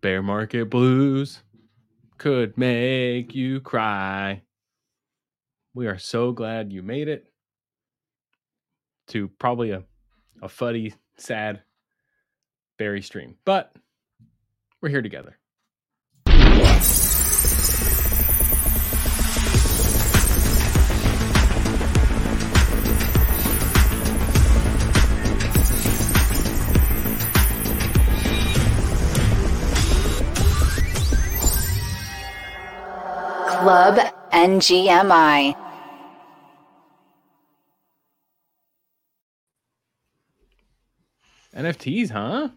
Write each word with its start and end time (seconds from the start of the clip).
Bear 0.00 0.22
market 0.22 0.66
blues 0.66 1.42
could 2.18 2.56
make 2.56 3.34
you 3.34 3.60
cry. 3.60 4.42
We 5.74 5.86
are 5.86 5.98
so 5.98 6.32
glad 6.32 6.72
you 6.72 6.82
made 6.82 7.08
it 7.08 7.32
to 9.08 9.28
probably 9.28 9.70
a, 9.70 9.82
a 10.42 10.48
fuddy, 10.48 10.94
sad 11.16 11.62
berry 12.78 13.02
stream. 13.02 13.36
But 13.44 13.74
we're 14.80 14.88
here 14.90 15.02
together. 15.02 15.38
Club 33.68 33.98
NGMI. 34.32 35.54
NFTs, 41.54 42.08
huh? 42.08 42.48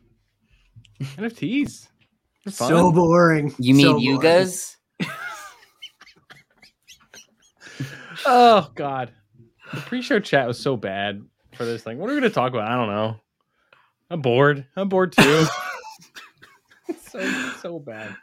NFTs. 1.01 1.89
Fun. 2.45 2.53
So 2.53 2.91
boring. 2.93 3.53
You 3.59 3.73
mean 3.73 3.87
So 3.87 3.93
boring. 3.95 4.21
Yugas? 4.21 4.77
Oh 8.25 8.71
God, 8.75 9.11
the 9.73 9.81
pre-show 9.81 10.21
chat 10.21 10.47
was 10.47 10.57
so 10.57 10.77
bad 10.77 11.21
for 11.55 11.65
this 11.65 11.83
thing. 11.83 11.97
What 11.97 12.09
are 12.09 12.13
we 12.13 12.21
going 12.21 12.31
to 12.31 12.33
talk 12.33 12.53
about? 12.53 12.71
I 12.71 12.75
don't 12.77 12.87
know. 12.87 13.19
I'm 14.09 14.21
bored. 14.21 14.65
I'm 14.77 14.87
bored 14.87 15.11
too. 15.11 15.45
so 17.09 17.51
so 17.61 17.79
bad. 17.79 18.15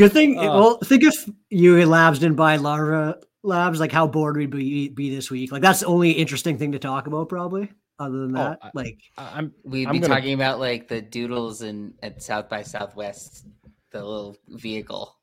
It's 0.00 0.04
a 0.04 0.08
good 0.08 0.12
thing. 0.12 0.38
Oh. 0.38 0.58
well, 0.58 0.78
think 0.78 1.04
if 1.04 1.28
Yuga 1.50 1.86
Labs 1.86 2.18
didn't 2.18 2.36
buy 2.36 2.56
Larva 2.56 3.18
Labs, 3.42 3.80
like 3.80 3.92
how 3.92 4.06
bored 4.06 4.36
we'd 4.36 4.50
be, 4.50 4.88
be 4.88 5.14
this 5.14 5.30
week. 5.30 5.52
Like 5.52 5.62
that's 5.62 5.80
the 5.80 5.86
only 5.86 6.10
interesting 6.12 6.58
thing 6.58 6.72
to 6.72 6.78
talk 6.78 7.06
about, 7.06 7.28
probably. 7.28 7.70
Other 7.98 8.18
than 8.20 8.36
Oh, 8.36 8.42
that, 8.50 8.58
I- 8.62 8.70
like 8.74 8.98
I- 9.18 9.32
I'm 9.38 9.52
We'd 9.64 9.86
I'm 9.86 9.92
be 9.92 9.98
gonna- 9.98 10.14
talking 10.14 10.34
about 10.34 10.58
like 10.60 10.88
the 10.88 11.02
doodles 11.02 11.62
and 11.62 11.94
at 12.02 12.22
South 12.22 12.48
by 12.48 12.62
Southwest, 12.62 13.46
the 13.90 13.98
little 14.04 14.36
vehicle. 14.48 15.14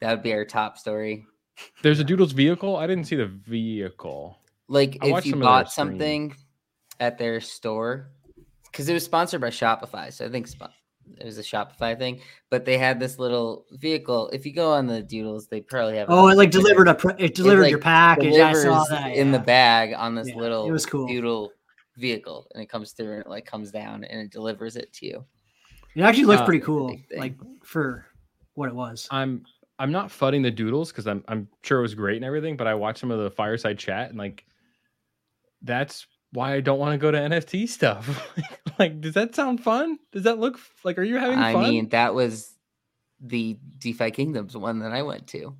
That 0.00 0.12
would 0.12 0.22
be 0.22 0.32
our 0.32 0.44
top 0.44 0.78
story. 0.78 1.26
there's 1.82 2.00
a 2.00 2.04
Doodles 2.04 2.32
vehicle. 2.32 2.76
I 2.76 2.86
didn't 2.86 3.04
see 3.04 3.16
the 3.16 3.26
vehicle. 3.26 4.38
Like 4.68 4.96
I 5.02 5.08
if 5.18 5.26
you 5.26 5.32
some 5.32 5.40
of 5.40 5.44
their 5.44 5.48
bought 5.48 5.70
stream. 5.72 5.86
something 5.88 6.36
at 7.00 7.18
their 7.18 7.40
store, 7.40 8.12
because 8.70 8.88
it 8.88 8.94
was 8.94 9.04
sponsored 9.04 9.40
by 9.40 9.50
Shopify, 9.50 10.12
so 10.12 10.24
I 10.24 10.28
think 10.30 10.48
spo- 10.48 10.70
it 11.18 11.24
was 11.24 11.38
a 11.38 11.42
Shopify 11.42 11.96
thing. 11.98 12.20
But 12.50 12.64
they 12.64 12.78
had 12.78 13.00
this 13.00 13.18
little 13.18 13.66
vehicle. 13.72 14.28
If 14.32 14.46
you 14.46 14.52
go 14.52 14.72
on 14.72 14.86
the 14.86 15.02
doodles, 15.02 15.48
they 15.48 15.60
probably 15.60 15.96
have. 15.96 16.08
oh, 16.10 16.28
it 16.28 16.36
like 16.36 16.50
delivered 16.50 16.88
a 16.88 16.94
pre- 16.94 17.14
it 17.18 17.34
delivered 17.34 17.62
like, 17.62 17.70
your 17.70 17.80
package. 17.80 18.34
I 18.38 18.52
saw 18.52 18.62
delivers 18.62 18.88
that 18.88 19.12
in 19.14 19.32
the 19.32 19.38
bag 19.38 19.94
on 19.94 20.14
this 20.14 20.28
Yeah, 20.28 20.34
it 20.34 20.40
little 20.40 20.70
was 20.70 20.86
cool. 20.86 21.06
doodle 21.06 21.52
vehicle, 21.96 22.46
and 22.54 22.62
it 22.62 22.68
comes 22.68 22.92
through 22.92 23.12
and 23.12 23.20
it 23.22 23.28
like 23.28 23.46
comes 23.46 23.70
down 23.70 24.04
and 24.04 24.20
it 24.20 24.30
delivers 24.30 24.76
it 24.76 24.92
to 24.94 25.06
you. 25.06 25.24
It 25.94 26.02
actually 26.02 26.24
looked 26.24 26.42
Uh, 26.42 26.46
pretty 26.46 26.64
cool, 26.64 26.96
like 27.16 27.34
for 27.64 28.06
what 28.54 28.68
it 28.68 28.74
was. 28.74 29.08
I'm 29.10 29.44
I'm 29.78 29.92
not 29.92 30.08
fudding 30.08 30.42
the 30.42 30.50
Doodles 30.50 30.92
because 30.92 31.06
I'm 31.06 31.24
I'm 31.26 31.48
sure 31.62 31.78
it 31.78 31.82
was 31.82 31.94
great 31.94 32.16
and 32.16 32.24
everything, 32.24 32.56
but 32.56 32.66
I 32.66 32.74
watched 32.74 33.00
some 33.00 33.10
of 33.10 33.18
the 33.18 33.30
fireside 33.30 33.78
chat 33.78 34.10
and 34.10 34.18
like 34.18 34.44
that's 35.62 36.06
why 36.32 36.54
I 36.54 36.60
don't 36.60 36.78
want 36.78 36.92
to 36.92 36.98
go 36.98 37.10
to 37.10 37.18
NFT 37.18 37.68
stuff. 37.68 38.28
like, 38.78 39.00
does 39.00 39.14
that 39.14 39.34
sound 39.34 39.62
fun? 39.62 39.98
Does 40.12 40.24
that 40.24 40.38
look 40.38 40.58
like? 40.84 40.98
Are 40.98 41.02
you 41.02 41.16
having 41.16 41.38
I 41.38 41.52
fun? 41.52 41.70
mean, 41.70 41.88
that 41.90 42.14
was 42.14 42.54
the 43.20 43.58
DeFi 43.78 44.10
Kingdoms 44.10 44.56
one 44.56 44.80
that 44.80 44.92
I 44.92 45.02
went 45.02 45.26
to. 45.28 45.56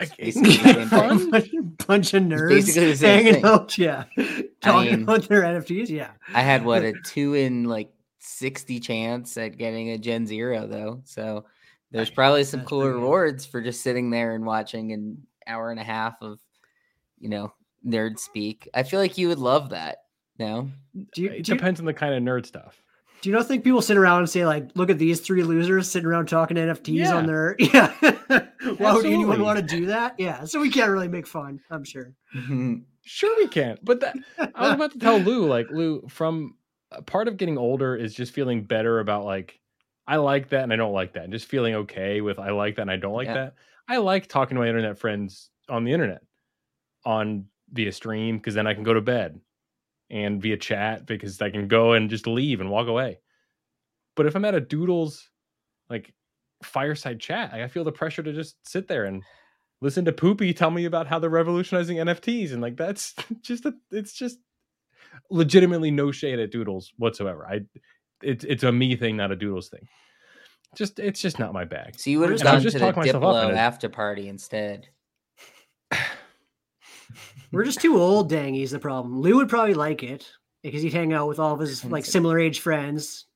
Like, 0.00 0.10
it's 0.18 0.36
isn't 0.36 0.42
basically 0.42 0.84
that 0.84 0.88
fun? 0.88 1.76
Bunch 1.86 2.14
of 2.14 2.22
nerds 2.24 2.48
basically 2.48 2.86
the 2.86 2.96
same 2.96 3.24
hanging 3.24 3.34
thing. 3.34 3.44
out, 3.44 3.78
yeah, 3.78 4.04
talking 4.60 4.90
mean- 4.90 5.02
about 5.04 5.28
their 5.28 5.42
NFTs. 5.42 5.88
Yeah, 5.88 6.10
I 6.34 6.42
had 6.42 6.64
what 6.64 6.82
a 6.82 6.92
two 7.04 7.34
in 7.34 7.64
like 7.64 7.90
sixty 8.18 8.80
chance 8.80 9.36
at 9.36 9.56
getting 9.58 9.90
a 9.90 9.98
Gen 9.98 10.26
Zero 10.26 10.66
though, 10.66 11.02
so 11.04 11.44
there's 11.92 12.10
probably 12.10 12.44
some 12.44 12.60
That's 12.60 12.68
cool 12.68 12.86
rewards 12.86 13.44
for 13.46 13.60
just 13.60 13.82
sitting 13.82 14.10
there 14.10 14.34
and 14.34 14.44
watching 14.46 14.92
an 14.92 15.26
hour 15.46 15.70
and 15.70 15.78
a 15.78 15.84
half 15.84 16.14
of, 16.22 16.40
you 17.18 17.28
know, 17.28 17.52
nerd 17.86 18.18
speak. 18.18 18.68
I 18.72 18.82
feel 18.82 18.98
like 18.98 19.18
you 19.18 19.28
would 19.28 19.38
love 19.38 19.70
that. 19.70 19.98
No, 20.38 20.70
do 21.14 21.22
you, 21.22 21.28
It 21.28 21.44
do 21.44 21.52
you, 21.52 21.56
depends 21.58 21.78
on 21.80 21.86
the 21.86 21.94
kind 21.94 22.14
of 22.14 22.22
nerd 22.22 22.46
stuff. 22.46 22.82
do 23.20 23.28
you 23.28 23.34
not 23.36 23.46
think 23.46 23.62
people 23.64 23.82
sit 23.82 23.96
around 23.96 24.20
and 24.20 24.30
say 24.30 24.44
like, 24.46 24.70
"Look 24.74 24.90
at 24.90 24.98
these 24.98 25.20
three 25.20 25.42
losers 25.42 25.88
sitting 25.90 26.06
around 26.08 26.26
talking 26.26 26.56
NFTs 26.56 27.10
on 27.12 27.26
their 27.26 27.54
yeah"? 27.58 27.92
Why 28.78 28.92
would 28.94 29.06
anyone 29.06 29.42
want 29.42 29.58
to 29.58 29.64
do 29.64 29.86
that? 29.86 30.14
Yeah, 30.18 30.44
so 30.44 30.60
we 30.60 30.70
can't 30.70 30.90
really 30.90 31.08
make 31.08 31.26
fun. 31.26 31.60
I'm 31.70 31.84
sure. 31.84 32.14
Mm-hmm. 32.34 32.74
Sure, 33.04 33.36
we 33.36 33.48
can. 33.48 33.78
But 33.82 34.00
that 34.00 34.16
I 34.54 34.62
was 34.66 34.72
about 34.74 34.92
to 34.92 34.98
tell 34.98 35.18
Lou, 35.18 35.46
like 35.46 35.68
Lou, 35.70 36.06
from 36.08 36.56
uh, 36.92 37.00
part 37.02 37.28
of 37.28 37.36
getting 37.36 37.58
older 37.58 37.94
is 37.96 38.14
just 38.14 38.32
feeling 38.32 38.64
better 38.64 39.00
about 39.00 39.24
like 39.24 39.60
I 40.06 40.16
like 40.16 40.48
that 40.50 40.62
and 40.64 40.72
I 40.72 40.76
don't 40.76 40.92
like 40.94 41.12
that, 41.14 41.24
and 41.24 41.32
just 41.32 41.46
feeling 41.48 41.74
okay 41.74 42.20
with 42.22 42.38
I 42.38 42.50
like 42.50 42.76
that 42.76 42.82
and 42.82 42.90
I 42.90 42.96
don't 42.96 43.12
like 43.14 43.26
Yeah. 43.28 43.34
that. 43.34 43.54
I 43.88 43.98
like 43.98 44.26
talking 44.28 44.54
to 44.56 44.60
my 44.60 44.68
internet 44.68 44.98
friends 44.98 45.50
on 45.68 45.84
the 45.84 45.92
internet, 45.92 46.22
on 47.04 47.46
via 47.72 47.92
stream, 47.92 48.38
because 48.38 48.54
then 48.54 48.66
I 48.66 48.74
can 48.74 48.84
go 48.84 48.94
to 48.94 49.00
bed, 49.00 49.40
and 50.12 50.40
via 50.40 50.58
chat 50.58 51.06
because 51.06 51.40
I 51.40 51.50
can 51.50 51.66
go 51.66 51.94
and 51.94 52.10
just 52.10 52.26
leave 52.26 52.60
and 52.60 52.70
walk 52.70 52.86
away. 52.86 53.18
But 54.14 54.26
if 54.26 54.36
I'm 54.36 54.44
at 54.44 54.54
a 54.54 54.60
Doodles 54.60 55.30
like 55.88 56.14
fireside 56.62 57.18
chat, 57.18 57.52
I 57.54 57.66
feel 57.66 57.82
the 57.82 57.90
pressure 57.90 58.22
to 58.22 58.32
just 58.32 58.56
sit 58.68 58.86
there 58.86 59.06
and 59.06 59.22
listen 59.80 60.04
to 60.04 60.12
Poopie 60.12 60.54
tell 60.54 60.70
me 60.70 60.84
about 60.84 61.06
how 61.06 61.18
they're 61.18 61.30
revolutionizing 61.30 61.96
NFTs, 61.96 62.52
and 62.52 62.60
like 62.60 62.76
that's 62.76 63.14
just 63.40 63.64
a, 63.64 63.72
it's 63.90 64.12
just 64.12 64.38
legitimately 65.30 65.90
no 65.90 66.12
shade 66.12 66.38
at 66.38 66.52
Doodles 66.52 66.92
whatsoever. 66.98 67.46
I 67.50 67.60
it's 68.22 68.44
it's 68.44 68.62
a 68.62 68.70
me 68.70 68.94
thing, 68.96 69.16
not 69.16 69.32
a 69.32 69.36
Doodles 69.36 69.70
thing. 69.70 69.88
Just 70.76 70.98
it's 70.98 71.20
just 71.20 71.38
not 71.38 71.54
my 71.54 71.64
bag. 71.64 71.98
so 71.98 72.10
you 72.10 72.20
would 72.20 72.30
have 72.30 72.42
gone 72.42 72.60
to 72.60 72.70
the 72.70 72.78
talking 72.78 73.00
myself 73.00 73.24
up 73.24 73.50
Diplo 73.50 73.56
after 73.56 73.88
party 73.88 74.28
instead. 74.28 74.88
We're 77.52 77.64
just 77.64 77.80
too 77.80 77.98
old, 77.98 78.30
Dangy's 78.30 78.70
the 78.70 78.78
problem. 78.78 79.20
Lou 79.20 79.36
would 79.36 79.48
probably 79.48 79.74
like 79.74 80.02
it 80.02 80.26
because 80.62 80.82
he'd 80.82 80.92
hang 80.92 81.12
out 81.12 81.28
with 81.28 81.38
all 81.38 81.52
of 81.54 81.60
his 81.60 81.84
like 81.84 82.04
similar 82.04 82.38
age 82.38 82.60
friends. 82.60 83.26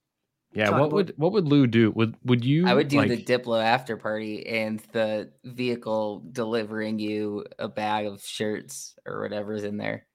Yeah, 0.55 0.71
what 0.71 0.77
about- 0.79 0.93
would 0.93 1.15
what 1.17 1.33
would 1.33 1.47
Lou 1.47 1.67
do? 1.67 1.91
Would 1.91 2.17
would 2.25 2.45
you? 2.45 2.67
I 2.67 2.73
would 2.73 2.89
do 2.89 3.07
the 3.07 3.23
Diplo 3.23 3.63
after 3.63 3.99
party 3.99 4.47
and 4.47 4.81
the 4.93 5.31
vehicle 5.45 6.25
delivering 6.33 6.99
you 6.99 7.45
a 7.59 7.69
bag 7.69 8.07
of 8.07 8.23
shirts 8.23 8.95
or 9.05 9.21
whatever's 9.21 9.65
in 9.65 9.77
there. 9.77 10.07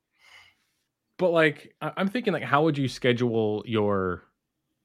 But 1.17 1.29
like, 1.29 1.75
I'm 1.79 2.07
thinking 2.07 2.33
like, 2.33 2.41
how 2.41 2.63
would 2.63 2.79
you 2.79 2.87
schedule 2.87 3.63
your 3.67 4.23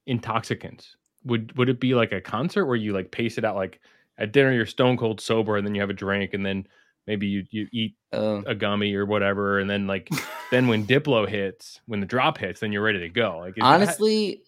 intoxicants? 0.06 0.97
Would 1.25 1.56
would 1.56 1.71
it 1.71 1.81
be 1.81 1.94
like 1.94 2.12
a 2.12 2.21
concert 2.21 2.66
where 2.66 2.77
you 2.77 2.93
like 2.93 3.10
pace 3.10 3.38
it 3.38 3.44
out 3.44 3.56
like 3.56 3.81
at 4.19 4.33
dinner 4.33 4.53
you're 4.53 4.66
stone 4.66 4.98
cold 4.98 5.21
sober 5.21 5.56
and 5.56 5.66
then 5.66 5.75
you 5.75 5.81
have 5.81 5.91
a 5.91 5.94
drink 5.94 6.34
and 6.34 6.44
then 6.44 6.66
maybe 7.06 7.26
you 7.26 7.44
you 7.50 7.68
eat 7.72 7.94
Oh, 8.12 8.42
a 8.46 8.54
gummy 8.54 8.94
or 8.94 9.04
whatever 9.04 9.58
and 9.58 9.68
then 9.68 9.86
like 9.86 10.08
then 10.50 10.68
when 10.68 10.86
Diplo 10.86 11.28
hits, 11.28 11.80
when 11.86 12.00
the 12.00 12.06
drop 12.06 12.38
hits, 12.38 12.60
then 12.60 12.72
you're 12.72 12.82
ready 12.82 13.00
to 13.00 13.08
go. 13.08 13.38
Like 13.38 13.50
is 13.50 13.54
that- 13.56 13.64
honestly, 13.64 14.42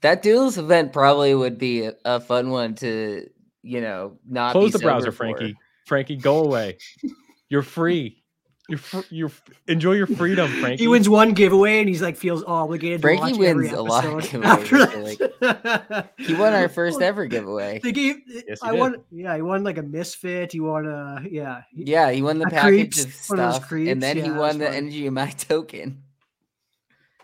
that 0.00 0.22
Doodles 0.22 0.58
event 0.58 0.92
probably 0.92 1.34
would 1.34 1.58
be 1.58 1.84
a, 1.84 1.94
a 2.04 2.20
fun 2.20 2.50
one 2.50 2.74
to, 2.76 3.28
you 3.62 3.80
know, 3.80 4.18
not 4.28 4.52
close 4.52 4.72
the 4.72 4.78
browser, 4.80 5.12
for. 5.12 5.18
Frankie. 5.18 5.56
Frankie, 5.86 6.16
go 6.16 6.44
away. 6.44 6.78
You're 7.48 7.62
free. 7.62 8.21
You're 8.72 9.04
you're 9.10 9.30
enjoy 9.68 9.92
your 9.92 10.06
freedom, 10.06 10.50
Frankie. 10.60 10.84
He 10.84 10.88
wins 10.88 11.08
one 11.08 11.32
giveaway 11.32 11.80
and 11.80 11.88
he's 11.88 12.00
like 12.00 12.16
feels 12.16 12.42
obligated 12.44 13.02
to 13.02 13.02
Frankie 13.02 13.32
watch 13.32 13.40
every 13.42 13.66
wins 13.68 13.72
a 13.72 13.82
lot 13.82 14.04
of 14.06 14.12
giveaways, 14.14 14.44
after 14.44 14.78
that. 15.40 16.12
He 16.16 16.32
won 16.34 16.54
our 16.54 16.68
first 16.70 17.02
ever 17.02 17.26
giveaway. 17.26 17.80
They 17.82 17.92
gave. 17.92 18.16
Yes, 18.26 18.60
he 18.62 18.68
I 18.68 18.70
did. 18.72 18.80
won. 18.80 18.96
Yeah, 19.10 19.36
he 19.36 19.42
won 19.42 19.62
like 19.62 19.76
a 19.76 19.82
misfit. 19.82 20.52
He 20.52 20.60
won 20.60 20.86
a 20.86 21.22
yeah. 21.30 21.62
Yeah, 21.74 22.10
he 22.12 22.22
won 22.22 22.38
the 22.38 22.46
A 22.46 22.50
package 22.50 22.94
creeps, 22.94 23.04
of 23.04 23.30
one 23.38 23.40
of 23.40 23.54
stuff, 23.56 23.68
creeps, 23.68 23.90
and 23.90 24.02
then 24.02 24.16
he 24.16 24.30
won 24.30 24.56
the 24.58 24.64
that's 24.64 24.76
fun. 24.76 24.90
NGMI 24.90 25.36
token. 25.48 26.02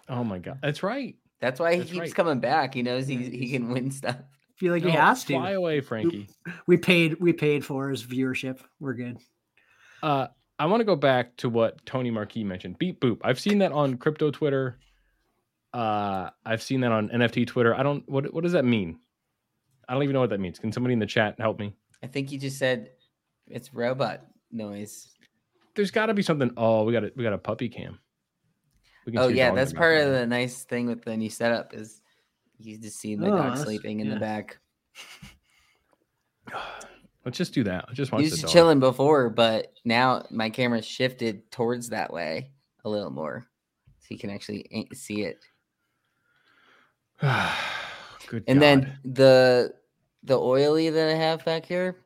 Oh 0.08 0.24
my 0.24 0.38
god, 0.38 0.58
that's 0.62 0.82
right. 0.82 1.16
That's 1.40 1.60
why 1.60 1.72
he 1.74 1.78
That's 1.78 1.90
keeps 1.92 2.00
right. 2.00 2.14
coming 2.14 2.40
back. 2.40 2.74
He 2.74 2.82
knows 2.82 3.06
he 3.06 3.16
he 3.16 3.50
can 3.52 3.70
win 3.70 3.90
stuff. 3.90 4.16
feel 4.56 4.72
like 4.72 4.82
he 4.82 4.90
No, 4.92 5.00
has 5.00 5.24
fly 5.24 5.50
to. 5.52 5.56
away, 5.56 5.80
Frankie. 5.80 6.28
We 6.66 6.76
paid. 6.76 7.20
We 7.20 7.32
paid 7.32 7.64
for 7.64 7.88
his 7.90 8.04
viewership. 8.04 8.60
We're 8.80 8.94
good. 8.94 9.18
Uh, 10.02 10.26
I 10.58 10.66
want 10.66 10.80
to 10.80 10.84
go 10.84 10.96
back 10.96 11.36
to 11.38 11.48
what 11.48 11.84
Tony 11.86 12.10
Marquis 12.10 12.44
mentioned. 12.44 12.78
Beep 12.78 13.00
boop. 13.00 13.18
I've 13.22 13.38
seen 13.38 13.58
that 13.58 13.72
on 13.72 13.96
crypto 13.96 14.30
Twitter. 14.30 14.78
Uh, 15.72 16.30
I've 16.44 16.62
seen 16.62 16.80
that 16.80 16.92
on 16.92 17.08
NFT 17.10 17.46
Twitter. 17.46 17.74
I 17.74 17.82
don't. 17.82 18.08
What 18.08 18.32
what 18.34 18.42
does 18.42 18.52
that 18.52 18.64
mean? 18.64 18.98
I 19.88 19.94
don't 19.94 20.02
even 20.02 20.14
know 20.14 20.20
what 20.20 20.30
that 20.30 20.40
means. 20.40 20.58
Can 20.58 20.72
somebody 20.72 20.92
in 20.94 20.98
the 20.98 21.06
chat 21.06 21.36
help 21.38 21.58
me? 21.58 21.74
I 22.02 22.06
think 22.06 22.32
you 22.32 22.38
just 22.38 22.58
said 22.58 22.90
it's 23.46 23.72
robot 23.72 24.22
noise. 24.50 25.14
There's 25.74 25.90
got 25.90 26.06
to 26.06 26.14
be 26.14 26.22
something. 26.22 26.50
Oh, 26.56 26.84
we 26.84 26.92
got 26.92 27.04
a 27.04 27.12
we 27.14 27.22
got 27.22 27.32
a 27.32 27.38
puppy 27.38 27.68
cam. 27.68 27.98
We 29.06 29.12
can 29.12 29.20
Oh 29.20 29.28
see 29.28 29.36
yeah, 29.36 29.54
that's 29.54 29.72
part 29.72 29.98
of 30.00 30.12
the 30.12 30.26
nice 30.26 30.64
thing 30.64 30.86
with 30.86 31.04
the 31.04 31.16
new 31.16 31.30
setup 31.30 31.72
is 31.72 32.00
you 32.58 32.76
just 32.78 32.98
see 32.98 33.14
my 33.16 33.28
Oh, 33.28 33.36
dog 33.36 33.58
sleeping 33.58 34.00
in 34.00 34.08
yeah. 34.08 34.14
the 34.14 34.20
back. 34.20 34.58
Let's 37.28 37.36
just 37.36 37.52
do 37.52 37.62
that. 37.64 37.84
Let's 37.86 37.98
just 37.98 38.10
watch 38.10 38.22
He 38.22 38.28
the 38.30 38.40
was 38.40 38.50
chilling 38.50 38.80
before, 38.80 39.28
but 39.28 39.74
now 39.84 40.24
my 40.30 40.48
camera 40.48 40.80
shifted 40.80 41.50
towards 41.50 41.90
that 41.90 42.10
way 42.10 42.52
a 42.86 42.88
little 42.88 43.10
more, 43.10 43.46
so 43.98 44.06
you 44.08 44.18
can 44.18 44.30
actually 44.30 44.88
see 44.94 45.24
it. 45.24 45.36
Good 47.20 48.44
And 48.46 48.58
God. 48.58 48.62
then 48.62 48.98
the 49.04 49.74
the 50.22 50.38
oily 50.38 50.88
that 50.88 51.08
I 51.10 51.16
have 51.16 51.44
back 51.44 51.66
here, 51.66 51.98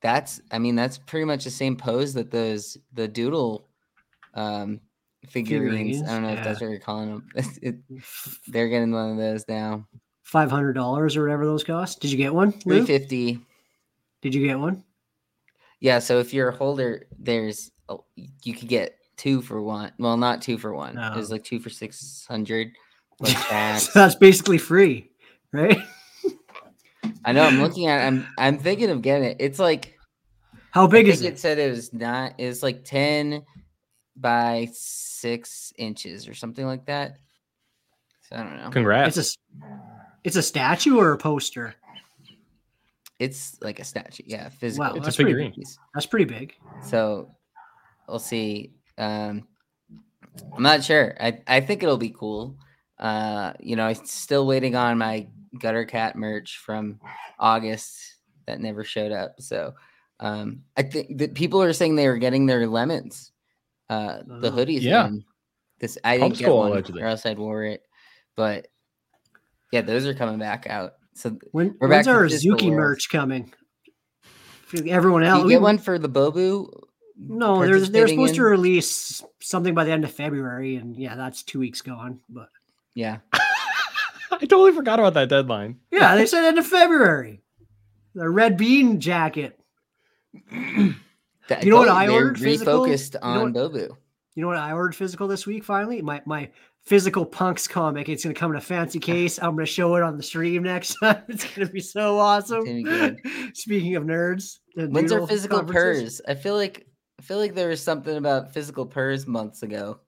that's 0.00 0.40
I 0.52 0.60
mean 0.60 0.76
that's 0.76 0.98
pretty 0.98 1.24
much 1.24 1.42
the 1.42 1.50
same 1.50 1.74
pose 1.74 2.14
that 2.14 2.30
those 2.30 2.78
the 2.92 3.08
doodle 3.08 3.66
um 4.34 4.78
figurines. 5.28 5.98
Figurines, 5.98 6.02
I 6.08 6.12
don't 6.12 6.22
know 6.22 6.34
if 6.34 6.44
that's 6.44 6.60
what 6.60 6.70
you're 6.70 6.78
calling 6.78 7.08
them. 7.10 7.28
it, 7.60 7.74
they're 8.46 8.68
getting 8.68 8.92
one 8.92 9.10
of 9.10 9.16
those 9.16 9.44
now. 9.48 9.84
Five 10.22 10.52
hundred 10.52 10.74
dollars 10.74 11.16
or 11.16 11.24
whatever 11.24 11.44
those 11.44 11.64
cost. 11.64 11.98
Did 11.98 12.12
you 12.12 12.18
get 12.18 12.32
one? 12.32 12.52
Three 12.52 12.78
Lou? 12.82 12.86
fifty. 12.86 13.40
Did 14.22 14.34
you 14.34 14.46
get 14.46 14.58
one? 14.58 14.84
Yeah, 15.80 15.98
so 15.98 16.20
if 16.20 16.32
you're 16.32 16.48
a 16.48 16.56
holder, 16.56 17.06
there's 17.18 17.72
oh, 17.88 18.04
a, 18.16 18.22
you 18.44 18.54
could 18.54 18.68
get 18.68 18.96
two 19.16 19.42
for 19.42 19.60
one. 19.60 19.92
Well, 19.98 20.16
not 20.16 20.40
two 20.40 20.56
for 20.56 20.72
one. 20.72 20.94
No. 20.94 21.12
There's 21.14 21.30
oh. 21.30 21.34
like 21.34 21.44
two 21.44 21.60
for 21.60 21.70
six 21.70 22.24
hundred. 22.28 22.72
Like 23.20 23.36
that. 23.50 23.80
So 23.80 24.00
that's 24.00 24.16
basically 24.16 24.58
free, 24.58 25.12
right? 25.52 25.78
I 27.24 27.30
know. 27.30 27.44
I'm 27.44 27.60
looking 27.60 27.86
at. 27.86 28.04
I'm. 28.04 28.26
I'm 28.36 28.58
thinking 28.58 28.90
of 28.90 29.00
getting 29.00 29.28
it. 29.28 29.36
It's 29.38 29.60
like 29.60 29.96
How 30.72 30.88
big 30.88 31.06
I 31.06 31.10
is 31.10 31.22
it? 31.22 31.34
it 31.34 31.38
said 31.38 31.58
it 31.58 31.70
was 31.70 31.92
not. 31.92 32.34
It's 32.38 32.64
like 32.64 32.84
ten 32.84 33.44
by 34.16 34.70
six 34.72 35.72
inches 35.78 36.26
or 36.26 36.34
something 36.34 36.66
like 36.66 36.86
that. 36.86 37.18
So 38.28 38.36
I 38.36 38.42
don't 38.42 38.56
know. 38.56 38.70
Congrats. 38.70 39.16
It's 39.16 39.28
a 39.28 39.30
s- 39.30 39.38
it's 40.24 40.36
a 40.36 40.42
statue 40.42 40.98
or 40.98 41.12
a 41.12 41.18
poster. 41.18 41.76
It's 43.22 43.56
like 43.62 43.78
a 43.78 43.84
statue. 43.84 44.24
Yeah, 44.26 44.48
physical. 44.48 44.86
It's 44.96 44.98
a 44.98 45.00
that's 45.02 45.16
pretty 45.16 45.34
big. 45.34 45.54
That's 45.94 46.06
pretty 46.06 46.24
big. 46.24 46.54
So 46.82 47.30
we'll 48.08 48.18
see. 48.18 48.72
Um, 48.98 49.46
I'm 50.56 50.62
not 50.62 50.82
sure. 50.82 51.16
I, 51.20 51.38
I 51.46 51.60
think 51.60 51.82
it'll 51.82 51.96
be 51.98 52.10
cool. 52.18 52.56
Uh, 52.98 53.52
you 53.60 53.76
know, 53.76 53.86
I'm 53.86 53.94
still 54.06 54.46
waiting 54.46 54.74
on 54.76 54.98
my 54.98 55.28
gutter 55.60 55.84
cat 55.84 56.16
merch 56.16 56.58
from 56.58 56.98
August 57.38 58.16
that 58.46 58.60
never 58.60 58.82
showed 58.84 59.12
up. 59.12 59.34
So 59.40 59.74
um, 60.20 60.62
I 60.76 60.82
think 60.82 61.18
that 61.18 61.34
people 61.34 61.62
are 61.62 61.72
saying 61.72 61.94
they 61.96 62.08
were 62.08 62.18
getting 62.18 62.46
their 62.46 62.66
lemons, 62.66 63.32
uh, 63.90 64.18
the 64.26 64.48
Oh. 64.48 64.52
hoodies. 64.52 64.80
Yeah. 64.82 65.06
in. 65.06 65.24
This 65.78 65.98
I 66.04 66.16
didn't 66.18 66.38
get 66.38 66.48
Homeschool, 66.48 66.58
one, 66.58 66.70
allegedly. 66.72 67.02
or 67.02 67.06
else 67.06 67.26
I'd 67.26 67.38
wore 67.38 67.64
it. 67.64 67.82
But 68.36 68.68
yeah, 69.72 69.82
those 69.82 70.06
are 70.06 70.14
coming 70.14 70.38
back 70.38 70.66
out. 70.68 70.94
So 71.14 71.36
When 71.52 71.74
when's 71.78 72.08
our 72.08 72.28
physical 72.28 72.56
Zuki 72.58 72.62
world. 72.70 72.76
merch 72.76 73.10
coming? 73.10 73.52
For 74.66 74.78
Everyone 74.88 75.22
do 75.22 75.28
else. 75.28 75.38
you 75.40 75.46
we- 75.46 75.52
get 75.54 75.60
one 75.62 75.78
for 75.78 75.98
the 75.98 76.08
Bobu. 76.08 76.68
No, 77.16 77.56
they're 77.60 77.66
they're 77.68 77.78
participating 77.78 78.08
supposed 78.18 78.34
to 78.36 78.42
release 78.42 79.22
something 79.40 79.74
by 79.74 79.84
the 79.84 79.92
end 79.92 80.02
of 80.04 80.10
February, 80.12 80.76
and 80.76 80.96
yeah, 80.96 81.14
that's 81.14 81.42
two 81.42 81.58
weeks 81.60 81.80
gone. 81.82 82.20
But 82.28 82.48
Yeah. 82.94 83.18
I 83.32 84.38
totally 84.40 84.72
forgot 84.72 84.98
about 84.98 85.14
that 85.14 85.28
deadline. 85.28 85.78
yeah, 85.90 86.16
they 86.16 86.26
said 86.26 86.44
end 86.46 86.58
of 86.58 86.66
February. 86.66 87.42
The 88.14 88.28
red 88.28 88.56
bean 88.56 88.98
jacket. 89.00 89.58
That- 91.48 91.64
You 91.64 91.70
know 91.70 91.78
what 91.78 91.88
I 91.88 92.06
they're 92.06 92.14
ordered 92.14 92.38
physical? 92.40 92.80
Refocused 92.86 93.14
You 93.14 93.20
know 93.20 93.40
on 93.44 93.52
what- 93.52 93.72
Bobu. 93.72 93.96
You 94.34 94.40
know 94.42 94.46
what 94.48 94.56
I 94.56 94.72
ordered 94.72 94.94
physical 94.96 95.28
this 95.28 95.46
week? 95.46 95.64
Finally, 95.64 96.00
my 96.02 96.22
my 96.24 96.50
physical 96.84 97.24
punks 97.24 97.66
comic. 97.68 98.08
It's 98.08 98.22
gonna 98.24 98.34
come 98.34 98.50
in 98.52 98.56
a 98.56 98.60
fancy 98.60 98.98
case. 98.98 99.38
I'm 99.40 99.54
gonna 99.54 99.66
show 99.66 99.94
it 99.96 100.02
on 100.02 100.16
the 100.16 100.22
stream 100.22 100.62
next 100.62 100.94
time. 101.02 101.22
It's 101.28 101.44
gonna 101.54 101.68
be 101.70 101.80
so 101.80 102.18
awesome. 102.18 102.64
be. 102.64 102.84
Speaking 103.54 103.96
of 103.96 104.04
nerds, 104.04 104.58
and 104.76 104.92
When's 104.94 105.12
our 105.12 105.26
physical 105.26 105.58
conferences, 105.60 106.20
purrs? 106.26 106.36
I 106.36 106.40
feel 106.40 106.54
like 106.56 106.86
I 107.18 107.22
feel 107.22 107.38
like 107.38 107.54
there 107.54 107.68
was 107.68 107.82
something 107.82 108.16
about 108.16 108.52
physical 108.52 108.86
purs 108.86 109.26
months 109.26 109.62
ago. 109.62 110.00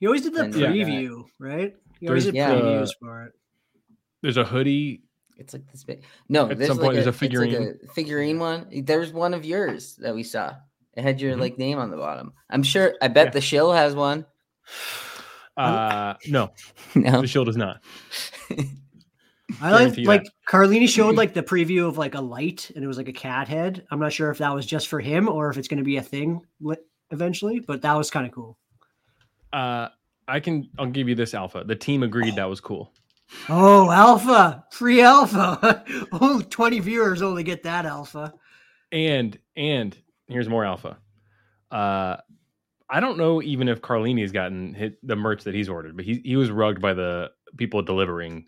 You 0.00 0.08
always 0.08 0.22
did 0.22 0.34
the 0.34 0.44
And, 0.44 0.54
yeah. 0.54 0.66
preview, 0.68 1.24
right? 1.38 1.74
You 2.00 2.08
always 2.08 2.24
There's 2.24 2.34
did 2.34 2.34
Yeah. 2.34 2.50
previews 2.54 2.86
the- 2.88 2.94
for 3.00 3.22
it. 3.26 3.32
There's 4.22 4.36
a 4.36 4.44
hoodie. 4.44 5.02
It's 5.38 5.52
like 5.52 5.70
this 5.70 5.84
big. 5.84 6.04
No, 6.28 6.48
At 6.50 6.58
there's 6.58 6.68
some 6.68 6.78
like 6.78 6.84
point, 6.86 6.94
there's 6.96 7.06
a 7.06 7.10
it's 7.10 7.22
like 7.22 7.30
figurine. 7.30 7.78
a 7.88 7.92
figurine 7.92 8.38
one. 8.40 8.66
There's 8.84 9.12
one 9.12 9.32
of 9.34 9.44
yours 9.44 9.96
that 9.96 10.14
we 10.14 10.22
saw. 10.24 10.54
It 10.96 11.02
had 11.02 11.20
your 11.20 11.36
Mhm. 11.36 11.40
like 11.40 11.58
name 11.58 11.78
on 11.78 11.90
the 11.90 11.96
bottom. 11.96 12.32
I'm 12.50 12.62
sure. 12.64 12.94
I 13.00 13.08
bet 13.08 13.28
Yeah. 13.28 13.30
the 13.32 13.40
shill 13.40 13.72
has 13.72 13.94
one. 13.94 14.26
Uh, 15.62 16.14
no, 16.28 16.50
no. 16.94 17.20
the 17.20 17.26
shield 17.26 17.48
is 17.48 17.56
not. 17.56 17.82
I 19.60 19.70
like 19.70 19.78
Guarantee 19.80 20.00
you 20.02 20.06
like 20.06 20.24
Carlini 20.48 20.88
showed 20.88 21.16
like 21.16 21.34
the 21.34 21.42
preview 21.42 21.86
of 21.86 21.98
like 21.98 22.14
a 22.14 22.20
light, 22.20 22.70
and 22.74 22.82
it 22.82 22.86
was 22.86 22.96
like 22.96 23.08
a 23.08 23.12
cat 23.12 23.48
head. 23.48 23.84
I'm 23.90 23.98
not 24.00 24.12
sure 24.12 24.30
if 24.30 24.38
that 24.38 24.54
was 24.54 24.66
just 24.66 24.88
for 24.88 25.00
him 25.00 25.28
or 25.28 25.50
if 25.50 25.58
it's 25.58 25.68
going 25.68 25.78
to 25.78 25.84
be 25.84 25.96
a 25.96 26.02
thing 26.02 26.40
li- 26.60 26.76
eventually, 27.10 27.60
but 27.60 27.82
that 27.82 27.94
was 27.94 28.10
kind 28.10 28.26
of 28.26 28.32
cool. 28.32 28.56
Uh, 29.52 29.88
I 30.26 30.40
can. 30.40 30.70
I'll 30.78 30.86
give 30.86 31.08
you 31.08 31.14
this 31.14 31.34
alpha. 31.34 31.64
The 31.64 31.76
team 31.76 32.02
agreed 32.02 32.36
that 32.36 32.48
was 32.48 32.60
cool. 32.60 32.92
Oh, 33.48 33.90
alpha, 33.90 34.64
free 34.70 35.02
alpha. 35.02 35.84
only 36.12 36.44
20 36.44 36.80
viewers 36.80 37.22
only 37.22 37.42
get 37.42 37.62
that 37.64 37.86
alpha. 37.86 38.32
And 38.90 39.38
and 39.56 39.96
here's 40.28 40.48
more 40.48 40.64
alpha. 40.64 40.98
Uh, 41.70 42.18
I 42.92 43.00
don't 43.00 43.16
know 43.16 43.40
even 43.42 43.68
if 43.68 43.80
Carlini's 43.80 44.32
gotten 44.32 44.74
hit 44.74 44.98
the 45.02 45.16
merch 45.16 45.44
that 45.44 45.54
he's 45.54 45.68
ordered, 45.68 45.96
but 45.96 46.04
he 46.04 46.20
he 46.24 46.36
was 46.36 46.50
rugged 46.50 46.82
by 46.82 46.92
the 46.92 47.30
people 47.56 47.80
delivering 47.80 48.44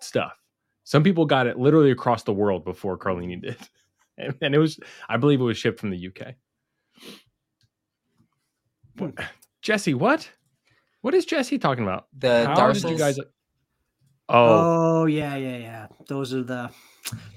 stuff. 0.00 0.32
Some 0.84 1.02
people 1.04 1.26
got 1.26 1.46
it 1.46 1.58
literally 1.58 1.90
across 1.90 2.22
the 2.22 2.32
world 2.32 2.64
before 2.64 2.96
Carlini 2.96 3.40
did, 3.40 3.58
and, 4.18 4.34
and 4.40 4.54
it 4.54 4.58
was 4.58 4.80
I 5.10 5.18
believe 5.18 5.40
it 5.40 5.44
was 5.44 5.58
shipped 5.58 5.78
from 5.78 5.90
the 5.90 6.08
UK. 6.08 6.34
What- 8.96 9.10
hmm. 9.10 9.24
Jesse, 9.62 9.94
what? 9.94 10.28
What 11.02 11.14
is 11.14 11.24
Jesse 11.24 11.58
talking 11.58 11.84
about? 11.84 12.06
The 12.18 12.46
How 12.46 12.72
did 12.72 12.82
you 12.82 12.98
guys? 12.98 13.16
Oh, 14.28 15.02
Oh, 15.02 15.06
yeah, 15.06 15.36
yeah, 15.36 15.56
yeah. 15.56 15.86
Those 16.08 16.34
are 16.34 16.42
the. 16.42 16.70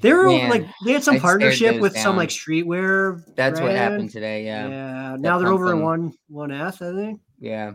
They 0.01 0.13
were 0.13 0.27
Man, 0.27 0.49
like 0.49 0.65
they 0.85 0.93
had 0.93 1.03
some 1.03 1.15
I 1.15 1.17
stared 1.17 1.21
partnership 1.21 1.73
those 1.73 1.81
with 1.81 1.97
some 1.97 2.15
like 2.17 2.29
streetwear. 2.29 3.23
That's 3.35 3.59
what 3.59 3.71
happened 3.71 4.11
today. 4.11 4.45
Yeah. 4.45 4.67
Yeah. 4.67 5.15
Now 5.19 5.39
they're 5.39 5.47
pump 5.47 5.59
over 5.61 5.71
in 5.73 5.81
one 5.81 6.13
one 6.27 6.51
F, 6.51 6.81
I 6.81 6.93
think. 6.93 7.19
Yeah. 7.39 7.73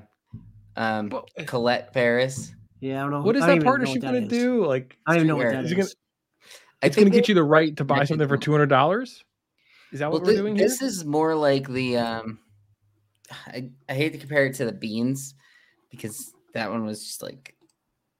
Um, 0.76 1.08
Well, 1.08 1.26
Colette 1.46 1.92
Paris. 1.92 2.52
Yeah, 2.80 3.00
I 3.00 3.02
don't 3.02 3.10
know. 3.10 3.22
what 3.22 3.36
is 3.36 3.42
that 3.42 3.50
even 3.50 3.58
know 3.58 3.64
partnership 3.64 4.00
going 4.02 4.14
to 4.22 4.28
do? 4.28 4.64
Like, 4.64 4.96
I 5.06 5.10
don't 5.12 5.16
even 5.18 5.28
know 5.28 5.36
what 5.36 5.50
that 5.50 5.64
Is 5.64 5.72
is. 5.72 5.76
gonna- 5.76 5.88
I 6.82 6.86
it's 6.86 6.96
going 6.96 7.10
to 7.10 7.14
get 7.14 7.28
you 7.28 7.34
the 7.34 7.42
right 7.44 7.76
to 7.76 7.84
buy 7.84 8.04
something 8.04 8.26
for 8.26 8.38
two 8.38 8.52
hundred 8.52 8.68
dollars. 8.70 9.22
Is 9.92 9.98
that 9.98 10.10
Well, 10.10 10.20
what 10.20 10.26
we're 10.26 10.32
thi- 10.32 10.38
doing 10.38 10.54
this 10.54 10.80
is 10.80 11.04
more 11.04 11.34
like 11.34 11.68
the 11.68 11.98
um 11.98 12.38
I, 13.48 13.68
I 13.88 13.94
hate 13.94 14.12
to 14.12 14.18
compare 14.18 14.46
it 14.46 14.54
to 14.54 14.64
the 14.64 14.72
beans 14.72 15.34
because 15.90 16.32
that 16.54 16.70
one 16.70 16.86
was 16.86 17.04
just 17.04 17.22
like 17.22 17.54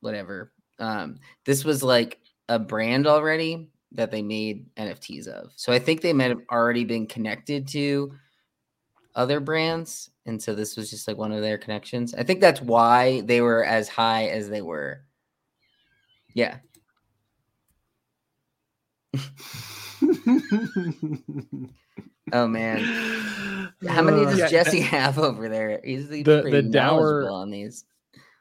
whatever. 0.00 0.53
Um 0.79 1.21
this 1.47 1.65
was 1.65 1.83
like 1.83 2.19
a 2.50 2.59
brand 2.59 3.07
already 3.07 3.69
that 3.92 4.11
they 4.11 4.23
made 4.23 4.66
NFTs 4.76 5.26
of. 5.28 5.52
So 5.57 5.73
I 5.73 5.78
think 5.78 6.00
they 6.00 6.12
might 6.12 6.30
have 6.30 6.42
already 6.50 6.85
been 6.85 7.07
connected 7.07 7.69
to 7.69 8.12
other 9.14 9.40
brands 9.40 10.11
and 10.26 10.40
so 10.40 10.54
this 10.54 10.76
was 10.76 10.90
just 10.90 11.09
like 11.09 11.16
one 11.16 11.33
of 11.33 11.42
their 11.42 11.59
connections. 11.59 12.14
I 12.14 12.23
think 12.23 12.40
that's 12.40 12.61
why 12.61 13.23
they 13.23 13.40
were 13.40 13.64
as 13.64 13.88
high 13.88 14.26
as 14.26 14.49
they 14.49 14.62
were. 14.62 15.02
Yeah. 16.35 16.59
Oh 22.33 22.47
man. 22.47 22.78
How 23.88 24.02
many 24.02 24.25
does 24.25 24.35
Uh, 24.35 24.45
Yeah, 24.45 24.49
Jesse 24.49 24.80
have 24.80 25.19
over 25.19 25.49
there? 25.49 25.80
He's 25.83 26.09
the, 26.09 26.23
The- 26.23 26.42
pretty 26.42 26.61
the 26.61 26.69
dour- 26.71 27.28
on 27.28 27.50
these. 27.50 27.85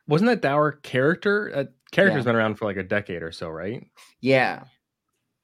Wasn't 0.07 0.29
that 0.29 0.41
Dower 0.41 0.73
character? 0.73 1.69
Character's 1.91 2.22
Yeah. 2.22 2.31
been 2.31 2.36
around 2.36 2.55
for 2.55 2.65
like 2.65 2.77
a 2.77 2.84
decade 2.84 3.24
or 3.24 3.31
so, 3.31 3.50
right? 3.50 3.86
Yeah. 4.22 4.63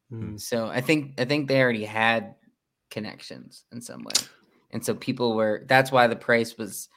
Hmm. 0.10 0.38
So 0.38 0.68
I 0.68 0.82
think 0.82 1.20
I 1.20 1.25
think 1.25 1.48
they 1.48 1.62
already 1.62 1.86
had 1.86 2.36
connections 2.92 3.66
in 3.72 3.82
some 3.82 4.04
way. 4.04 4.14
And 4.72 4.84
so 4.86 4.94
people 4.94 5.36
were 5.36 5.64
that's 5.68 5.92
why 5.92 6.08
the 6.08 6.16
price 6.16 6.58
was 6.58 6.90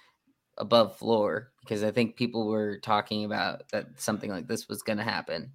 above 0.58 0.96
floor 0.98 1.52
because 1.60 1.82
I 1.82 1.90
think 1.90 2.16
people 2.16 2.48
were 2.48 2.78
talking 2.80 3.24
about 3.24 3.62
that 3.72 3.86
something 3.96 4.30
like 4.30 4.48
this 4.48 4.68
was 4.68 4.82
going 4.82 4.98
to 4.98 5.04
happen. 5.04 5.52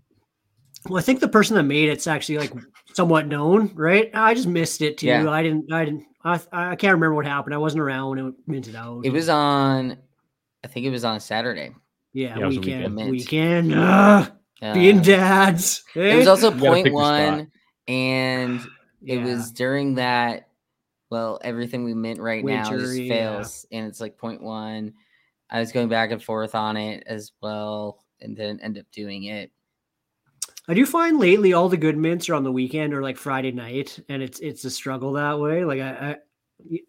Well, 0.90 0.98
I 1.00 1.02
think 1.02 1.20
the 1.20 1.28
person 1.28 1.56
that 1.56 1.64
made 1.64 1.90
it's 1.90 2.08
actually 2.08 2.40
like 2.40 2.54
somewhat 2.94 3.28
known, 3.28 3.72
right? 3.76 4.10
I 4.14 4.34
just 4.34 4.48
missed 4.48 4.82
it 4.82 4.98
too. 4.98 5.08
Yeah. 5.08 5.30
I 5.30 5.44
didn't. 5.44 5.72
I 5.72 5.86
didn't. 5.86 6.06
I, 6.26 6.40
I 6.52 6.76
can't 6.76 6.94
remember 6.94 7.14
what 7.14 7.26
happened. 7.26 7.54
I 7.54 7.58
wasn't 7.58 7.82
around 7.82 8.10
when 8.10 8.20
it 8.20 8.34
minted 8.48 8.76
out. 8.76 9.06
It 9.06 9.12
was 9.12 9.30
on 9.30 9.98
I 10.64 10.68
think 10.68 10.86
it 10.86 10.90
was 10.92 11.04
on 11.06 11.20
Saturday. 11.20 11.76
Yeah, 12.14 12.38
Yeah, 12.38 12.44
it 12.44 12.46
was 12.48 12.58
a 12.58 12.60
weekend. 12.60 12.96
weekend. 12.96 13.12
Weekend. 13.12 13.74
Ugh, 13.76 14.32
Uh, 14.62 14.74
being 14.74 15.02
dads. 15.02 15.84
It 15.96 16.16
was 16.18 16.28
also 16.28 16.52
You 16.52 16.60
gotta 16.60 16.66
point 16.72 16.84
pick 16.86 16.94
your 16.94 17.02
spot. 17.04 17.32
one 17.38 17.52
and 17.88 18.62
it 19.06 19.18
Yeah. 19.20 19.26
was 19.26 19.52
during 19.52 19.96
that 19.96 20.48
well 21.10 21.38
everything 21.44 21.84
we 21.84 21.94
mint 21.94 22.20
right 22.22 22.44
now 22.46 22.64
just 22.64 22.72
Winter, 22.72 22.94
yeah. 22.96 23.10
fails 23.14 23.66
and 23.72 23.86
it's 23.88 24.00
like 24.00 24.18
point 24.18 24.42
one 24.42 24.94
i 25.50 25.60
was 25.60 25.74
going 25.74 25.90
back 25.90 26.12
and 26.12 26.24
forth 26.24 26.56
on 26.56 26.78
it 26.78 27.04
as 27.06 27.34
well 27.42 28.00
and 28.22 28.38
didn't 28.38 28.62
end 28.62 28.78
up 28.78 28.86
doing 28.94 29.26
it 29.26 29.52
I 30.68 30.74
do 30.74 30.86
find 30.86 31.20
lately 31.20 31.52
all 31.52 31.68
the 31.68 31.76
good 31.76 31.98
mints 31.98 32.30
are 32.30 32.36
on 32.36 32.46
the 32.46 32.52
weekend 32.52 32.94
or 32.94 33.02
like 33.02 33.18
Friday 33.18 33.52
night, 33.52 34.00
and 34.08 34.24
it's 34.24 34.40
it's 34.40 34.64
a 34.64 34.70
struggle 34.70 35.12
that 35.14 35.38
way. 35.38 35.66
Like 35.66 35.82
I, 35.82 36.16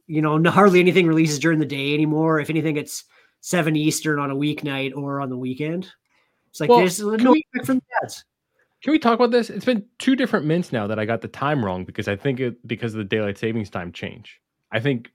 you 0.07 0.23
know, 0.23 0.41
hardly 0.49 0.79
anything 0.79 1.09
releases 1.09 1.41
during 1.41 1.59
the 1.59 1.67
day 1.67 1.93
anymore. 1.93 2.39
If 2.39 2.51
anything, 2.51 2.77
it's 2.77 3.03
seven 3.45 3.77
Eastern 3.77 4.19
on 4.19 4.31
a 4.31 4.35
weeknight 4.35 4.97
or 4.97 5.21
on 5.21 5.29
the 5.29 5.37
weekend. 5.37 5.93
It's 6.49 6.61
like 6.61 6.71
Well, 6.71 6.79
there's 6.79 6.97
can 6.99 7.17
no 7.19 7.33
we- 7.33 7.45
from 7.63 7.77
the 7.77 7.83
ads. 8.03 8.25
Can 8.83 8.93
we 8.93 8.99
talk 8.99 9.15
about 9.15 9.31
this? 9.31 9.51
It's 9.51 9.67
been 9.67 9.85
two 9.99 10.17
different 10.17 10.47
mints 10.47 10.73
now 10.73 10.87
that 10.87 10.99
I 10.99 11.05
got 11.05 11.21
the 11.21 11.29
time 11.29 11.63
wrong 11.63 11.85
because 11.85 12.09
I 12.09 12.17
think 12.17 12.41
it 12.41 12.67
because 12.67 12.95
of 12.95 12.99
the 12.99 13.05
daylight 13.05 13.37
savings 13.37 13.69
time 13.69 13.93
change. 13.93 14.41
I 14.73 14.81
think 14.81 15.11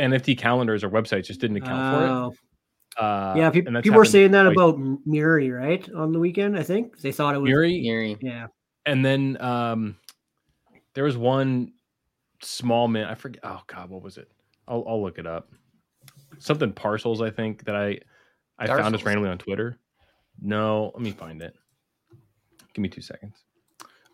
NFT 0.00 0.36
calendars 0.36 0.82
or 0.82 0.90
websites 0.90 1.26
just 1.26 1.40
didn't 1.40 1.58
account 1.58 1.96
for 1.96 2.04
it. 2.04 2.08
Oh. 2.10 3.04
Uh, 3.04 3.34
yeah, 3.36 3.50
peop 3.50 3.66
and 3.66 3.74
that's 3.76 3.84
people 3.84 3.98
were 3.98 4.04
saying 4.04 4.32
that 4.32 4.44
twice. 4.44 4.54
about 4.54 4.74
M- 4.74 4.98
Muri, 5.04 5.50
right? 5.50 5.88
On 5.94 6.12
the 6.12 6.18
weekend, 6.18 6.56
I 6.58 6.62
think 6.64 6.98
they 7.00 7.12
thought 7.12 7.34
it 7.36 7.38
was. 7.38 7.50
Yuri, 7.50 7.72
Yuri. 7.72 8.16
Yeah, 8.20 8.46
and 8.86 9.04
then 9.04 9.40
um, 9.40 9.96
there 10.94 11.04
was 11.04 11.16
one 11.16 11.72
small 12.42 12.86
mint. 12.88 13.08
I 13.10 13.14
forget. 13.16 13.40
Oh 13.44 13.60
God, 13.66 13.90
what 13.90 14.02
was 14.02 14.18
it? 14.18 14.28
I'll, 14.68 14.84
I'll 14.88 15.02
look 15.02 15.18
it 15.18 15.26
up. 15.26 15.50
Something 16.38 16.72
parcels, 16.72 17.20
I 17.22 17.30
think 17.30 17.64
that 17.64 17.76
I 17.76 17.98
I 18.58 18.66
found 18.66 18.94
this 18.94 19.04
randomly 19.04 19.30
on 19.30 19.38
Twitter. 19.38 19.78
No, 20.40 20.90
let 20.94 21.02
me 21.02 21.12
find 21.12 21.42
it. 21.42 21.54
Give 22.72 22.82
me 22.82 22.88
two 22.88 23.00
seconds. 23.00 23.36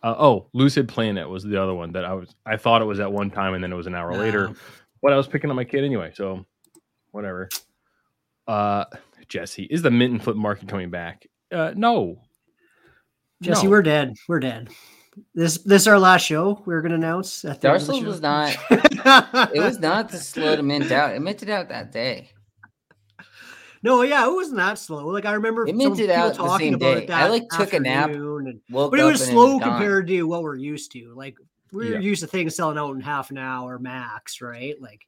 Uh, 0.03 0.15
oh, 0.17 0.47
Lucid 0.53 0.87
Planet 0.87 1.29
was 1.29 1.43
the 1.43 1.61
other 1.61 1.73
one 1.73 1.91
that 1.93 2.05
I 2.05 2.13
was. 2.13 2.33
I 2.45 2.57
thought 2.57 2.81
it 2.81 2.85
was 2.85 2.99
at 2.99 3.11
one 3.11 3.29
time, 3.29 3.53
and 3.53 3.63
then 3.63 3.71
it 3.71 3.75
was 3.75 3.87
an 3.87 3.95
hour 3.95 4.15
later. 4.15 4.49
Oh. 4.49 4.55
But 5.01 5.13
I 5.13 5.17
was 5.17 5.27
picking 5.27 5.49
up 5.49 5.55
my 5.55 5.63
kid 5.63 5.83
anyway, 5.83 6.11
so 6.13 6.45
whatever. 7.11 7.49
Uh, 8.47 8.85
Jesse, 9.27 9.63
is 9.63 9.81
the 9.81 9.91
mint 9.91 10.11
and 10.13 10.23
flip 10.23 10.35
market 10.35 10.67
coming 10.67 10.89
back? 10.89 11.25
Uh, 11.51 11.73
no. 11.75 12.19
Jesse, 13.41 13.65
No. 13.65 13.71
we're 13.71 13.81
dead. 13.81 14.15
We're 14.27 14.39
dead. 14.39 14.69
This 15.35 15.57
this 15.59 15.83
is 15.83 15.87
our 15.87 15.99
last 15.99 16.25
show. 16.25 16.61
We're 16.65 16.81
gonna 16.81 16.95
announce. 16.95 17.43
At 17.45 17.59
the 17.61 17.69
end 17.69 17.81
of 17.81 17.87
the 17.87 17.93
Darcel 17.93 18.01
show. 18.01 18.07
was 18.07 18.21
not. 18.21 18.57
It 19.55 19.59
was 19.61 19.79
not 19.79 20.09
the 20.09 20.17
slow 20.17 20.55
to 20.55 20.63
mint 20.63 20.91
out. 20.91 21.13
It 21.15 21.21
minted 21.21 21.49
out 21.49 21.69
that 21.69 21.91
day. 21.91 22.29
No, 23.83 24.03
yeah, 24.03 24.25
it 24.27 24.31
wasn't 24.31 24.57
that 24.57 24.77
slow. 24.77 25.07
Like 25.07 25.25
I 25.25 25.33
remember 25.33 25.63
It 25.65 25.69
some 25.69 25.77
minted 25.77 25.97
people 26.09 26.15
out 26.15 26.31
the 26.33 26.37
talking 26.37 26.65
same 26.67 26.73
about 26.75 26.97
day. 26.97 27.03
it 27.05 27.09
I, 27.09 27.27
like, 27.29 27.49
took 27.49 27.73
a 27.73 27.79
nap, 27.79 28.09
afternoon 28.09 28.47
and- 28.47 28.61
Woke 28.69 28.91
but 28.91 28.99
it 28.99 29.03
was 29.03 29.21
and 29.21 29.31
slow 29.31 29.57
gone. 29.59 29.69
compared 29.69 30.07
to 30.07 30.23
what 30.23 30.43
we're 30.43 30.55
used 30.55 30.91
to. 30.91 31.13
Like 31.15 31.35
we're 31.71 31.93
Yeah. 31.93 31.99
used 31.99 32.21
to 32.21 32.27
things 32.27 32.55
selling 32.55 32.77
out 32.77 32.93
in 32.93 33.01
half 33.01 33.31
an 33.31 33.37
hour 33.39 33.79
max, 33.79 34.39
right? 34.39 34.79
Like 34.79 35.01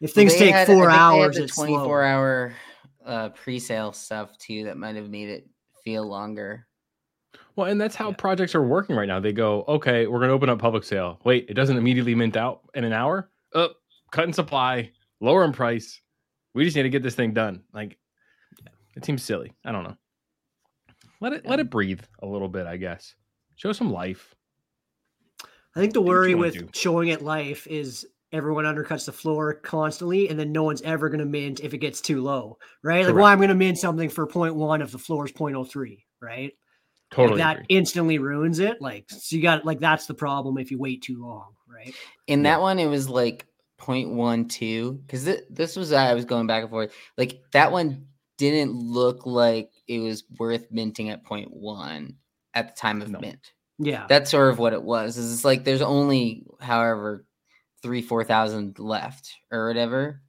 if 0.00 0.12
things 0.12 0.32
they 0.34 0.38
take 0.38 0.54
had- 0.54 0.66
four 0.68 0.76
think 0.76 0.86
they 0.86 0.92
had 0.92 1.00
hours, 1.00 1.36
the 1.36 1.42
it's 1.44 1.54
24 1.56 1.84
slow. 1.84 1.94
hour 2.00 2.54
uh, 3.04 3.28
pre-sale 3.30 3.92
stuff 3.92 4.38
too 4.38 4.64
that 4.64 4.76
might 4.78 4.94
have 4.94 5.10
made 5.10 5.28
it 5.28 5.48
feel 5.82 6.06
longer. 6.06 6.66
Well, 7.56 7.66
and 7.66 7.80
that's 7.80 7.94
how 7.94 8.10
Yeah. 8.10 8.16
projects 8.16 8.54
are 8.54 8.62
working 8.62 8.96
right 8.96 9.06
now. 9.08 9.20
They 9.20 9.32
go, 9.32 9.64
okay, 9.68 10.06
we're 10.06 10.18
going 10.18 10.28
to 10.30 10.34
open 10.34 10.48
up 10.48 10.58
public 10.58 10.84
sale. 10.84 11.20
Wait, 11.24 11.46
it 11.48 11.54
doesn't 11.54 11.76
immediately 11.76 12.14
mint 12.14 12.36
out 12.36 12.62
in 12.74 12.84
an 12.84 12.92
hour. 12.92 13.30
Up, 13.54 13.76
cut 14.10 14.24
in 14.24 14.32
supply, 14.32 14.90
lower 15.20 15.44
in 15.44 15.52
price. 15.52 16.00
We 16.54 16.64
just 16.64 16.76
need 16.76 16.84
to 16.84 16.88
get 16.90 17.02
this 17.02 17.14
thing 17.14 17.34
done. 17.34 17.62
Like, 17.72 17.98
it 18.96 19.04
seems 19.04 19.22
silly. 19.22 19.52
I 19.64 19.72
don't 19.72 19.84
know. 19.84 19.96
Let 21.20 21.32
it 21.34 21.46
let 21.46 21.60
it 21.60 21.70
breathe 21.70 22.00
a 22.22 22.26
little 22.26 22.48
bit. 22.48 22.66
I 22.66 22.76
guess. 22.76 23.14
Show 23.56 23.72
some 23.72 23.92
life. 23.92 24.34
I 25.76 25.80
think 25.80 25.92
the 25.92 26.02
worry 26.02 26.34
with 26.34 26.74
showing 26.74 27.08
it 27.08 27.22
life 27.22 27.66
is 27.68 28.06
everyone 28.32 28.64
undercuts 28.64 29.06
the 29.06 29.12
floor 29.12 29.54
constantly, 29.54 30.28
and 30.28 30.38
then 30.38 30.52
no 30.52 30.64
one's 30.64 30.82
ever 30.82 31.08
going 31.08 31.20
to 31.20 31.26
mint 31.26 31.60
if 31.60 31.74
it 31.74 31.78
gets 31.78 32.00
too 32.00 32.22
low, 32.22 32.58
right? 32.82 33.06
Like, 33.06 33.14
well, 33.14 33.24
I'm 33.26 33.38
going 33.38 33.50
to 33.50 33.54
mint 33.54 33.78
something 33.78 34.08
for 34.08 34.26
0.1 34.26 34.82
if 34.82 34.90
the 34.90 34.98
floor 34.98 35.26
is 35.26 35.32
0.03, 35.32 36.04
right? 36.20 36.52
Like, 37.12 37.16
Totally. 37.16 37.38
that 37.38 37.56
agree. 37.56 37.66
instantly 37.68 38.18
ruins 38.18 38.58
it. 38.58 38.80
Like, 38.80 39.04
so 39.10 39.36
you 39.36 39.42
got 39.42 39.64
like 39.64 39.80
that's 39.80 40.06
the 40.06 40.14
problem 40.14 40.56
if 40.58 40.70
you 40.70 40.78
wait 40.78 41.02
too 41.02 41.20
long, 41.22 41.52
right? 41.68 41.94
In 42.26 42.40
Yeah. 42.40 42.52
that 42.52 42.60
one, 42.62 42.78
it 42.78 42.86
was 42.86 43.08
like 43.08 43.46
0.12 43.80 45.00
because 45.06 45.24
th- 45.24 45.44
this 45.50 45.76
was 45.76 45.92
I 45.92 46.14
was 46.14 46.24
going 46.24 46.46
back 46.46 46.62
and 46.62 46.70
forth. 46.70 46.92
Like 47.18 47.40
that 47.52 47.72
one 47.72 48.06
didn't 48.38 48.72
look 48.72 49.26
like 49.26 49.70
it 49.86 49.98
was 50.00 50.24
worth 50.38 50.66
minting 50.70 51.10
at 51.10 51.24
0.1 51.24 52.14
at 52.54 52.74
the 52.74 52.80
time 52.80 53.02
of 53.02 53.10
No. 53.10 53.20
mint. 53.20 53.52
Yeah. 53.78 54.06
That's 54.08 54.30
sort 54.30 54.50
of 54.50 54.58
what 54.58 54.72
it 54.72 54.82
was. 54.82 55.16
Is 55.16 55.32
it's 55.34 55.44
like 55.44 55.64
there's 55.64 55.82
only 55.82 56.46
however 56.60 57.26
three 57.82 58.02
four 58.02 58.24
thousand 58.24 58.78
left 58.78 59.32
or 59.50 59.66
whatever, 59.66 60.22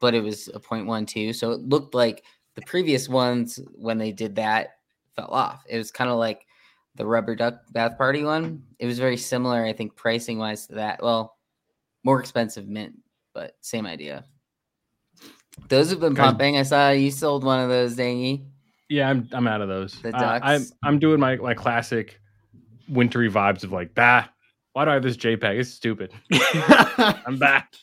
but 0.00 0.14
it 0.14 0.22
was 0.22 0.48
a 0.48 0.58
0.12, 0.60 1.34
so 1.34 1.52
it 1.52 1.60
looked 1.60 1.94
like 1.94 2.24
the 2.54 2.62
previous 2.62 3.08
ones 3.08 3.60
when 3.74 3.98
they 3.98 4.10
did 4.12 4.36
that 4.36 4.77
fell 5.18 5.30
off. 5.34 5.62
It 5.68 5.76
was 5.76 5.90
kind 5.90 6.10
of 6.10 6.16
like 6.18 6.46
the 6.94 7.06
rubber 7.06 7.34
duck 7.34 7.60
bath 7.72 7.98
party 7.98 8.24
one. 8.24 8.62
It 8.78 8.86
was 8.86 8.98
very 8.98 9.16
similar, 9.16 9.64
I 9.64 9.72
think, 9.72 9.96
pricing 9.96 10.38
wise 10.38 10.66
to 10.68 10.74
that. 10.76 11.02
Well, 11.02 11.36
more 12.04 12.20
expensive 12.20 12.68
mint, 12.68 12.94
but 13.34 13.56
same 13.60 13.86
idea. 13.86 14.24
Those 15.68 15.90
have 15.90 16.00
been 16.00 16.14
Guys- 16.14 16.26
pumping. 16.26 16.56
I 16.56 16.62
saw 16.62 16.90
you 16.90 17.10
sold 17.10 17.44
one 17.44 17.60
of 17.60 17.68
those, 17.68 17.96
Dangy. 17.96 18.46
Yeah, 18.88 19.10
I'm 19.10 19.28
I'm 19.32 19.46
out 19.46 19.60
of 19.60 19.68
those. 19.68 20.00
The 20.00 20.16
Uh, 20.16 20.40
I'm. 20.42 20.64
I'm 20.82 20.98
doing 20.98 21.20
my 21.20 21.36
my 21.36 21.52
classic 21.54 22.20
wintry 22.88 23.30
vibes 23.30 23.62
of 23.64 23.70
like, 23.72 23.94
bah, 23.94 24.24
why 24.72 24.84
do 24.86 24.90
I 24.92 24.94
have 24.94 25.02
this 25.02 25.16
JPEG? 25.16 25.58
It's 25.58 25.70
stupid. 25.70 26.12
I'm 26.96 27.38
back. 27.38 27.74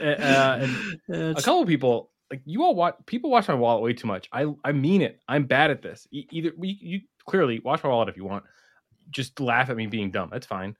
Uh, 0.00 0.04
uh, 0.04 0.66
and 1.08 1.36
a 1.38 1.42
couple 1.42 1.60
of 1.62 1.68
people 1.68 2.09
like 2.30 2.42
you 2.44 2.62
all 2.62 2.74
watch 2.74 2.94
people 3.06 3.30
watch 3.30 3.48
my 3.48 3.54
wallet 3.54 3.82
way 3.82 3.92
too 3.92 4.06
much. 4.06 4.28
I 4.32 4.46
I 4.64 4.72
mean 4.72 5.02
it. 5.02 5.20
I'm 5.28 5.44
bad 5.44 5.70
at 5.70 5.82
this. 5.82 6.06
E- 6.12 6.28
either 6.30 6.52
you, 6.60 6.74
you 6.80 7.00
clearly 7.26 7.60
watch 7.64 7.82
my 7.82 7.90
wallet 7.90 8.08
if 8.08 8.16
you 8.16 8.24
want. 8.24 8.44
Just 9.10 9.40
laugh 9.40 9.70
at 9.70 9.76
me 9.76 9.86
being 9.86 10.10
dumb. 10.10 10.28
That's 10.30 10.46
fine. 10.46 10.76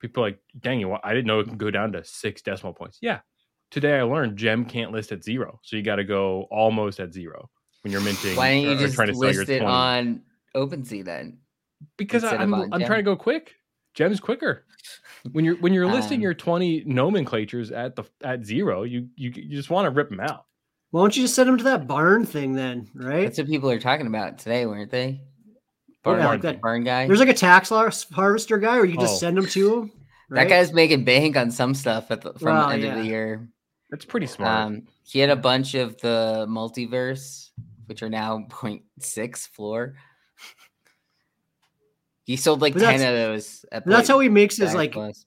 People 0.00 0.22
are 0.22 0.28
like, 0.28 0.38
dang 0.58 0.80
you, 0.80 0.96
I 1.02 1.12
didn't 1.14 1.26
know 1.26 1.40
it 1.40 1.48
can 1.48 1.56
go 1.56 1.70
down 1.70 1.92
to 1.92 2.04
six 2.04 2.42
decimal 2.42 2.72
points. 2.72 2.98
Yeah. 3.00 3.20
Today 3.70 3.98
I 3.98 4.02
learned 4.02 4.36
gem 4.36 4.64
can't 4.64 4.92
list 4.92 5.12
at 5.12 5.24
zero, 5.24 5.58
so 5.62 5.76
you 5.76 5.82
got 5.82 5.96
to 5.96 6.04
go 6.04 6.46
almost 6.50 7.00
at 7.00 7.12
zero 7.12 7.48
when 7.82 7.92
you're 7.92 8.00
minting. 8.00 8.36
Why 8.36 8.52
don't 8.54 8.62
you 8.62 8.72
or 8.72 8.76
just 8.76 8.94
trying 8.94 9.08
to 9.08 9.14
sell 9.14 9.32
your 9.32 9.40
list 9.40 9.50
it 9.50 9.60
20. 9.60 9.72
on 9.72 10.22
OpenSea 10.54 11.04
then? 11.04 11.38
because 11.96 12.24
of 12.24 12.32
I'm 12.34 12.54
I'm 12.54 12.84
trying 12.84 12.98
to 12.98 13.02
go 13.02 13.16
quick. 13.16 13.54
Gem's 13.94 14.20
quicker. 14.20 14.64
When 15.32 15.44
you're 15.44 15.56
when 15.56 15.72
you're 15.72 15.86
listing 15.86 16.18
Um, 16.18 16.22
your 16.22 16.34
20 16.34 16.84
nomenclatures 16.84 17.70
at 17.70 17.94
the 17.96 18.04
at 18.22 18.44
zero, 18.44 18.82
you 18.82 19.08
you, 19.16 19.30
you 19.34 19.56
just 19.56 19.70
want 19.70 19.86
to 19.86 19.90
rip 19.90 20.10
them 20.10 20.20
out. 20.20 20.44
Why 20.92 21.00
don't 21.02 21.16
you 21.16 21.24
just 21.24 21.34
send 21.34 21.48
them 21.48 21.58
to 21.58 21.64
that 21.64 21.88
barn 21.88 22.24
thing 22.26 22.52
then, 22.52 22.88
right? 22.94 23.22
That's 23.24 23.38
what 23.38 23.48
people 23.48 23.70
are 23.70 23.80
talking 23.80 24.06
about 24.06 24.38
today, 24.38 24.66
weren't 24.66 24.90
they? 24.90 25.22
Barn, 26.04 26.20
yeah, 26.20 26.28
like 26.28 26.60
barn, 26.60 26.84
guy. 26.84 27.06
There's 27.06 27.18
like 27.18 27.28
a 27.28 27.34
tax 27.34 27.70
loss 27.70 28.04
harvester 28.10 28.58
guy, 28.58 28.76
or 28.76 28.84
you 28.84 28.96
just 28.98 29.14
Oh. 29.14 29.18
send 29.18 29.36
them 29.38 29.46
to 29.46 29.74
him. 29.82 29.92
That 30.30 30.48
guy's 30.48 30.72
making 30.72 31.04
bank 31.04 31.36
on 31.36 31.50
some 31.50 31.74
stuff 31.74 32.10
at 32.10 32.20
the, 32.22 32.32
from 32.34 32.54
Well, 32.56 32.68
the 32.68 32.74
end 32.74 32.84
of 32.84 32.94
the 32.96 33.04
year. 33.04 33.48
That's 33.90 34.04
pretty 34.04 34.26
smart. 34.26 34.50
Um, 34.66 34.82
he 35.02 35.18
had 35.18 35.30
a 35.30 35.36
bunch 35.36 35.74
of 35.74 35.98
the 36.00 36.46
multiverse, 36.48 37.50
which 37.86 38.02
are 38.02 38.08
now 38.10 38.38
0.6 38.50 39.48
floor. 39.48 39.94
he 42.24 42.36
sold 42.36 42.60
like 42.62 42.74
But 42.74 42.80
10 42.80 42.94
of 42.96 43.00
those. 43.14 43.64
At 43.72 43.86
that's 43.86 44.08
how 44.08 44.18
he 44.20 44.28
makes 44.28 44.56
his 44.56 44.74
like 44.74 44.92
plus. 44.92 45.24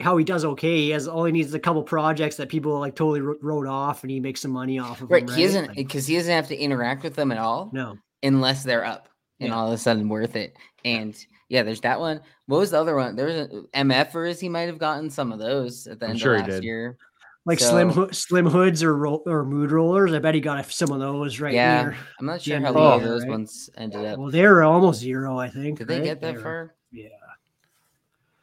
How 0.00 0.16
he 0.16 0.24
does 0.24 0.44
okay. 0.44 0.76
He 0.76 0.90
has 0.90 1.08
all 1.08 1.24
he 1.24 1.32
needs 1.32 1.48
is 1.48 1.54
a 1.54 1.58
couple 1.60 1.82
projects 1.82 2.36
that 2.36 2.48
people 2.48 2.78
like 2.78 2.94
totally 2.94 3.20
wrote 3.20 3.66
off, 3.66 4.02
and 4.02 4.10
he 4.10 4.20
makes 4.20 4.40
some 4.40 4.50
money 4.52 4.78
off 4.78 5.00
of 5.02 5.10
Right. 5.10 5.26
them. 5.26 5.36
He 5.36 5.42
doesn't 5.44 5.68
Like, 5.68 5.76
because 5.76 6.06
he 6.06 6.16
doesn't 6.16 6.32
have 6.32 6.48
to 6.48 6.56
interact 6.56 7.02
with 7.02 7.14
them 7.16 7.32
at 7.32 7.38
all 7.38 7.70
no, 7.72 7.98
unless 8.22 8.62
they're 8.64 8.84
up 8.84 9.08
and 9.40 9.48
Yeah. 9.48 9.56
all 9.56 9.66
of 9.68 9.72
a 9.72 9.78
sudden 9.78 10.08
worth 10.08 10.36
it. 10.36 10.56
And 10.84 11.16
yeah, 11.48 11.62
there's 11.64 11.80
that 11.80 11.98
one. 12.00 12.20
What 12.46 12.58
was 12.58 12.70
the 12.70 12.80
other 12.80 12.94
one? 12.96 13.16
There 13.16 13.26
was 13.26 13.34
a, 13.36 13.48
MFers. 13.74 14.40
He 14.40 14.48
might 14.48 14.62
have 14.62 14.78
gotten 14.78 15.10
some 15.10 15.32
of 15.32 15.38
those 15.38 15.86
at 15.86 15.98
the 15.98 16.06
I'm 16.06 16.10
end 16.12 16.20
sure 16.20 16.34
he 16.36 16.42
of 16.42 16.48
last 16.48 16.54
did. 16.56 16.64
year. 16.64 16.96
like 17.44 17.58
slim 17.58 17.90
So- 17.90 18.02
Ho- 18.06 18.10
slim 18.12 18.46
hoods 18.46 18.84
or 18.84 18.96
roll, 18.96 19.20
or 19.26 19.44
mood 19.44 19.72
rollers. 19.72 20.12
I 20.14 20.20
bet 20.20 20.36
he 20.36 20.40
got 20.40 20.64
some 20.70 20.92
of 20.92 21.00
those 21.00 21.40
right 21.40 21.52
yeah, 21.52 21.82
near. 21.82 21.96
I'm 22.20 22.26
not 22.26 22.40
sure 22.40 22.60
how 22.60 22.68
of 22.68 22.74
many 22.76 22.86
of 22.86 23.02
those 23.02 23.22
right? 23.22 23.30
ones 23.30 23.68
ended 23.76 24.04
up. 24.04 24.20
Well, 24.20 24.30
they 24.30 24.46
were 24.46 24.62
almost 24.62 25.00
zero, 25.00 25.40
I 25.40 25.48
think. 25.48 25.78
Did 25.80 25.88
they 25.88 26.02
get 26.02 26.20
that 26.20 26.34
were- 26.36 26.40
far? 26.40 26.74
Yeah, 26.92 27.08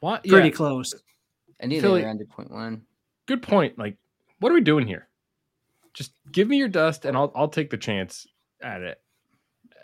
What? 0.02 0.26
pretty 0.26 0.50
Yeah, 0.50 0.54
close. 0.54 0.94
I 1.62 1.66
knew 1.68 1.82
Philly- 1.82 2.02
they 2.02 2.06
were 2.06 2.12
under 2.12 2.26
point 2.26 2.52
one. 2.52 2.82
good 3.26 3.42
point. 3.42 3.78
Like, 3.78 3.98
what 4.40 4.52
are 4.52 4.56
we 4.56 4.62
doing 4.62 4.88
here? 4.88 5.08
Just 5.94 6.12
give 6.32 6.48
me 6.48 6.58
your 6.58 6.68
dust, 6.70 7.06
and 7.06 7.18
I'll 7.18 7.32
I'll 7.36 7.50
take 7.50 7.70
the 7.70 7.78
chance 7.78 8.26
at 8.62 8.82
it 8.82 9.02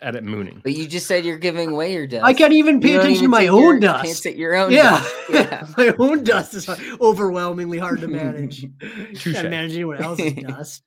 at 0.02 0.14
it 0.14 0.24
mooning. 0.24 0.60
But 0.62 0.74
you 0.74 0.86
just 0.86 1.06
said 1.06 1.24
you're 1.24 1.38
giving 1.38 1.70
away 1.70 1.92
your 1.94 2.06
dust. 2.06 2.24
I 2.24 2.32
can't 2.34 2.52
even 2.52 2.80
pay 2.80 2.92
don't 2.92 3.00
attention 3.00 3.22
to 3.24 3.28
my 3.28 3.40
take 3.40 3.50
own 3.50 3.60
your- 3.62 3.80
dust. 3.80 4.04
Can't 4.04 4.22
take 4.22 4.36
your 4.36 4.54
own 4.54 4.70
Yeah, 4.72 4.90
dust. 4.90 5.14
Yeah. 5.30 5.66
my 5.76 5.94
own 5.98 6.22
dust 6.24 6.54
is 6.54 6.68
overwhelmingly 7.00 7.78
hard 7.78 8.00
to 8.00 8.08
manage. 8.08 8.62
Touche. 8.80 9.32
Can't 9.32 9.50
manage 9.50 9.72
anyone 9.74 10.02
else's 10.02 10.32
dust. 10.42 10.82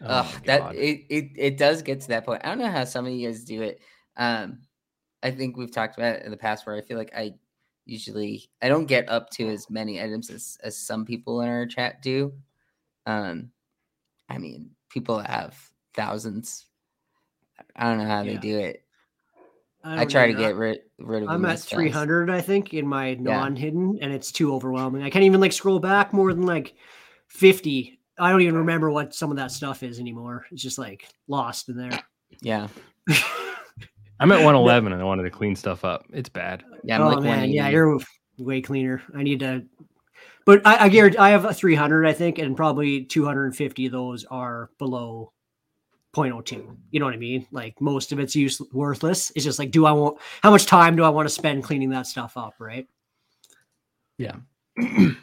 Oh 0.00 0.06
Ugh, 0.06 0.26
my 0.34 0.40
that 0.46 0.74
it, 0.74 1.00
it 1.08 1.24
it 1.36 1.58
does 1.58 1.82
get 1.82 2.00
to 2.02 2.08
that 2.08 2.24
point. 2.24 2.42
I 2.44 2.48
don't 2.48 2.58
know 2.58 2.70
how 2.70 2.84
some 2.84 3.06
of 3.06 3.12
you 3.12 3.28
guys 3.28 3.44
do 3.44 3.62
it. 3.62 3.80
Um, 4.16 4.60
I 5.22 5.30
think 5.30 5.56
we've 5.56 5.70
talked 5.72 5.96
about 5.96 6.16
it 6.16 6.24
in 6.24 6.30
the 6.30 6.36
past 6.36 6.66
where 6.66 6.76
I 6.76 6.80
feel 6.82 6.98
like 6.98 7.12
I 7.16 7.34
usually 7.84 8.48
I 8.60 8.68
don't 8.68 8.86
get 8.86 9.08
up 9.08 9.30
to 9.30 9.48
as 9.48 9.68
many 9.70 10.02
items 10.02 10.30
as 10.30 10.58
as 10.62 10.76
some 10.76 11.04
people 11.04 11.40
in 11.40 11.48
our 11.48 11.66
chat 11.66 12.02
do. 12.02 12.32
Um, 13.06 13.50
I 14.28 14.38
mean, 14.38 14.70
people 14.88 15.18
have 15.18 15.56
thousands. 15.94 16.66
I 17.76 17.84
don't 17.84 17.98
know 17.98 18.06
how 18.06 18.22
they 18.22 18.36
do 18.36 18.58
it. 18.58 18.84
I 19.84 19.96
don't 19.96 20.10
try 20.10 20.26
to 20.28 20.34
get 20.34 20.54
rid 20.54 20.80
rid 20.98 21.24
of. 21.24 21.28
I'm 21.28 21.44
at 21.44 21.54
as 21.54 21.64
fast. 21.64 21.74
300, 21.74 22.30
I 22.30 22.40
think, 22.40 22.72
in 22.72 22.86
my 22.86 23.14
non-hidden, 23.14 23.98
and 24.00 24.12
it's 24.12 24.30
too 24.30 24.54
overwhelming. 24.54 25.02
I 25.02 25.10
can't 25.10 25.24
even 25.24 25.40
like 25.40 25.52
scroll 25.52 25.80
back 25.80 26.12
more 26.12 26.32
than 26.32 26.46
like 26.46 26.74
50. 27.28 27.98
I 28.18 28.30
don't 28.30 28.42
even 28.42 28.56
remember 28.56 28.90
what 28.90 29.14
some 29.14 29.30
of 29.30 29.36
that 29.38 29.50
stuff 29.50 29.82
is 29.82 29.98
anymore. 29.98 30.46
It's 30.52 30.62
just 30.62 30.78
like 30.78 31.08
lost 31.26 31.68
in 31.68 31.76
there. 31.76 31.98
Yeah, 32.40 32.68
I'm 34.22 34.32
at 34.32 34.36
111 34.44 34.92
and 34.92 35.02
I 35.02 35.04
wanted 35.04 35.24
to 35.24 35.30
clean 35.30 35.56
stuff 35.56 35.84
up. 35.84 36.06
It's 36.12 36.28
bad. 36.28 36.64
yeah. 36.84 36.96
I'm 36.96 37.02
oh 37.02 37.08
like 37.08 37.22
man, 37.22 37.50
yeah, 37.50 37.68
you're 37.68 37.98
way 38.38 38.60
cleaner. 38.62 39.02
I 39.14 39.22
need 39.22 39.40
to, 39.40 39.64
but 40.46 40.66
I, 40.66 40.84
I 40.84 40.88
guarantee 40.88 41.18
I 41.18 41.30
have 41.30 41.44
a 41.44 41.52
300, 41.52 42.06
I 42.06 42.12
think, 42.12 42.38
and 42.38 42.56
probably 42.56 43.04
250 43.04 43.86
of 43.86 43.92
those 43.92 44.24
are 44.26 44.70
below 44.78 45.32
0.02. 46.14 46.76
You 46.90 47.00
know 47.00 47.06
what 47.06 47.14
I 47.14 47.18
mean? 47.18 47.46
Like 47.52 47.80
most 47.80 48.12
of 48.12 48.18
it's 48.20 48.36
use 48.36 48.60
worthless. 48.72 49.32
It's 49.34 49.44
just 49.44 49.58
like, 49.58 49.70
do 49.70 49.86
I 49.86 49.92
want 49.92 50.18
how 50.42 50.50
much 50.50 50.66
time 50.66 50.94
do 50.96 51.04
I 51.04 51.08
want 51.08 51.28
to 51.28 51.34
spend 51.34 51.64
cleaning 51.64 51.90
that 51.90 52.06
stuff 52.06 52.36
up? 52.36 52.54
Right? 52.58 52.86
Yeah. 54.18 54.36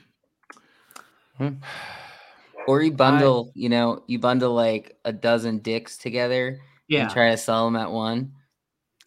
or 2.68 2.82
you 2.82 2.92
bundle, 2.92 3.52
you 3.56 3.70
know, 3.70 4.04
you 4.08 4.20
bundle 4.20 4.54
like 4.54 4.98
a 5.06 5.14
dozen 5.14 5.60
dicks 5.60 5.98
together 5.98 6.60
Yeah. 6.88 7.04
and 7.04 7.12
try 7.12 7.32
to 7.32 7.38
sell 7.38 7.66
them 7.66 7.76
at 7.76 7.92
one. 7.92 8.34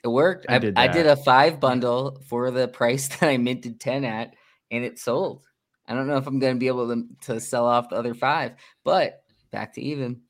It 0.04 0.08
worked. 0.08 0.46
I 0.48 0.56
I, 0.56 0.58
did 0.58 0.78
I 0.78 0.88
did 0.88 1.06
a 1.06 1.16
five 1.16 1.60
bundle 1.60 2.22
for 2.28 2.50
the 2.50 2.68
price 2.68 3.08
that 3.20 3.22
I 3.22 3.36
minted 3.36 3.80
10 3.80 4.04
at, 4.04 4.34
and 4.70 4.84
it 4.84 4.98
sold. 4.98 5.44
I 5.86 5.94
don't 5.94 6.06
know 6.06 6.16
if 6.16 6.26
I'm 6.26 6.38
going 6.38 6.54
to 6.54 6.60
be 6.60 6.68
able 6.68 6.88
to, 6.88 7.04
to 7.22 7.40
sell 7.40 7.66
off 7.66 7.88
the 7.90 7.96
other 7.96 8.14
five, 8.14 8.52
but 8.84 9.22
back 9.50 9.74
to 9.74 9.82
even. 9.82 10.22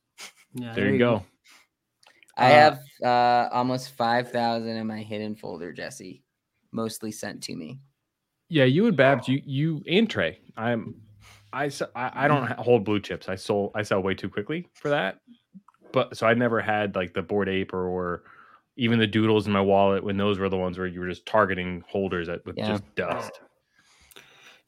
yeah 0.54 0.74
There 0.74 0.90
you 0.90 0.98
go. 0.98 1.24
I 2.36 2.52
Uh, 2.52 2.54
have 2.54 2.80
uh, 3.04 3.48
almost 3.54 3.90
5,000 3.90 4.68
in 4.68 4.86
my 4.86 5.02
hidden 5.02 5.36
folder, 5.36 5.72
Jesse, 5.72 6.22
mostly 6.72 7.12
sent 7.12 7.42
to 7.44 7.54
me. 7.54 7.80
Yeah, 8.48 8.64
you 8.64 8.86
and 8.86 8.96
Babs, 8.96 9.28
you 9.28 9.40
you 9.44 9.82
and 9.88 10.08
Trey. 10.08 10.38
I'm 10.56 10.94
I 11.52 11.66
s- 11.66 11.82
I, 11.94 12.24
I 12.24 12.28
don't 12.28 12.50
hold 12.52 12.84
blue 12.84 13.00
chips. 13.00 13.28
I 13.28 13.34
sold 13.34 13.72
I 13.74 13.82
sell 13.82 14.02
way 14.02 14.14
too 14.14 14.28
quickly 14.28 14.68
for 14.74 14.90
that. 14.90 15.20
But 15.92 16.16
so 16.16 16.26
I 16.26 16.34
never 16.34 16.60
had 16.60 16.94
like 16.94 17.14
the 17.14 17.22
bored 17.22 17.48
ape 17.48 17.72
or, 17.72 17.86
or 17.86 18.24
even 18.76 18.98
the 18.98 19.06
doodles 19.06 19.46
in 19.46 19.52
my 19.52 19.60
wallet 19.60 20.02
when 20.04 20.16
those 20.16 20.38
were 20.38 20.48
the 20.48 20.56
ones 20.56 20.78
where 20.78 20.86
you 20.86 21.00
were 21.00 21.08
just 21.08 21.26
targeting 21.26 21.82
holders 21.88 22.28
at, 22.28 22.44
with 22.46 22.56
Yeah. 22.58 22.68
just 22.68 22.94
dust. 22.94 23.40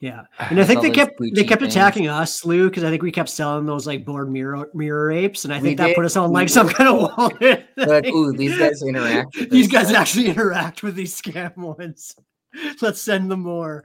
Yeah. 0.01 0.23
And 0.51 0.61
I 0.61 0.65
think 0.65 0.83
they 0.83 0.91
kept 0.91 1.19
they 1.19 1.31
cheap 1.31 1.49
kept 1.49 1.63
things. 1.63 1.75
attacking 1.75 2.09
us, 2.09 2.45
Lou, 2.45 2.69
because 2.69 2.85
I 2.85 2.91
think 2.91 3.03
we 3.03 3.11
kept 3.13 3.29
selling 3.31 3.65
those 3.65 3.87
like 3.87 4.05
bored 4.05 4.31
mirror 4.31 4.69
mirror 4.75 5.11
apes, 5.11 5.45
and 5.45 5.55
I 5.55 5.59
We 5.59 5.69
think 5.69 5.79
that 5.79 5.87
did- 5.89 5.97
put 5.97 6.05
us 6.05 6.17
on 6.17 6.33
like 6.33 6.49
some 6.49 6.69
kind 6.69 6.89
of 6.91 6.97
wallet. 7.17 7.67
Like, 7.77 8.07
ooh, 8.09 8.33
these 8.37 8.59
guys 8.59 8.83
interact. 8.83 9.37
with 9.41 9.51
these 9.51 9.67
us. 9.67 9.73
guys 9.73 9.93
actually 9.95 10.27
interact 10.29 10.83
with 10.83 10.95
these 10.95 11.19
scam 11.21 11.57
ones. 11.57 12.15
Let's 12.83 13.01
send 13.01 13.31
them 13.31 13.41
more. 13.41 13.83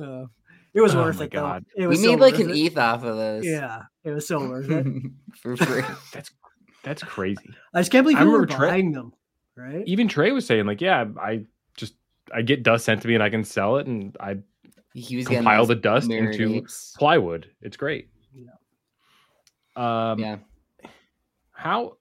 Uh, 0.00 0.24
it 0.72 0.80
was 0.80 0.94
Oh 0.94 1.02
worth 1.02 1.18
my 1.18 1.24
it 1.26 1.30
God. 1.30 1.64
though. 1.76 1.82
It 1.84 1.86
We 1.86 1.88
was 1.88 2.02
so 2.02 2.10
made 2.12 2.20
like 2.20 2.38
an 2.38 2.50
it. 2.50 2.56
ETH 2.56 2.78
off 2.78 3.04
of 3.04 3.16
those. 3.16 3.44
Yeah, 3.44 3.82
it 4.02 4.10
was 4.10 4.26
so 4.26 4.38
worth 4.40 4.70
it. 4.70 4.86
for 5.42 5.56
free. 5.56 5.82
That's 6.12 6.30
that's 6.82 7.02
crazy. 7.02 7.50
I 7.74 7.80
just 7.80 7.92
can't 7.92 8.04
believe 8.04 8.18
I 8.18 8.24
were 8.24 8.32
remember 8.40 8.54
Trey- 8.56 8.68
buying 8.70 8.92
them. 8.92 9.12
Right? 9.56 9.82
Even 9.86 10.08
Trey 10.08 10.32
was 10.32 10.46
saying 10.46 10.66
like, 10.66 10.80
yeah, 10.80 11.04
I 11.20 11.44
just 11.76 11.94
I 12.34 12.42
get 12.42 12.62
dust 12.62 12.84
sent 12.84 13.02
to 13.02 13.08
me 13.08 13.14
and 13.14 13.22
I 13.22 13.30
can 13.30 13.44
sell 13.44 13.76
it 13.76 13.86
and 13.86 14.16
I 14.20 14.38
He 14.92 15.16
was 15.16 15.26
getting 15.26 15.44
compile 15.44 15.66
the 15.66 15.74
dust 15.74 16.08
mirrored 16.08 16.34
into 16.34 16.54
apes. 16.56 16.94
plywood. 16.98 17.48
It's 17.62 17.76
great. 17.76 18.08
Um, 19.76 20.20
Yeah. 20.20 20.36
how 21.52 21.96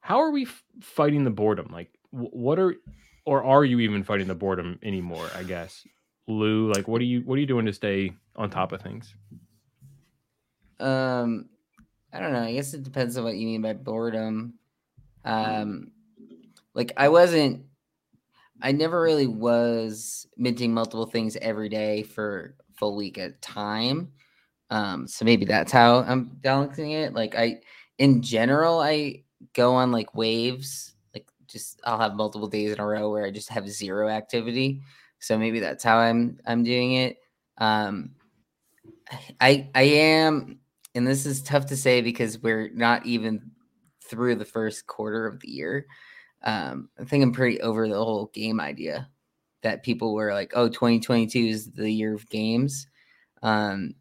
how 0.00 0.20
are 0.20 0.30
we 0.30 0.44
f- 0.46 0.62
fighting 0.80 1.24
the 1.24 1.30
boredom 1.30 1.68
like 1.72 1.90
wh- 2.10 2.32
what 2.34 2.58
are 2.58 2.74
or 3.24 3.42
are 3.44 3.64
you 3.64 3.80
even 3.80 4.02
fighting 4.04 4.26
the 4.28 4.34
boredom 4.34 4.78
anymore 4.82 5.28
i 5.34 5.42
guess 5.42 5.84
lou 6.28 6.72
like 6.72 6.86
what 6.88 7.00
are 7.00 7.04
you 7.04 7.20
what 7.22 7.34
are 7.34 7.40
you 7.40 7.46
doing 7.46 7.66
to 7.66 7.72
stay 7.72 8.12
on 8.36 8.48
top 8.48 8.70
of 8.72 8.80
things 8.80 9.14
Um, 10.78 11.48
I 12.12 12.20
don't 12.20 12.32
know. 12.32 12.42
I 12.42 12.52
guess 12.54 12.72
it 12.74 12.82
depends 12.84 13.16
on 13.18 13.24
what 13.24 13.36
you 13.36 13.46
mean 13.46 13.60
by 13.62 13.72
boredom. 13.74 14.54
Um, 15.24 15.90
like 16.80 16.94
I 16.96 17.10
wasn't. 17.10 17.62
I 18.62 18.72
never 18.72 19.02
really 19.02 19.26
was 19.26 20.26
minting 20.38 20.72
multiple 20.72 21.04
things 21.04 21.36
every 21.36 21.68
day 21.68 22.02
for 22.02 22.54
full 22.72 22.96
week 22.96 23.18
at 23.18 23.32
a 23.32 23.34
time. 23.42 24.12
Um, 24.70 25.06
so 25.06 25.26
maybe 25.26 25.44
that's 25.44 25.70
how 25.72 25.98
I'm 25.98 26.30
balancing 26.40 26.92
it. 26.92 27.12
Like 27.12 27.34
I, 27.36 27.60
in 27.98 28.22
general, 28.22 28.80
I 28.80 29.24
go 29.52 29.74
on 29.74 29.92
like 29.92 30.14
waves. 30.14 30.94
Like 31.12 31.28
just 31.46 31.82
I'll 31.84 32.00
have 32.00 32.14
multiple 32.14 32.48
days 32.48 32.72
in 32.72 32.80
a 32.80 32.86
row 32.86 33.10
where 33.10 33.26
I 33.26 33.30
just 33.30 33.50
have 33.50 33.68
zero 33.68 34.08
activity. 34.08 34.80
So 35.18 35.36
maybe 35.36 35.60
that's 35.60 35.84
how 35.84 35.98
I'm 35.98 36.38
I'm 36.46 36.64
doing 36.64 36.94
it. 36.94 37.18
Um, 37.58 38.12
I 39.38 39.68
I 39.74 39.82
am, 39.82 40.60
and 40.94 41.06
this 41.06 41.26
is 41.26 41.42
tough 41.42 41.66
to 41.66 41.76
say 41.76 42.00
because 42.00 42.38
we're 42.38 42.70
not 42.70 43.04
even 43.04 43.50
through 44.10 44.34
the 44.34 44.44
first 44.46 44.86
quarter 44.86 45.26
of 45.26 45.40
the 45.40 45.50
year. 45.50 45.86
Um, 46.42 46.88
I 46.98 47.04
think 47.04 47.22
I'm 47.22 47.32
pretty 47.32 47.60
over 47.60 47.88
the 47.88 47.96
whole 47.96 48.30
game 48.32 48.60
idea 48.60 49.08
that 49.62 49.82
people 49.82 50.14
were 50.14 50.32
like, 50.32 50.52
"Oh, 50.54 50.68
2022 50.68 51.38
is 51.40 51.70
the 51.72 51.90
year 51.90 52.14
of 52.14 52.28
games." 52.30 52.86
Um, 53.42 53.94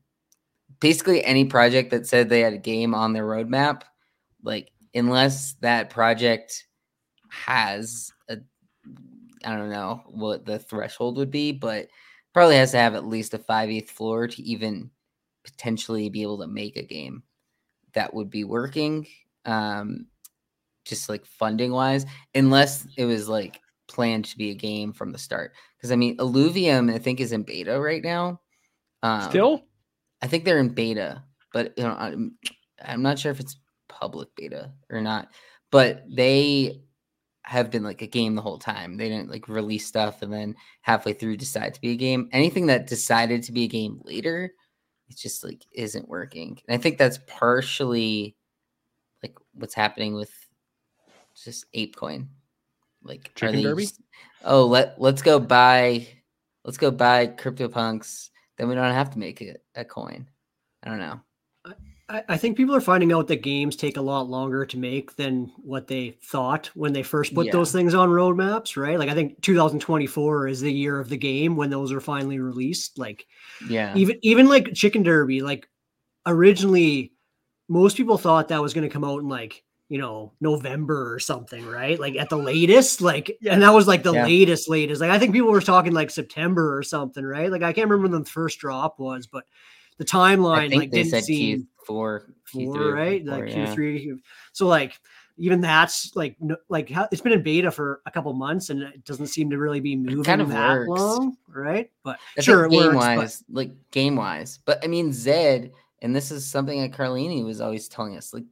basically, 0.80 1.24
any 1.24 1.46
project 1.46 1.92
that 1.92 2.08
said 2.08 2.30
they 2.30 2.42
had 2.42 2.54
a 2.54 2.58
game 2.58 2.96
on 2.96 3.14
their 3.14 3.26
roadmap, 3.26 3.84
like 4.44 4.72
unless 4.94 5.54
that 5.62 5.90
project 5.90 6.68
has 7.30 8.12
a, 8.30 8.38
I 9.46 9.56
don't 9.56 9.70
know 9.70 10.04
what 10.08 10.46
the 10.46 10.60
threshold 10.60 11.18
would 11.18 11.32
be, 11.32 11.52
but 11.52 11.88
probably 12.34 12.56
has 12.58 12.72
to 12.72 12.78
have 12.78 12.96
at 12.96 13.06
least 13.08 13.34
a 13.34 13.38
five 13.40 13.70
eighth 13.70 13.92
floor 13.92 14.28
to 14.28 14.42
even 14.44 14.90
potentially 15.44 16.10
be 16.10 16.22
able 16.22 16.40
to 16.40 16.48
make 16.48 16.78
a 16.78 16.84
game 16.84 17.24
that 17.94 18.14
would 18.14 18.30
be 18.30 18.44
working 18.44 19.08
um 19.46 20.06
just 20.90 21.10
like 21.10 21.26
funding 21.26 21.72
wise 21.72 22.06
unless 22.36 22.86
it 22.98 23.06
was 23.06 23.30
like 23.30 23.60
planned 23.88 24.26
to 24.26 24.38
be 24.38 24.52
a 24.52 24.56
game 24.56 24.94
from 24.94 25.12
the 25.12 25.18
start. 25.18 25.54
Because 25.78 25.92
i 25.92 25.96
mean 25.96 26.18
Illuvium, 26.18 26.94
i 26.94 26.98
think 26.98 27.20
is 27.20 27.32
in 27.32 27.44
beta 27.44 27.80
right 27.80 28.04
now. 28.04 28.42
Um, 29.04 29.30
still? 29.30 29.64
I 30.22 30.28
think 30.28 30.44
they're 30.44 30.60
in 30.60 30.70
beta 30.70 31.24
but 31.54 31.74
you 31.78 31.84
know 31.84 31.96
i'm, 31.98 32.38
I'm 32.84 33.02
not 33.02 33.18
sure 33.18 33.32
if 33.32 33.40
it's 33.40 33.58
public 33.88 34.28
beta 34.36 34.72
or 34.90 35.02
not 35.02 35.30
but 35.72 36.04
they 36.10 36.82
have 37.44 37.72
been 37.72 37.84
like 37.84 38.04
a 38.04 38.08
game 38.08 38.36
the 38.36 38.44
whole 38.44 38.60
time. 38.60 38.96
They 38.96 39.10
didn't 39.10 39.32
like 39.32 39.48
release 39.48 39.88
stuff 39.88 40.22
and 40.22 40.32
then 40.32 40.56
halfway 40.82 41.14
through 41.14 41.38
decide 41.38 41.74
to 41.74 41.82
be 41.82 41.92
a 41.92 41.96
game. 41.96 42.30
Anything 42.32 42.68
that 42.68 42.86
decided 42.86 43.42
to 43.44 43.52
be 43.52 43.64
a 43.64 43.68
game 43.68 44.02
later 44.04 44.52
it 45.10 45.18
just 45.18 45.44
like 45.44 45.66
isn't 45.74 46.08
working. 46.08 46.60
And 46.68 46.76
i 46.76 46.82
think 46.82 46.98
that's 46.98 47.20
partially 47.28 48.36
like 49.24 49.36
what's 49.54 49.74
happening 49.74 50.14
with 50.14 50.32
just 51.44 51.66
ape 51.74 51.96
coin. 51.96 52.28
like 53.04 53.32
Chicken 53.36 53.56
they 53.58 53.64
Derby? 53.64 53.88
oh 54.46 54.66
let 54.66 55.00
let's 55.00 55.22
go 55.22 55.40
buy 55.40 56.08
let's 56.66 56.78
go 56.78 56.92
buy 56.92 57.28
CryptoPunks. 57.28 58.30
Then 58.58 58.68
we 58.68 58.76
don't 58.76 58.94
have 58.94 59.12
to 59.12 59.20
make 59.20 59.42
it 59.42 59.64
a 59.76 59.86
coin. 59.86 60.28
I 60.84 60.90
don't 60.90 61.00
know. 61.00 61.20
I, 62.10 62.24
I 62.30 62.38
think 62.38 62.58
people 62.58 62.76
are 62.76 62.82
finding 62.82 63.14
out 63.14 63.28
that 63.28 63.44
games 63.44 63.76
take 63.76 63.98
a 63.98 64.02
lot 64.02 64.28
longer 64.30 64.66
to 64.66 64.78
make 64.78 65.16
than 65.16 65.52
what 65.58 65.88
they 65.88 66.18
thought 66.24 66.66
when 66.74 66.92
they 66.92 67.04
first 67.04 67.34
put 67.36 67.46
Yeah. 67.46 67.52
those 67.52 67.72
things 67.72 67.94
on 67.94 68.10
roadmaps, 68.10 68.76
right? 68.76 68.98
Like 68.98 69.10
I 69.10 69.14
think 69.14 69.40
2024 69.44 70.48
is 70.48 70.60
the 70.60 70.74
year 70.74 71.00
of 71.00 71.08
the 71.08 71.18
game 71.18 71.56
when 71.56 71.70
those 71.70 71.92
are 71.92 72.02
finally 72.02 72.40
released. 72.40 72.98
Like 72.98 73.26
Yeah. 73.70 73.96
even 73.96 74.18
even 74.24 74.48
like 74.50 74.74
Chicken 74.74 75.04
Derby, 75.04 75.42
like 75.42 75.70
originally 76.26 77.14
most 77.70 77.96
people 77.96 78.18
thought 78.18 78.48
that 78.48 78.62
was 78.62 78.74
going 78.74 78.88
to 78.88 78.94
come 78.94 79.04
out 79.06 79.20
in 79.22 79.28
like 79.30 79.64
you 79.90 79.98
know 79.98 80.32
November 80.40 81.14
or 81.14 81.20
something, 81.20 81.66
right? 81.68 82.00
Like 82.00 82.16
at 82.16 82.30
the 82.30 82.38
mm-hmm. 82.38 82.46
latest, 82.46 83.02
like 83.02 83.38
and 83.50 83.62
that 83.62 83.74
was 83.74 83.88
like 83.88 84.04
the 84.04 84.14
Yeah. 84.14 84.24
latest 84.26 84.70
latest. 84.70 85.02
Like 85.02 85.10
I 85.12 85.20
think 85.20 85.34
people 85.34 85.52
were 85.52 85.62
talking 85.62 85.94
like 85.94 86.10
September 86.12 86.78
or 86.78 86.84
something, 86.84 87.26
right? 87.26 87.52
Like 87.52 87.64
I 87.64 87.74
can't 87.74 87.90
remember 87.90 88.10
when 88.12 88.24
the 88.24 88.30
first 88.30 88.60
drop 88.60 89.00
was, 89.00 89.28
but 89.28 89.46
the 89.98 90.06
timeline 90.06 90.74
like 90.74 90.92
they 90.92 91.00
didn't 91.04 91.10
said 91.10 91.24
seem 91.26 91.68
Q4, 91.88 92.22
Q3, 92.54 92.66
four, 92.66 92.82
or 92.82 92.94
right? 92.94 93.26
Q4, 93.26 93.28
Like 93.28 93.50
yeah. 93.50 93.76
Q3. 93.76 94.00
Q- 94.02 94.20
So 94.54 94.68
like 94.68 95.00
even 95.38 95.62
that's 95.62 96.16
like 96.16 96.36
no, 96.40 96.56
like 96.70 96.90
how, 96.90 97.08
it's 97.12 97.22
been 97.22 97.32
in 97.32 97.42
beta 97.42 97.72
for 97.72 98.02
a 98.06 98.12
couple 98.12 98.32
months 98.34 98.70
and 98.70 98.82
it 98.84 99.04
doesn't 99.06 99.28
seem 99.28 99.50
to 99.50 99.58
really 99.58 99.80
be 99.80 99.96
moving 99.96 100.24
kind 100.24 100.42
of 100.42 100.50
that 100.50 100.86
works. 100.88 101.02
long, 101.02 101.38
right? 101.48 101.90
But 102.04 102.20
I 102.38 102.42
sure, 102.42 102.66
it 102.66 102.72
game 102.72 102.94
works. 102.94 102.96
but- 102.96 103.18
wise, 103.18 103.44
like 103.50 103.72
game 103.92 104.16
wise. 104.16 104.60
But 104.66 104.84
I 104.84 104.88
mean, 104.88 105.12
Zed, 105.14 105.72
and 106.02 106.16
this 106.16 106.30
is 106.30 106.46
something 106.46 106.80
that 106.82 106.92
Carlini 106.92 107.44
was 107.44 107.60
always 107.60 107.88
telling 107.88 108.16
us, 108.18 108.34
like 108.34 108.44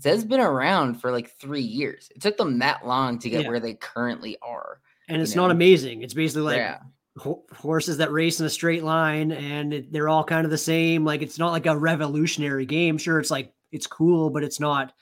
Zed's 0.00 0.24
been 0.24 0.40
around 0.40 1.00
for 1.00 1.10
like 1.10 1.30
three 1.38 1.62
years. 1.62 2.10
It 2.14 2.20
took 2.22 2.36
them 2.36 2.58
that 2.60 2.86
long 2.86 3.18
to 3.20 3.30
get 3.30 3.42
Yeah. 3.42 3.48
where 3.48 3.60
they 3.60 3.74
currently 3.74 4.36
are. 4.42 4.80
and 5.08 5.20
it's 5.22 5.34
you 5.34 5.40
not 5.40 5.50
amazing. 5.50 6.02
It's 6.02 6.14
basically 6.14 6.42
like 6.42 6.56
yeah. 6.58 6.80
ho- 7.16 7.44
horses 7.56 7.96
that 7.96 8.12
race 8.12 8.40
in 8.40 8.46
a 8.46 8.50
straight 8.50 8.84
line 8.84 9.32
and 9.32 9.72
it, 9.72 9.92
they're 9.92 10.08
all 10.08 10.24
kind 10.24 10.44
of 10.44 10.50
the 10.50 10.58
same. 10.58 11.04
Like 11.04 11.22
it's 11.22 11.38
not 11.38 11.52
like 11.52 11.66
a 11.66 11.76
revolutionary 11.76 12.66
game. 12.66 12.98
Sure, 12.98 13.18
it's 13.18 13.30
like 13.30 13.52
it's 13.72 13.86
cool, 13.86 14.30
but 14.30 14.44
it's 14.44 14.60
not 14.60 14.92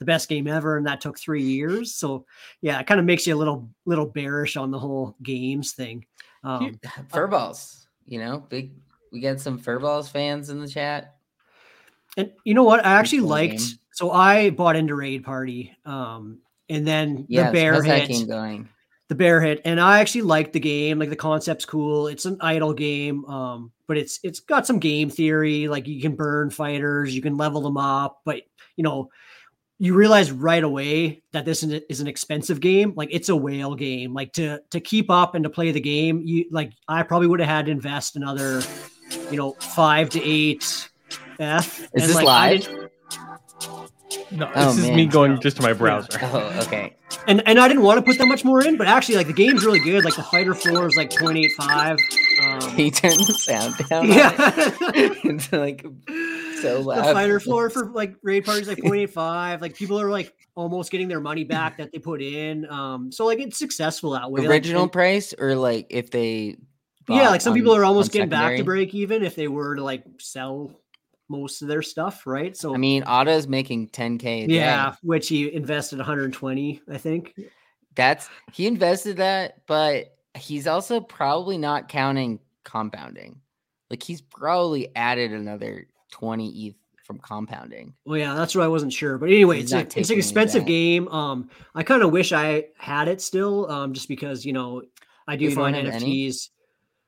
the 0.00 0.04
best 0.04 0.28
game 0.28 0.48
ever, 0.48 0.76
and 0.76 0.86
that 0.88 1.00
took 1.00 1.16
three 1.18 1.42
years. 1.44 1.94
So 1.94 2.26
yeah, 2.60 2.80
it 2.80 2.86
kind 2.88 2.98
of 2.98 3.06
makes 3.06 3.26
you 3.28 3.34
a 3.34 3.38
little 3.38 3.70
little 3.86 4.06
bearish 4.06 4.56
on 4.56 4.72
the 4.72 4.78
whole 4.78 5.16
games 5.22 5.72
thing. 5.72 6.04
Um, 6.42 6.78
Furballs, 7.12 7.86
you 8.06 8.18
know, 8.18 8.38
big. 8.48 8.72
We 9.12 9.20
got 9.20 9.40
some 9.40 9.58
Furballs 9.60 10.10
fans 10.10 10.50
in 10.50 10.60
the 10.60 10.66
chat. 10.68 11.14
and 12.16 12.32
you 12.44 12.54
know 12.54 12.64
what? 12.64 12.84
I 12.84 12.94
actually 12.98 13.20
liked. 13.20 13.58
game. 13.58 13.78
So 13.94 14.10
I 14.10 14.50
bought 14.50 14.76
into 14.76 14.94
Raid 14.94 15.24
Party, 15.24 15.74
um, 15.84 16.38
and 16.68 16.86
then 16.86 17.26
Yeah, 17.28 17.46
the 17.46 17.52
bear 17.52 17.80
that 17.82 18.00
hit. 18.02 18.08
game 18.08 18.26
going? 18.26 18.68
the 19.10 19.14
bear 19.14 19.38
hit 19.38 19.60
and 19.66 19.78
i 19.78 20.00
actually 20.00 20.22
like 20.22 20.50
the 20.54 20.58
game 20.58 20.98
like 20.98 21.10
the 21.10 21.14
concept's 21.14 21.66
cool 21.66 22.06
it's 22.06 22.24
an 22.24 22.38
idle 22.40 22.72
game 22.72 23.22
um 23.26 23.70
but 23.86 23.98
it's 23.98 24.18
it's 24.24 24.40
got 24.40 24.66
some 24.66 24.78
game 24.78 25.10
theory 25.10 25.68
like 25.68 25.86
you 25.86 26.00
can 26.00 26.16
burn 26.16 26.48
fighters 26.48 27.14
you 27.14 27.20
can 27.20 27.36
level 27.36 27.60
them 27.60 27.76
up 27.76 28.22
but 28.24 28.40
you 28.76 28.82
know 28.82 29.10
you 29.78 29.92
realize 29.94 30.32
right 30.32 30.64
away 30.64 31.22
that 31.32 31.44
this 31.44 31.62
is 31.62 32.00
an- 32.00 32.06
expensive 32.08 32.60
game 32.60 32.94
like 32.96 33.10
it's 33.12 33.28
a 33.28 33.36
whale 33.36 33.74
game 33.74 34.14
like 34.14 34.32
to 34.32 34.58
to 34.70 34.80
keep 34.80 35.10
up 35.10 35.34
and 35.34 35.44
to 35.44 35.50
play 35.50 35.70
the 35.70 35.80
game 35.80 36.22
you 36.24 36.46
like 36.50 36.72
i 36.88 37.02
probably 37.02 37.28
would 37.28 37.40
have 37.40 37.48
had 37.48 37.66
to 37.66 37.72
invest 37.72 38.16
another 38.16 38.62
you 39.30 39.36
know 39.36 39.52
five 39.60 40.08
to 40.08 40.22
eight 40.24 40.88
f 41.38 41.78
Is 41.78 41.88
And, 41.92 42.02
this 42.04 42.14
like, 42.14 42.24
live? 42.24 42.90
Didn't- 43.60 44.32
No, 44.38 44.50
Oh, 44.54 44.66
this 44.66 44.78
is 44.78 44.86
man. 44.86 44.96
me 44.96 45.06
going 45.06 45.40
just 45.40 45.56
to 45.56 45.62
my 45.62 45.72
browser. 45.72 46.18
Oh, 46.22 46.60
okay. 46.66 46.96
and 47.26 47.46
and 47.46 47.58
I 47.58 47.68
didn't 47.68 47.82
want 47.82 47.98
to 47.98 48.02
put 48.02 48.18
that 48.18 48.26
much 48.26 48.44
more 48.44 48.64
in, 48.64 48.76
but 48.76 48.86
actually, 48.86 49.16
like 49.16 49.26
the 49.26 49.32
game's 49.32 49.64
really 49.64 49.80
good. 49.80 50.04
Like 50.04 50.16
the 50.16 50.22
fighter 50.22 50.54
floor 50.54 50.86
is 50.86 50.96
like 50.96 51.10
0.85. 51.10 51.98
Can 51.98 52.62
Um, 52.62 52.78
you 52.78 52.90
turn 52.90 53.10
the 53.18 53.34
sound 53.34 53.76
down? 53.88 54.08
yeah, 54.08 54.34
it's 54.94 55.52
like 55.52 55.84
so 56.60 56.80
loud. 56.80 56.98
the 57.06 57.12
fighter 57.12 57.40
floor 57.40 57.70
for 57.70 57.86
like 57.90 58.16
raid 58.22 58.44
parties 58.44 58.68
like 58.68 58.78
0.85. 58.82 59.60
Like 59.60 59.74
people 59.74 60.00
are 60.00 60.10
like 60.10 60.32
almost 60.54 60.90
getting 60.90 61.08
their 61.08 61.20
money 61.20 61.44
back 61.44 61.78
that 61.78 61.92
they 61.92 61.98
put 61.98 62.20
in. 62.22 62.68
Um, 62.70 63.10
so 63.12 63.26
like 63.26 63.38
it's 63.40 63.58
successful 63.58 64.10
that 64.12 64.30
way. 64.30 64.44
Original 64.46 64.82
and- 64.84 64.92
price 64.92 65.34
or 65.38 65.54
like 65.54 65.86
if 65.90 66.10
they 66.10 66.56
yeah, 67.08 67.28
like 67.30 67.40
some 67.40 67.52
on- 67.52 67.58
people 67.58 67.74
are 67.76 67.84
almost 67.84 68.10
on 68.10 68.12
getting 68.14 68.28
back 68.30 68.56
to 68.56 68.64
break 68.64 68.94
even 68.94 69.22
if 69.22 69.34
they 69.36 69.46
were 69.48 69.76
to 69.76 69.82
like 69.84 70.04
sell 70.18 70.72
most 71.28 71.62
of 71.62 71.68
their 71.68 71.82
stuff, 71.82 72.26
right? 72.26 72.56
So 72.56 72.74
I 72.74 72.78
mean, 72.78 73.02
Ada 73.02 73.32
is 73.32 73.48
making 73.48 73.88
10k. 73.88 74.24
A 74.24 74.46
day. 74.46 74.54
yeah, 74.54 74.94
which 75.02 75.28
he 75.28 75.52
invested 75.52 75.98
120, 75.98 76.82
I 76.90 76.98
think. 76.98 77.34
that's 77.94 78.28
he 78.52 78.66
invested 78.66 79.16
that, 79.18 79.66
but 79.66 80.16
he's 80.36 80.66
also 80.66 81.00
probably 81.00 81.58
not 81.58 81.88
counting 81.88 82.40
compounding. 82.64 83.40
Like 83.90 84.02
he's 84.02 84.20
probably 84.20 84.88
added 84.96 85.32
another 85.32 85.86
20 86.12 86.66
ETH 86.68 86.74
from 87.04 87.18
compounding. 87.18 87.94
Well, 88.06 88.18
yeah, 88.18 88.34
that's 88.34 88.54
what 88.54 88.64
I 88.64 88.68
wasn't 88.68 88.92
sure. 88.92 89.18
But 89.18 89.28
anyway, 89.28 89.60
He's 89.60 89.72
it's, 89.72 89.94
a, 89.94 90.00
it's 90.00 90.10
an 90.10 90.16
expensive 90.16 90.64
game. 90.66 91.06
Um, 91.08 91.50
I 91.74 91.82
kind 91.82 92.02
of 92.02 92.10
wish 92.10 92.32
I 92.32 92.64
had 92.78 93.08
it 93.08 93.20
still, 93.20 93.70
um, 93.70 93.92
just 93.92 94.08
because 94.08 94.44
you 94.44 94.52
know 94.54 94.82
I 95.28 95.36
do 95.36 95.44
You 95.44 95.54
find 95.54 95.76
NFTs. 95.76 95.92
any? 96.02 96.32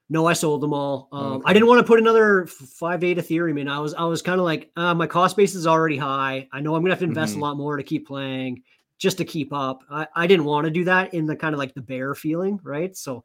No, 0.08 0.26
I 0.26 0.34
sold 0.34 0.60
them 0.60 0.72
all. 0.72 1.08
Um, 1.10 1.24
Okay. 1.34 1.42
I 1.46 1.52
didn't 1.52 1.66
want 1.68 1.80
to 1.80 1.84
put 1.86 1.98
another 1.98 2.46
five 2.46 3.02
eight 3.02 3.18
Ethereum 3.18 3.58
in. 3.60 3.68
I 3.68 3.80
was 3.80 3.92
I 3.94 4.04
was 4.04 4.22
kind 4.22 4.38
of 4.38 4.44
like, 4.44 4.70
uh, 4.76 4.94
my 4.94 5.06
cost 5.06 5.36
base 5.36 5.54
is 5.54 5.66
already 5.66 5.96
high. 5.96 6.48
I 6.52 6.60
know 6.60 6.74
I'm 6.76 6.82
gonna 6.82 6.92
have 6.92 7.00
to 7.00 7.04
invest 7.06 7.34
Mhm. 7.34 7.38
a 7.38 7.40
lot 7.40 7.56
more 7.56 7.76
to 7.76 7.82
keep 7.82 8.06
playing, 8.06 8.62
just 8.98 9.18
to 9.18 9.24
keep 9.24 9.52
up. 9.52 9.80
I, 9.90 10.06
I 10.14 10.26
didn't 10.28 10.44
want 10.44 10.64
to 10.66 10.70
do 10.70 10.84
that 10.84 11.12
in 11.12 11.26
the 11.26 11.34
kind 11.34 11.54
of 11.54 11.58
like 11.58 11.74
the 11.74 11.82
bear 11.82 12.14
feeling, 12.14 12.60
right? 12.62 12.96
So, 12.96 13.24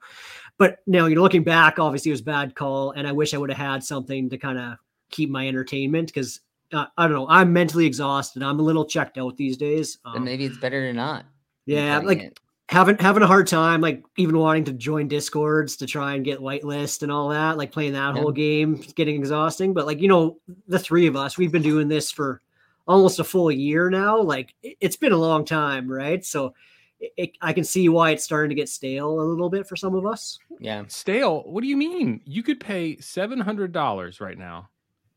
but 0.57 0.79
now 0.87 1.05
you 1.05 1.15
know, 1.15 1.21
looking 1.21 1.43
back, 1.43 1.77
obviously 1.77 2.09
it 2.09 2.13
was 2.13 2.21
a 2.21 2.25
bad 2.25 2.55
call, 2.55 2.91
and 2.91 3.07
I 3.07 3.11
wish 3.11 3.33
I 3.33 3.37
would 3.37 3.51
have 3.51 3.59
had 3.59 3.83
something 3.83 4.29
to 4.31 4.37
kind 4.39 4.57
of 4.57 4.73
keep 5.11 5.29
my 5.29 5.47
entertainment 5.47 6.07
because 6.07 6.39
uh, 6.73 6.85
I 6.97 7.03
don't 7.03 7.13
know, 7.15 7.27
I'm 7.27 7.51
mentally 7.53 7.85
exhausted. 7.85 8.41
I'm 8.41 8.59
a 8.59 8.63
little 8.63 8.85
checked 8.85 9.17
out 9.17 9.35
these 9.37 9.55
days. 9.57 9.97
Um, 10.05 10.23
maybe 10.23 10.45
it's 10.45 10.57
better 10.57 10.81
to 10.87 10.93
not. 10.93 11.25
yeah, 11.65 11.99
like 11.99 12.19
it. 12.19 12.39
Having 12.71 12.97
having 12.99 13.21
a 13.21 13.27
hard 13.27 13.47
time, 13.47 13.81
like 13.81 14.03
even 14.17 14.37
wanting 14.37 14.63
to 14.63 14.73
join 14.73 15.07
discords 15.07 15.75
to 15.77 15.85
try 15.85 16.15
and 16.15 16.23
get 16.25 16.39
whitelist 16.39 17.03
and 17.03 17.11
all 17.11 17.29
that, 17.29 17.57
like 17.57 17.71
playing 17.71 17.93
that 17.93 18.15
Yeah. 18.15 18.21
whole 18.21 18.31
game, 18.31 18.75
is 18.75 18.93
getting 18.93 19.15
exhausting. 19.15 19.73
But 19.73 19.85
like 19.85 19.99
you 20.01 20.07
know, 20.07 20.37
the 20.67 20.79
three 20.79 21.05
of 21.07 21.15
us, 21.15 21.37
we've 21.37 21.51
been 21.51 21.61
doing 21.61 21.87
this 21.89 22.11
for 22.11 22.41
almost 22.87 23.19
a 23.19 23.23
full 23.23 23.51
year 23.51 23.89
now. 23.89 24.19
Like 24.21 24.55
it- 24.63 24.77
it's 24.79 24.95
been 24.95 25.11
a 25.11 25.17
long 25.17 25.45
time, 25.45 25.91
right? 25.91 26.25
So 26.25 26.53
it, 26.99 27.11
it- 27.17 27.37
I 27.41 27.51
can 27.53 27.63
see 27.65 27.89
why 27.89 28.11
it's 28.11 28.23
starting 28.23 28.49
to 28.49 28.55
get 28.55 28.69
stale 28.69 29.19
a 29.19 29.21
little 29.21 29.49
bit 29.49 29.67
for 29.67 29.75
some 29.75 29.93
of 29.93 30.05
us. 30.05 30.39
yeah. 30.59 30.83
Stale? 30.87 31.41
What 31.45 31.61
do 31.61 31.67
you 31.67 31.77
mean? 31.77 32.21
You 32.25 32.41
could 32.41 32.59
pay 32.59 32.97
seven 32.97 33.39
hundred 33.39 33.73
dollars 33.73 34.21
right 34.21 34.37
now 34.37 34.69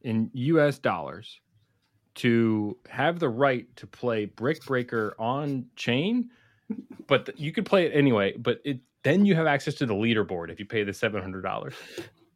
in 0.02 0.28
U.S. 0.34 0.78
dollars 0.80 1.40
to 2.16 2.76
have 2.88 3.18
the 3.18 3.28
right 3.28 3.66
to 3.76 3.86
play 3.86 4.24
Brick 4.26 4.64
Breaker 4.66 5.14
on 5.18 5.66
chain, 5.76 6.30
but 7.06 7.26
th- 7.26 7.38
you 7.38 7.52
could 7.52 7.66
play 7.66 7.86
it 7.86 7.92
anyway. 7.94 8.34
But 8.36 8.60
it 8.64 8.80
then 9.02 9.26
you 9.26 9.34
have 9.34 9.46
access 9.46 9.74
to 9.74 9.86
the 9.86 9.94
leaderboard 9.94 10.50
if 10.50 10.58
you 10.58 10.66
pay 10.66 10.82
the 10.82 10.92
seven 10.92 11.22
hundred 11.22 11.42
dollars. 11.42 11.74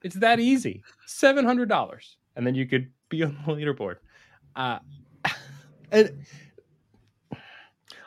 It's 0.03 0.17
that 0.17 0.41
easy, 0.41 0.83
seven 1.07 1.45
hundred 1.45 1.69
dollars, 1.69 2.17
and 2.37 2.47
then 2.47 2.55
you 2.55 2.67
could 2.67 2.91
be 3.09 3.23
on 3.23 3.37
the 3.47 3.53
leaderboard. 3.53 3.97
Uh, 4.55 4.79
and 5.93 6.25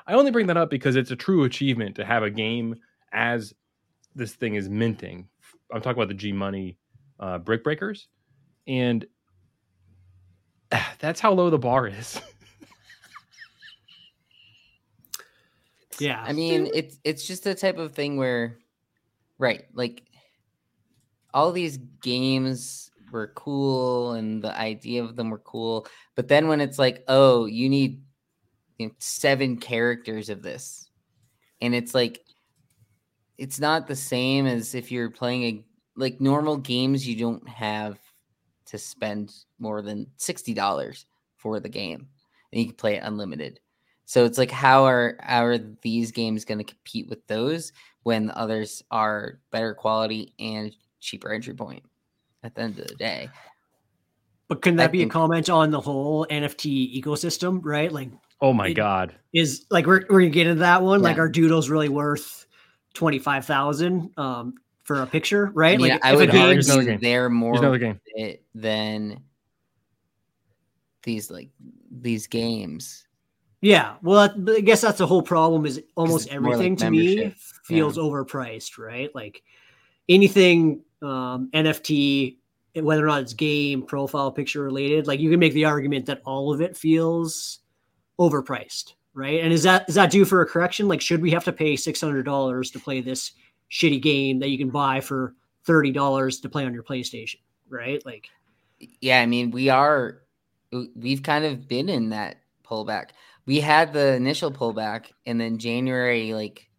I 0.07 0.13
only 0.13 0.31
bring 0.31 0.47
that 0.47 0.57
up 0.57 0.69
because 0.69 0.95
it's 0.95 1.11
a 1.11 1.15
true 1.15 1.43
achievement 1.43 1.95
to 1.95 2.05
have 2.05 2.23
a 2.23 2.29
game 2.29 2.75
as 3.13 3.53
this 4.15 4.33
thing 4.33 4.55
is 4.55 4.69
minting. 4.69 5.27
I'm 5.73 5.81
talking 5.81 5.97
about 5.97 6.09
the 6.09 6.13
G 6.13 6.31
Money 6.31 6.77
uh, 7.19 7.37
Brick 7.37 7.63
Breakers, 7.63 8.07
and 8.67 9.05
that's 10.99 11.19
how 11.19 11.33
low 11.33 11.49
the 11.49 11.59
bar 11.59 11.87
is. 11.87 12.19
Yeah, 16.01 16.23
I 16.25 16.33
mean, 16.33 16.67
it's 16.73 16.97
it's 17.03 17.27
just 17.27 17.43
the 17.43 17.53
type 17.53 17.77
of 17.77 17.93
thing 17.93 18.17
where, 18.17 18.57
right? 19.37 19.65
Like, 19.73 20.03
all 21.31 21.51
these 21.51 21.77
games 22.01 22.89
were 23.11 23.31
cool, 23.35 24.13
and 24.13 24.43
the 24.43 24.57
idea 24.57 25.03
of 25.03 25.15
them 25.15 25.29
were 25.29 25.37
cool, 25.39 25.85
but 26.15 26.27
then 26.27 26.47
when 26.47 26.59
it's 26.59 26.79
like, 26.79 27.03
oh, 27.07 27.45
you 27.45 27.69
need 27.69 28.01
you 28.79 28.87
know, 28.87 28.93
seven 28.97 29.57
characters 29.57 30.29
of 30.29 30.41
this, 30.41 30.89
and 31.61 31.75
it's 31.75 31.93
like, 31.93 32.21
it's 33.37 33.59
not 33.59 33.87
the 33.87 33.95
same 33.95 34.47
as 34.47 34.73
if 34.73 34.91
you're 34.91 35.11
playing 35.11 35.43
a 35.43 35.63
like 35.95 36.19
normal 36.19 36.57
games. 36.57 37.07
You 37.07 37.15
don't 37.15 37.47
have 37.47 37.99
to 38.65 38.79
spend 38.79 39.35
more 39.59 39.83
than 39.83 40.07
sixty 40.17 40.55
dollars 40.55 41.05
for 41.37 41.59
the 41.59 41.69
game, 41.69 42.07
and 42.51 42.59
you 42.61 42.65
can 42.69 42.75
play 42.75 42.95
it 42.95 43.03
unlimited. 43.03 43.59
So 44.11 44.25
it's 44.25 44.37
like 44.37 44.51
how 44.51 44.83
are 44.83 45.15
how 45.21 45.45
are 45.45 45.57
these 45.57 46.11
games 46.11 46.43
going 46.43 46.57
to 46.57 46.65
compete 46.65 47.07
with 47.07 47.25
those 47.27 47.71
when 48.03 48.25
the 48.25 48.37
others 48.37 48.83
are 48.91 49.39
better 49.51 49.73
quality 49.73 50.33
and 50.37 50.75
cheaper 50.99 51.31
entry 51.31 51.53
point 51.53 51.83
at 52.43 52.53
the 52.53 52.61
end 52.61 52.77
of 52.77 52.87
the 52.87 52.95
day? 52.95 53.29
but 54.49 54.61
can 54.61 54.77
I 54.77 54.83
that 54.83 54.91
be 54.91 54.97
think- 54.99 55.11
a 55.11 55.13
comment 55.13 55.49
on 55.49 55.71
the 55.71 55.79
whole 55.79 56.27
NFT 56.29 57.01
ecosystem, 57.01 57.61
right? 57.63 57.89
Like 57.89 58.09
Oh 58.41 58.51
my 58.51 58.67
It- 58.67 58.73
god! 58.73 59.15
is 59.31 59.65
like 59.71 59.85
we're 59.87 60.01
we're 60.09 60.19
gonna 60.19 60.29
get 60.31 60.47
into 60.47 60.59
that 60.59 60.81
one. 60.83 61.01
Like 61.01 61.15
Yeah. 61.15 61.21
our 61.21 61.29
doodle's 61.29 61.69
really 61.69 61.87
worth 61.87 62.45
twenty 62.93 63.17
five 63.17 63.45
thousand 63.45 64.11
um 64.17 64.55
for 64.83 65.03
a 65.03 65.07
picture, 65.07 65.51
right? 65.53 65.75
I 65.75 65.77
mean, 65.81 65.91
like 65.91 66.03
I 66.05 66.09
if 66.09 66.15
a 66.15 66.17
would 66.17 66.31
game- 66.31 66.49
Here's 66.49 66.69
argue 66.69 66.97
they're 66.97 67.29
more 67.29 67.77
game. 67.77 68.01
it 68.07 68.43
than 68.53 69.23
these 71.03 71.31
like 71.31 71.47
these 71.89 72.27
games. 72.27 73.07
Yeah, 73.61 73.97
well, 74.01 74.33
I 74.49 74.61
guess 74.61 74.81
that's 74.81 74.97
the 74.97 75.05
whole 75.07 75.21
problem. 75.21 75.67
Is 75.67 75.81
almost 75.95 76.31
more 76.31 76.41
like 76.41 76.53
everything 76.53 76.75
to 76.77 76.89
me 76.89 77.33
feels 77.63 77.97
overpriced, 77.97 78.79
right? 78.79 79.13
Like 79.13 79.43
anything 80.09 80.81
um, 81.03 81.49
NFT, 81.53 82.37
whether 82.75 83.03
or 83.03 83.07
not 83.07 83.21
it's 83.21 83.33
game 83.33 83.83
profile 83.83 84.31
picture 84.31 84.63
related, 84.63 85.05
like 85.05 85.19
you 85.19 85.29
can 85.29 85.39
make 85.39 85.53
the 85.53 85.65
argument 85.65 86.07
that 86.07 86.21
all 86.25 86.51
of 86.51 86.59
it 86.59 86.75
feels 86.75 87.59
overpriced, 88.19 88.93
right? 89.13 89.43
And 89.43 89.53
is 89.53 89.61
that 89.63 89.87
is 89.87 89.93
that 89.95 90.09
due 90.09 90.25
for 90.25 90.41
a 90.41 90.45
correction? 90.45 90.87
Like, 90.87 91.01
should 91.01 91.21
we 91.21 91.29
have 91.29 91.43
to 91.43 91.53
pay 91.53 91.75
six 91.75 92.01
hundred 92.01 92.23
dollars 92.23 92.71
to 92.71 92.79
play 92.79 92.99
this 92.99 93.33
shitty 93.69 94.01
game 94.01 94.39
that 94.39 94.49
you 94.49 94.57
can 94.57 94.69
buy 94.69 95.01
for 95.01 95.35
thirty 95.65 95.91
dollars 95.91 96.39
to 96.39 96.49
play 96.49 96.65
on 96.65 96.73
your 96.73 96.83
PlayStation, 96.83 97.39
right? 97.69 98.03
Like, 98.07 98.29
Yeah, 99.01 99.21
I 99.21 99.27
mean, 99.27 99.51
we 99.51 99.69
are 99.69 100.23
we've 100.95 101.21
kind 101.21 101.45
of 101.45 101.67
been 101.67 101.89
in 101.89 102.09
that 102.09 102.37
pullback. 102.65 103.09
We 103.45 103.59
had 103.59 103.93
the 103.93 104.13
initial 104.13 104.51
pullback 104.51 105.07
and 105.25 105.39
then 105.39 105.57
January 105.57 106.33
like 106.33 106.69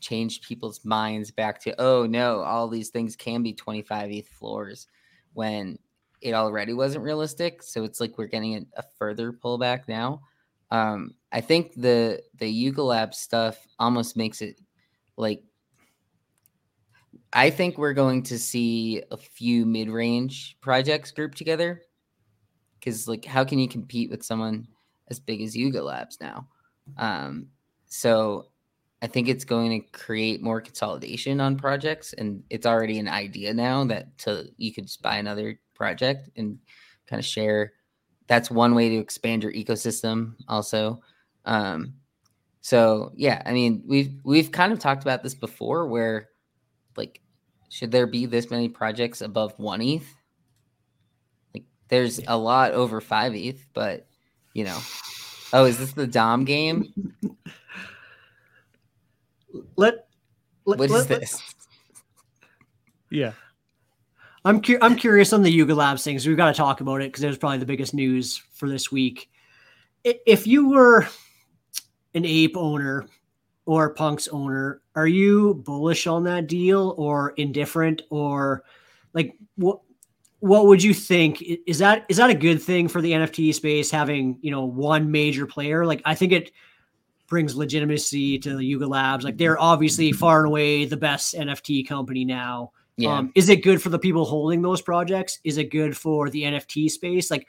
changed 0.00 0.44
people's 0.44 0.84
minds 0.84 1.30
back 1.30 1.60
to 1.62 1.74
oh 1.80 2.06
no, 2.06 2.40
all 2.40 2.68
these 2.68 2.90
things 2.90 3.16
can 3.16 3.42
be 3.42 3.52
25 3.52 4.10
ETH 4.10 4.28
floors 4.28 4.88
when 5.34 5.78
it 6.20 6.32
already 6.32 6.72
wasn't 6.72 7.04
realistic. 7.04 7.62
So 7.62 7.84
it's 7.84 8.00
like 8.00 8.16
we're 8.16 8.26
getting 8.26 8.56
a, 8.56 8.80
a 8.80 8.84
further 8.98 9.32
pullback 9.32 9.88
now. 9.88 10.22
Um, 10.70 11.14
I 11.30 11.40
think 11.40 11.74
the 11.74 12.22
the 12.36 12.48
Yuga 12.48 12.82
Lab 12.82 13.14
stuff 13.14 13.64
almost 13.78 14.16
makes 14.16 14.40
it 14.40 14.60
like 15.16 15.42
I 17.32 17.50
think 17.50 17.76
we're 17.76 17.92
going 17.92 18.22
to 18.24 18.38
see 18.38 19.02
a 19.10 19.16
few 19.16 19.66
mid-range 19.66 20.56
projects 20.60 21.10
grouped 21.10 21.36
together. 21.36 21.82
Because 22.78 23.06
like, 23.08 23.24
how 23.24 23.44
can 23.44 23.58
you 23.58 23.68
compete 23.68 24.10
with 24.10 24.24
someone 24.24 24.68
as 25.08 25.20
big 25.20 25.42
as 25.42 25.56
Yuga 25.56 25.82
Labs 25.82 26.18
now? 26.20 26.48
Um, 26.96 27.48
so 27.86 28.46
I 29.02 29.06
think 29.06 29.28
it's 29.28 29.44
going 29.44 29.80
to 29.80 29.88
create 29.90 30.42
more 30.42 30.60
consolidation 30.60 31.40
on 31.40 31.56
projects, 31.56 32.12
and 32.12 32.42
it's 32.50 32.66
already 32.66 32.98
an 32.98 33.08
idea 33.08 33.52
now 33.52 33.84
that 33.84 34.16
to 34.18 34.48
you 34.56 34.72
could 34.72 34.86
just 34.86 35.02
buy 35.02 35.16
another 35.16 35.60
project 35.74 36.30
and 36.36 36.58
kind 37.06 37.20
of 37.20 37.26
share. 37.26 37.72
That's 38.26 38.50
one 38.50 38.74
way 38.74 38.88
to 38.88 38.96
expand 38.96 39.42
your 39.42 39.52
ecosystem. 39.52 40.34
Also, 40.48 41.00
um, 41.44 41.94
so 42.62 43.12
yeah, 43.14 43.42
I 43.44 43.52
mean 43.52 43.84
we've 43.86 44.14
we've 44.24 44.50
kind 44.50 44.72
of 44.72 44.78
talked 44.78 45.02
about 45.02 45.22
this 45.22 45.34
before, 45.34 45.86
where 45.86 46.30
like 46.96 47.20
should 47.68 47.92
there 47.92 48.06
be 48.06 48.26
this 48.26 48.50
many 48.50 48.68
projects 48.68 49.20
above 49.20 49.58
one 49.58 49.82
ETH? 49.82 50.08
Like 51.54 51.64
there's 51.88 52.18
a 52.26 52.36
lot 52.36 52.72
over 52.72 53.00
five 53.00 53.34
ETH, 53.34 53.64
but 53.74 54.08
you 54.56 54.64
know, 54.64 54.78
oh, 55.52 55.66
is 55.66 55.78
this 55.78 55.92
the 55.92 56.06
Dom 56.06 56.46
game? 56.46 57.12
Let, 59.76 60.06
let 60.64 60.78
What 60.78 60.86
is 60.86 60.92
let- 60.92 61.10
let- 61.10 61.20
this? 61.20 61.42
Yeah. 63.10 63.32
I'm 64.44 64.62
cu- 64.62 64.78
I'm 64.80 64.96
curious 64.96 65.32
on 65.32 65.42
the 65.42 65.50
Yuga 65.50 65.74
Labs 65.74 66.04
things. 66.04 66.26
We've 66.26 66.36
got 66.36 66.46
to 66.46 66.56
talk 66.56 66.80
about 66.80 67.02
it 67.02 67.10
because 67.12 67.24
it 67.24 67.28
was 67.28 67.36
probably 67.38 67.58
the 67.58 67.66
biggest 67.66 67.94
news 67.94 68.42
for 68.52 68.68
this 68.68 68.90
week. 68.92 69.28
If 70.04 70.46
you 70.46 70.68
were 70.70 71.06
an 72.14 72.24
ape 72.24 72.56
owner 72.56 73.06
or 73.66 73.92
Punk's 73.94 74.28
owner, 74.28 74.82
are 74.94 75.08
you 75.08 75.54
bullish 75.54 76.06
on 76.06 76.24
that 76.24 76.46
deal 76.46 76.94
or 76.96 77.30
indifferent 77.30 78.02
or 78.10 78.62
like 79.14 79.36
what? 79.56 79.80
What 80.40 80.66
would 80.66 80.82
you 80.82 80.92
think? 80.92 81.42
Is 81.66 81.78
that 81.78 82.04
is 82.08 82.18
that 82.18 82.30
a 82.30 82.34
good 82.34 82.62
thing 82.62 82.88
for 82.88 83.00
the 83.00 83.12
NFT 83.12 83.54
space 83.54 83.90
having 83.90 84.38
you 84.42 84.50
know 84.50 84.64
one 84.64 85.10
major 85.10 85.46
player? 85.46 85.86
Like 85.86 86.02
I 86.04 86.14
think 86.14 86.32
it 86.32 86.52
brings 87.26 87.56
legitimacy 87.56 88.38
to 88.40 88.56
the 88.56 88.64
Yuga 88.64 88.86
Labs. 88.86 89.24
Like 89.24 89.36
they're 89.36 89.60
obviously 89.60 90.12
far 90.12 90.40
and 90.40 90.48
away 90.48 90.84
the 90.84 90.96
best 90.96 91.34
NFT 91.34 91.86
company 91.88 92.24
now. 92.24 92.72
Yeah, 92.96 93.18
Um, 93.18 93.32
is 93.34 93.48
it 93.48 93.62
good 93.62 93.82
for 93.82 93.88
the 93.90 93.98
people 93.98 94.24
holding 94.24 94.62
those 94.62 94.80
projects? 94.80 95.38
Is 95.44 95.58
it 95.58 95.70
good 95.70 95.96
for 95.96 96.30
the 96.30 96.42
NFT 96.42 96.90
space? 96.90 97.30
Like 97.30 97.48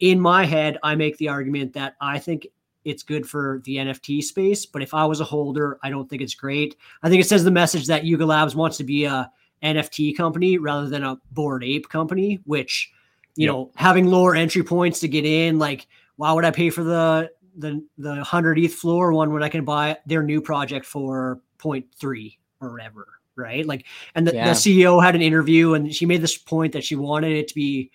in 0.00 0.18
my 0.18 0.44
head, 0.44 0.78
I 0.82 0.94
make 0.94 1.16
the 1.18 1.28
argument 1.28 1.74
that 1.74 1.96
I 2.00 2.18
think 2.18 2.46
it's 2.84 3.02
good 3.02 3.28
for 3.28 3.60
the 3.64 3.76
NFT 3.76 4.22
space, 4.22 4.64
but 4.64 4.82
if 4.82 4.94
I 4.94 5.04
was 5.04 5.20
a 5.20 5.24
holder, 5.24 5.78
I 5.82 5.90
don't 5.90 6.08
think 6.08 6.22
it's 6.22 6.34
great. 6.34 6.76
I 7.02 7.08
think 7.08 7.20
it 7.20 7.28
says 7.28 7.44
the 7.44 7.50
message 7.50 7.86
that 7.88 8.04
Yuga 8.04 8.24
Labs 8.24 8.56
wants 8.56 8.78
to 8.78 8.84
be 8.84 9.04
a 9.04 9.30
NFT 9.62 10.16
company 10.16 10.58
rather 10.58 10.88
than 10.88 11.02
a 11.04 11.18
bored 11.32 11.64
ape 11.64 11.88
company, 11.88 12.40
which 12.44 12.90
you 13.36 13.46
Yep. 13.46 13.52
know, 13.54 13.70
having 13.76 14.06
lower 14.06 14.34
entry 14.34 14.62
points 14.62 15.00
to 15.00 15.08
get 15.08 15.24
in, 15.24 15.58
like 15.58 15.86
why 16.16 16.32
would 16.32 16.44
I 16.44 16.50
pay 16.50 16.70
for 16.70 16.84
the 16.84 17.30
the 17.56 17.84
the 17.98 18.22
hundred 18.24 18.58
ETH 18.58 18.74
floor 18.74 19.12
one 19.12 19.32
when 19.32 19.42
I 19.42 19.48
can 19.48 19.64
buy 19.64 19.96
their 20.06 20.22
new 20.22 20.40
project 20.40 20.84
for 20.86 21.40
0.3 21.58 22.38
or 22.60 22.72
whatever, 22.72 23.06
right? 23.36 23.64
Like 23.66 23.86
and 24.14 24.26
the, 24.26 24.34
Yeah. 24.34 24.44
the 24.46 24.50
CEO 24.54 25.02
had 25.02 25.14
an 25.14 25.22
interview 25.22 25.74
and 25.74 25.94
she 25.94 26.06
made 26.06 26.22
this 26.22 26.36
point 26.36 26.72
that 26.72 26.84
she 26.84 26.96
wanted 26.96 27.32
it 27.32 27.48
to 27.48 27.54
be 27.54 27.90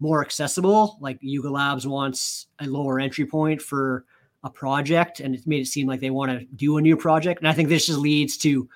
more 0.00 0.22
accessible. 0.22 0.96
Like 1.00 1.18
Yuga 1.20 1.50
Labs 1.50 1.86
wants 1.86 2.46
a 2.60 2.66
lower 2.66 3.00
entry 3.00 3.26
point 3.26 3.60
for 3.60 4.04
a 4.44 4.50
project, 4.50 5.18
and 5.20 5.34
it 5.34 5.46
made 5.46 5.60
it 5.62 5.66
seem 5.66 5.86
like 5.88 6.00
they 6.00 6.10
want 6.10 6.30
to 6.30 6.44
do 6.54 6.78
a 6.78 6.80
new 6.80 6.96
project. 6.96 7.40
And 7.40 7.48
I 7.48 7.52
think 7.52 7.68
this 7.68 7.86
just 7.86 7.98
leads 7.98 8.36
to, 8.38 8.68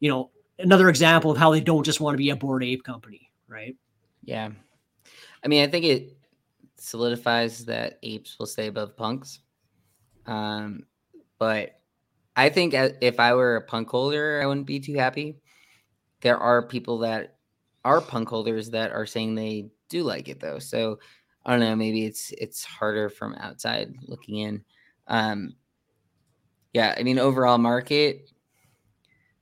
you 0.00 0.10
know, 0.10 0.30
another 0.62 0.88
example 0.88 1.30
of 1.30 1.38
how 1.38 1.50
they 1.50 1.60
don't 1.60 1.84
just 1.84 2.00
want 2.00 2.14
to 2.14 2.18
be 2.18 2.30
a 2.30 2.36
bored 2.36 2.64
ape 2.64 2.84
company, 2.84 3.30
right? 3.48 3.76
yeah. 4.24 4.50
I 5.44 5.48
mean, 5.48 5.64
I 5.64 5.66
think 5.66 5.84
it 5.84 6.16
solidifies 6.76 7.64
that 7.66 7.98
apes 8.02 8.38
will 8.38 8.46
stay 8.46 8.68
above 8.68 8.96
punks. 8.96 9.40
Um, 10.26 10.86
but 11.38 11.80
I 12.36 12.48
think 12.48 12.74
if 12.74 13.18
I 13.18 13.34
were 13.34 13.56
a 13.56 13.62
punk 13.62 13.90
holder, 13.90 14.40
I 14.42 14.46
wouldn't 14.46 14.66
be 14.66 14.80
too 14.80 14.94
happy. 14.94 15.36
There 16.20 16.38
are 16.38 16.66
people 16.66 16.98
that 16.98 17.36
are 17.84 18.00
punk 18.00 18.28
holders 18.28 18.70
that 18.70 18.92
are 18.92 19.06
saying 19.06 19.34
they 19.34 19.70
do 19.88 20.04
like 20.04 20.28
it 20.28 20.40
though. 20.40 20.58
So 20.60 20.98
I 21.44 21.50
don't 21.50 21.60
know. 21.60 21.74
Maybe 21.74 22.04
it's 22.04 22.32
it's 22.38 22.64
harder 22.64 23.08
from 23.08 23.34
outside 23.34 23.92
looking 24.06 24.38
in. 24.38 24.64
Um, 25.08 25.56
yeah, 26.72 26.94
I 26.96 27.02
mean, 27.02 27.18
overall 27.18 27.58
market, 27.58 28.30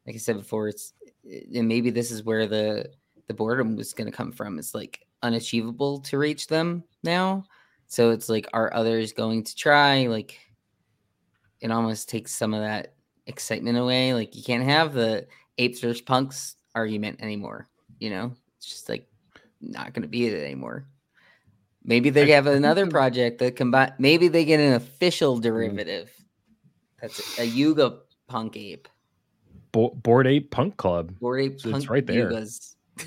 like 0.06 0.16
I 0.16 0.18
said 0.18 0.36
before, 0.36 0.68
it's 0.68 0.94
and 1.24 1.68
maybe 1.68 1.90
this 1.90 2.10
is 2.10 2.22
where 2.24 2.46
the 2.46 2.90
the 3.26 3.34
boredom 3.34 3.76
was 3.76 3.92
going 3.92 4.10
to 4.10 4.16
come 4.16 4.32
from. 4.32 4.58
It's 4.58 4.74
like 4.74 5.06
unachievable 5.22 6.00
to 6.00 6.18
reach 6.18 6.46
them 6.46 6.84
now. 7.04 7.44
So 7.86 8.10
it's 8.10 8.28
like, 8.28 8.48
are 8.52 8.72
others 8.72 9.12
going 9.12 9.44
to 9.44 9.54
try? 9.54 10.06
Like, 10.06 10.38
it 11.60 11.70
almost 11.70 12.08
takes 12.08 12.32
some 12.32 12.54
of 12.54 12.62
that 12.62 12.94
excitement 13.26 13.78
away. 13.78 14.14
Like, 14.14 14.34
you 14.36 14.42
can't 14.42 14.64
have 14.64 14.94
the 14.94 15.26
apes 15.58 15.80
versus 15.80 16.00
punks 16.00 16.56
argument 16.74 17.20
anymore. 17.20 17.68
You 17.98 18.10
know, 18.10 18.32
it's 18.56 18.66
just 18.66 18.88
like 18.88 19.08
not 19.60 19.92
going 19.92 20.02
to 20.02 20.08
be 20.08 20.26
it 20.26 20.42
anymore. 20.42 20.86
Maybe 21.82 22.10
they 22.10 22.30
have 22.30 22.46
another 22.46 22.86
project 22.86 23.38
that 23.38 23.56
combine. 23.56 23.92
Maybe 23.98 24.28
they 24.28 24.44
get 24.44 24.60
an 24.60 24.74
official 24.74 25.36
hmm. 25.36 25.42
derivative. 25.42 26.10
That's 27.00 27.38
a 27.38 27.44
Yuga 27.44 27.98
punk 28.28 28.56
ape. 28.56 28.88
Bo- 29.72 29.90
Bored 29.90 30.26
Ape 30.26 30.50
Punk 30.50 30.76
Club. 30.76 31.18
Bored 31.20 31.40
ape 31.42 31.52
It's 31.54 31.62
punk 31.64 31.88
right 31.90 32.06
there. 32.06 32.30
Yugas. 32.30 32.74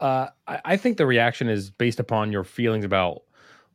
Uh, 0.00 0.28
I, 0.46 0.60
I 0.64 0.76
think 0.76 0.96
the 0.96 1.06
reaction 1.06 1.48
is 1.48 1.70
based 1.70 1.98
upon 1.98 2.30
your 2.30 2.44
feelings 2.44 2.84
about 2.84 3.22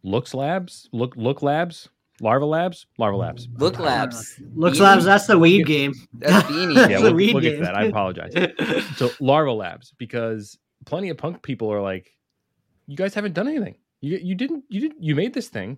looks 0.03 0.33
labs, 0.33 0.87
look 0.93 1.13
look 1.17 1.41
labs, 1.41 1.89
larva 2.21 2.45
labs, 2.45 2.85
larva 2.97 3.17
labs. 3.17 3.49
Look 3.57 3.77
labs. 3.77 4.39
Looks 4.55 4.77
Beanie? 4.77 4.81
Labs, 4.83 5.03
that's 5.03 5.27
the 5.27 5.37
weed 5.37 5.65
game. 5.65 5.93
That's 6.13 6.47
beanie. 6.49 6.75
Yeah, 6.75 6.87
That's 6.87 7.01
we'll, 7.01 7.11
the 7.11 7.15
weed 7.15 7.33
we'll 7.33 7.43
get 7.43 7.49
to 7.49 7.55
game. 7.57 7.65
that. 7.65 7.75
I 7.75 7.83
apologize. 7.85 8.33
So 8.95 9.09
larva 9.19 9.51
labs, 9.51 9.93
because 9.97 10.57
plenty 10.85 11.09
of 11.09 11.17
punk 11.17 11.41
people 11.41 11.69
are 11.73 11.81
like, 11.81 12.15
you 12.87 12.95
guys 12.95 13.13
haven't 13.13 13.33
done 13.33 13.49
anything. 13.49 13.75
You 13.99 14.17
you 14.23 14.35
didn't 14.35 14.63
you 14.69 14.79
didn't 14.79 15.03
you 15.03 15.15
made 15.15 15.33
this 15.33 15.49
thing, 15.49 15.77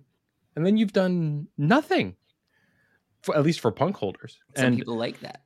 and 0.54 0.64
then 0.64 0.76
you've 0.76 0.92
done 0.92 1.48
nothing. 1.58 2.14
For 3.22 3.34
at 3.36 3.42
least 3.42 3.58
for 3.58 3.72
punk 3.72 3.96
holders, 3.96 4.38
Some 4.54 4.66
and 4.66 4.76
people 4.76 4.94
like 4.96 5.18
that. 5.22 5.40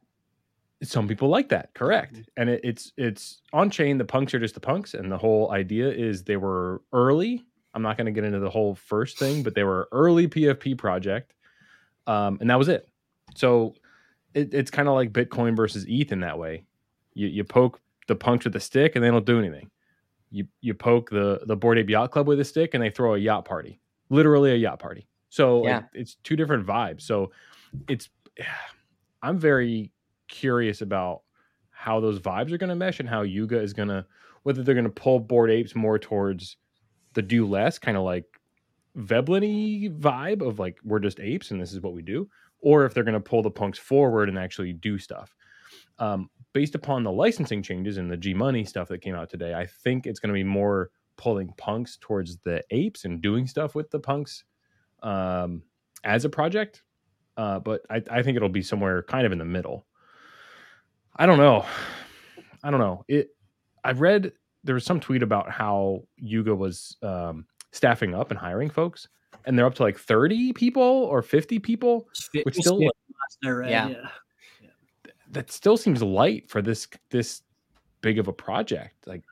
Some 0.83 1.07
people 1.09 1.29
like 1.29 1.51
that 1.51 1.75
correct. 1.75 2.23
And 2.37 2.49
it, 2.49 2.61
it's 2.65 2.93
it's 2.97 3.43
on 3.53 3.69
chain 3.71 3.99
the 3.99 4.05
punks 4.05 4.33
are 4.35 4.39
just 4.39 4.55
the 4.55 4.61
punks 4.61 4.95
and 4.95 5.13
the 5.13 5.19
whole 5.19 5.51
idea 5.53 5.89
is 5.91 6.25
they 6.25 6.37
were 6.39 6.81
early 6.93 7.45
i'm 7.75 7.83
not 7.83 7.97
going 7.99 8.07
to 8.07 8.13
get 8.13 8.25
into 8.25 8.39
the 8.41 8.49
whole 8.51 8.75
first 8.75 9.19
thing 9.19 9.43
but 9.43 9.55
they 9.55 9.63
were 9.63 9.89
early 9.93 10.27
pfp 10.27 10.77
project 10.79 11.35
um, 12.07 12.39
and 12.41 12.49
that 12.51 12.59
was 12.59 12.69
it. 12.69 12.89
So 13.37 13.75
it, 14.35 14.55
it's 14.55 14.71
kind 14.71 14.89
of 14.89 14.95
like 14.95 15.13
bitcoin 15.13 15.55
versus 15.55 15.87
eth 15.89 16.11
in 16.13 16.21
that 16.21 16.39
way. 16.39 16.65
You, 17.15 17.27
you 17.29 17.45
poke 17.45 17.81
the 18.09 18.17
punks 18.17 18.45
with 18.47 18.57
a 18.57 18.61
stick 18.61 18.97
and 18.97 19.05
they 19.05 19.11
don't 19.11 19.27
do 19.27 19.39
anything. 19.39 19.71
You 20.31 20.47
you 20.63 20.75
poke 20.75 21.11
the 21.11 21.41
the 21.47 21.57
bored 21.57 21.79
ape 21.79 21.91
yacht 21.91 22.11
club 22.11 22.27
with 22.27 22.41
a 22.41 22.45
stick 22.45 22.73
and 22.75 22.83
they 22.83 22.91
throw 22.91 23.15
a 23.15 23.19
yacht 23.19 23.45
party. 23.45 23.81
Literally 24.09 24.53
a 24.53 24.57
yacht 24.57 24.79
party. 24.79 25.07
So 25.29 25.65
Yeah. 25.67 25.83
it's 25.93 26.15
two 26.25 26.37
different 26.37 26.67
vibes. 26.67 27.03
So 27.03 27.31
it's 27.89 28.09
i'm 29.23 29.39
very 29.39 29.93
curious 30.31 30.81
about 30.81 31.23
how 31.71 32.01
those 32.01 32.19
vibes 32.19 32.53
are 32.53 32.59
going 32.59 32.71
to 32.71 32.77
mesh 32.77 33.01
and 33.01 33.09
how 33.09 33.23
Yuga 33.23 33.61
is 33.61 33.73
going 33.73 33.89
to 33.89 34.07
whether 34.43 34.63
they're 34.63 34.75
going 34.75 34.85
to 34.85 34.91
pull 34.91 35.21
bored 35.21 35.51
apes 35.51 35.75
more 35.75 35.99
towards 35.99 36.57
the 37.13 37.23
do 37.23 37.47
less 37.47 37.79
kind 37.79 37.97
of 37.97 38.05
like 38.05 38.25
Veblen 38.97 39.99
vibe 39.99 40.47
of 40.47 40.59
like 40.59 40.79
we're 40.85 40.99
just 40.99 41.21
apes 41.21 41.51
and 41.51 41.61
this 41.61 41.73
is 41.73 41.81
what 41.81 41.95
we 41.95 42.03
do, 42.03 42.29
or 42.61 42.85
if 42.85 42.95
they're 42.95 43.05
going 43.05 43.15
to 43.15 43.21
pull 43.21 43.43
the 43.43 43.51
punks 43.51 43.79
forward 43.79 44.29
and 44.29 44.39
actually 44.39 44.73
do 44.73 44.99
stuff. 44.99 45.35
Um, 45.99 46.29
based 46.53 46.75
upon 46.75 47.05
the 47.05 47.13
licensing 47.13 47.63
changes 47.63 47.99
and 47.99 48.11
the 48.11 48.17
G 48.17 48.35
Money 48.35 48.65
stuff 48.65 48.89
that 48.89 49.03
came 49.03 49.15
out 49.15 49.31
today, 49.31 49.55
I 49.55 49.67
think 49.67 50.07
it's 50.07 50.19
going 50.19 50.31
to 50.31 50.39
be 50.39 50.45
more 50.45 50.91
pulling 51.17 51.53
punks 51.57 51.99
towards 52.01 52.39
the 52.39 52.63
apes 52.71 53.05
and 53.05 53.21
doing 53.21 53.47
stuff 53.47 53.75
with 53.75 53.91
the 53.91 54.01
punks 54.01 54.45
um, 55.03 55.63
as 56.03 56.25
a 56.25 56.29
project. 56.29 56.83
Uh, 57.37 57.61
but 57.61 57.83
I, 57.91 58.03
I 58.11 58.23
think 58.23 58.37
it'll 58.37 58.49
be 58.49 58.63
somewhere 58.63 59.03
kind 59.05 59.25
of 59.25 59.33
in 59.33 59.39
the 59.39 59.45
middle. 59.45 59.87
I 61.21 61.27
don't 61.27 61.37
know. 61.37 61.67
I 62.65 62.71
don't 62.71 62.81
know. 62.81 63.05
It. 63.07 63.29
I 63.85 63.93
read 63.93 64.33
there 64.65 64.75
was 64.75 64.87
some 64.87 65.01
tweet 65.01 65.23
about 65.23 65.51
how 65.51 66.05
Yuga 66.17 66.55
was 66.55 66.97
um, 67.03 67.45
staffing 67.73 68.15
up 68.15 68.31
and 68.31 68.41
hiring 68.41 68.71
folks, 68.71 69.07
and 69.45 69.57
they're 69.57 69.67
up 69.67 69.75
to 69.75 69.83
like 69.83 69.99
thirty 69.99 70.55
people 70.55 70.83
or 70.83 71.21
fifty 71.21 71.59
people, 71.59 72.09
which 72.45 72.57
still 72.57 72.81
Yeah. 73.71 73.89
yeah. 73.89 74.71
that 75.31 75.51
still 75.51 75.77
seems 75.77 76.03
light 76.03 76.49
for 76.49 76.63
this 76.63 76.89
this 77.11 77.43
big 78.01 78.19
of 78.19 78.27
a 78.29 78.33
project. 78.33 79.07
Like, 79.07 79.23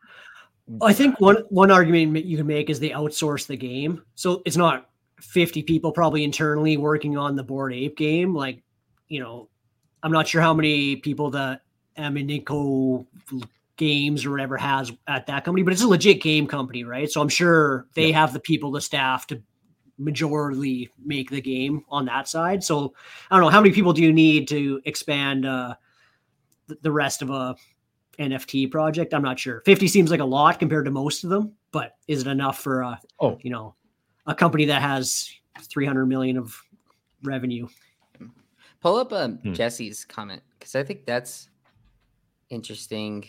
I 0.82 0.92
think 0.92 1.18
one 1.20 1.36
one 1.48 1.70
argument 1.70 2.26
you 2.26 2.36
can 2.36 2.46
make 2.46 2.68
is 2.68 2.78
they 2.80 2.90
outsource 2.90 3.46
the 3.46 3.56
game, 3.56 4.02
so 4.14 4.42
it's 4.44 4.58
not 4.58 4.90
fifty 5.22 5.62
people 5.62 5.90
probably 5.90 6.22
internally 6.22 6.76
working 6.76 7.16
on 7.16 7.34
the 7.34 7.42
bored 7.42 7.72
ape 7.72 7.96
game. 7.96 8.34
Like, 8.34 8.62
you 9.08 9.20
know, 9.20 9.48
I'm 10.02 10.12
not 10.12 10.28
sure 10.28 10.42
how 10.42 10.52
many 10.52 10.96
people 10.96 11.30
the 11.30 11.60
Animoca 11.98 13.06
Games 13.76 14.24
or 14.26 14.30
whatever 14.32 14.56
has 14.56 14.90
at 15.06 15.26
that 15.26 15.44
company, 15.44 15.62
but 15.62 15.72
it's 15.72 15.82
a 15.82 15.88
legit 15.88 16.20
game 16.20 16.46
company, 16.46 16.82
right? 16.84 17.08
So 17.10 17.20
I'm 17.20 17.28
sure 17.28 17.86
they 17.94 18.10
have 18.12 18.32
the 18.32 18.40
people, 18.40 18.70
the 18.72 18.80
staff 18.80 19.26
to 19.28 19.40
majorly 20.00 20.88
make 21.04 21.30
the 21.30 21.40
game 21.40 21.84
on 21.88 22.04
that 22.06 22.28
side. 22.28 22.64
So 22.64 22.92
I 23.30 23.36
don't 23.36 23.44
know 23.44 23.50
how 23.50 23.60
many 23.60 23.72
people 23.72 23.92
do 23.92 24.02
you 24.02 24.12
need 24.12 24.48
to 24.48 24.80
expand 24.84 25.46
uh, 25.46 25.74
the 26.82 26.90
rest 26.90 27.22
of 27.22 27.30
a 27.30 27.54
NFT 28.18 28.68
project? 28.70 29.14
I'm 29.14 29.22
not 29.22 29.38
sure. 29.38 29.62
50 29.64 29.86
seems 29.86 30.10
like 30.10 30.20
a 30.20 30.24
lot 30.24 30.58
compared 30.58 30.84
to 30.86 30.90
most 30.90 31.22
of 31.22 31.30
them, 31.30 31.52
but 31.70 31.92
is 32.08 32.22
it 32.22 32.26
enough 32.26 32.58
for 32.60 32.80
a 32.82 32.98
Oh. 33.20 33.38
you 33.42 33.50
know 33.50 33.74
a 34.26 34.34
company 34.34 34.64
that 34.66 34.82
has 34.82 35.30
300 35.62 36.06
million 36.06 36.36
of 36.36 36.60
revenue? 37.22 37.68
Pull 38.80 38.96
up 38.96 39.12
um, 39.12 39.38
Hmm. 39.38 39.52
Jesse's 39.52 40.04
comment 40.04 40.42
because 40.58 40.74
I 40.74 40.82
think 40.84 41.04
that's 41.06 41.48
interesting. 42.50 43.24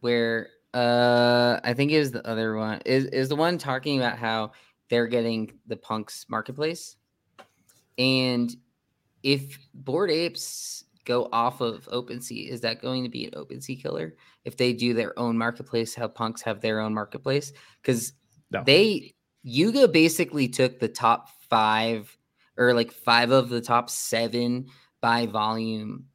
Where 0.00 0.50
uh, 0.74 1.58
I 1.64 1.72
think 1.74 1.92
is 1.92 2.12
the 2.12 2.26
other 2.26 2.56
one 2.56 2.80
is 2.84 3.06
is 3.06 3.28
the 3.28 3.36
one 3.36 3.58
talking 3.58 3.98
about 3.98 4.18
how 4.18 4.52
they're 4.88 5.06
getting 5.06 5.52
the 5.66 5.76
punks 5.76 6.26
marketplace, 6.28 6.96
and 7.98 8.54
if 9.22 9.58
bored 9.74 10.10
apes 10.10 10.84
go 11.04 11.28
off 11.32 11.60
of 11.60 11.86
OpenSea, 11.86 12.48
is 12.48 12.60
that 12.60 12.82
going 12.82 13.02
to 13.04 13.08
be 13.08 13.24
an 13.24 13.30
OpenSea 13.32 13.80
killer? 13.80 14.14
If 14.44 14.56
they 14.56 14.72
do 14.72 14.92
their 14.92 15.18
own 15.18 15.38
marketplace, 15.38 15.94
how 15.94 16.08
punks 16.08 16.42
have 16.42 16.60
their 16.60 16.80
own 16.80 16.92
marketplace? 16.92 17.52
Because 17.80 18.12
No. 18.50 18.62
they 18.64 19.14
Yuga 19.42 19.88
basically 19.88 20.48
took 20.48 20.78
the 20.78 20.88
top 20.88 21.30
five 21.48 22.16
or 22.56 22.74
like 22.74 22.92
five 22.92 23.30
of 23.30 23.48
the 23.48 23.60
top 23.60 23.88
seven 23.88 24.66
by 25.00 25.26
volume 25.26 26.06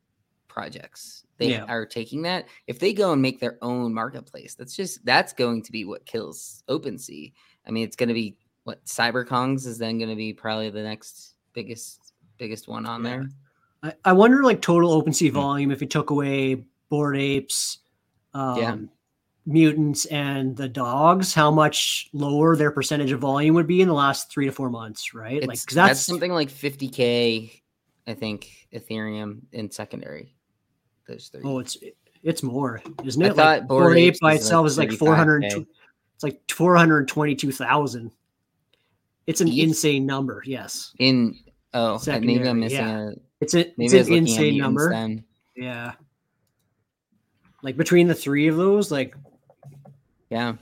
projects. 0.47 1.20
They 1.41 1.53
Yeah. 1.53 1.65
are 1.67 1.87
taking 1.87 2.21
that. 2.21 2.47
If 2.67 2.77
they 2.77 2.93
go 2.93 3.13
and 3.13 3.21
make 3.21 3.39
their 3.39 3.57
own 3.63 3.95
marketplace, 3.95 4.53
that's 4.53 4.75
just 4.75 5.03
that's 5.03 5.33
going 5.33 5.63
to 5.63 5.71
be 5.71 5.85
what 5.85 6.05
kills 6.05 6.63
OpenSea. 6.69 7.33
I 7.67 7.71
mean, 7.71 7.83
it's 7.83 7.95
going 7.95 8.09
to 8.09 8.13
be 8.13 8.37
what 8.63 8.85
CyberKongs 8.85 9.65
is 9.65 9.79
then 9.79 9.97
going 9.97 10.11
to 10.11 10.15
be 10.15 10.33
probably 10.33 10.69
the 10.69 10.83
next 10.83 11.33
biggest 11.53 12.13
biggest 12.37 12.67
one 12.67 12.85
on 12.85 13.03
Yeah. 13.03 13.09
there. 13.09 13.29
I, 13.81 13.93
I 14.05 14.13
wonder 14.13 14.43
like 14.43 14.61
total 14.61 15.01
OpenSea 15.01 15.29
Hmm. 15.29 15.35
volume 15.35 15.71
if 15.71 15.81
you 15.81 15.87
took 15.87 16.11
away 16.11 16.63
bored 16.89 17.17
apes, 17.17 17.79
um, 18.35 18.91
mutants, 19.47 20.05
and 20.05 20.55
the 20.55 20.69
dogs, 20.69 21.33
how 21.33 21.49
much 21.49 22.07
lower 22.13 22.55
their 22.55 22.69
percentage 22.69 23.11
of 23.11 23.19
volume 23.19 23.55
would 23.55 23.65
be 23.65 23.81
in 23.81 23.87
the 23.87 23.95
last 23.95 24.31
three 24.31 24.45
to 24.45 24.51
four 24.51 24.69
months, 24.69 25.15
right? 25.15 25.37
It's, 25.37 25.47
like 25.47 25.57
that's, 25.57 25.73
that's, 25.73 26.05
something 26.05 26.31
like 26.31 26.49
50k, 26.49 27.63
I 28.05 28.13
think, 28.13 28.67
Ethereum 28.71 29.41
in 29.51 29.71
secondary. 29.71 30.35
Those 31.07 31.27
three. 31.29 31.41
oh, 31.43 31.59
it's 31.59 31.77
it's 32.23 32.43
more, 32.43 32.81
isn't 33.03 33.23
I 33.23 33.27
it? 33.27 33.35
thought 33.35 33.59
like 33.59 33.67
Bored 33.67 33.83
board 33.83 33.97
ape 33.97 34.09
Apes 34.09 34.19
by 34.19 34.33
is, 34.33 34.37
like, 34.37 34.41
itself 34.41 34.67
is 34.67 34.77
like 34.77 34.89
35K. 34.89 34.97
four 34.97 35.15
hundred. 35.15 35.43
It's 35.45 36.23
like 36.23 36.41
four 36.51 36.75
hundred 36.75 37.07
twenty-two 37.07 37.51
thousand. 37.51 38.11
It's 39.27 39.41
an 39.41 39.47
Each? 39.47 39.63
insane 39.63 40.05
number. 40.05 40.43
Yes, 40.45 40.93
in 40.99 41.35
oh, 41.73 41.95
uh, 41.95 42.19
maybe 42.19 42.47
I'm 42.47 42.59
missing 42.59 42.77
yeah. 42.79 43.09
a 43.09 43.11
it's 43.39 43.53
a 43.55 43.73
maybe 43.77 43.97
it's 43.97 44.07
an 44.09 44.15
insane 44.15 44.57
number. 44.57 44.89
then. 44.91 45.23
Yeah. 45.55 45.93
Like 47.63 47.77
between 47.77 48.07
the 48.07 48.15
three 48.15 48.47
of 48.47 48.55
those, 48.57 48.91
like 48.91 49.15
Yeah, 50.29 50.53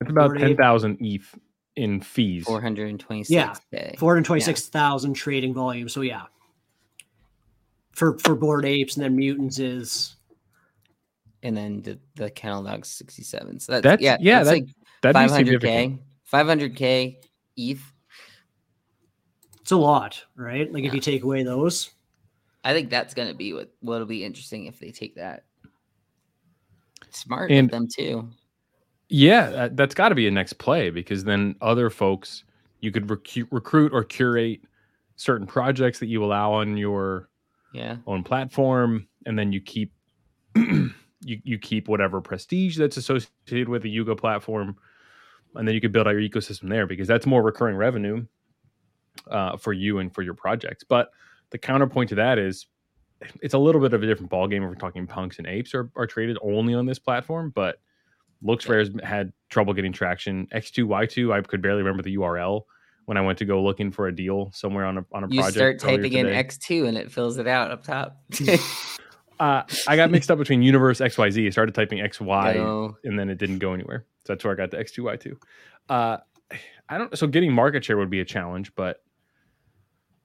It's 0.00 0.10
about 0.10 0.28
Bored 0.30 0.42
Ape. 0.42 0.48
ten 0.48 0.56
thousand 0.56 0.98
ETH 1.00 1.34
in 1.76 2.00
fees. 2.00 2.44
426. 2.44 3.30
Yeah, 3.30 3.54
k. 3.72 3.94
four 3.98 4.14
hundred 4.14 4.24
twenty-six 4.26 4.68
thousand 4.68 5.14
trading 5.14 5.54
volume. 5.54 5.88
So 5.88 6.00
yeah, 6.02 6.22
for 8.00 8.18
for 8.18 8.34
bored 8.34 8.64
apes 8.64 8.96
and 8.96 9.04
then 9.04 9.14
mutants 9.14 9.58
is 9.58 10.16
and 11.42 11.54
then 11.54 11.82
the, 11.82 11.98
the 12.16 12.30
kennel 12.30 12.62
dogs 12.62 12.88
67. 12.88 13.60
So 13.60 13.72
that's, 13.72 13.82
That's- 13.82 14.00
yeah, 14.02 14.16
yeah, 14.20 14.42
that's 14.42 14.48
that- 14.48 14.54
like 14.54 14.68
That'd 15.02 15.30
be 15.30 15.34
significant. 15.34 16.00
500k, 16.32 16.76
500k 16.76 17.16
ETH. 17.56 17.82
it's 19.60 19.70
a 19.70 19.76
lot, 19.76 20.22
right? 20.36 20.70
Like 20.72 20.84
if 20.84 20.92
you 20.94 21.00
take 21.00 21.22
away 21.22 21.42
those, 21.42 21.90
I 22.64 22.72
think 22.74 22.88
that's 22.90 23.12
gonna 23.14 23.34
be 23.34 23.52
what 23.52 23.70
what'll 23.80 24.06
be 24.06 24.24
interesting 24.24 24.64
if 24.66 24.78
they 24.80 24.90
take 24.90 25.14
that. 25.16 25.44
Smart 27.10 27.50
And- 27.50 27.66
of 27.68 27.70
them 27.72 27.88
too. 27.88 28.28
Yeah, 29.12 29.50
that, 29.50 29.76
that's 29.76 29.94
got 29.94 30.10
to 30.10 30.14
be 30.14 30.28
a 30.28 30.30
next 30.30 30.52
play 30.54 30.88
because 30.90 31.24
then 31.24 31.56
other 31.60 31.90
folks 31.90 32.44
you 32.80 32.92
could 32.92 33.08
recu- 33.08 33.48
recruit 33.50 33.92
or 33.92 34.04
curate 34.04 34.60
certain 35.16 35.46
projects 35.48 35.98
that 35.98 36.06
you 36.06 36.24
allow 36.24 36.52
on 36.52 36.76
your 36.76 37.28
Yeah, 37.72 37.96
own 38.06 38.22
platform, 38.24 39.08
and 39.26 39.38
then 39.38 39.52
you 39.52 39.60
keep 39.60 39.92
you 40.54 40.90
you 41.20 41.58
keep 41.58 41.88
whatever 41.88 42.20
prestige 42.20 42.76
that's 42.76 42.96
associated 42.96 43.68
with 43.68 43.82
the 43.82 43.90
Yuga 43.90 44.16
platform, 44.16 44.76
and 45.54 45.66
then 45.66 45.74
you 45.74 45.80
could 45.80 45.92
build 45.92 46.06
out 46.06 46.10
your 46.10 46.20
ecosystem 46.20 46.68
there 46.68 46.86
because 46.86 47.08
that's 47.08 47.26
more 47.26 47.42
recurring 47.42 47.76
revenue 47.76 48.24
uh, 49.30 49.56
for 49.56 49.72
you 49.72 49.98
and 49.98 50.14
for 50.14 50.22
your 50.22 50.34
projects. 50.34 50.84
But 50.84 51.10
the 51.50 51.58
counterpoint 51.58 52.08
to 52.10 52.14
that 52.16 52.38
is 52.38 52.66
it's 53.42 53.54
a 53.54 53.58
little 53.58 53.80
bit 53.80 53.92
of 53.92 54.02
a 54.02 54.06
different 54.06 54.30
ballgame 54.30 54.62
if 54.62 54.68
we're 54.68 54.74
talking 54.76 55.06
punks 55.06 55.38
and 55.38 55.46
apes 55.46 55.74
are, 55.74 55.90
are 55.94 56.06
traded 56.06 56.38
only 56.42 56.74
on 56.74 56.86
this 56.86 56.98
platform, 56.98 57.52
but 57.54 57.80
Looks 58.42 58.66
Yeah. 58.66 58.72
Rare's 58.72 58.90
had 59.02 59.32
trouble 59.48 59.74
getting 59.74 59.92
traction. 59.92 60.46
X2Y2, 60.54 61.32
I 61.32 61.42
could 61.42 61.62
barely 61.62 61.82
remember 61.82 62.02
the 62.02 62.16
URL 62.16 62.62
when 63.10 63.16
I 63.16 63.22
went 63.22 63.38
to 63.38 63.44
go 63.44 63.60
looking 63.60 63.90
for 63.90 64.06
a 64.06 64.14
deal 64.14 64.52
somewhere 64.54 64.84
on 64.84 64.98
a 64.98 65.04
on 65.10 65.24
a 65.24 65.28
you 65.28 65.40
project. 65.40 65.80
start 65.80 65.96
typing 65.96 66.12
in. 66.12 66.26
X2 66.26 66.86
and 66.86 66.96
it 66.96 67.10
fills 67.10 67.38
it 67.38 67.48
out 67.48 67.72
up 67.72 67.82
top. 67.82 68.22
Uh, 69.40 69.62
I 69.88 69.96
got 69.96 70.10
mixed 70.10 70.30
up 70.30 70.36
between 70.36 70.60
Universe 70.60 71.00
XYZ. 71.00 71.46
I 71.46 71.48
started 71.48 71.74
typing 71.74 71.98
XY 72.00 72.54
No. 72.56 72.98
and 73.04 73.18
then 73.18 73.30
it 73.30 73.38
didn't 73.38 73.58
go 73.58 73.72
anywhere. 73.72 74.04
So 74.26 74.34
that's 74.34 74.44
where 74.44 74.52
I 74.52 74.56
got 74.56 74.70
the 74.70 74.76
X2Y2. 74.76 75.32
Uh, 75.88 76.18
I 76.86 76.98
don't. 76.98 77.16
So 77.16 77.26
getting 77.26 77.50
market 77.50 77.82
share 77.82 77.96
would 77.96 78.10
be 78.10 78.20
a 78.20 78.24
challenge, 78.26 78.74
but 78.74 79.02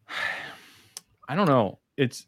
I 1.29 1.35
don't 1.35 1.47
know. 1.47 1.79
It's 1.95 2.27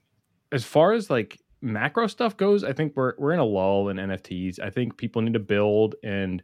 as 0.54 0.64
far 0.64 0.94
as 0.94 1.10
like 1.10 1.38
macro 1.62 2.08
stuff 2.08 2.38
goes. 2.38 2.64
I 2.64 2.72
think 2.72 2.94
we're 2.96 3.16
we're 3.18 3.34
in 3.34 3.40
a 3.40 3.46
lull 3.46 3.90
in 3.90 3.98
NFTs. 3.98 4.62
I 4.62 4.70
think 4.70 4.96
people 4.96 5.22
need 5.22 5.34
to 5.34 5.40
build, 5.40 5.96
and 6.06 6.42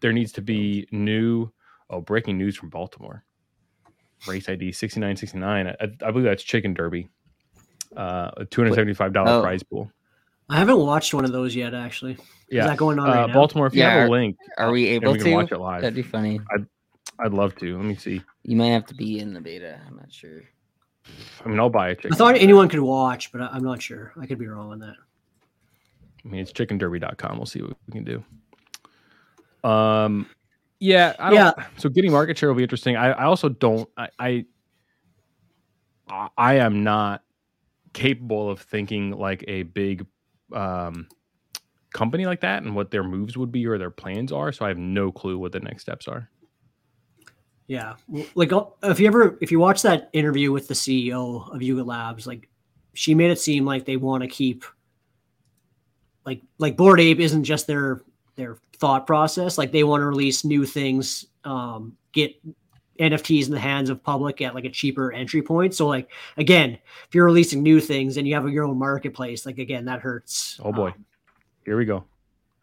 there 0.00 0.12
needs 0.12 0.32
to 0.32 0.42
be 0.42 0.88
new. 0.90 1.48
Oh, 1.88 2.00
breaking 2.00 2.38
news 2.38 2.56
from 2.56 2.70
Baltimore. 2.70 3.24
Race 4.26 4.48
ID 4.48 4.72
sixty 4.72 5.00
nine 5.00 5.16
sixty 5.16 5.38
nine. 5.38 5.66
I, 5.68 5.74
I 6.04 6.10
believe 6.10 6.24
that's 6.24 6.42
Chicken 6.42 6.74
Derby. 6.74 7.08
Uh, 7.96 8.30
a 8.36 8.44
two 8.44 8.60
hundred 8.62 8.74
seventy 8.74 8.94
five 8.94 9.12
dollar 9.12 9.30
Oh. 9.32 9.42
prize 9.42 9.62
pool. 9.62 9.90
I 10.48 10.58
haven't 10.58 10.78
watched 10.78 11.14
one 11.14 11.24
of 11.24 11.32
those 11.32 11.54
yet. 11.54 11.74
Actually, 11.74 12.16
Yeah, 12.50 12.62
is 12.64 12.66
that 12.70 12.76
going 12.76 12.98
on 12.98 13.08
uh, 13.08 13.12
right 13.14 13.26
now? 13.28 13.34
Baltimore. 13.34 13.66
If 13.68 13.74
you 13.74 13.80
Yeah, 13.82 13.90
have 14.00 14.08
a 14.08 14.10
link, 14.10 14.36
Are 14.58 14.70
we 14.72 14.86
able 14.88 15.12
we 15.12 15.18
to? 15.20 15.32
watch 15.34 15.52
it 15.52 15.58
live. 15.58 15.80
That'd 15.82 15.94
be 15.94 16.02
funny. 16.02 16.40
I'd 17.18 17.32
love 17.32 17.54
to. 17.56 17.76
Let 17.76 17.84
me 17.84 17.94
see. 17.96 18.20
You 18.44 18.56
might 18.56 18.68
have 18.70 18.86
to 18.86 18.94
be 18.94 19.18
in 19.20 19.32
the 19.32 19.40
beta. 19.40 19.78
I'm 19.86 19.96
not 19.96 20.12
sure. 20.12 20.42
I 21.44 21.48
mean, 21.48 21.58
I'll 21.60 21.68
buy 21.70 21.90
a 21.90 21.94
chicken. 21.94 22.12
I 22.12 22.16
thought 22.16 22.36
anyone 22.36 22.68
could 22.68 22.80
watch, 22.80 23.30
but 23.32 23.40
I, 23.42 23.46
I'm 23.48 23.62
not 23.62 23.80
sure. 23.82 24.12
I 24.20 24.26
could 24.26 24.38
be 24.38 24.46
wrong 24.46 24.70
on 24.72 24.78
that. 24.80 24.94
I 26.24 26.28
mean, 26.28 26.40
it's 26.40 26.52
chickenderby.com. 26.52 27.36
We'll 27.36 27.46
see 27.46 27.62
what 27.62 27.76
we 27.86 27.92
can 27.92 28.04
do. 28.04 29.68
Um, 29.68 30.26
yeah, 30.80 31.14
I 31.18 31.30
don't, 31.30 31.34
Yeah. 31.36 31.66
So 31.76 31.88
getting 31.88 32.10
market 32.10 32.36
share 32.38 32.48
will 32.48 32.56
be 32.56 32.62
interesting. 32.62 32.96
I, 32.96 33.12
I 33.12 33.24
also 33.24 33.50
don't. 33.50 33.88
I, 33.96 34.08
I 34.18 34.44
I 36.08 36.28
I 36.36 36.54
am 36.54 36.82
not 36.82 37.22
capable 37.92 38.50
of 38.50 38.60
thinking 38.60 39.10
like 39.10 39.44
a 39.46 39.64
big 39.64 40.06
um 40.52 41.06
company 41.92 42.24
like 42.24 42.40
that 42.40 42.62
and 42.62 42.74
what 42.74 42.90
their 42.90 43.04
moves 43.04 43.36
would 43.36 43.52
be 43.52 43.66
or 43.66 43.76
their 43.78 43.90
plans 43.90 44.32
are. 44.32 44.52
So 44.52 44.64
I 44.64 44.68
have 44.68 44.78
no 44.78 45.12
clue 45.12 45.38
what 45.38 45.52
the 45.52 45.60
next 45.60 45.82
steps 45.82 46.08
are. 46.08 46.30
Yeah, 47.66 47.94
like 48.34 48.50
if 48.82 48.98
you 48.98 49.06
ever 49.06 49.38
if 49.40 49.52
you 49.52 49.60
watch 49.60 49.82
that 49.82 50.10
interview 50.12 50.50
with 50.50 50.66
the 50.66 50.74
CEO 50.74 51.54
of 51.54 51.62
Yuga 51.62 51.84
Labs, 51.84 52.26
like 52.26 52.48
she 52.94 53.14
made 53.14 53.30
it 53.30 53.38
seem 53.38 53.64
like 53.64 53.84
they 53.84 53.96
want 53.96 54.22
to 54.22 54.28
keep 54.28 54.64
like 56.24 56.42
like 56.58 56.76
Bored 56.76 57.00
Ape 57.00 57.20
isn't 57.20 57.44
just 57.44 57.66
their 57.66 58.02
their 58.40 58.56
thought 58.78 59.06
process. 59.06 59.58
Like 59.58 59.70
they 59.70 59.84
want 59.84 60.00
to 60.00 60.06
release 60.06 60.44
new 60.44 60.64
things, 60.64 61.26
um, 61.44 61.96
get 62.12 62.34
NFTs 62.98 63.46
in 63.46 63.52
the 63.52 63.60
hands 63.60 63.90
of 63.90 64.02
public 64.02 64.40
at 64.40 64.54
like 64.54 64.64
a 64.64 64.70
cheaper 64.70 65.12
entry 65.12 65.42
point. 65.42 65.74
So 65.74 65.86
like 65.86 66.10
again, 66.36 66.78
if 67.06 67.14
you're 67.14 67.26
releasing 67.26 67.62
new 67.62 67.80
things 67.80 68.16
and 68.16 68.26
you 68.26 68.34
have 68.34 68.48
your 68.48 68.64
own 68.64 68.78
marketplace, 68.78 69.46
like 69.46 69.58
again 69.58 69.84
that 69.84 70.00
hurts. 70.00 70.58
Oh 70.64 70.72
boy, 70.72 70.88
Um, 70.88 71.04
here 71.64 71.76
we 71.76 71.84
go. 71.84 72.04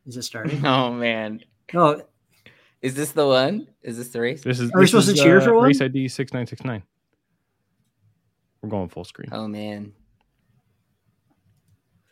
is 0.05 0.17
it 0.17 0.23
starting? 0.23 0.65
Oh 0.65 0.91
man, 0.91 1.41
oh, 1.73 2.01
is 2.81 2.93
this 2.95 3.11
the 3.11 3.25
one? 3.25 3.67
Is 3.81 3.97
this 3.97 4.09
the 4.09 4.21
race? 4.21 4.43
This 4.43 4.59
is 4.59 4.71
Are 4.71 4.79
we 4.79 4.87
supposed 4.87 5.09
is, 5.09 5.15
to 5.15 5.23
cheer 5.23 5.39
uh, 5.39 5.43
for 5.43 5.53
one? 5.53 5.67
Race 5.67 5.81
ID 5.81 6.07
six 6.07 6.33
nine 6.33 6.45
six 6.47 6.63
nine. 6.65 6.83
We're 8.61 8.69
going 8.69 8.89
full 8.89 9.03
screen. 9.05 9.29
Oh 9.31 9.47
man. 9.47 9.93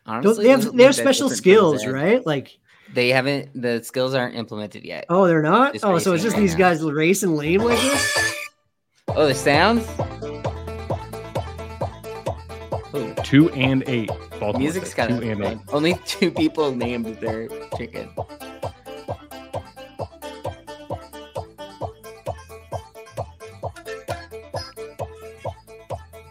don't- 0.08 0.18
Honestly, 0.26 0.44
they 0.46 0.50
have 0.52 0.76
they 0.76 0.84
have 0.84 0.96
special 0.96 1.30
skills, 1.30 1.86
right? 1.86 2.26
Like 2.26 2.58
They 2.94 3.10
haven't. 3.10 3.50
The 3.62 3.84
skills 3.84 4.14
aren't 4.14 4.36
implemented 4.36 4.84
yet. 4.86 5.06
oh, 5.10 5.28
they're 5.28 5.42
not. 5.42 5.74
Just 5.74 5.86
oh, 5.86 5.98
so 5.98 6.14
it's 6.14 6.24
just 6.24 6.36
right 6.36 6.42
these 6.42 6.54
now. 6.54 6.60
guys 6.70 6.84
racing 6.84 7.36
lame 7.36 7.62
like 7.62 7.80
this. 7.80 8.36
Oh, 9.10 9.28
the 9.28 9.34
sounds. 9.36 9.86
Ooh, 12.96 13.14
Two 13.24 13.50
and 13.52 13.84
eight. 13.88 14.10
Baltimore 14.40 14.60
music's 14.60 14.94
kind 14.94 15.20
two 15.20 15.30
and 15.30 15.44
eight. 15.44 15.54
of 15.54 15.74
only 15.74 15.96
two 16.06 16.32
people 16.32 16.74
named 16.74 17.06
their 17.18 17.48
chicken. 17.78 18.10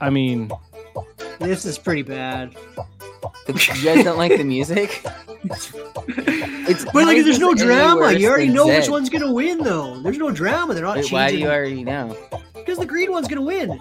I 0.00 0.10
mean, 0.10 0.50
This 1.40 1.64
is 1.64 1.78
pretty 1.78 2.02
bad. 2.02 2.54
You 3.48 3.54
guys 3.84 4.04
don't 4.04 4.18
like 4.18 4.36
the 4.36 4.44
music? 4.44 5.04
It's 6.68 6.84
But 6.84 7.06
like, 7.06 7.24
there's 7.24 7.38
no 7.38 7.54
drama. 7.54 8.12
You 8.12 8.28
already 8.28 8.46
than 8.46 8.56
know 8.56 8.66
which 8.66 8.88
one's 8.88 9.10
gonna 9.10 9.32
win, 9.32 9.58
though. 9.58 10.00
There's 10.00 10.18
no 10.18 10.30
drama. 10.30 10.74
They're 10.74 10.84
not 10.84 10.96
Wait, 10.96 11.12
why 11.12 11.26
do 11.26 11.32
changing 11.32 11.46
you 11.46 11.52
already 11.52 11.84
know? 11.84 12.16
because 12.54 12.78
the 12.78 12.86
green 12.86 13.10
one's 13.10 13.28
gonna 13.28 13.42
win. 13.42 13.80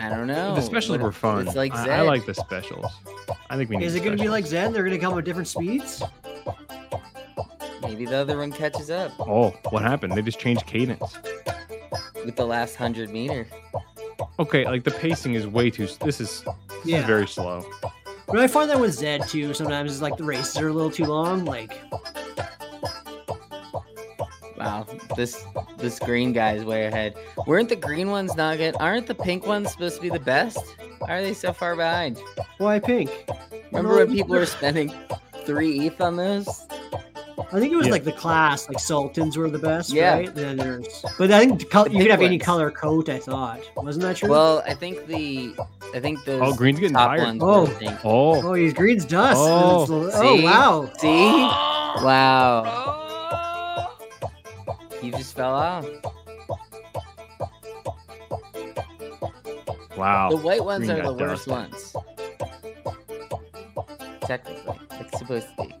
I 0.00 0.08
don't 0.10 0.26
know. 0.26 0.54
the 0.54 0.60
specials 0.60 0.98
were 0.98 1.12
fun. 1.12 1.46
It's 1.46 1.56
like 1.56 1.72
I, 1.74 1.84
Zed. 1.84 1.90
I 1.90 2.02
like 2.02 2.26
the 2.26 2.34
specials. 2.34 2.86
I 3.48 3.56
think 3.56 3.70
we 3.70 3.76
need. 3.76 3.86
Is 3.86 3.94
it 3.94 4.04
gonna 4.04 4.16
be 4.16 4.28
like 4.28 4.46
Zed? 4.46 4.74
They're 4.74 4.84
gonna 4.84 4.98
come 4.98 5.14
with 5.14 5.24
different 5.24 5.48
speeds. 5.48 6.02
Maybe 7.82 8.06
the 8.06 8.16
other 8.16 8.38
one 8.38 8.50
catches 8.50 8.90
up 8.90 9.12
Oh, 9.20 9.50
what 9.70 9.82
happened? 9.82 10.14
They 10.14 10.22
just 10.22 10.38
changed 10.38 10.66
cadence. 10.66 11.18
with 12.24 12.34
the 12.36 12.44
last 12.46 12.76
hundred 12.76 13.10
meter. 13.10 13.46
Okay, 14.38 14.64
like 14.64 14.84
the 14.84 14.90
pacing 14.90 15.34
is 15.34 15.46
way 15.46 15.70
too. 15.70 15.86
This 16.04 16.20
is, 16.20 16.42
this 16.42 16.54
Yeah. 16.84 17.00
is 17.00 17.04
very 17.04 17.26
slow. 17.26 17.64
But 18.26 18.38
I 18.38 18.46
find 18.46 18.68
that 18.70 18.80
with 18.80 18.92
Zed 18.94 19.28
too. 19.28 19.52
Sometimes 19.54 19.92
it's 19.92 20.00
like 20.02 20.16
the 20.16 20.24
races 20.24 20.56
are 20.58 20.68
a 20.68 20.72
little 20.72 20.90
too 20.90 21.04
long. 21.04 21.44
Like 21.44 21.72
Wow, 24.56 24.86
this 25.16 25.44
this 25.78 25.98
green 25.98 26.32
guy 26.32 26.52
is 26.54 26.64
way 26.64 26.86
ahead. 26.86 27.14
Weren't 27.46 27.68
the 27.68 27.76
green 27.76 28.10
ones 28.10 28.34
not 28.36 28.56
good? 28.58 28.76
Aren't 28.80 29.06
the 29.06 29.14
pink 29.14 29.46
ones 29.46 29.72
supposed 29.72 29.96
to 29.96 30.02
be 30.02 30.08
the 30.10 30.20
best? 30.20 30.58
Why 31.00 31.14
are 31.18 31.22
they 31.22 31.34
so 31.34 31.52
far 31.52 31.76
behind? 31.76 32.18
why 32.58 32.78
pink? 32.78 33.10
Remember 33.72 33.96
when 33.96 34.12
people 34.12 34.36
were 34.36 34.46
spending 34.46 34.92
three 35.44 35.86
ETH 35.86 36.00
on 36.00 36.16
those? 36.16 36.48
I 37.52 37.60
think 37.60 37.72
it 37.72 37.76
was 37.76 37.86
Yeah. 37.86 37.92
like 37.92 38.04
the 38.04 38.12
class, 38.12 38.68
like 38.68 38.78
Sultans 38.78 39.36
were 39.36 39.50
the 39.50 39.58
best, 39.58 39.92
Yeah. 39.92 40.14
right? 40.14 40.28
And 40.28 40.36
then 40.36 40.56
there's, 40.56 41.04
but 41.18 41.30
I 41.30 41.40
think 41.40 41.58
the 41.60 41.66
col- 41.66 41.84
The 41.84 41.90
you 41.90 41.98
could 41.98 42.10
have 42.12 42.20
pink 42.20 42.28
any 42.30 42.38
color 42.38 42.70
coat. 42.70 43.08
I 43.08 43.18
thought 43.18 43.60
wasn't 43.76 44.02
that 44.04 44.16
true? 44.16 44.30
Well, 44.30 44.62
I 44.66 44.72
think 44.74 45.06
the 45.06 45.54
I 45.94 46.00
think 46.00 46.24
those 46.24 46.42
Oh, 46.42 46.52
green's 46.54 46.80
getting 46.80 46.96
top 46.96 47.10
tired. 47.10 47.22
ones 47.22 47.40
were 47.40 47.48
Oh. 47.50 47.66
pink. 47.78 47.98
Oh, 48.04 48.50
oh, 48.50 48.54
he's 48.54 48.72
green's 48.74 49.04
dust. 49.04 49.38
Oh, 49.40 49.82
It's 49.82 49.90
the- 49.90 50.10
see? 50.10 50.18
oh 50.18 50.42
wow. 50.44 50.90
See? 50.98 52.04
Wow. 52.04 53.90
You 55.00 55.12
just 55.12 55.36
fell 55.36 55.54
off. 55.54 55.86
wow. 59.96 60.30
The 60.30 60.36
white 60.38 60.64
ones 60.64 60.86
green 60.86 60.98
are 60.98 61.02
the 61.02 61.02
got 61.14 61.18
worst 61.20 61.46
dusted. 61.46 61.52
ones. 61.52 61.96
Technically, 64.22 64.80
it's 64.92 65.18
supposed 65.18 65.46
to 65.56 65.62
be. 65.64 65.74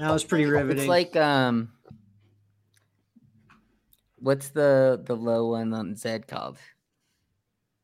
That 0.00 0.10
was 0.12 0.24
pretty 0.24 0.44
riveting. 0.46 0.78
It's 0.80 0.88
like 0.88 1.16
um, 1.16 1.70
what's 4.18 4.50
the 4.50 5.00
the 5.06 5.14
low 5.16 5.48
one 5.52 5.72
on 5.72 5.94
Zed 5.96 6.26
called? 6.26 6.58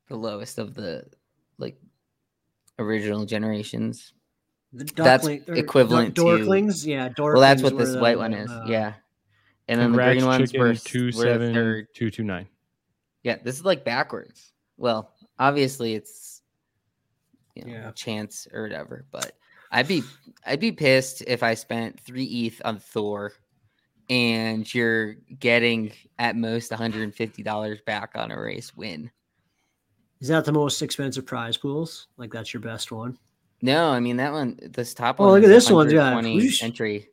The 0.09 0.17
lowest 0.17 0.59
of 0.59 0.75
the 0.75 1.07
like 1.59 1.77
original 2.79 3.25
generations. 3.25 4.13
the 4.73 4.85
that's 4.85 5.25
duckling- 5.25 5.45
or 5.49 5.55
equivalent 5.55 6.15
dor- 6.15 6.39
to- 6.39 6.45
Dorklings. 6.45 6.85
Yeah, 6.85 7.09
Dorklings. 7.09 7.33
Well, 7.35 7.41
that's 7.41 7.63
what 7.63 7.79
this 7.79 7.93
the, 7.93 8.01
white 8.01 8.19
one 8.19 8.33
is. 8.35 8.51
uh, 8.51 8.65
yeah, 8.67 8.95
and 9.69 9.81
then 9.81 9.93
the 9.93 9.99
green 9.99 10.27
ones 10.27 10.51
chicken, 10.51 10.67
were 10.67 10.75
two 10.75 11.07
were 11.07 11.13
seven 11.13 11.55
third. 11.55 11.89
two 11.95 12.11
two 12.11 12.25
nine. 12.25 12.47
Yeah, 13.23 13.37
this 13.43 13.57
is 13.57 13.65
like 13.65 13.85
backwards. 13.85 14.53
Well, 14.77 15.15
obviously 15.39 15.95
it's 15.95 16.43
you 17.55 17.65
know, 17.65 17.73
Yeah. 17.73 17.91
chance 17.93 18.47
or 18.53 18.63
whatever, 18.63 19.07
but 19.13 19.33
I'd 19.71 19.89
be 19.89 20.03
I'd 20.45 20.61
be 20.61 20.73
pissed 20.73 21.23
if 21.27 21.43
I 21.43 21.55
spent 21.55 21.99
three 22.01 22.25
ETH 22.25 22.61
on 22.65 22.79
Thor 22.79 23.33
and 24.11 24.73
you're 24.75 25.15
getting 25.39 25.93
at 26.19 26.37
most 26.37 26.71
$150 26.73 27.85
back 27.87 28.11
on 28.17 28.31
a 28.31 28.39
race 28.39 28.77
win. 28.77 29.11
Is 30.21 30.29
that 30.29 30.45
the 30.45 30.53
most 30.53 30.81
expensive 30.83 31.27
prize 31.27 31.57
pools? 31.57 32.09
Like 32.17 32.33
that's 32.33 32.53
your 32.55 32.61
best 32.61 32.91
one? 32.93 33.19
No, 33.63 33.91
I 33.91 34.01
mean 34.01 34.17
that 34.19 34.33
one 34.33 34.59
this 34.63 34.95
top 34.95 35.17
Oh, 35.19 35.25
one. 35.25 35.33
look 35.35 35.45
at 35.45 35.49
this 35.49 35.71
one, 35.71 35.91
yeah. 35.91 36.17
Entry 36.63 37.09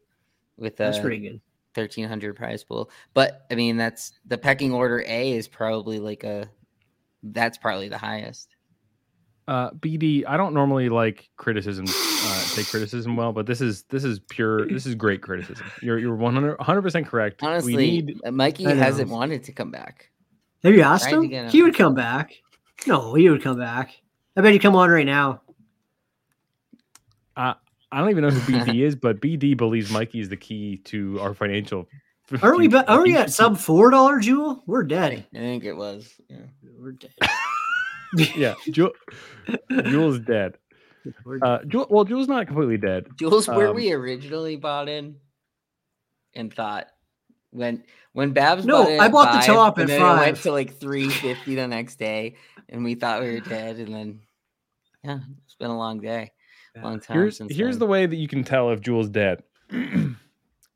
with 0.58 0.78
That's 0.78 1.00
pretty 1.00 1.20
good. 1.20 1.42
1300 1.74 2.36
prize 2.36 2.64
pool. 2.64 2.90
But 3.14 3.46
I 3.50 3.56
mean 3.56 3.78
that's 3.78 4.14
the 4.26 4.38
pecking 4.38 4.74
order 4.74 5.04
A 5.08 5.32
is 5.32 5.48
probably 5.48 6.00
like 6.00 6.24
a 6.24 6.50
that's 7.24 7.58
probably 7.58 7.88
the 7.90 7.98
highest. 7.98 8.56
Uh, 9.48 9.72
BD, 9.72 10.24
I 10.28 10.38
don't 10.38 10.54
normally 10.54 10.88
like 10.90 11.30
criticism, 11.36 11.86
uh, 11.88 12.44
take 12.54 12.68
criticism 12.68 13.16
well, 13.16 13.34
but 13.34 13.46
this 13.46 13.60
is 13.60 13.84
this 13.84 14.04
is 14.04 14.20
pure. 14.30 14.68
This 14.68 14.86
is 14.86 14.96
great 14.96 15.22
criticism. 15.22 15.66
You're 15.82 15.98
you're 16.00 16.16
100 16.16 16.82
percent 16.82 17.08
correct. 17.08 17.42
Honestly, 17.44 17.76
we 17.76 18.02
need 18.02 18.22
Mikey 18.32 18.64
hasn't 18.64 19.10
wanted 19.10 19.44
to 19.46 19.52
come 19.52 19.72
back. 19.72 20.10
Have 20.64 20.74
you 20.74 20.82
asked 20.84 21.10
Tried 21.10 21.28
to 21.28 21.36
him? 21.36 21.50
He 21.50 21.64
would 21.64 21.76
come 21.76 21.96
back. 21.96 22.34
No, 22.88 23.14
he 23.14 23.30
would 23.30 23.42
come 23.44 23.58
back. 23.60 23.92
I 24.36 24.42
bet 24.42 24.54
he'd 24.54 24.60
come 24.60 24.76
on 24.76 24.90
right 24.90 25.06
now. 25.06 25.42
I 27.94 28.00
don't 28.00 28.10
even 28.10 28.24
know 28.24 28.30
who 28.30 28.52
BD 28.54 28.84
is, 28.86 28.96
but 28.96 29.20
BD 29.20 29.56
believes 29.58 29.92
Mikey 29.92 30.20
is 30.22 30.30
the 30.30 30.38
key 30.38 30.78
to 30.86 31.20
our 31.20 31.34
financial. 31.34 31.88
Aren't 32.42 32.58
we? 32.58 32.70
future- 32.70 32.84
Be- 32.84 32.88
aren't 32.88 33.04
we 33.04 33.16
at 33.18 33.32
sub 33.32 33.58
four 33.58 33.90
dollar 33.90 34.20
jewel? 34.20 34.64
We're 34.66 34.84
dead. 34.84 35.26
I 35.34 35.38
think 35.38 35.66
it 35.66 35.74
was. 35.74 36.10
Yeah. 36.30 36.38
We're 36.80 36.94
dead. 36.94 37.12
yeah, 38.36 38.56
Jewel, 38.70 38.92
Jewel's 39.86 40.20
dead. 40.20 40.58
Uh, 41.42 41.60
Jewel, 41.68 41.88
well, 41.90 42.04
Jewel's 42.06 42.28
not 42.30 42.48
completely 42.48 42.78
dead. 42.78 43.08
Jewel's 43.20 43.48
where 43.48 43.70
Um, 43.70 43.76
we 43.76 43.92
originally 43.92 44.56
bought 44.56 44.88
in 44.88 45.16
and 46.34 46.54
thought 46.54 46.88
when 47.50 47.84
when 48.14 48.32
Babs 48.32 48.66
No, 48.66 48.84
bought 48.84 48.92
in 48.92 49.00
I 49.02 49.06
at 49.06 49.12
bought 49.12 49.34
the 49.42 49.46
top 49.54 49.78
and 49.78 49.90
at 49.92 50.00
then 50.00 50.02
it 50.18 50.20
went 50.20 50.38
to 50.38 50.52
like 50.52 50.74
three 50.76 51.10
fifty 51.10 51.56
the 51.56 51.68
next 51.68 51.98
day, 51.98 52.36
and 52.72 52.84
we 52.84 52.96
thought 52.96 53.22
we 53.22 53.32
were 53.34 53.40
dead, 53.50 53.78
and 53.78 53.94
then 53.94 54.20
yeah, 55.04 55.20
it's 55.46 55.56
been 55.56 55.70
a 55.70 55.78
long 55.78 56.00
day, 56.00 56.32
Yeah. 56.76 56.84
long 56.84 57.00
time 57.00 57.18
Here's 57.18 57.38
since. 57.38 57.54
here's 57.56 57.76
then. 57.76 57.80
the 57.80 57.88
way 57.88 58.06
that 58.06 58.16
you 58.16 58.28
can 58.28 58.44
tell 58.44 58.70
if 58.72 58.82
Jewel's 58.82 59.10
dead. 59.10 59.44
uh, 59.72 60.16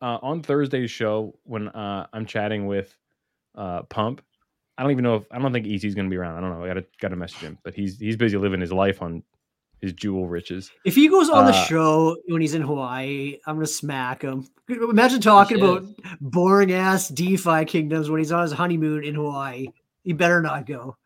on 0.02 0.42
Thursday's 0.42 0.92
show, 0.92 1.38
when 1.44 1.68
uh, 1.70 2.08
I'm 2.14 2.26
chatting 2.26 2.68
with 2.68 2.96
uh, 3.56 3.84
Pump, 3.84 4.22
I 4.78 4.84
don't 4.84 4.92
even 4.92 5.04
know 5.04 5.16
if 5.16 5.24
I 5.32 5.40
don't 5.40 5.54
think 5.54 5.68
EC's 5.68 5.96
going 5.96 6.06
to 6.06 6.10
be 6.10 6.18
around. 6.18 6.38
I 6.38 6.42
don't 6.42 6.58
know. 6.58 6.64
I 6.66 6.68
gotta 6.68 6.86
gotta 7.00 7.16
message 7.16 7.40
him, 7.40 7.58
but 7.64 7.74
he's 7.74 7.98
he's 8.00 8.18
busy 8.18 8.38
living 8.38 8.62
his 8.62 8.72
life 8.74 9.02
on 9.02 9.24
his 9.82 9.94
Jewel 9.94 10.28
riches. 10.28 10.72
If 10.86 10.96
he 10.96 11.08
goes 11.08 11.30
on 11.30 11.46
the 11.46 11.52
Uh, 11.52 11.66
show 11.66 12.18
when 12.28 12.42
he's 12.42 12.56
in 12.56 12.62
Hawaii, 12.62 13.38
I'm 13.46 13.56
gonna 13.56 13.68
smack 13.68 14.22
him. 14.22 14.48
Imagine 14.68 15.22
talking 15.22 15.58
about 15.62 15.86
boring 16.20 16.72
ass 16.74 17.08
DeFi 17.10 17.66
kingdoms 17.66 18.10
when 18.10 18.20
he's 18.20 18.32
on 18.32 18.42
his 18.42 18.52
honeymoon 18.52 19.04
in 19.04 19.16
Hawaii. 19.16 19.68
He 20.04 20.14
better 20.14 20.42
not 20.42 20.66
go. 20.66 20.98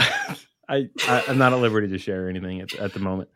I, 0.68 0.88
I 1.06 1.24
I'm 1.28 1.38
not 1.38 1.52
at 1.52 1.58
liberty 1.58 1.88
to 1.88 1.98
share 1.98 2.28
anything 2.28 2.60
at, 2.60 2.74
at 2.74 2.92
the 2.92 3.00
moment. 3.00 3.28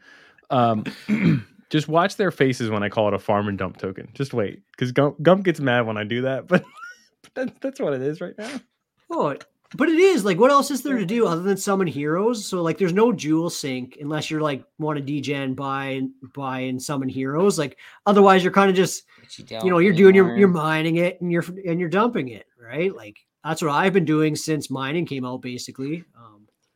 Um, 0.51 0.85
just 1.71 1.89
watch 1.89 2.17
their 2.17 2.31
faces 2.31 2.71
when 2.71 2.83
I 2.83 2.89
call 2.89 3.09
it 3.09 3.15
a 3.15 3.19
farm 3.19 3.49
and 3.49 3.59
dump 3.59 3.79
token. 3.79 4.09
Just 4.15 4.33
wait, 4.35 4.63
because 4.73 4.93
Gump, 4.93 5.21
Gump 5.23 5.45
gets 5.45 5.61
mad 5.61 5.87
when 5.87 5.97
I 5.97 6.05
do 6.05 6.23
that, 6.23 6.47
but, 6.47 6.65
but 7.23 7.35
that's 7.35 7.59
that's 7.61 7.81
what 7.81 7.95
it 7.95 8.03
is 8.03 8.21
right 8.21 8.35
now. 8.39 8.61
Oh, 9.11 9.37
but 9.77 9.89
it 9.89 9.99
is 9.99 10.25
like, 10.25 10.39
what 10.39 10.53
else 10.53 10.71
is 10.71 10.83
there 10.83 10.99
to 10.99 11.07
do 11.07 11.27
other 11.27 11.43
than 11.43 11.57
summon 11.57 11.89
heroes? 11.89 12.47
So 12.47 12.63
like, 12.63 12.79
there's 12.79 12.93
no 12.93 13.13
jewel 13.13 13.51
sink 13.51 13.99
unless 14.01 14.31
you're 14.31 14.41
like 14.41 14.65
want 14.79 14.99
to 14.99 15.05
degen 15.05 15.55
buy 15.55 15.87
and 15.87 16.11
buy 16.35 16.61
and 16.61 16.81
summon 16.81 17.09
heroes. 17.09 17.59
Like 17.59 17.79
otherwise, 18.07 18.45
you're 18.45 18.53
kind 18.53 18.71
of 18.71 18.77
just 18.77 19.03
But 19.39 19.65
you 19.65 19.71
know 19.71 19.79
you're 19.79 19.95
doing 19.95 20.15
your 20.15 20.37
you're 20.37 20.49
mining 20.49 20.97
it 20.97 21.21
and 21.21 21.33
you're 21.33 21.45
and 21.67 21.81
you're 21.81 21.89
dumping 21.89 22.29
it 22.29 22.47
right. 22.61 22.95
Like 22.95 23.19
that's 23.43 23.63
what 23.63 23.73
I've 23.73 23.93
been 23.93 24.05
doing 24.05 24.37
since 24.37 24.71
mining 24.71 25.07
came 25.07 25.25
out, 25.25 25.43
basically. 25.43 26.05
Um, 26.17 26.34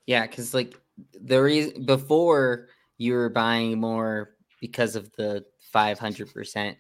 Yeah, 0.09 0.26
because 0.26 0.54
like 0.54 0.74
the 1.20 1.40
reason 1.42 1.84
before 1.84 2.68
you 2.96 3.12
were 3.12 3.28
buying 3.28 3.78
more 3.78 4.30
because 4.59 4.96
of 4.96 5.12
the 5.12 5.44
five 5.70 5.98
hundred 5.98 6.32
percent. 6.32 6.78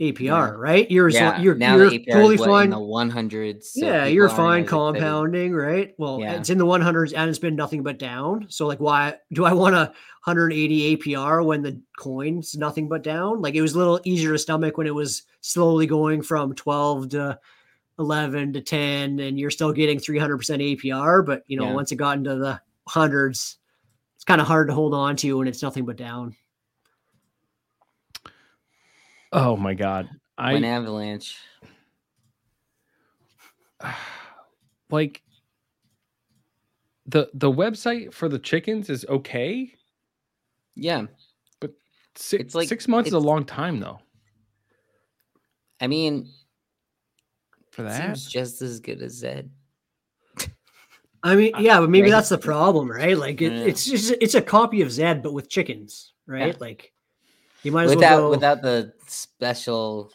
APR, 0.00 0.56
right? 0.58 0.90
You're 0.90 1.10
Yeah, 1.10 1.38
you're 1.40 1.54
now 1.54 1.76
you're 1.76 1.90
the 1.90 1.98
APR 2.00 2.12
totally 2.12 2.36
what, 2.38 2.48
fine. 2.48 2.64
in 2.64 2.70
the 2.70 2.80
one 2.80 3.10
hundreds. 3.10 3.72
yeah, 3.76 4.06
you're 4.06 4.30
fine 4.30 4.64
compounding, 4.66 5.52
right? 5.54 5.94
Well, 5.98 6.18
Yeah. 6.18 6.32
it's 6.32 6.48
in 6.48 6.56
the 6.58 6.66
100s 6.66 7.12
and 7.14 7.28
it's 7.28 7.38
been 7.38 7.54
nothing 7.54 7.82
but 7.82 7.98
down. 7.98 8.46
So, 8.48 8.66
like, 8.66 8.80
why 8.80 9.14
do 9.32 9.44
I 9.44 9.52
want 9.52 9.74
a 9.76 9.92
180 10.24 10.96
APR 10.96 11.44
when 11.44 11.62
the 11.62 11.80
coin's 11.98 12.56
nothing 12.56 12.88
but 12.88 13.02
down? 13.02 13.40
Like, 13.42 13.54
it 13.54 13.62
was 13.62 13.74
a 13.74 13.78
little 13.78 14.00
easier 14.02 14.32
to 14.32 14.38
stomach 14.38 14.78
when 14.78 14.86
it 14.88 14.94
was 14.94 15.22
slowly 15.42 15.86
going 15.86 16.22
from 16.22 16.54
12 16.54 17.10
to 17.10 17.38
11 17.98 18.52
to 18.54 18.60
10, 18.60 19.20
and 19.20 19.38
you're 19.38 19.50
still 19.50 19.72
getting 19.72 19.98
300% 19.98 20.76
APR. 20.78 21.24
But, 21.24 21.42
you 21.46 21.56
know, 21.56 21.66
Yeah. 21.66 21.74
once 21.74 21.92
it 21.92 21.96
got 21.96 22.16
into 22.18 22.34
the 22.36 22.60
hundreds, 22.88 23.58
it's 24.16 24.24
kind 24.24 24.40
of 24.40 24.46
hard 24.46 24.68
to 24.68 24.74
hold 24.74 24.94
on 24.94 25.16
to 25.16 25.38
when 25.38 25.48
it's 25.48 25.62
nothing 25.62 25.84
but 25.84 25.96
down. 25.96 26.36
Oh 29.32 29.56
my 29.56 29.74
god, 29.74 30.08
I 30.38 30.52
When 30.54 30.64
avalanche. 30.64 31.36
like 34.90 35.22
the 37.06 37.28
the 37.34 37.50
website 37.50 38.12
for 38.14 38.28
the 38.28 38.38
chickens 38.38 38.88
is 38.90 39.04
okay. 39.08 39.74
Yeah, 40.76 41.06
Six, 42.16 42.44
It's 42.44 42.54
like- 42.54 42.68
six 42.68 42.86
months 42.86 43.08
is 43.08 43.14
a 43.14 43.18
long 43.18 43.44
time 43.44 43.80
though 43.80 43.98
I 45.80 45.88
mean, 45.88 46.30
for 47.74 47.82
that. 47.82 48.16
seems 48.16 48.26
just 48.26 48.62
as 48.62 48.80
good 48.80 49.02
as 49.02 49.12
Zed. 49.14 49.50
I 51.22 51.36
mean, 51.36 51.52
yeah, 51.58 51.80
but 51.80 51.88
maybe 51.88 52.10
that's 52.10 52.28
the 52.28 52.38
problem, 52.38 52.90
right? 52.90 53.16
Like 53.16 53.40
it, 53.40 53.52
Yeah. 53.52 53.64
it's 53.64 53.84
just 53.86 54.14
it's 54.20 54.34
a 54.34 54.42
copy 54.42 54.82
of 54.82 54.92
Zed, 54.92 55.22
but 55.22 55.32
with 55.32 55.48
chickens, 55.48 56.12
right? 56.26 56.48
Yeah. 56.48 56.60
Like 56.60 56.92
you 57.62 57.72
might 57.72 57.84
as 57.84 57.96
without 57.96 58.10
well 58.18 58.26
go. 58.26 58.30
without 58.30 58.62
the 58.62 58.92
special 59.06 60.12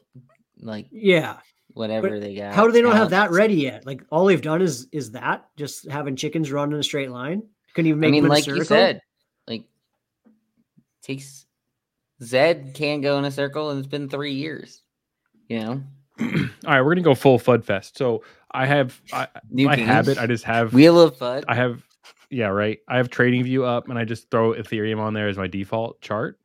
like 0.61 0.87
yeah. 0.91 1.37
whatever 1.73 2.19
they 2.19 2.35
got. 2.35 2.53
How 2.53 2.65
do 2.67 2.71
they 2.71 2.83
not 2.83 2.95
have 2.95 3.09
that 3.09 3.31
ready 3.31 3.55
yet? 3.55 3.87
Like 3.87 4.03
all 4.11 4.25
they've 4.25 4.41
done 4.41 4.61
is 4.61 4.87
is 4.91 5.11
that 5.11 5.47
just 5.57 5.89
having 5.89 6.15
chickens 6.15 6.51
run 6.51 6.71
in 6.73 6.79
a 6.79 6.83
straight 6.83 7.09
line. 7.09 7.41
Couldn't 7.73 7.89
even 7.89 7.99
make 7.99 8.09
I 8.09 8.11
mean, 8.11 8.23
them 8.23 8.31
in 8.31 8.31
a 8.31 8.35
like 8.35 8.47
you 8.47 8.63
said, 8.63 9.01
like 9.47 9.63
takes 11.01 11.47
Zed 12.21 12.73
can 12.75 13.01
go 13.01 13.17
in 13.17 13.25
a 13.25 13.31
circle, 13.31 13.71
and 13.71 13.79
it's 13.79 13.87
been 13.87 14.09
three 14.09 14.33
years. 14.33 14.83
You 15.47 15.59
know, 15.59 15.83
All 16.65 16.73
right, 16.73 16.81
we're 16.81 16.93
gonna 16.95 17.01
go 17.01 17.15
full 17.15 17.39
Fud 17.39 17.63
Fest. 17.63 17.97
So 17.97 18.23
I 18.51 18.65
have 18.65 18.99
I, 19.13 19.27
New 19.49 19.65
my 19.65 19.75
King. 19.75 19.85
habit. 19.85 20.17
I 20.17 20.27
just 20.27 20.43
have 20.43 20.73
Wheel 20.73 20.99
of 20.99 21.15
Fud. 21.17 21.45
I 21.47 21.55
have 21.55 21.81
yeah 22.29 22.47
right. 22.47 22.79
I 22.87 22.97
have 22.97 23.09
Trading 23.09 23.43
View 23.43 23.63
up, 23.65 23.89
and 23.89 23.97
I 23.97 24.05
just 24.05 24.29
throw 24.29 24.53
Ethereum 24.53 24.99
on 24.99 25.13
there 25.13 25.27
as 25.27 25.37
my 25.37 25.47
default 25.47 26.01
chart. 26.01 26.39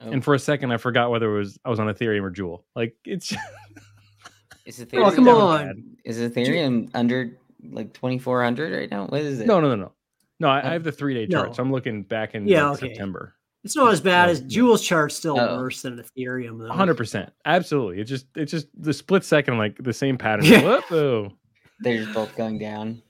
Oh, 0.00 0.10
And 0.10 0.22
for 0.22 0.34
a 0.34 0.38
second, 0.38 0.70
I 0.72 0.76
forgot 0.76 1.10
whether 1.10 1.34
it 1.34 1.38
was 1.38 1.58
I 1.64 1.70
was 1.70 1.80
on 1.80 1.86
Ethereum 1.88 2.22
or 2.22 2.30
Jewel. 2.30 2.64
Like 2.76 2.94
it's 3.04 3.32
is 4.66 4.80
Oh, 4.80 4.84
Ethereum, 4.84 5.14
come 5.14 5.28
on. 5.28 5.66
bad. 5.66 5.76
Is 6.04 6.18
Ethereum 6.18 6.90
under 6.94 7.36
like 7.62 7.92
twenty 7.94 8.18
four 8.18 8.42
hundred 8.42 8.72
right 8.72 8.90
now? 8.90 9.06
What 9.06 9.20
is 9.22 9.40
it? 9.40 9.46
No, 9.46 9.60
no, 9.60 9.68
no, 9.68 9.76
no. 9.76 9.92
No, 10.40 10.48
I, 10.48 10.62
Oh. 10.62 10.68
I 10.68 10.72
have 10.74 10.84
the 10.84 10.92
three 10.92 11.14
day 11.14 11.26
No. 11.26 11.42
chart, 11.42 11.56
so 11.56 11.62
I'm 11.62 11.72
looking 11.72 12.04
back 12.04 12.34
in 12.36 12.46
Yeah, 12.46 12.70
like, 12.70 12.82
okay. 12.82 12.88
September. 12.90 13.34
It's 13.64 13.74
not 13.76 13.92
as 13.92 14.00
bad 14.00 14.28
as 14.30 14.40
no. 14.42 14.48
Jewel's 14.48 14.82
chart's 14.86 15.16
still 15.16 15.38
Oh. 15.38 15.56
worse 15.58 15.82
than 15.82 15.98
Ethereum 15.98 16.58
though. 16.60 16.72
hundred 16.72 16.96
percent, 16.96 17.32
absolutely. 17.44 18.00
It's 18.00 18.08
just 18.08 18.26
it's 18.36 18.52
just 18.52 18.68
the 18.80 18.92
split 18.92 19.24
second, 19.24 19.58
like 19.58 19.76
the 19.82 19.92
same 19.92 20.16
pattern. 20.16 20.44
Yeah. 20.46 20.80
Whoop, 20.90 21.32
They're 21.80 21.98
just 22.04 22.14
both 22.14 22.34
going 22.36 22.58
down. 22.58 23.02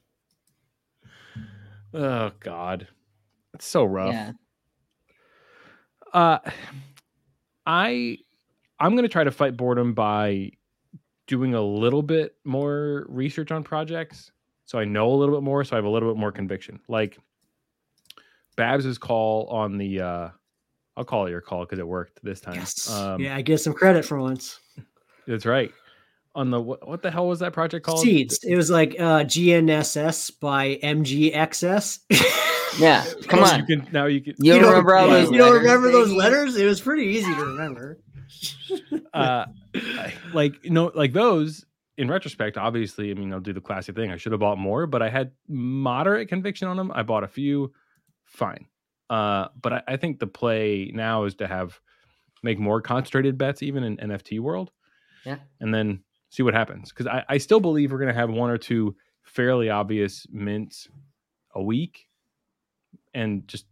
oh 1.94 2.30
god, 2.40 2.86
it's 3.54 3.66
so 3.66 3.84
rough. 3.84 4.12
Yeah. 4.12 4.32
Uh, 6.12 6.38
I 7.66 8.18
I'm 8.80 8.96
gonna 8.96 9.08
try 9.08 9.24
to 9.24 9.30
fight 9.30 9.56
boredom 9.56 9.92
by 9.94 10.52
doing 11.26 11.54
a 11.54 11.62
little 11.62 12.02
bit 12.02 12.36
more 12.44 13.04
research 13.08 13.50
on 13.52 13.62
projects, 13.62 14.32
so 14.64 14.78
I 14.78 14.84
know 14.86 15.12
a 15.12 15.16
little 15.16 15.34
bit 15.34 15.44
more, 15.44 15.62
so 15.64 15.76
I 15.76 15.78
have 15.78 15.84
a 15.84 15.90
little 15.90 16.10
bit 16.12 16.18
more 16.18 16.32
conviction. 16.32 16.80
Like 16.88 17.18
Babs's 18.58 18.98
call 18.98 19.46
on 19.46 19.78
the 19.78 20.00
uh, 20.02 20.28
I'll 20.96 21.04
call 21.04 21.26
it 21.26 21.30
your 21.30 21.40
call 21.40 21.64
because 21.64 21.78
it 21.78 21.86
worked 21.88 22.20
this 22.22 22.40
time. 22.40 22.56
Yes. 22.56 22.90
Um, 22.90 23.20
yeah, 23.22 23.34
I 23.34 23.40
get 23.40 23.58
some 23.58 23.72
credit 23.72 24.04
for 24.04 24.18
once. 24.20 24.60
that's 25.26 25.46
right. 25.46 25.72
On 26.34 26.50
the 26.50 26.60
what, 26.60 26.86
what 26.86 27.00
the 27.02 27.10
hell 27.10 27.26
was 27.26 27.38
that 27.38 27.52
project 27.54 27.86
called? 27.86 28.00
Seeds. 28.00 28.40
It 28.44 28.54
was 28.56 28.68
like 28.70 28.96
uh, 28.98 29.24
GNSS 29.24 30.38
by 30.40 30.76
MGXS. 30.82 32.00
Yeah. 32.78 33.04
Come 33.26 33.40
on. 33.42 33.60
You 33.60 33.66
can 33.66 33.88
now 33.92 34.06
you 34.06 34.20
can 34.20 34.34
You 34.38 34.52
don't 34.52 34.62
don't- 34.62 34.70
remember 34.70 34.94
all 34.96 35.06
you 35.06 35.12
those 35.12 35.24
don't- 35.24 35.32
You 35.32 35.38
don't 35.38 35.52
letters 35.54 35.64
remember 35.64 35.90
those 35.90 36.12
letters? 36.12 36.56
It 36.56 36.64
was 36.66 36.80
pretty 36.80 37.04
easy 37.06 37.34
to 37.34 37.40
remember. 37.44 37.98
uh 39.14 39.46
like 40.34 40.62
you 40.62 40.70
know 40.70 40.92
like 40.94 41.12
those 41.14 41.64
in 41.96 42.08
retrospect 42.10 42.56
obviously 42.58 43.10
i 43.10 43.14
mean 43.14 43.32
i'll 43.32 43.40
do 43.40 43.54
the 43.54 43.60
classic 43.60 43.96
thing 43.96 44.10
i 44.12 44.16
should 44.16 44.32
have 44.32 44.40
bought 44.40 44.58
more 44.58 44.86
but 44.86 45.00
i 45.02 45.08
had 45.08 45.32
moderate 45.48 46.28
conviction 46.28 46.68
on 46.68 46.76
them 46.76 46.92
i 46.94 47.02
bought 47.02 47.24
a 47.24 47.28
few 47.28 47.72
fine. 48.38 48.66
Uh 49.10 49.48
but 49.60 49.72
i, 49.72 49.82
I 49.88 49.96
think 49.96 50.18
the 50.18 50.26
play 50.26 50.90
now 50.94 51.24
is 51.24 51.34
to 51.36 51.46
have 51.46 51.80
make 52.42 52.58
more 52.58 52.80
concentrated 52.80 53.36
bets 53.36 53.62
even 53.62 53.82
in 53.82 53.96
nft 53.96 54.40
world. 54.40 54.70
Yeah. 55.24 55.38
and 55.60 55.74
then 55.74 56.04
see 56.30 56.42
what 56.42 56.54
happens. 56.54 56.90
Because 56.90 57.06
I, 57.06 57.24
I 57.28 57.38
still 57.38 57.60
believe 57.60 57.90
we're 57.90 57.98
going 57.98 58.14
to 58.14 58.18
have 58.18 58.30
one 58.30 58.50
or 58.50 58.58
two 58.58 58.94
fairly 59.22 59.68
obvious 59.68 60.26
mints 60.30 60.88
a 61.54 61.62
week. 61.62 62.06
And 63.14 63.46
just 63.48 63.66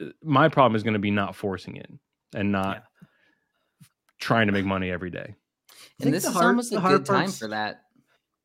uh, 0.00 0.06
my 0.22 0.48
problem 0.48 0.76
is 0.76 0.82
going 0.82 0.94
to 0.94 0.98
be 1.00 1.10
not 1.10 1.34
forcing 1.34 1.76
it 1.76 1.90
and 2.34 2.52
not 2.52 2.84
trying 4.18 4.46
to 4.46 4.52
make 4.52 4.64
money 4.64 4.90
every 4.90 5.10
day. 5.10 5.34
And 6.00 6.14
this 6.14 6.24
is 6.24 6.32
hard- 6.32 6.46
almost 6.46 6.72
a 6.72 6.80
hard 6.80 6.98
good 6.98 7.06
time 7.06 7.30
for 7.30 7.48
that. 7.48 7.82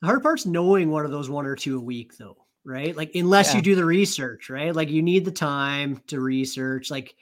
The 0.01 0.07
hard 0.07 0.23
part's 0.23 0.45
knowing 0.45 0.89
one 0.89 1.05
of 1.05 1.11
those 1.11 1.29
one 1.29 1.45
or 1.45 1.55
two 1.55 1.77
a 1.77 1.81
week, 1.81 2.17
though, 2.17 2.42
right? 2.65 2.95
Like, 2.95 3.11
unless 3.15 3.51
Yeah. 3.51 3.57
you 3.57 3.61
do 3.61 3.75
the 3.75 3.85
research, 3.85 4.49
right? 4.49 4.75
Like, 4.75 4.89
you 4.89 5.01
need 5.01 5.25
the 5.25 5.31
time 5.31 6.01
to 6.07 6.19
research, 6.19 6.89
like, 6.89 7.15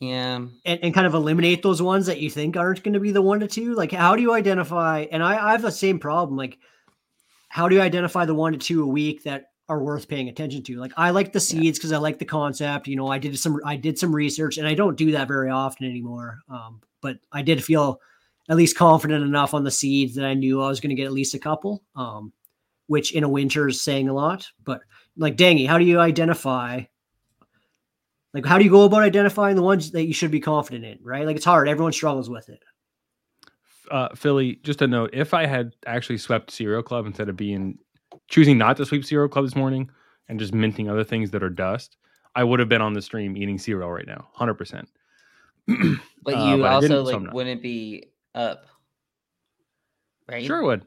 Yeah. 0.00 0.36
and, 0.64 0.80
and 0.82 0.94
kind 0.94 1.06
of 1.06 1.14
eliminate 1.14 1.62
those 1.62 1.80
ones 1.82 2.06
that 2.06 2.20
you 2.20 2.30
think 2.30 2.56
aren't 2.56 2.82
going 2.82 2.94
to 2.94 3.00
be 3.00 3.12
the 3.12 3.22
one 3.22 3.40
to 3.40 3.46
two. 3.46 3.74
Like, 3.74 3.92
how 3.92 4.16
do 4.16 4.22
you 4.22 4.32
identify? 4.32 5.06
And 5.10 5.22
I, 5.22 5.48
I 5.48 5.52
have 5.52 5.62
the 5.62 5.70
same 5.70 5.98
problem. 5.98 6.36
Like, 6.36 6.58
how 7.48 7.68
do 7.68 7.74
you 7.76 7.82
identify 7.82 8.24
the 8.24 8.34
one 8.34 8.52
to 8.52 8.58
two 8.58 8.82
a 8.82 8.86
week 8.86 9.24
that 9.24 9.46
are 9.68 9.82
worth 9.82 10.08
paying 10.08 10.28
attention 10.28 10.62
to? 10.64 10.76
Like, 10.78 10.92
I 10.96 11.10
like 11.10 11.32
the 11.32 11.40
seeds 11.40 11.78
because 11.78 11.92
I 11.92 11.98
like 11.98 12.18
the 12.18 12.24
concept. 12.24 12.88
You 12.88 12.96
know, 12.96 13.08
I 13.08 13.18
did 13.18 13.38
some, 13.38 13.60
I 13.64 13.76
did 13.76 13.98
some 13.98 14.14
research, 14.14 14.58
and 14.58 14.66
I 14.66 14.74
don't 14.74 14.96
do 14.96 15.12
that 15.12 15.28
very 15.28 15.50
often 15.50 15.86
anymore. 15.86 16.38
Um, 16.48 16.80
but 17.00 17.18
I 17.30 17.42
did 17.42 17.62
feel 17.62 18.00
at 18.48 18.56
least 18.56 18.76
confident 18.76 19.24
enough 19.24 19.54
on 19.54 19.64
the 19.64 19.70
seeds 19.70 20.14
that 20.16 20.24
I 20.24 20.34
knew 20.34 20.60
I 20.62 20.68
was 20.68 20.80
going 20.80 20.90
to 20.90 20.96
get 20.96 21.06
at 21.06 21.12
least 21.12 21.34
a 21.34 21.38
couple. 21.38 21.82
Um, 21.94 22.32
which 22.92 23.14
in 23.14 23.24
a 23.24 23.28
winter 23.28 23.66
is 23.68 23.80
saying 23.80 24.10
a 24.10 24.12
lot. 24.12 24.46
But 24.62 24.82
like, 25.16 25.36
Dangy, 25.36 25.66
how 25.66 25.78
do 25.78 25.84
you 25.86 25.98
identify? 25.98 26.82
Like, 28.34 28.44
how 28.44 28.58
do 28.58 28.64
you 28.64 28.70
go 28.70 28.84
about 28.84 29.02
identifying 29.02 29.56
the 29.56 29.62
ones 29.62 29.92
that 29.92 30.04
you 30.04 30.12
should 30.12 30.30
be 30.30 30.40
confident 30.40 30.84
in? 30.84 30.98
Right? 31.02 31.24
Like, 31.24 31.36
it's 31.36 31.44
hard. 31.46 31.70
Everyone 31.70 31.92
struggles 31.92 32.28
with 32.28 32.50
it. 32.50 32.60
uh, 33.90 34.14
Philly, 34.14 34.60
just 34.62 34.82
a 34.82 34.86
note: 34.86 35.10
if 35.14 35.32
I 35.32 35.46
had 35.46 35.74
actually 35.86 36.18
swept 36.18 36.50
Serial 36.50 36.82
Club 36.82 37.06
instead 37.06 37.30
of 37.30 37.36
being 37.36 37.78
choosing 38.28 38.58
not 38.58 38.76
to 38.76 38.84
sweep 38.84 39.06
Serial 39.06 39.28
Club 39.28 39.46
this 39.46 39.56
morning 39.56 39.90
and 40.28 40.38
just 40.38 40.52
minting 40.52 40.90
other 40.90 41.04
things 41.04 41.30
that 41.30 41.42
are 41.42 41.50
dust, 41.50 41.96
I 42.34 42.44
would 42.44 42.60
have 42.60 42.68
been 42.68 42.82
on 42.82 42.92
the 42.92 43.02
stream 43.02 43.38
eating 43.38 43.58
cereal 43.58 43.90
right 43.90 44.06
now, 44.06 44.28
hundred 44.34 44.54
percent. 44.54 44.88
But 45.66 46.34
Uh, 46.34 46.44
you 46.44 46.56
but 46.58 46.70
I 46.70 46.74
also 46.74 46.88
didn't, 46.88 47.06
so 47.06 47.18
like 47.18 47.32
wouldn't 47.32 47.62
be 47.62 48.08
up. 48.34 48.66
Right? 50.28 50.44
Sure 50.44 50.62
would. 50.62 50.84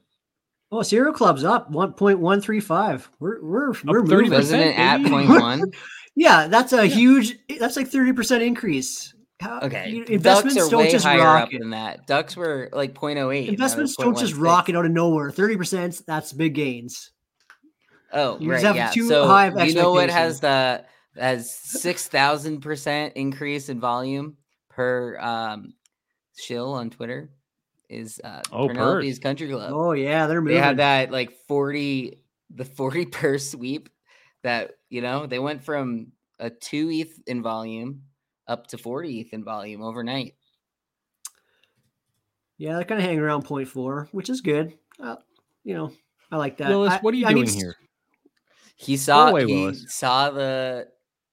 Oh, 0.71 0.81
Serial 0.81 1.13
Club's 1.13 1.43
up 1.43 1.69
one 1.71 1.93
point 1.93 2.19
one 2.19 2.41
three 2.41 2.59
five. 2.59 3.09
We're 3.19 3.41
we're 3.43 3.67
we're 3.85 4.01
30%. 4.03 4.07
moving. 4.09 4.31
Wasn't 4.31 4.61
it 4.61 4.77
at 4.79 4.97
baby. 4.97 5.09
point 5.09 5.29
one? 5.29 5.63
Yeah, 6.17 6.47
that's 6.47 6.71
a 6.71 6.85
huge. 6.85 7.37
That's 7.59 7.75
like 7.75 7.87
thirty 7.89 8.13
percent 8.13 8.41
increase. 8.41 9.13
How, 9.41 9.59
Okay. 9.59 9.89
you- 9.89 9.99
Ducks 10.05 10.11
investments 10.11 10.57
are 10.61 10.69
don't 10.69 10.79
way 10.79 10.91
just 10.91 11.05
higher 11.05 11.19
up 11.19 11.25
rocket. 11.43 11.59
than 11.59 11.71
that. 11.71 12.07
Ducks 12.07 12.37
were 12.37 12.69
like 12.71 12.93
0.08. 12.93 13.49
Investments 13.49 13.97
don't 13.97 14.17
just 14.17 14.33
rocket 14.35 14.77
out 14.77 14.85
of 14.85 14.91
nowhere. 14.91 15.29
Thirty 15.29 15.57
percent. 15.57 16.01
That's 16.07 16.31
big 16.31 16.53
gains. 16.55 17.11
Oh, 18.13 18.39
You 18.39 18.49
right. 18.49 18.63
have 18.63 18.77
yeah. 18.77 18.91
too 18.91 19.09
so 19.09 19.27
high 19.27 19.47
of 19.47 19.67
you 19.67 19.75
know 19.75 19.91
what 19.91 20.09
has 20.09 20.39
the 20.39 20.85
has 21.17 21.53
six 21.53 22.07
thousand 22.07 22.61
percent 22.61 23.11
increase 23.17 23.67
in 23.67 23.81
volume 23.81 24.37
per 24.69 25.17
um 25.19 25.73
shill 26.37 26.71
on 26.73 26.89
Twitter 26.91 27.29
is 27.89 28.19
uh 28.23 28.41
Oh, 28.51 28.67
Penelope's 28.67 29.05
purse. 29.05 29.19
Country 29.19 29.49
Club. 29.49 29.71
Oh 29.73 29.91
yeah, 29.93 30.27
they're 30.27 30.41
moving. 30.41 30.55
they 30.55 30.61
had 30.61 30.77
that 30.77 31.11
like 31.11 31.31
40 31.47 32.21
the 32.53 32.65
40 32.65 33.05
per 33.07 33.37
sweep 33.37 33.89
that 34.43 34.71
you 34.89 35.01
know 35.01 35.25
they 35.25 35.39
went 35.39 35.63
from 35.63 36.07
a 36.39 36.49
2 36.49 36.89
ETH 36.91 37.19
in 37.27 37.41
volume 37.41 38.03
up 38.47 38.67
to 38.67 38.77
40 38.77 39.21
ETH 39.21 39.33
in 39.33 39.43
volume 39.43 39.81
overnight. 39.81 40.35
Yeah, 42.57 42.75
they're 42.75 42.85
kind 42.85 42.99
of 43.01 43.05
hanging 43.05 43.19
around 43.19 43.43
point 43.43 43.67
four, 43.67 44.07
which 44.11 44.29
is 44.29 44.41
good. 44.41 44.73
Uh, 45.01 45.17
you 45.63 45.73
know, 45.73 45.91
I 46.31 46.37
like 46.37 46.57
that. 46.57 46.69
Willis, 46.69 46.93
I- 46.93 46.99
what 46.99 47.13
are 47.13 47.17
you 47.17 47.25
I 47.25 47.33
need 47.33 47.45
doing 47.45 47.47
s- 47.49 47.55
here? 47.55 47.75
He 48.77 48.97
saw 48.97 49.29
away, 49.29 49.45
he 49.45 49.53
Willis. 49.53 49.85
saw 49.93 50.29
the 50.31 50.87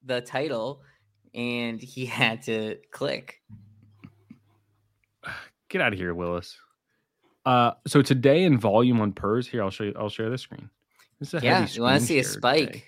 the 0.05 0.21
title 0.21 0.81
and 1.33 1.81
he 1.81 2.05
had 2.07 2.41
to 2.43 2.77
click. 2.91 3.41
Get 5.73 5.81
out 5.81 5.91
of 5.91 5.97
here, 5.97 6.13
Willis. 6.13 6.55
Uh, 7.47 7.71
so 7.87 8.03
today 8.03 8.43
in 8.43 8.59
volume 8.59 9.01
on 9.01 9.11
Purrs, 9.11 9.47
here 9.47 9.63
I'll 9.63 9.71
show 9.71 9.85
you. 9.85 9.93
I'll 9.97 10.07
share 10.07 10.29
this 10.29 10.43
screen. 10.43 10.69
This 11.19 11.33
is 11.33 11.41
a 11.41 11.43
Yeah, 11.43 11.61
heavy 11.61 11.73
you 11.73 11.81
want 11.81 11.99
to 11.99 12.05
see 12.05 12.19
a 12.19 12.23
spike. 12.23 12.67
today. 12.67 12.83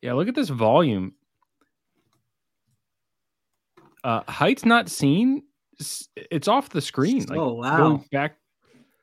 Yeah, 0.00 0.12
look 0.12 0.28
at 0.28 0.36
this 0.36 0.50
volume. 0.50 1.14
Uh, 4.04 4.20
heights 4.28 4.64
not 4.64 4.88
seen. 4.88 5.42
It's 6.14 6.46
off 6.46 6.68
the 6.68 6.80
screen. 6.80 7.24
Like 7.24 7.38
oh 7.38 7.54
wow. 7.54 7.76
going 7.76 8.04
back, 8.12 8.36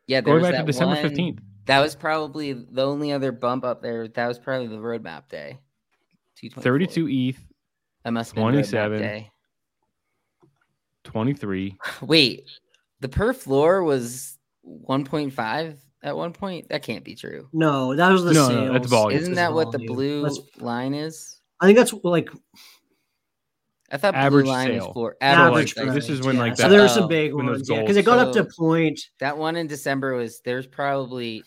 Yeah, 0.08 0.22
there 0.22 0.36
going 0.36 0.44
was 0.44 0.52
back 0.52 0.62
to 0.62 0.66
December 0.66 0.96
fifteenth. 0.96 1.40
That 1.66 1.82
was 1.82 1.94
probably 1.94 2.54
the 2.54 2.86
only 2.86 3.12
other 3.12 3.34
bump 3.34 3.66
up 3.66 3.82
there. 3.82 4.08
That 4.08 4.28
was 4.28 4.40
probably 4.40 4.68
the 4.68 4.78
roadmap 4.78 5.28
day. 5.28 5.60
224. 6.38 6.64
32 6.64 7.08
ETH, 7.10 7.46
That 8.06 8.12
must 8.12 8.30
have 8.30 8.36
been 8.36 8.44
27 8.44 9.00
27. 9.00 9.00
day. 9.02 9.31
23. 11.04 11.78
Wait, 12.02 12.46
the 13.00 13.10
per 13.10 13.34
floor 13.34 13.84
was 13.84 14.38
1.5 14.88 15.78
at 16.04 16.16
one 16.16 16.34
point. 16.34 16.70
That 16.70 16.84
can't 16.84 17.04
be 17.04 17.16
true. 17.16 17.48
No, 17.54 17.96
that 17.96 18.10
was 18.12 18.24
the 18.24 18.34
No, 18.34 18.48
sales. 18.48 18.68
no, 18.68 18.74
that's 18.74 18.88
volume. 18.88 19.20
Isn't 19.20 19.32
just 19.34 19.36
that 19.38 19.54
what 19.54 19.72
the 19.72 19.80
blue 19.80 20.22
That's- 20.24 20.40
line 20.60 20.94
is? 20.94 21.40
I 21.60 21.66
think 21.68 21.78
that's 21.78 21.94
like 22.04 22.30
I 23.92 23.98
thought 23.98 24.16
Average 24.16 24.46
blue 24.46 24.52
line 24.54 24.68
sale. 24.68 24.86
was 24.88 24.94
for 24.94 25.18
average. 25.22 25.74
average. 25.74 25.78
like, 25.78 25.94
this 25.94 26.10
is 26.10 26.22
when, 26.22 26.38
like, 26.38 26.56
so 26.56 26.64
that- 26.64 26.70
there 26.70 26.80
were 26.80 26.86
uh, 26.86 26.90
some 26.90 27.08
big 27.10 27.34
when 27.34 27.46
ones, 27.48 27.70
yeah, 27.70 27.82
because 27.82 27.98
it 27.98 28.06
got 28.06 28.20
up 28.20 28.34
to 28.34 28.46
point. 28.58 29.00
that 29.20 29.38
one 29.38 29.56
in 29.58 29.68
December 29.68 30.14
was 30.16 30.40
there's 30.46 30.66
probably 30.66 31.44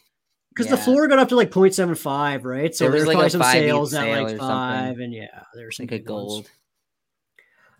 because 0.54 0.70
the 0.70 0.76
floor 0.76 1.08
got 1.08 1.18
up 1.18 1.30
to 1.30 1.36
like 1.36 1.50
0.75, 1.50 2.44
right? 2.44 2.72
So 2.74 2.84
There 2.84 2.92
was 2.92 3.00
there's 3.04 3.06
like 3.08 3.14
probably 3.14 3.26
a 3.26 3.30
some 3.30 3.42
sales 3.42 3.94
at 3.94 4.02
sale 4.02 4.14
or 4.14 4.20
like 4.22 4.28
something. 4.28 4.38
five, 4.46 4.98
and 5.00 5.12
yeah, 5.12 5.42
there's 5.54 5.76
some 5.78 5.84
like 5.86 5.92
a 5.92 5.98
gold. 5.98 6.32
ones. 6.44 6.48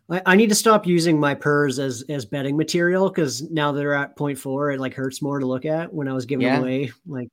Gold. 0.08 0.22
I, 0.26 0.32
I 0.32 0.36
need 0.36 0.48
to 0.48 0.54
stop 0.54 0.86
using 0.86 1.18
my 1.18 1.34
purrs 1.34 1.78
as 1.78 2.04
as 2.08 2.24
betting 2.24 2.56
material 2.56 3.08
because 3.08 3.42
now 3.50 3.72
they're 3.72 3.94
at 3.94 4.16
0.4, 4.16 4.74
it 4.74 4.80
like 4.80 4.94
hurts 4.94 5.22
more 5.22 5.38
to 5.38 5.46
look 5.46 5.64
at 5.64 5.92
when 5.92 6.08
I 6.08 6.12
was 6.12 6.26
giving 6.26 6.46
Yeah. 6.46 6.56
them 6.56 6.62
away 6.64 6.92
like 7.06 7.28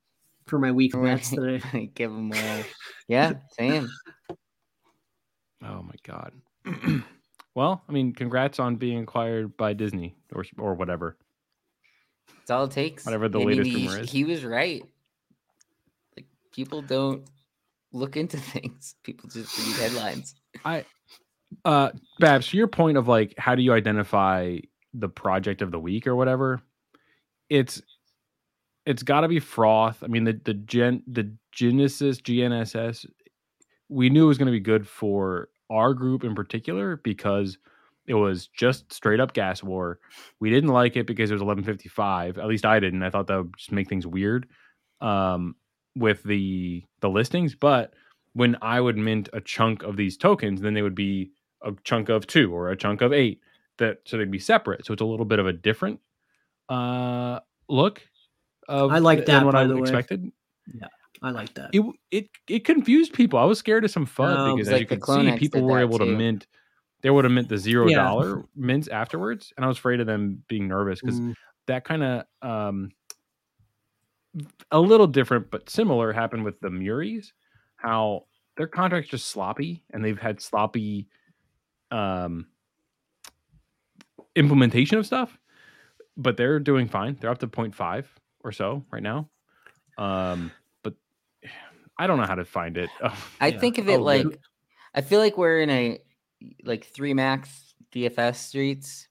for 0.48 0.60
my 0.60 0.72
week 0.72 0.94
bets 0.94 1.30
that 1.32 1.62
I 1.74 1.86
Give 1.96 2.12
them 2.12 2.32
away. 2.32 2.66
Yeah, 3.08 3.34
same. 3.58 3.90
Oh 5.64 5.84
my 5.84 5.96
god. 6.04 6.34
well, 7.56 7.84
I 7.88 7.92
mean, 7.92 8.14
congrats 8.14 8.60
on 8.60 8.76
being 8.78 9.04
acquired 9.04 9.56
by 9.58 9.74
Disney 9.74 10.16
or 10.34 10.46
or 10.58 10.74
whatever. 10.74 11.18
That's 12.40 12.52
all 12.52 12.64
it 12.66 12.72
takes. 12.72 13.06
Whatever 13.06 13.30
the 13.30 13.40
I 13.40 13.44
latest 13.44 13.70
he, 13.70 13.76
rumor 13.76 14.00
is. 14.00 14.10
He 14.10 14.24
was 14.24 14.44
right. 14.44 14.82
Like 16.18 16.26
people 16.52 16.82
don't 16.82 17.24
look 17.92 18.18
into 18.18 18.38
things. 18.54 18.96
People 19.04 19.30
just 19.30 19.58
read 19.58 19.76
headlines. 19.76 20.36
Uh, 21.66 21.92
Babs, 22.20 22.48
to 22.48 22.58
your 22.58 22.68
point 22.68 22.98
of 22.98 23.08
like, 23.08 23.34
how 23.38 23.56
do 23.56 23.62
you 23.62 23.74
identify 23.74 24.58
the 24.94 25.10
project 25.10 25.62
of 25.62 25.72
the 25.72 25.80
week 25.80 26.08
or 26.08 26.16
whatever? 26.16 26.62
It's 27.50 27.82
it's 28.86 29.04
got 29.04 29.22
to 29.22 29.28
be 29.28 29.40
froth. 29.40 30.04
I 30.04 30.08
mean, 30.08 30.24
the 30.24 30.40
the 30.44 30.54
gen 30.54 31.04
the 31.08 31.32
Genesis 31.52 32.22
GNSS, 32.22 33.06
we 33.90 34.10
knew 34.10 34.26
it 34.26 34.28
was 34.28 34.38
going 34.38 34.48
to 34.48 34.52
be 34.52 34.60
good 34.60 34.88
for 34.88 35.50
our 35.70 35.94
group 35.94 36.24
in 36.24 36.36
particular 36.36 36.98
because 36.98 37.58
it 38.08 38.14
was 38.16 38.48
just 38.48 38.92
straight 38.92 39.20
up 39.20 39.34
gas 39.34 39.64
war. 39.64 40.00
We 40.40 40.50
didn't 40.50 40.72
like 40.72 40.98
it 40.98 41.08
because 41.08 41.30
it 41.30 41.36
was 41.36 41.42
1155. 41.42 42.38
At 42.38 42.48
least 42.48 42.66
I 42.66 42.80
didn't. 42.80 43.04
I 43.04 43.10
thought 43.10 43.28
that 43.28 43.38
would 43.38 43.58
just 43.58 43.72
make 43.72 43.88
things 43.88 44.08
weird 44.08 44.48
um, 45.00 45.56
with 45.96 46.24
the 46.24 46.84
the 47.02 47.10
listings. 47.10 47.56
But 47.56 47.94
when 48.34 48.58
I 48.62 48.82
would 48.82 48.98
mint 48.98 49.30
a 49.34 49.42
chunk 49.42 49.84
of 49.84 49.98
these 49.98 50.18
tokens, 50.18 50.62
then 50.62 50.74
they 50.74 50.82
would 50.82 50.96
be 50.96 51.32
a 51.64 51.74
chunk 51.84 52.10
of 52.10 52.28
two 52.28 52.54
or 52.54 52.70
a 52.70 52.76
chunk 52.78 53.02
of 53.02 53.14
eight. 53.14 53.42
That 53.78 54.00
so 54.06 54.18
they'd 54.18 54.30
be 54.30 54.40
separate. 54.40 54.86
So 54.86 54.94
it's 54.94 55.02
a 55.02 55.06
little 55.06 55.26
bit 55.26 55.40
of 55.40 55.48
a 55.48 55.54
different 55.54 56.00
uh, 56.70 57.40
look. 57.68 58.02
Of 58.68 58.92
I 58.92 59.00
like 59.00 59.26
that, 59.26 59.46
what 59.46 59.56
I 59.56 59.66
the 59.68 59.76
way. 59.78 59.82
expected. 59.82 60.32
I 61.24 61.30
like 61.32 61.54
that. 61.56 61.74
It 61.74 61.84
it 62.12 62.30
it 62.48 62.66
confused 62.66 63.14
people. 63.14 63.38
I 63.40 63.46
was 63.46 63.60
scared 63.60 63.86
of 63.86 63.92
some 63.92 64.06
fun 64.06 64.34
Um, 64.34 64.56
because 64.56 64.68
as 64.68 64.74
like 64.74 64.82
you 64.82 64.88
can 64.88 65.02
see, 65.02 65.32
people 65.34 65.64
were 65.64 65.80
able 65.80 66.00
to 66.00 66.06
mint. 66.06 66.48
They 67.02 67.10
would 67.10 67.26
have 67.26 67.32
mint 67.32 67.50
the 67.50 67.58
zero 67.58 67.90
Yeah. 67.90 68.42
mints 68.56 68.88
afterwards, 68.88 69.54
and 69.56 69.66
I 69.66 69.68
was 69.68 69.78
afraid 69.78 70.00
of 70.00 70.08
them 70.08 70.44
being 70.48 70.68
nervous 70.68 71.00
because 71.00 71.20
Mm, 71.20 71.34
that 71.68 71.84
kind 71.86 72.04
of 72.04 72.26
um 72.42 72.90
a 74.72 74.80
little 74.80 75.08
different 75.08 75.52
but 75.52 75.70
similar 75.70 76.12
happened 76.14 76.44
with 76.44 76.60
the 76.60 76.70
Muries. 76.70 77.34
How 77.76 78.26
their 78.58 78.68
contracts 78.68 79.10
just 79.10 79.28
sloppy, 79.28 79.84
and 79.92 80.04
they've 80.04 80.20
had 80.20 80.42
sloppy 80.42 81.08
um 81.92 82.48
implementation 84.36 84.98
of 84.98 85.06
stuff, 85.06 85.38
but 86.18 86.38
they're 86.38 86.60
doing 86.60 86.88
fine. 86.88 87.18
They're 87.20 87.30
up 87.30 87.40
to 87.40 87.48
0.5 87.48 88.06
or 88.44 88.52
so 88.52 88.86
right 88.92 89.04
now. 89.04 89.30
Um, 89.98 90.52
but 90.84 90.96
I 91.98 92.08
don't 92.08 92.18
know 92.18 92.26
how 92.26 92.36
to 92.36 92.46
find 92.46 92.78
it. 92.78 92.90
I 93.42 93.52
Yeah. 93.52 93.60
think 93.60 93.78
of 93.78 93.90
it 93.90 94.00
Oh, 94.00 94.04
like 94.04 94.24
good. 94.24 94.40
I 94.94 95.02
feel 95.02 95.20
like 95.20 95.38
we're 95.38 95.60
in 95.62 95.70
a 95.70 96.00
like 96.64 96.86
three 96.86 97.14
max 97.14 97.74
DFS 97.94 98.36
streets 98.36 99.08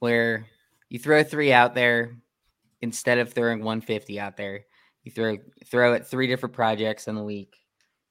where 0.00 0.46
you 0.88 0.98
throw 0.98 1.22
three 1.22 1.52
out 1.52 1.74
there 1.74 2.16
instead 2.80 3.18
of 3.18 3.32
throwing 3.32 3.60
150 3.60 4.18
out 4.18 4.36
there. 4.36 4.64
You 5.04 5.12
throw 5.12 5.38
throw 5.66 5.94
at 5.94 6.06
three 6.06 6.26
different 6.26 6.54
projects 6.54 7.08
in 7.08 7.14
the 7.14 7.22
week 7.22 7.56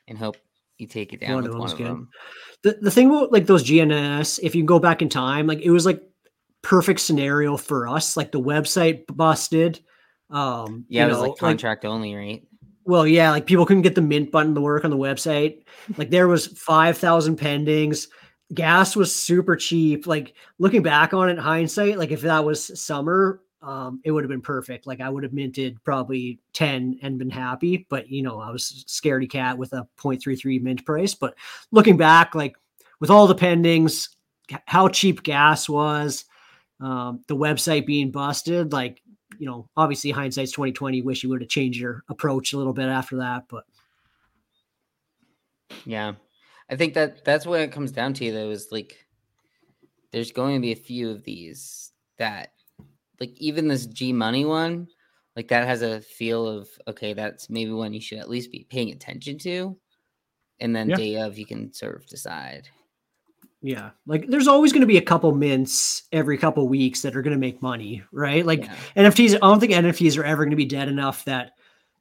and 0.08 0.18
hope 0.18 0.38
you 0.82 0.88
take 0.88 1.14
it 1.14 1.22
down 1.22 1.36
One 1.36 1.44
with 1.44 1.54
of 1.54 1.60
one 1.60 1.72
of 1.72 1.78
good. 1.78 1.88
them. 1.88 2.10
the 2.64 2.78
the 2.82 2.92
thing 2.92 3.10
about 3.10 3.32
like 3.32 3.46
those 3.46 3.64
GNS, 3.64 4.40
if 4.44 4.56
you 4.56 4.64
go 4.64 4.80
back 4.80 5.02
in 5.02 5.10
time, 5.10 5.48
like 5.48 5.62
it 5.62 5.72
was 5.72 5.86
like 5.86 6.02
perfect 6.64 7.00
scenario 7.00 7.58
for 7.58 7.88
us. 7.88 8.18
Like 8.18 8.32
the 8.32 8.42
website 8.42 9.04
busted. 9.08 9.80
Um, 10.30 10.86
Yeah, 10.90 11.04
you 11.04 11.08
it 11.08 11.14
was 11.14 11.22
know, 11.22 11.30
like 11.30 11.40
contract 11.40 11.86
only, 11.86 12.16
right? 12.16 12.44
Well, 12.84 13.06
yeah, 13.06 13.32
like 13.32 13.46
people 13.46 13.66
couldn't 13.66 13.84
get 13.84 13.96
the 13.96 14.02
mint 14.02 14.32
button 14.32 14.56
to 14.56 14.62
work 14.62 14.84
on 14.84 14.92
the 14.92 14.98
website. 14.98 15.64
Like 15.98 16.10
there 16.10 16.28
was 16.28 16.48
5,000 16.60 17.38
pendings. 17.38 18.08
Gas 18.54 18.96
was 18.96 19.16
super 19.16 19.56
cheap. 19.56 20.08
Like 20.08 20.34
looking 20.60 20.82
back 20.84 21.14
on 21.14 21.30
it 21.30 21.34
in 21.34 21.38
hindsight, 21.38 21.98
like 21.98 22.12
if 22.12 22.22
that 22.22 22.44
was 22.44 22.80
summer, 22.82 23.42
um, 23.62 24.02
it 24.04 24.12
would 24.12 24.24
have 24.24 24.30
been 24.30 24.42
perfect. 24.42 24.88
Like 24.88 25.02
I 25.02 25.10
would 25.10 25.24
have 25.24 25.34
minted 25.34 25.84
probably 25.84 26.40
10 26.54 27.00
and 27.02 27.20
been 27.20 27.30
happy, 27.30 27.86
but 27.90 28.10
you 28.10 28.22
know, 28.22 28.40
I 28.40 28.52
was 28.52 28.86
scaredy 28.88 29.30
cat 29.30 29.58
with 29.58 29.74
a 29.74 29.88
0.33 29.98 30.62
mint 30.62 30.86
price. 30.86 31.14
But 31.14 31.36
looking 31.72 31.98
back, 31.98 32.34
like 32.34 32.56
with 33.00 33.10
all 33.10 33.28
the 33.28 33.36
pendings, 33.36 34.10
how 34.66 34.88
cheap 34.88 35.24
gas 35.24 35.70
was, 35.70 36.26
um, 36.80 37.22
the 37.28 37.36
website 37.36 37.86
being 37.86 38.12
busted, 38.12 38.74
like 38.74 39.02
you 39.38 39.46
know, 39.46 39.70
obviously 39.78 40.12
hindsight's 40.12 40.52
2020. 40.52 41.02
Wish 41.02 41.24
you 41.24 41.30
would 41.30 41.42
have 41.42 41.50
changed 41.50 41.80
your 41.80 42.04
approach 42.10 42.54
a 42.54 42.58
little 42.58 42.74
bit 42.74 42.90
after 42.90 43.18
that, 43.18 43.44
but 43.48 43.64
Yeah. 45.86 46.14
I 46.70 46.76
think 46.76 46.94
that 46.94 47.26
that's 47.26 47.46
what 47.46 47.60
it 47.62 47.72
comes 47.72 47.92
down 47.92 48.14
to 48.16 48.32
though 48.32 48.50
is 48.50 48.70
like 48.72 49.06
there's 50.12 50.32
going 50.32 50.56
to 50.56 50.62
be 50.62 50.72
a 50.72 50.76
few 50.76 51.10
of 51.10 51.24
these 51.24 51.92
that 52.18 52.52
like 53.22 53.32
even 53.38 53.68
this 53.70 53.86
G 53.86 54.12
money 54.12 54.44
one 54.44 54.88
like 55.38 55.48
that 55.48 55.66
has 55.66 55.82
a 55.82 56.02
feel 56.02 56.46
of 56.46 56.68
okay 56.88 57.14
that's 57.14 57.50
maybe 57.50 57.72
one 57.72 57.94
you 57.94 58.02
should 58.02 58.18
at 58.20 58.30
least 58.30 58.52
be 58.52 58.66
paying 58.70 58.92
attention 58.92 59.38
to 59.40 59.78
and 60.60 60.76
then 60.76 60.90
Yeah. 60.90 60.96
day 60.98 61.16
of 61.22 61.38
you 61.38 61.46
can 61.46 61.72
sort 61.74 61.96
of 61.96 62.06
decide. 62.08 62.68
yeah, 63.64 63.92
like 64.08 64.28
there's 64.28 64.48
always 64.48 64.74
going 64.74 64.82
to 64.82 64.88
be 64.88 64.98
a 64.98 65.02
couple 65.02 65.32
mints 65.34 66.04
every 66.12 66.38
couple 66.38 66.68
weeks 66.68 67.02
that 67.04 67.16
are 67.16 67.22
going 67.22 67.36
to 67.36 67.40
make 67.40 67.62
money, 67.62 68.04
right? 68.12 68.46
Like 68.46 68.66
Yeah. 68.66 68.76
NFTs, 68.98 69.36
I 69.36 69.38
don't 69.40 69.60
think 69.60 69.72
NFTs 69.72 70.18
are 70.18 70.24
ever 70.26 70.44
going 70.44 70.50
to 70.52 70.56
be 70.58 70.66
dead 70.66 70.88
enough 70.90 71.24
that 71.26 71.52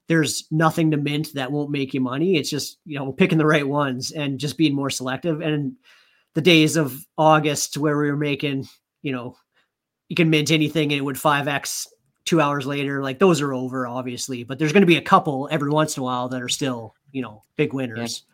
there's 0.08 0.46
nothing 0.50 0.90
to 0.90 0.96
mint 0.96 1.34
that 1.34 1.52
won't 1.52 1.70
make 1.70 1.92
you 1.94 2.00
money. 2.00 2.36
It's 2.36 2.50
just, 2.50 2.78
you 2.86 2.98
know, 2.98 3.12
picking 3.12 3.38
the 3.38 3.46
right 3.46 3.66
ones 3.68 4.10
and 4.10 4.40
just 4.40 4.56
being 4.58 4.74
more 4.74 4.90
selective. 4.90 5.40
And 5.42 5.74
the 6.34 6.40
days 6.40 6.76
of 6.76 7.06
August 7.16 7.76
where 7.76 7.96
we 7.98 8.10
were 8.10 8.16
making, 8.16 8.66
you 9.02 9.12
know, 9.12 9.36
you 10.10 10.16
can 10.16 10.28
mint 10.28 10.50
anything 10.50 10.92
and 10.92 10.98
it 10.98 11.04
would 11.04 11.16
5x 11.16 11.86
two 12.24 12.40
hours 12.40 12.66
later, 12.66 13.02
like 13.02 13.18
those 13.18 13.40
are 13.40 13.54
over, 13.54 13.86
obviously. 13.86 14.42
But 14.44 14.58
there's 14.58 14.72
going 14.72 14.82
to 14.82 14.86
be 14.86 14.96
a 14.96 15.02
couple 15.02 15.48
every 15.50 15.70
once 15.70 15.96
in 15.96 16.02
a 16.02 16.04
while 16.04 16.28
that 16.28 16.42
are 16.42 16.48
still, 16.48 16.94
you 17.12 17.22
know, 17.22 17.44
big 17.56 17.72
winners. 17.72 18.24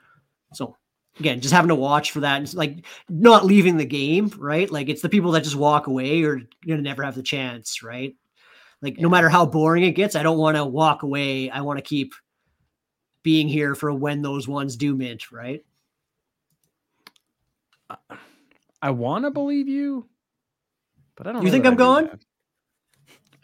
So 0.54 0.74
again, 1.20 1.40
just 1.40 1.54
having 1.54 1.68
to 1.68 1.74
watch 1.74 2.12
for 2.12 2.20
that 2.20 2.38
and 2.38 2.54
like 2.54 2.86
not 3.10 3.44
leaving 3.44 3.76
the 3.76 3.84
game, 3.84 4.32
right? 4.38 4.70
Like 4.70 4.88
it's 4.88 5.02
the 5.02 5.08
people 5.10 5.30
that 5.32 5.44
just 5.44 5.54
walk 5.54 5.86
away 5.86 6.22
or 6.24 6.38
you're 6.38 6.76
gonna 6.76 6.82
never 6.82 7.02
have 7.02 7.14
the 7.14 7.22
chance, 7.22 7.82
right? 7.82 8.16
Like 8.80 8.98
no 8.98 9.10
matter 9.10 9.28
how 9.28 9.44
boring 9.44 9.84
it 9.84 9.92
gets, 9.92 10.16
I 10.16 10.22
don't 10.22 10.38
want 10.38 10.56
to 10.56 10.64
walk 10.64 11.02
away. 11.02 11.50
I 11.50 11.60
want 11.60 11.78
to 11.78 11.82
keep 11.82 12.14
being 13.22 13.48
here 13.48 13.74
for 13.74 13.92
when 13.92 14.22
those 14.22 14.48
ones 14.48 14.76
do 14.76 14.94
mint, 14.94 15.30
right? 15.30 15.62
I 18.80 18.90
want 18.90 19.24
to 19.24 19.30
believe 19.30 19.68
you, 19.68 20.08
but 21.16 21.26
I 21.26 21.32
don't. 21.32 21.42
You 21.42 21.46
know 21.48 21.52
think 21.52 21.66
I'm 21.66 21.72
I 21.72 21.76
do 21.76 21.78
going? 21.78 22.04
that. 22.06 22.20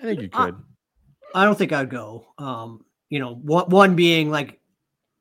I 0.00 0.02
think 0.04 0.22
you 0.22 0.28
Uh, 0.32 0.44
could. 0.46 0.56
I 1.34 1.44
don't 1.44 1.56
think 1.56 1.72
I'd 1.72 1.90
go. 1.90 2.26
Um, 2.38 2.84
you 3.08 3.18
know, 3.18 3.34
one, 3.36 3.66
one 3.70 3.96
being 3.96 4.30
like 4.30 4.60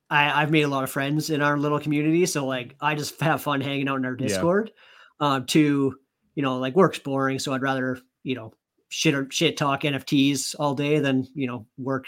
I, 0.10 0.42
I've 0.42 0.52
made 0.52 0.64
a 0.64 0.68
lot 0.68 0.84
of 0.84 0.92
friends 0.92 1.30
in 1.30 1.42
our 1.42 1.58
little 1.58 1.80
community, 1.80 2.26
so 2.26 2.46
like 2.46 2.76
I 2.82 2.96
just 2.96 3.20
have 3.22 3.42
fun 3.42 3.62
hanging 3.62 3.88
out 3.88 3.98
in 3.98 4.06
our 4.06 4.14
Yeah. 4.20 4.28
Discord. 4.28 4.72
Um, 5.20 5.46
two, 5.46 5.96
you 6.36 6.44
know, 6.44 6.58
like 6.58 6.76
work's 6.76 7.00
boring, 7.00 7.40
so 7.40 7.54
I'd 7.54 7.62
rather 7.62 8.00
you 8.24 8.36
know 8.36 8.54
shit 8.90 9.14
or 9.16 9.28
shit 9.32 9.56
talk 9.58 9.82
NFTs 9.84 10.56
all 10.60 10.74
day 10.76 11.00
than 11.00 11.28
you 11.34 11.48
know 11.48 11.66
work 11.78 12.06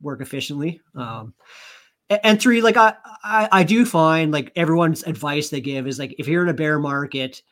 work 0.00 0.20
efficiently. 0.20 0.80
Um, 0.94 1.34
and 2.10 2.40
three, 2.40 2.60
like 2.62 2.76
I, 2.76 2.94
I 3.24 3.48
I 3.52 3.64
do 3.64 3.84
find 3.84 4.32
like 4.32 4.52
everyone's 4.56 5.02
advice 5.04 5.48
they 5.50 5.60
give 5.60 5.86
is 5.86 5.98
like 5.98 6.14
if 6.18 6.28
you're 6.28 6.42
in 6.42 6.48
a 6.50 6.54
bear 6.54 6.78
market, 6.78 7.42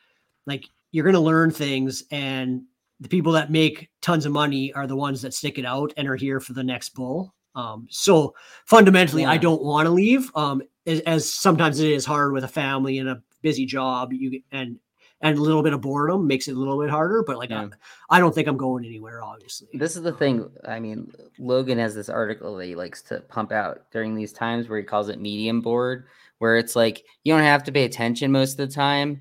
like 0.45 0.65
you're 0.91 1.05
gonna 1.05 1.19
learn 1.19 1.51
things 1.51 2.03
and 2.11 2.63
the 2.99 3.09
people 3.09 3.31
that 3.31 3.51
make 3.51 3.89
tons 4.01 4.25
of 4.25 4.31
money 4.31 4.71
are 4.73 4.85
the 4.85 4.95
ones 4.95 5.21
that 5.23 5.33
stick 5.33 5.57
it 5.57 5.65
out 5.65 5.91
and 5.97 6.07
are 6.07 6.15
here 6.15 6.39
for 6.39 6.53
the 6.53 6.63
next 6.63 6.89
bull. 6.89 7.33
Um, 7.55 7.87
so 7.89 8.35
fundamentally, 8.65 9.25
I 9.25 9.37
don't 9.37 9.63
want 9.63 9.87
to 9.87 9.89
leave. 9.91 10.31
Um, 10.35 10.61
as, 10.85 10.99
as 11.01 11.33
sometimes 11.33 11.79
it 11.79 11.91
is 11.91 12.05
hard 12.05 12.31
with 12.31 12.43
a 12.43 12.47
family 12.47 12.99
and 12.99 13.09
a 13.09 13.21
busy 13.41 13.65
job, 13.65 14.13
you 14.13 14.41
and 14.51 14.79
and 15.23 15.37
a 15.37 15.41
little 15.41 15.61
bit 15.61 15.73
of 15.73 15.81
boredom 15.81 16.25
makes 16.25 16.47
it 16.47 16.55
a 16.55 16.59
little 16.59 16.79
bit 16.79 16.89
harder. 16.89 17.23
But 17.25 17.37
like, 17.37 17.49
Yeah. 17.49 17.69
I, 18.09 18.17
I 18.17 18.19
don't 18.19 18.33
think 18.33 18.47
I'm 18.47 18.57
going 18.57 18.85
anywhere. 18.85 19.21
Obviously, 19.21 19.67
This 19.73 19.95
is 19.95 20.01
the 20.01 20.13
thing. 20.13 20.49
I 20.65 20.79
mean, 20.79 21.11
Logan 21.37 21.77
has 21.77 21.93
this 21.93 22.09
article 22.09 22.55
that 22.55 22.65
he 22.65 22.75
likes 22.75 23.01
to 23.03 23.19
pump 23.21 23.51
out 23.51 23.91
during 23.91 24.15
these 24.15 24.33
times 24.33 24.67
where 24.67 24.79
he 24.79 24.85
calls 24.85 25.09
it 25.09 25.19
medium 25.19 25.61
board, 25.61 26.05
where 26.39 26.57
it's 26.57 26.75
like 26.75 27.03
you 27.23 27.33
don't 27.33 27.43
have 27.43 27.63
to 27.65 27.71
pay 27.71 27.83
attention 27.85 28.31
most 28.31 28.59
of 28.59 28.69
the 28.69 28.73
time, 28.73 29.19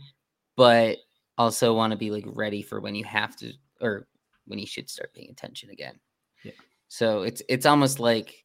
but 0.56 0.98
also 1.38 1.74
want 1.74 1.92
to 1.92 1.96
be 1.96 2.10
like 2.10 2.24
ready 2.26 2.62
for 2.62 2.80
when 2.80 2.94
you 2.94 3.04
have 3.04 3.36
to 3.36 3.52
or 3.80 4.06
when 4.46 4.58
you 4.58 4.66
should 4.66 4.90
start 4.90 5.14
paying 5.14 5.30
attention 5.30 5.70
again. 5.70 5.98
Yeah. 6.44 6.52
So 6.88 7.22
it's 7.22 7.42
it's 7.48 7.66
almost 7.66 8.00
like 8.00 8.44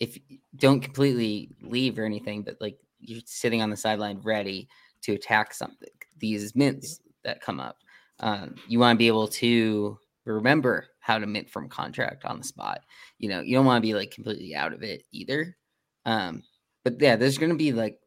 if 0.00 0.18
don't 0.56 0.80
completely 0.80 1.50
leave 1.62 1.98
or 1.98 2.04
anything, 2.04 2.42
but 2.42 2.56
like 2.60 2.78
you're 3.00 3.20
sitting 3.24 3.62
on 3.62 3.70
the 3.70 3.76
sideline 3.76 4.20
ready 4.22 4.68
to 5.02 5.14
attack 5.14 5.54
something. 5.54 5.88
These 6.18 6.54
mints 6.54 7.00
that 7.24 7.40
come 7.40 7.60
up, 7.60 7.78
um, 8.20 8.54
you 8.68 8.78
want 8.78 8.96
to 8.96 8.98
be 8.98 9.08
able 9.08 9.28
to 9.28 9.98
remember 10.24 10.88
how 11.00 11.18
to 11.18 11.26
mint 11.26 11.48
from 11.48 11.68
contract 11.68 12.24
on 12.24 12.38
the 12.38 12.44
spot. 12.44 12.80
You 13.18 13.28
know, 13.28 13.40
you 13.40 13.56
don't 13.56 13.66
want 13.66 13.82
to 13.82 13.86
be 13.86 13.94
like 13.94 14.10
completely 14.10 14.54
out 14.54 14.72
of 14.72 14.82
it 14.82 15.04
either. 15.12 15.56
Um, 16.04 16.42
but 16.84 17.00
yeah, 17.00 17.16
there's 17.16 17.38
gonna 17.38 17.54
be 17.54 17.72
like 17.72 17.98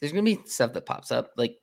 there's 0.00 0.12
gonna 0.12 0.22
be 0.22 0.40
stuff 0.46 0.72
that 0.74 0.86
pops 0.86 1.10
up 1.12 1.30
like 1.36 1.58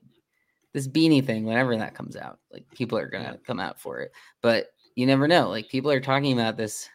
this 0.72 0.88
beanie 0.88 1.24
thing 1.24 1.44
whenever 1.44 1.76
that 1.76 1.94
comes 1.94 2.16
out. 2.16 2.38
Like 2.52 2.68
people 2.70 2.98
are 2.98 3.08
gonna 3.08 3.38
come 3.46 3.60
out 3.60 3.80
for 3.80 4.00
it, 4.00 4.12
but 4.40 4.68
you 4.94 5.06
never 5.06 5.28
know. 5.28 5.48
Like 5.48 5.68
people 5.68 5.90
are 5.90 6.00
talking 6.00 6.32
about 6.32 6.56
this 6.56 6.88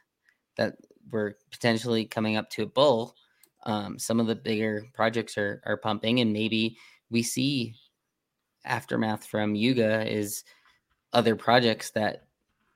that 0.58 0.76
we're 1.12 1.34
potentially 1.52 2.06
coming 2.06 2.36
up 2.38 2.50
to 2.52 2.64
a 2.64 2.68
bull. 2.68 3.16
Um, 3.64 4.00
some 4.00 4.20
of 4.20 4.28
the 4.28 4.36
bigger 4.36 4.86
projects 4.94 5.38
are 5.38 5.62
are 5.66 5.78
pumping, 5.78 6.20
and 6.20 6.34
maybe 6.34 6.78
we 7.10 7.24
see 7.24 7.76
aftermath 8.66 9.26
from 9.26 9.56
Yuga 9.56 10.12
is 10.12 10.44
other 11.14 11.36
projects 11.36 11.92
that 11.92 12.28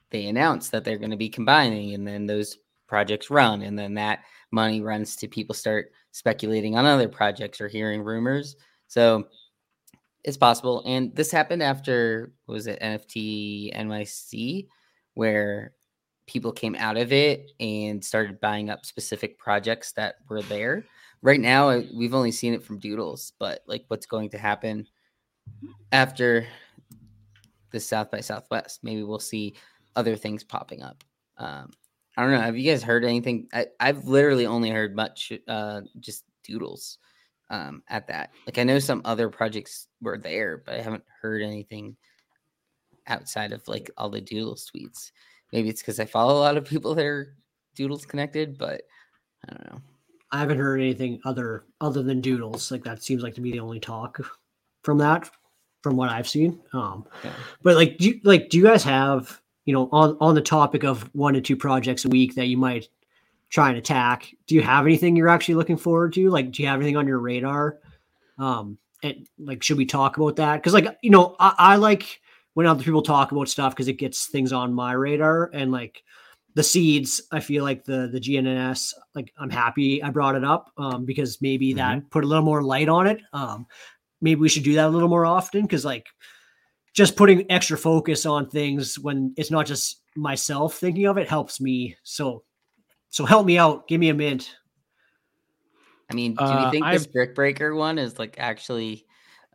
they 0.09 0.27
announce 0.27 0.69
that 0.69 0.83
they're 0.83 0.97
going 0.97 1.11
to 1.11 1.17
be 1.17 1.29
combining, 1.29 1.93
and 1.93 2.07
then 2.07 2.25
those 2.25 2.57
projects 2.87 3.29
run, 3.29 3.61
and 3.61 3.77
then 3.77 3.93
that 3.95 4.19
money 4.51 4.81
runs 4.81 5.15
to 5.15 5.27
people 5.27 5.55
start 5.55 5.91
speculating 6.11 6.75
on 6.75 6.85
other 6.85 7.07
projects 7.07 7.61
or 7.61 7.67
hearing 7.67 8.01
rumors. 8.01 8.55
So 8.87 9.27
it's 10.23 10.37
possible. 10.37 10.83
And 10.85 11.15
this 11.15 11.31
happened 11.31 11.63
after 11.63 12.33
was 12.47 12.67
it 12.67 12.79
NFT 12.81 13.75
NYC, 13.75 14.67
where 15.13 15.73
people 16.27 16.51
came 16.51 16.75
out 16.75 16.97
of 16.97 17.11
it 17.11 17.51
and 17.59 18.03
started 18.03 18.39
buying 18.39 18.69
up 18.69 18.85
specific 18.85 19.37
projects 19.37 19.91
that 19.93 20.15
were 20.29 20.41
there. 20.43 20.85
Right 21.21 21.39
now, 21.39 21.81
we've 21.93 22.13
only 22.13 22.31
seen 22.31 22.53
it 22.53 22.63
from 22.63 22.79
Doodles, 22.79 23.33
but 23.39 23.61
like 23.67 23.85
what's 23.87 24.05
going 24.05 24.29
to 24.29 24.37
happen 24.37 24.87
after 25.91 26.47
the 27.71 27.79
South 27.79 28.11
by 28.11 28.21
Southwest? 28.21 28.83
Maybe 28.83 29.03
we'll 29.03 29.19
see 29.19 29.55
other 29.95 30.15
things 30.15 30.43
popping 30.43 30.81
up. 30.81 31.03
Um, 31.37 31.71
I 32.17 32.23
don't 32.23 32.31
know. 32.31 32.41
Have 32.41 32.57
you 32.57 32.69
guys 32.69 32.83
heard 32.83 33.03
anything? 33.03 33.47
I, 33.53 33.67
have 33.79 34.07
literally 34.07 34.45
only 34.45 34.69
heard 34.69 34.95
much, 34.95 35.31
uh, 35.47 35.81
just 35.99 36.23
Doodles 36.43 36.97
um, 37.51 37.83
at 37.89 38.07
that. 38.07 38.31
Like 38.47 38.57
I 38.57 38.63
know 38.63 38.79
some 38.79 39.01
other 39.05 39.29
projects 39.29 39.87
were 40.01 40.17
there, 40.17 40.63
but 40.65 40.75
I 40.75 40.81
haven't 40.81 41.03
heard 41.21 41.43
anything 41.43 41.95
outside 43.07 43.51
of 43.51 43.67
like 43.67 43.91
all 43.97 44.09
the 44.09 44.21
Doodles 44.21 44.71
tweets. 44.73 45.11
Maybe 45.51 45.69
it's 45.69 45.81
because 45.81 45.99
I 45.99 46.05
follow 46.05 46.35
a 46.35 46.39
lot 46.39 46.57
of 46.57 46.65
people 46.65 46.95
that 46.95 47.05
are 47.05 47.35
Doodles 47.75 48.05
connected, 48.05 48.57
but 48.57 48.83
I 49.47 49.53
don't 49.53 49.71
know. 49.71 49.81
I 50.31 50.39
haven't 50.39 50.59
heard 50.59 50.79
anything 50.79 51.19
other 51.25 51.65
other 51.81 52.01
than 52.01 52.21
Doodles. 52.21 52.71
Like 52.71 52.85
that 52.85 53.03
seems 53.03 53.21
like 53.21 53.35
to 53.35 53.41
be 53.41 53.51
the 53.51 53.59
only 53.59 53.81
talk 53.81 54.17
from 54.83 54.97
that, 54.99 55.29
from 55.83 55.97
what 55.97 56.09
I've 56.09 56.29
seen. 56.29 56.57
Um, 56.71 57.05
yeah. 57.23 57.33
but 57.61 57.75
like, 57.75 57.97
do 57.97 58.07
you, 58.07 58.21
like 58.23 58.49
do 58.49 58.57
you 58.57 58.63
guys 58.63 58.83
have 58.85 59.41
you 59.65 59.73
know 59.73 59.89
on 59.91 60.15
on 60.21 60.35
the 60.35 60.41
topic 60.41 60.85
of 60.85 61.03
one 61.13 61.33
to 61.33 61.41
two 61.41 61.57
projects 61.57 62.05
a 62.05 62.09
week 62.09 62.35
that 62.35 62.47
you 62.47 62.55
might 62.55 62.87
try 63.51 63.69
and 63.69 63.77
attack? 63.77 64.33
Do 64.47 64.55
you 64.55 64.61
have 64.61 64.85
anything 64.85 65.15
you're 65.15 65.29
actually 65.29 65.55
looking 65.55 65.77
forward 65.77 66.13
to? 66.13 66.29
Like, 66.29 66.51
do 66.51 66.63
you 66.63 66.69
have 66.69 66.79
anything 66.79 66.97
on 66.97 67.07
your 67.07 67.19
radar? 67.19 67.77
Um, 68.39 68.77
and 69.03 69.27
like, 69.37 69.61
should 69.61 69.77
we 69.77 69.85
talk 69.85 70.17
about 70.17 70.37
that? 70.37 70.57
Because 70.57 70.73
like 70.73 70.87
you 71.03 71.11
know, 71.11 71.35
I, 71.39 71.53
I 71.57 71.75
like 71.75 72.21
when 72.53 72.65
other 72.65 72.83
people 72.83 73.01
talk 73.01 73.31
about 73.31 73.49
stuff 73.49 73.73
because 73.73 73.87
it 73.87 73.93
gets 73.93 74.27
things 74.27 74.51
on 74.51 74.73
my 74.73 74.93
radar 74.93 75.49
and 75.53 75.71
like 75.71 76.03
the 76.53 76.63
seeds 76.63 77.21
i 77.31 77.39
feel 77.39 77.63
like 77.63 77.85
the 77.85 78.09
the 78.11 78.19
gnns 78.19 78.93
like 79.15 79.31
i'm 79.39 79.49
happy 79.49 80.03
i 80.03 80.09
brought 80.09 80.35
it 80.35 80.43
up 80.43 80.71
um, 80.77 81.05
because 81.05 81.41
maybe 81.41 81.69
mm-hmm. 81.69 81.77
that 81.77 82.09
put 82.09 82.23
a 82.23 82.27
little 82.27 82.43
more 82.43 82.61
light 82.61 82.89
on 82.89 83.07
it 83.07 83.21
um, 83.33 83.65
maybe 84.21 84.41
we 84.41 84.49
should 84.49 84.63
do 84.63 84.73
that 84.73 84.87
a 84.87 84.89
little 84.89 85.09
more 85.09 85.25
often 85.25 85.61
because 85.61 85.85
like 85.85 86.07
just 86.93 87.15
putting 87.15 87.49
extra 87.49 87.77
focus 87.77 88.25
on 88.25 88.49
things 88.49 88.99
when 88.99 89.33
it's 89.37 89.51
not 89.51 89.65
just 89.65 90.01
myself 90.15 90.77
thinking 90.77 91.05
of 91.05 91.17
it 91.17 91.29
helps 91.29 91.61
me 91.61 91.95
so 92.03 92.43
so 93.11 93.23
help 93.25 93.45
me 93.45 93.59
out 93.59 93.87
give 93.87 93.99
me 93.99 94.09
a 94.09 94.13
mint 94.13 94.55
i 96.09 96.15
mean 96.15 96.33
do 96.33 96.43
you 96.43 96.49
uh, 96.49 96.71
think 96.71 96.85
this 96.91 97.05
brick 97.05 97.35
breaker 97.35 97.75
one 97.75 97.99
is 97.99 98.17
like 98.17 98.35
actually 98.39 99.05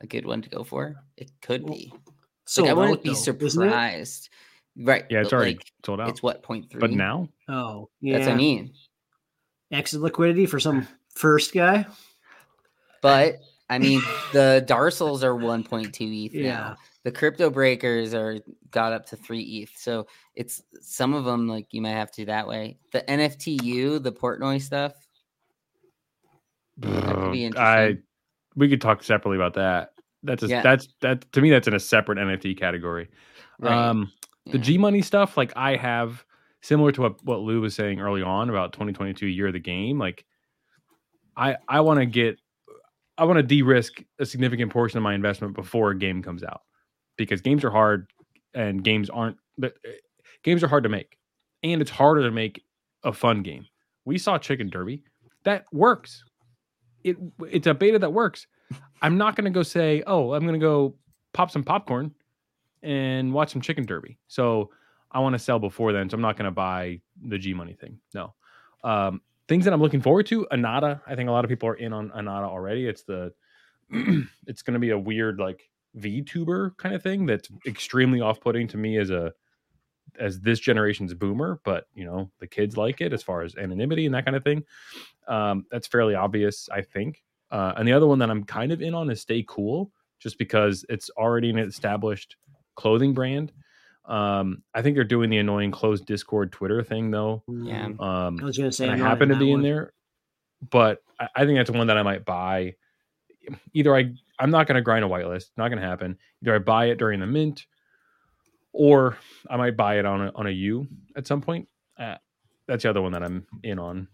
a 0.01 0.07
good 0.07 0.25
one 0.25 0.41
to 0.41 0.49
go 0.49 0.63
for 0.63 0.95
it 1.17 1.31
could 1.43 1.67
be 1.67 1.93
so 2.47 2.63
like, 2.63 2.71
I 2.71 2.75
wouldn't 2.75 3.03
be 3.03 3.15
surprised. 3.15 4.31
Right. 4.79 5.05
Yeah, 5.11 5.21
it's 5.21 5.33
already 5.33 5.55
like, 5.55 5.73
sold 5.85 6.01
out. 6.01 6.09
It's 6.09 6.23
what 6.23 6.43
point 6.43 6.71
three? 6.71 6.81
But 6.81 6.93
now? 6.93 7.29
Oh, 7.49 7.91
yeah. 8.01 8.15
That's 8.15 8.29
what 8.29 8.35
I 8.35 8.39
mean. 8.39 8.73
Exit 9.73 10.01
liquidity 10.01 10.47
for 10.47 10.61
some 10.61 10.87
first 11.15 11.53
guy. 11.53 11.87
But 13.03 13.41
I 13.69 13.79
mean, 13.79 14.01
the 14.33 14.65
Darcels 14.67 15.25
are 15.25 15.35
1.2 15.35 16.27
ETH 16.27 16.35
yeah. 16.35 16.53
now. 16.53 16.77
The 17.07 17.13
crypto 17.13 17.51
breakers 17.51 18.15
are 18.15 18.41
got 18.73 18.93
up 18.93 19.07
to 19.07 19.17
three 19.17 19.41
ETH. 19.41 19.71
So 19.79 20.09
it's 20.35 20.61
some 20.81 21.15
of 21.15 21.25
them 21.25 21.47
like 21.47 21.69
you 21.71 21.81
might 21.81 21.91
have 21.91 22.11
to 22.11 22.25
that 22.25 22.49
way. 22.49 22.79
The 22.91 23.03
NFTU, 23.03 24.03
the 24.03 24.11
Portnoy 24.11 24.61
stuff. 24.61 24.93
I 26.83 27.99
we 28.57 28.69
could 28.69 28.81
talk 28.81 29.05
separately 29.05 29.37
about 29.37 29.55
that. 29.55 29.93
That's 30.25 30.43
a, 30.43 30.49
yeah. 30.49 30.63
that's 30.63 30.89
that 31.01 31.31
to 31.31 31.41
me 31.41 31.49
that's 31.49 31.69
in 31.69 31.75
a 31.75 31.79
separate 31.79 32.19
NFT 32.19 32.59
category. 32.59 33.09
Right. 33.61 33.73
Um, 33.73 34.11
the 34.47 34.59
yeah. 34.59 34.65
G 34.65 34.77
Money 34.77 35.01
stuff, 35.01 35.37
like 35.37 35.53
I 35.55 35.77
have 35.77 36.25
similar 36.61 36.91
to 36.91 37.03
what 37.03 37.25
what 37.25 37.39
Lou 37.39 37.61
was 37.61 37.77
saying 37.77 38.01
early 38.01 38.23
on 38.23 38.51
about 38.51 38.73
2022 38.73 39.29
year 39.29 39.47
of 39.47 39.53
the 39.53 39.61
game. 39.61 40.01
Like 40.01 40.25
I 41.37 41.57
I 41.69 41.83
want 41.83 42.01
to 42.01 42.07
get 42.07 42.41
I 43.17 43.27
want 43.27 43.37
to 43.37 43.45
de-risk 43.45 44.03
a 44.19 44.27
significant 44.27 44.73
portion 44.73 44.97
of 44.99 45.05
my 45.05 45.15
investment 45.15 45.55
before 45.55 45.93
a 45.93 45.97
game 45.97 46.21
comes 46.21 46.43
out 46.43 46.63
because 47.17 47.41
games 47.41 47.65
are 47.65 47.71
hard 47.71 48.11
and 48.55 48.83
games 48.83 49.11
aren't 49.11 49.37
but 49.59 49.75
eh, 49.85 49.91
games 50.43 50.63
are 50.63 50.69
hard 50.69 50.83
to 50.83 50.89
make 50.89 51.19
and 51.63 51.81
it's 51.81 51.91
harder 51.91 52.23
to 52.23 52.31
make 52.31 52.63
a 53.05 53.13
fun 53.13 53.43
game. 53.43 53.67
We 54.05 54.19
saw 54.19 54.39
Chicken 54.39 54.71
Derby 54.71 55.03
that 55.47 55.65
works. 55.73 56.25
It 57.05 57.17
it's 57.49 57.67
a 57.67 57.75
beta 57.75 57.99
that 58.01 58.13
works. 58.13 58.47
I'm 59.01 59.17
not 59.17 59.37
going 59.37 59.45
to 59.45 59.51
go 59.51 59.63
say, 59.63 60.03
oh, 60.07 60.35
I'm 60.35 60.43
going 60.43 60.59
to 60.59 60.65
go 60.65 60.97
pop 61.33 61.51
some 61.51 61.63
popcorn 61.63 62.13
and 62.83 63.33
watch 63.33 63.53
some 63.53 63.61
chicken 63.61 63.87
derby. 63.87 64.19
So 64.27 64.71
I 65.13 65.21
want 65.21 65.35
to 65.35 65.39
sell 65.39 65.59
before 65.59 65.93
then. 65.93 66.11
So 66.11 66.17
I'm 66.17 66.21
not 66.21 66.37
going 66.37 66.47
to 66.47 66.51
buy 66.51 67.01
the 67.29 67.39
G 67.39 67.55
Money 67.55 67.75
thing. 67.75 67.99
No. 68.13 68.35
Um, 68.83 69.21
things 69.49 69.65
that 69.65 69.73
I'm 69.73 69.81
looking 69.81 70.01
forward 70.01 70.27
to. 70.27 70.47
Anata. 70.53 71.01
I 71.07 71.15
think 71.15 71.29
a 71.29 71.33
lot 71.33 71.45
of 71.45 71.49
people 71.49 71.69
are 71.69 71.75
in 71.75 71.93
on 71.93 72.11
Anata 72.11 72.49
already. 72.49 72.87
It's 72.87 73.05
the 73.05 73.33
it's 74.47 74.63
going 74.63 74.75
to 74.75 74.81
be 74.81 74.91
a 74.91 74.99
weird 74.99 75.39
like 75.39 75.69
VTuber 75.99 76.77
kind 76.77 76.95
of 76.95 77.03
thing 77.03 77.27
that's 77.27 77.49
extremely 77.67 78.21
off-putting 78.21 78.69
to 78.69 78.77
me 78.77 78.99
as 78.99 79.11
a 79.11 79.33
as 80.19 80.41
this 80.41 80.61
generation's 80.61 81.15
boomer, 81.15 81.61
but 81.65 81.87
you 81.95 82.05
know 82.05 82.31
the 82.39 82.47
kids 82.47 82.77
like 82.77 83.01
it 83.01 83.13
as 83.13 83.23
far 83.23 83.43
as 83.43 83.57
anonymity 83.57 84.07
and 84.07 84.15
that 84.15 84.25
kind 84.25 84.37
of 84.37 84.45
thing. 84.45 84.65
Um, 85.29 85.67
that's 85.71 85.87
fairly 85.87 86.15
obvious, 86.15 86.69
I 86.73 86.83
think. 86.83 87.23
Uh, 87.51 87.75
and 87.77 87.87
the 87.87 87.93
other 87.93 88.07
one 88.07 88.19
that 88.21 88.31
I'm 88.31 88.45
kind 88.45 88.73
of 88.73 88.83
in 88.83 88.95
on 88.95 89.11
is 89.11 89.21
Stay 89.21 89.45
Cool, 89.47 89.91
just 90.19 90.39
because 90.39 90.85
it's 90.89 91.11
already 91.11 91.51
an 91.51 91.59
established 91.59 92.37
clothing 92.75 93.15
brand. 93.15 93.53
Um, 94.05 94.63
I 94.73 94.83
think 94.83 94.95
they're 94.95 95.05
doing 95.05 95.31
the 95.31 95.39
annoying 95.39 95.73
closed 95.73 96.07
Discord 96.07 96.53
Twitter 96.53 96.83
thing 96.83 97.11
though. 97.11 97.43
Yeah. 97.49 97.87
Um, 97.99 98.39
I 98.41 98.45
was 98.45 98.57
gonna 98.57 98.73
say 98.73 98.89
I 98.89 98.97
happen 98.97 99.29
to 99.31 99.37
be 99.37 99.51
in 99.51 99.63
there, 99.63 99.93
but 100.71 101.03
I, 101.19 101.29
I, 101.35 101.45
think 101.45 101.59
that's 101.59 101.71
one 101.71 101.89
that 101.89 101.99
I 101.99 102.03
might 102.03 102.25
buy. 102.25 102.75
Either 103.75 103.97
I 103.97 104.13
I'm 104.39 104.51
not 104.51 104.67
gonna 104.67 104.83
grind 104.83 105.05
a 105.05 105.09
whitelist, 105.09 105.51
not 105.57 105.69
gonna 105.69 105.81
happen. 105.81 106.19
Either 106.43 106.55
I 106.55 106.59
buy 106.59 106.87
it 106.87 106.99
during 106.99 107.21
the 107.21 107.27
mint, 107.27 107.67
or 108.73 109.17
I 109.49 109.57
might 109.57 109.77
buy 109.77 109.99
it 109.99 110.05
on 110.05 110.29
a 110.29 110.33
on 110.35 110.47
a 110.47 110.51
U 110.51 110.87
at 111.17 111.27
some 111.27 111.41
point. 111.41 111.69
Uh, 111.99 112.17
that's 112.67 112.83
the 112.83 112.91
other 112.91 113.03
one 113.03 113.13
that 113.13 113.23
I'm 113.23 113.47
in 113.63 113.79
on. 113.79 114.09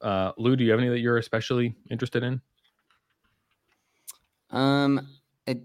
Uh, 0.00 0.32
Lou, 0.36 0.56
do 0.56 0.64
you 0.64 0.70
have 0.70 0.80
any 0.80 0.88
that 0.88 0.98
you're 0.98 1.18
especially 1.18 1.74
interested 1.90 2.22
in? 2.22 2.40
Um, 4.50 5.08
it, 5.46 5.62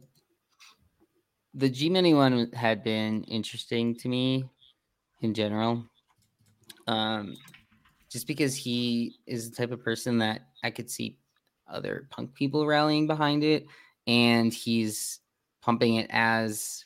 the 1.53 1.69
G 1.69 1.89
Money 1.89 2.13
one 2.13 2.51
had 2.53 2.83
been 2.83 3.23
interesting 3.23 3.95
to 3.95 4.07
me 4.07 4.45
in 5.21 5.33
general. 5.33 5.83
Um, 6.87 7.35
just 8.09 8.27
because 8.27 8.55
he 8.55 9.15
is 9.25 9.49
the 9.49 9.55
type 9.55 9.71
of 9.71 9.83
person 9.83 10.17
that 10.19 10.41
I 10.63 10.71
could 10.71 10.89
see 10.89 11.17
other 11.69 12.07
punk 12.09 12.33
people 12.33 12.65
rallying 12.65 13.07
behind 13.07 13.43
it, 13.43 13.65
and 14.05 14.53
he's 14.53 15.19
pumping 15.61 15.95
it 15.95 16.07
as 16.09 16.85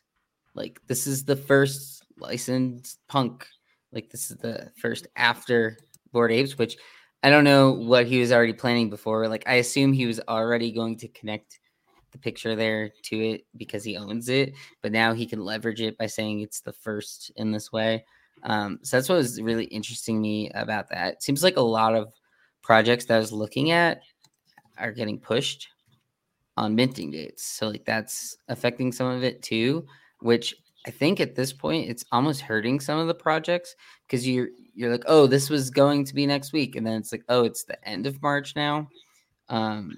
like 0.56 0.80
this 0.88 1.08
is 1.08 1.24
the 1.24 1.36
first 1.36 2.04
licensed 2.18 3.00
punk, 3.08 3.48
like 3.92 4.10
this 4.10 4.32
is 4.32 4.38
the 4.38 4.72
first 4.78 5.08
after 5.16 5.78
bored 6.12 6.32
Apes, 6.32 6.58
which 6.58 6.78
I 7.24 7.30
don't 7.30 7.44
know 7.44 7.72
what 7.72 8.08
he 8.08 8.20
was 8.20 8.32
already 8.32 8.54
planning 8.54 8.90
before. 8.90 9.28
Like 9.28 9.44
I 9.48 9.56
assume 9.56 9.94
he 9.94 10.08
was 10.08 10.20
already 10.28 10.72
going 10.72 10.98
to 10.98 11.08
connect 11.10 11.60
the 12.12 12.18
picture 12.18 12.56
there 12.56 12.92
to 13.04 13.20
it 13.20 13.46
because 13.56 13.84
he 13.84 13.98
owns 13.98 14.28
it, 14.30 14.54
but 14.82 14.92
now 14.92 15.14
he 15.14 15.26
can 15.26 15.46
leverage 15.46 15.82
it 15.82 15.98
by 15.98 16.08
saying 16.08 16.42
it's 16.42 16.62
the 16.62 16.74
first 16.74 17.32
in 17.36 17.52
this 17.52 17.72
way. 17.72 18.04
Um, 18.44 18.80
so 18.82 18.98
that's 18.98 19.08
what 19.08 19.16
was 19.16 19.42
really 19.42 19.66
interesting 19.66 20.20
me 20.20 20.50
about 20.56 20.90
that. 20.90 21.14
It 21.14 21.24
seems 21.24 21.44
like 21.44 21.58
a 21.58 21.62
lot 21.62 21.96
of 21.96 22.12
projects 22.64 23.06
that 23.06 23.16
I 23.16 23.20
was 23.20 23.32
looking 23.32 23.72
at 23.72 24.02
are 24.78 24.92
getting 24.92 25.20
pushed 25.20 25.70
on 26.58 26.76
minting 26.76 27.12
dates. 27.12 27.46
So 27.46 27.70
like 27.70 27.86
that's 27.86 28.38
affecting 28.48 28.92
some 28.92 29.08
of 29.08 29.24
it 29.24 29.42
too, 29.42 29.86
which 30.20 30.56
I 30.86 30.92
think 30.92 31.20
at 31.20 31.36
this 31.36 31.54
point 31.54 31.90
it's 31.90 32.06
almost 32.12 32.42
hurting 32.42 32.80
some 32.80 33.00
of 33.00 33.08
the 33.08 33.14
projects 33.14 33.76
because 34.08 34.28
you're 34.28 34.50
you're 34.74 34.92
like, 34.92 35.04
oh, 35.06 35.28
this 35.28 35.50
was 35.50 35.70
going 35.70 36.06
to 36.06 36.16
be 36.16 36.26
next 36.26 36.54
week, 36.54 36.76
and 36.76 36.86
then 36.86 36.94
it's 36.94 37.12
like, 37.12 37.24
oh, 37.30 37.44
it's 37.44 37.66
the 37.66 37.88
end 37.88 38.08
of 38.08 38.22
March 38.22 38.56
now. 38.56 38.88
Um, 39.50 39.98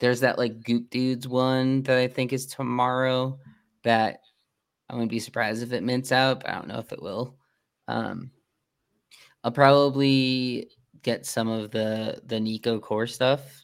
there's 0.00 0.20
that 0.20 0.38
like 0.38 0.64
Goop 0.64 0.90
Dudes 0.90 1.28
one 1.28 1.82
that 1.82 1.98
I 1.98 2.08
think 2.08 2.32
is 2.32 2.46
tomorrow. 2.46 3.38
That 3.84 4.20
I 4.88 4.94
wouldn't 4.94 5.10
be 5.10 5.20
surprised 5.20 5.62
if 5.62 5.72
it 5.72 5.82
mints 5.82 6.10
out, 6.10 6.40
but 6.40 6.50
I 6.50 6.54
don't 6.54 6.68
know 6.68 6.78
if 6.78 6.92
it 6.92 7.02
will. 7.02 7.36
Um, 7.86 8.30
I'll 9.44 9.52
probably 9.52 10.70
get 11.02 11.26
some 11.26 11.48
of 11.48 11.70
the 11.70 12.20
the 12.26 12.40
Nico 12.40 12.78
core 12.80 13.06
stuff 13.06 13.63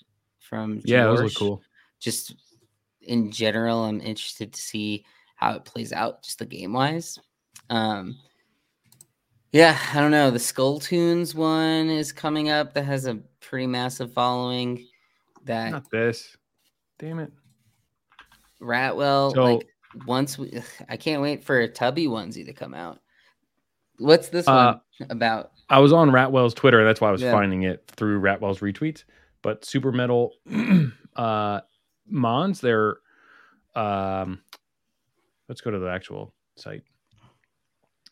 from 0.50 0.82
Yeah, 0.84 1.04
those 1.04 1.20
look 1.22 1.34
cool. 1.36 1.62
Just 2.00 2.34
in 3.00 3.30
general, 3.30 3.84
I'm 3.84 4.00
interested 4.00 4.52
to 4.52 4.60
see 4.60 5.04
how 5.36 5.54
it 5.54 5.64
plays 5.64 5.92
out, 5.92 6.22
just 6.24 6.40
the 6.40 6.44
game 6.44 6.72
wise. 6.74 7.18
Um, 7.70 8.16
yeah, 9.52 9.78
I 9.94 10.00
don't 10.00 10.10
know. 10.10 10.30
The 10.30 10.38
Skull 10.38 10.80
Tunes 10.80 11.34
one 11.34 11.88
is 11.88 12.12
coming 12.12 12.50
up 12.50 12.74
that 12.74 12.84
has 12.84 13.06
a 13.06 13.14
pretty 13.40 13.66
massive 13.66 14.12
following. 14.12 14.86
That 15.44 15.70
Not 15.70 15.90
this. 15.90 16.36
Damn 16.98 17.20
it. 17.20 17.32
Ratwell, 18.60 19.32
So- 19.34 19.42
like 19.44 19.66
once 20.06 20.36
we, 20.38 20.60
I 20.88 20.96
can't 20.96 21.22
wait 21.22 21.44
for 21.44 21.60
a 21.60 21.68
Tubby 21.68 22.06
onesie 22.06 22.44
to 22.44 22.52
come 22.52 22.74
out. 22.74 23.00
What's 23.98 24.28
this 24.28 24.46
Uh, 24.48 24.78
one 24.98 25.10
about? 25.10 25.52
I 25.68 25.78
was 25.78 25.92
on 25.92 26.10
Ratwell's 26.10 26.54
Twitter, 26.54 26.78
and 26.80 26.88
that's 26.88 27.00
why 27.00 27.08
I 27.08 27.12
was 27.12 27.22
Yeah. 27.22 27.32
finding 27.32 27.62
it 27.62 27.84
through 27.86 28.20
Ratwell's 28.20 28.60
retweets. 28.60 29.04
But 29.42 29.64
Super 29.64 29.92
Metal 29.92 30.32
uh 31.16 31.60
Mons, 32.06 32.60
they're 32.60 32.96
um 33.74 34.40
let's 35.48 35.60
go 35.60 35.70
to 35.70 35.78
the 35.78 35.88
actual 35.90 36.34
site. 36.56 36.82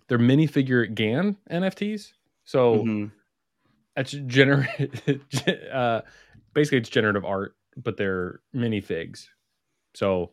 They're 0.08 0.18
minifigure 0.18 0.92
GAN 0.94 1.36
NFTs. 1.50 2.12
So 2.44 2.84
Mhm. 2.84 3.10
it's 3.96 4.14
gener 4.14 4.66
uh 5.72 6.00
basically 6.54 6.78
it's 6.78 6.88
generative 6.88 7.24
art, 7.24 7.56
but 7.76 7.96
they're 7.96 8.40
minifigs. 8.54 9.26
So 9.94 10.32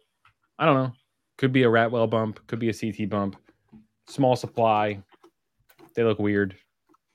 I 0.58 0.66
don't 0.66 0.76
know. 0.76 0.94
Could 1.38 1.52
be 1.52 1.64
a 1.64 1.68
Ratwell 1.68 2.10
bump, 2.10 2.40
could 2.48 2.60
be 2.60 2.70
a 2.70 2.74
CT 2.74 3.10
bump. 3.10 3.36
Small 4.08 4.36
supply. 4.38 5.04
They 5.96 6.04
look 6.04 6.20
weird. 6.20 6.56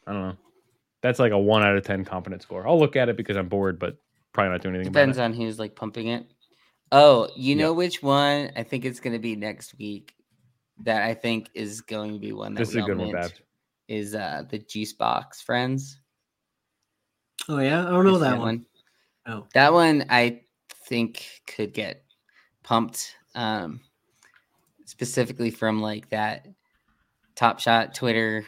I 0.06 0.12
don't 0.12 0.22
know. 0.22 0.36
That's 1.02 1.18
like 1.18 1.32
a 1.32 1.38
one 1.38 1.62
out 1.62 1.76
of 1.76 1.84
ten 1.84 2.04
confidence 2.04 2.42
score. 2.42 2.66
I'll 2.66 2.78
look 2.78 2.96
at 2.96 3.08
it 3.08 3.16
because 3.16 3.36
I'm 3.36 3.48
bored, 3.48 3.78
but 3.78 3.96
probably 4.32 4.52
not 4.52 4.62
doing 4.62 4.74
anything 4.74 4.92
Depends 4.92 5.16
about 5.16 5.24
on 5.26 5.32
who's 5.34 5.58
like 5.58 5.74
pumping 5.74 6.08
it. 6.08 6.26
Oh, 6.92 7.28
you 7.36 7.54
Yeah. 7.54 7.64
know 7.64 7.72
which 7.72 8.02
one? 8.02 8.50
I 8.56 8.62
think 8.62 8.84
it's 8.84 9.00
going 9.00 9.12
to 9.12 9.18
be 9.18 9.36
next 9.36 9.78
week. 9.78 10.14
That 10.82 11.02
I 11.02 11.14
think 11.14 11.50
is 11.54 11.80
going 11.82 12.14
to 12.14 12.18
be 12.18 12.32
one 12.32 12.52
it. 12.52 12.54
that 12.56 12.60
This 12.62 12.70
is 12.70 12.76
a 12.76 12.82
good 12.82 12.96
one, 12.96 13.08
mint, 13.08 13.12
Babs. 13.12 13.40
Is 13.88 14.14
uh 14.14 14.44
the 14.48 14.58
Juice 14.58 14.92
Box 14.92 15.42
Friends? 15.42 16.00
Oh 17.48 17.58
yeah, 17.58 17.86
I 17.86 17.90
don't 17.90 18.04
know 18.04 18.14
Is 18.14 18.20
that 18.20 18.38
one. 18.38 18.66
Oh, 19.26 19.46
That 19.54 19.72
one 19.72 20.06
I 20.08 20.42
think 20.88 21.42
could 21.46 21.72
get 21.74 22.04
pumped, 22.62 23.14
um, 23.34 23.80
specifically 24.86 25.50
from 25.50 25.80
like 25.80 26.08
that 26.10 26.46
Top 27.36 27.60
Shot 27.60 27.94
Twitter 27.94 28.44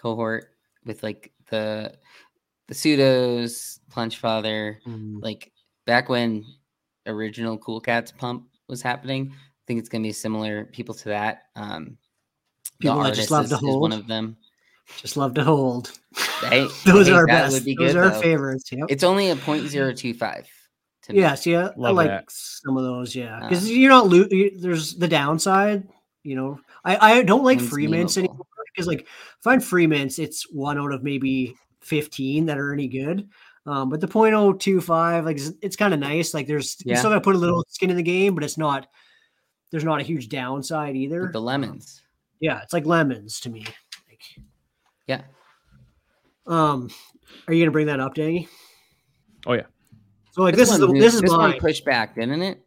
cohort 0.00 0.50
with 0.84 1.02
like 1.02 1.32
the 1.50 1.94
the 2.68 2.74
pseudos, 2.74 3.78
Plunge 3.90 4.16
Father, 4.18 4.80
mm, 4.86 5.22
like 5.22 5.52
back 5.86 6.08
when 6.08 6.44
original 7.06 7.58
Cool 7.58 7.80
Cats 7.80 8.12
pump 8.12 8.46
was 8.68 8.80
happening. 8.82 9.30
I 9.32 9.62
think 9.66 9.80
it's 9.80 9.88
gonna 9.88 10.02
be 10.02 10.12
similar 10.12 10.64
people 10.66 10.94
to 10.96 11.10
that. 11.10 11.42
Um, 11.56 11.96
The 12.80 12.88
People 12.88 13.02
that 13.04 13.14
just 13.14 13.30
love 13.30 13.44
Artist 13.44 13.60
to 13.60 13.66
is, 13.66 13.74
is 13.74 13.80
one 13.80 13.92
of 13.92 14.06
them. 14.06 14.36
just 14.96 15.16
love 15.16 15.34
to 15.34 15.44
hold. 15.44 15.92
Right? 16.42 16.68
Those 16.86 17.08
I 17.08 17.12
are 17.12 17.14
our 17.16 17.26
best. 17.26 17.52
would 17.54 17.64
be 17.64 17.74
Those 17.78 17.92
good, 17.92 17.96
are 17.96 18.04
our 18.04 18.10
though. 18.10 18.20
favorites. 18.20 18.70
Yep. 18.72 18.86
It's 18.88 19.04
only 19.04 19.30
a 19.30 19.36
point 19.36 19.66
zero 19.68 19.92
two 19.92 20.14
five. 20.14 20.46
Yeah, 21.10 21.34
see, 21.34 21.54
I, 21.54 21.66
I 21.66 21.90
like 21.90 22.08
that. 22.08 22.24
some 22.30 22.78
of 22.78 22.82
those. 22.82 23.14
Yeah, 23.14 23.38
because 23.42 23.64
Um, 23.66 23.76
you're 23.76 23.90
not 23.90 24.08
lo- 24.08 24.26
you, 24.30 24.58
There's 24.58 24.94
the 24.94 25.06
downside. 25.08 25.86
You 26.22 26.36
know, 26.36 26.60
I 26.82 27.18
I 27.18 27.22
don't 27.22 27.44
like 27.44 27.58
One's 27.58 27.68
free 27.68 27.86
mints 27.86 28.14
memeable. 28.14 28.18
anymore 28.20 28.43
because 28.74 28.86
like 28.86 29.00
if 29.02 29.46
I'm 29.46 29.60
free 29.60 29.86
mints, 29.86 30.18
it's 30.18 30.50
one 30.52 30.78
out 30.78 30.92
of 30.92 31.02
maybe 31.02 31.54
fifteen 31.80 32.46
that 32.46 32.58
are 32.58 32.72
any 32.72 32.88
good. 32.88 33.28
Um, 33.66 33.88
but 33.88 33.98
the 34.00 34.06
.025, 34.08 35.24
like 35.24 35.36
it's, 35.38 35.52
it's 35.62 35.76
kind 35.76 35.94
of 35.94 36.00
nice. 36.00 36.34
Like 36.34 36.46
there's 36.46 36.76
you 36.84 36.92
Yeah. 36.92 36.98
still 36.98 37.10
got 37.10 37.14
to 37.16 37.20
put 37.22 37.34
a 37.34 37.38
little 37.38 37.64
skin 37.68 37.88
in 37.90 37.96
the 37.96 38.02
game, 38.02 38.34
but 38.34 38.44
it's 38.44 38.58
not. 38.58 38.86
There's 39.70 39.84
not 39.84 40.00
a 40.00 40.04
huge 40.04 40.28
downside 40.28 40.94
either. 40.96 41.22
Like 41.22 41.32
the 41.32 41.38
Um, 41.38 41.44
lemons. 41.46 42.02
yeah, 42.40 42.60
it's 42.62 42.72
like 42.72 42.84
lemons 42.86 43.40
to 43.40 43.50
me. 43.50 43.64
Like, 44.08 44.20
Yeah. 45.08 45.22
um, 46.46 46.90
are 47.48 47.54
you 47.54 47.64
gonna 47.64 47.72
bring 47.72 47.86
that 47.86 48.00
up, 48.00 48.14
Dangy? 48.14 48.48
Oh 49.46 49.54
yeah. 49.54 49.62
So 50.32 50.42
like 50.42 50.56
this, 50.56 50.70
is 50.70 50.78
the, 50.78 50.86
one, 50.88 50.98
this 50.98 51.14
is 51.14 51.20
this 51.22 51.30
mine. 51.30 51.50
one 51.52 51.58
pushed 51.60 51.84
back, 51.84 52.14
didn't 52.16 52.42
it? 52.42 52.58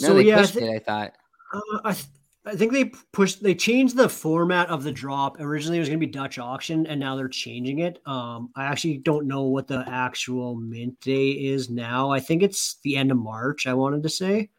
No, 0.00 0.08
so 0.08 0.14
they 0.14 0.22
yeah, 0.22 0.36
I 0.36 0.40
pushed 0.40 0.54
thi- 0.54 0.64
it. 0.64 0.74
I 0.74 0.78
thought. 0.80 1.12
Uh, 1.54 1.60
I, 1.84 1.92
th- 1.92 2.06
I 2.44 2.56
think 2.56 2.72
they 2.72 2.86
pushed 3.12 3.42
they 3.42 3.54
changed 3.54 3.96
the 3.96 4.08
format 4.08 4.68
of 4.68 4.82
the 4.82 4.90
drop. 4.90 5.38
Originally 5.38 5.76
it 5.76 5.80
was 5.80 5.88
going 5.88 6.00
to 6.00 6.06
be 6.06 6.10
Dutch 6.12 6.38
auction 6.38 6.86
and 6.88 6.98
now 6.98 7.14
they're 7.14 7.28
changing 7.28 7.80
it. 7.80 8.00
Um 8.04 8.50
I 8.56 8.64
actually 8.64 8.98
don't 8.98 9.28
know 9.28 9.42
what 9.42 9.68
the 9.68 9.84
actual 9.88 10.56
mint 10.56 11.00
day 11.00 11.30
is 11.30 11.70
now. 11.70 12.10
I 12.10 12.18
think 12.18 12.42
it's 12.42 12.78
the 12.82 12.96
end 12.96 13.12
of 13.12 13.16
March, 13.16 13.66
I 13.66 13.74
wanted 13.74 14.02
to 14.02 14.08
say. 14.08 14.50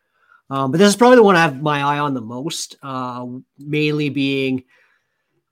Um 0.50 0.72
but 0.72 0.78
this 0.78 0.88
is 0.88 0.96
probably 0.96 1.18
the 1.18 1.24
one 1.24 1.36
I 1.36 1.42
have 1.42 1.62
my 1.62 1.82
eye 1.82 2.00
on 2.00 2.14
the 2.14 2.22
most. 2.22 2.78
Uh 2.82 3.26
mainly 3.58 4.10
being 4.10 4.64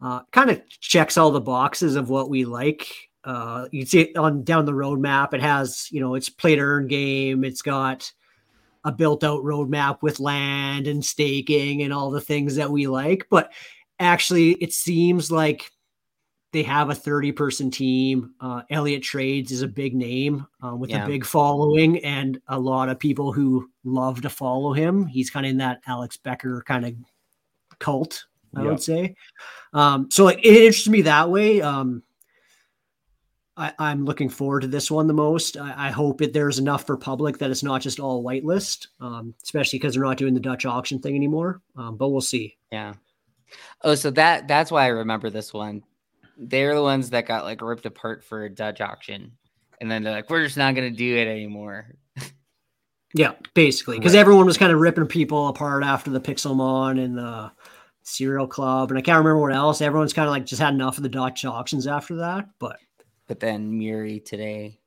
uh 0.02 0.22
kind 0.32 0.50
of 0.50 0.62
checks 0.70 1.18
all 1.18 1.32
the 1.32 1.42
boxes 1.42 1.98
of 1.98 2.10
what 2.10 2.30
we 2.30 2.46
like. 2.46 2.88
Uh 3.26 3.68
you 3.72 3.82
can 3.82 3.88
see 3.90 4.02
it 4.02 4.16
on 4.16 4.44
down 4.46 4.64
the 4.64 4.72
roadmap. 4.72 5.34
It 5.34 5.42
has, 5.42 5.90
you 5.92 6.00
know, 6.00 6.16
it's 6.16 6.30
play 6.30 6.56
to 6.56 6.62
earn 6.62 6.88
game, 6.88 7.44
it's 7.44 7.62
got 7.62 8.10
a 8.84 8.92
built 8.92 9.24
out 9.24 9.44
roadmap 9.44 10.02
with 10.02 10.20
land 10.20 10.88
and 10.88 11.04
staking 11.04 11.84
and 11.84 11.94
all 11.94 12.10
the 12.12 12.22
things 12.22 12.56
that 12.56 12.70
we 12.72 12.88
like. 12.88 13.28
But 13.30 13.52
actually, 14.00 14.52
it 14.54 14.74
seems 14.74 15.32
like 15.32 15.70
they 16.54 16.64
have 16.64 16.90
a 16.90 16.96
30 16.96 17.32
person 17.32 17.72
team. 17.72 18.34
Uh, 18.42 18.64
Elliot 18.70 19.04
Trades 19.04 19.52
is 19.52 19.62
a 19.62 19.68
big 19.68 19.96
name 19.96 20.46
uh, 20.66 20.76
with 20.76 20.90
Yeah. 20.90 21.04
a 21.06 21.08
big 21.08 21.26
following 21.26 22.04
and 22.04 22.42
a 22.50 22.60
lot 22.60 22.90
of 22.90 23.00
people 23.00 23.32
who 23.32 23.70
love 23.84 24.22
to 24.22 24.30
follow 24.30 24.74
him. 24.74 25.06
He's 25.06 25.30
kind 25.30 25.46
of 25.46 25.52
in 25.52 25.58
that 25.60 25.82
Alex 25.88 26.18
Becker 26.18 26.62
kind 26.68 26.86
of 26.86 26.94
cult, 27.80 28.26
I 28.56 28.64
Yep. 28.64 28.70
would 28.70 28.84
say. 28.84 29.16
Um, 29.74 30.10
so 30.12 30.26
like, 30.26 30.40
it 30.40 30.46
interests 30.56 30.90
me 30.90 31.04
that 31.04 31.30
way. 31.30 31.62
Um, 31.62 32.04
I, 33.58 33.74
I'm 33.78 34.06
looking 34.06 34.30
forward 34.30 34.62
to 34.62 34.68
this 34.68 34.90
one 34.90 35.08
the 35.08 35.14
most. 35.14 35.58
I, 35.58 35.88
I 35.88 35.92
hope 35.92 36.22
it 36.22 36.32
there's 36.34 36.58
enough 36.60 36.86
for 36.88 36.96
public 36.98 37.38
that 37.40 37.52
it's 37.52 37.64
not 37.64 37.82
just 37.82 38.00
all 38.00 38.24
whitelist, 38.24 38.88
um, 39.00 39.34
especially 39.44 39.78
because 39.80 39.94
they're 39.94 40.04
not 40.04 40.18
doing 40.18 40.34
the 40.34 40.40
Dutch 40.40 40.66
auction 40.66 41.00
thing 41.00 41.16
anymore. 41.16 41.62
Um, 41.76 41.98
but 41.98 42.10
we'll 42.10 42.22
see. 42.22 42.58
Yeah. 42.72 42.94
Oh, 43.82 43.96
so 43.96 44.10
that 44.12 44.48
that's 44.48 44.72
why 44.72 44.84
I 44.86 44.88
remember 44.88 45.30
this 45.30 45.54
one. 45.54 45.84
They're 46.38 46.74
the 46.74 46.82
ones 46.82 47.10
that 47.10 47.28
got 47.28 47.44
like 47.44 47.62
ripped 47.62 47.86
apart 47.86 48.24
for 48.24 48.46
a 48.46 48.50
Dutch 48.50 48.80
auction, 48.80 49.34
and 49.82 49.92
then 49.92 50.02
they're 50.04 50.14
like, 50.14 50.30
"We're 50.30 50.46
just 50.46 50.58
not 50.58 50.74
gonna 50.74 50.90
do 50.90 51.18
it 51.18 51.28
anymore." 51.28 51.96
Yeah, 53.14 53.34
basically, 53.54 53.98
because 54.00 54.14
Right. 54.14 54.22
everyone 54.22 54.46
was 54.46 54.58
kind 54.58 54.72
of 54.72 54.80
ripping 54.80 55.06
people 55.08 55.50
apart 55.50 55.84
after 55.84 56.10
the 56.12 56.22
Pixelmon 56.22 56.98
and 57.04 57.18
the 57.18 57.52
Serial 58.04 58.48
Club, 58.48 58.90
and 58.90 58.98
I 58.98 59.02
can't 59.02 59.18
remember 59.18 59.38
what 59.42 59.54
else. 59.54 59.82
Everyone's 59.82 60.14
kind 60.14 60.28
of 60.28 60.32
like 60.32 60.46
just 60.46 60.62
had 60.62 60.74
enough 60.74 60.96
of 60.96 61.04
the 61.04 61.10
Dutch 61.10 61.44
auctions 61.44 61.88
after 61.88 62.16
that. 62.16 62.48
But 62.58 62.78
But 63.32 63.40
then 63.40 63.78
Muri 63.78 64.20
today, 64.20 64.78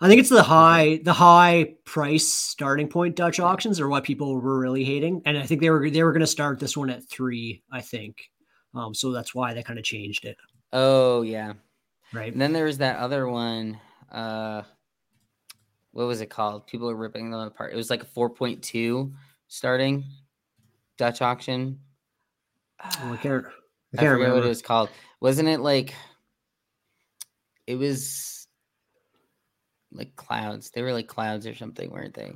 I 0.00 0.08
think 0.08 0.18
it's 0.18 0.28
the 0.28 0.42
high, 0.42 0.98
the 1.04 1.12
high 1.12 1.76
price 1.84 2.26
starting 2.26 2.88
point 2.88 3.14
Dutch 3.14 3.38
auctions 3.38 3.78
are 3.78 3.88
what 3.88 4.02
people 4.02 4.34
were 4.34 4.58
really 4.58 4.82
hating, 4.82 5.22
and 5.24 5.38
I 5.38 5.46
think 5.46 5.60
they 5.60 5.70
were 5.70 5.88
they 5.88 6.02
were 6.02 6.10
going 6.10 6.18
to 6.18 6.26
start 6.26 6.58
this 6.58 6.76
one 6.76 6.90
at 6.90 7.08
three. 7.08 7.62
I 7.70 7.80
think, 7.80 8.28
um, 8.74 8.92
so 8.92 9.12
that's 9.12 9.36
why 9.36 9.54
they 9.54 9.62
kind 9.62 9.78
of 9.78 9.84
changed 9.84 10.24
it, 10.24 10.36
oh 10.72 11.22
yeah, 11.22 11.52
right? 12.12 12.32
and 12.32 12.42
then 12.42 12.52
there 12.52 12.64
was 12.64 12.78
that 12.78 12.98
other 12.98 13.28
one. 13.28 13.78
Uh, 14.10 14.62
what 15.92 16.08
was 16.08 16.20
it 16.20 16.26
called? 16.28 16.66
People 16.66 16.90
are 16.90 16.96
ripping 16.96 17.30
them 17.30 17.38
apart. 17.38 17.72
It 17.72 17.76
was 17.76 17.88
like 17.88 18.02
a 18.02 18.06
four 18.06 18.28
point 18.28 18.64
two 18.64 19.12
starting 19.46 20.02
Dutch 20.98 21.22
auction. 21.22 21.78
Oh, 22.82 23.12
I 23.12 23.16
can't. 23.16 23.16
I 23.16 23.18
I, 23.22 23.22
can't 23.38 23.52
forget 23.92 24.10
remember. 24.10 24.34
what 24.34 24.44
it 24.44 24.48
was 24.48 24.60
called. 24.60 24.88
Wasn't 25.20 25.48
it 25.48 25.60
like 25.60 25.94
it 27.66 27.76
was 27.76 28.46
like 29.92 30.14
clouds? 30.16 30.70
They 30.70 30.82
were 30.82 30.92
like 30.92 31.06
clouds 31.08 31.46
or 31.46 31.54
something, 31.54 31.90
weren't 31.90 32.14
they? 32.14 32.32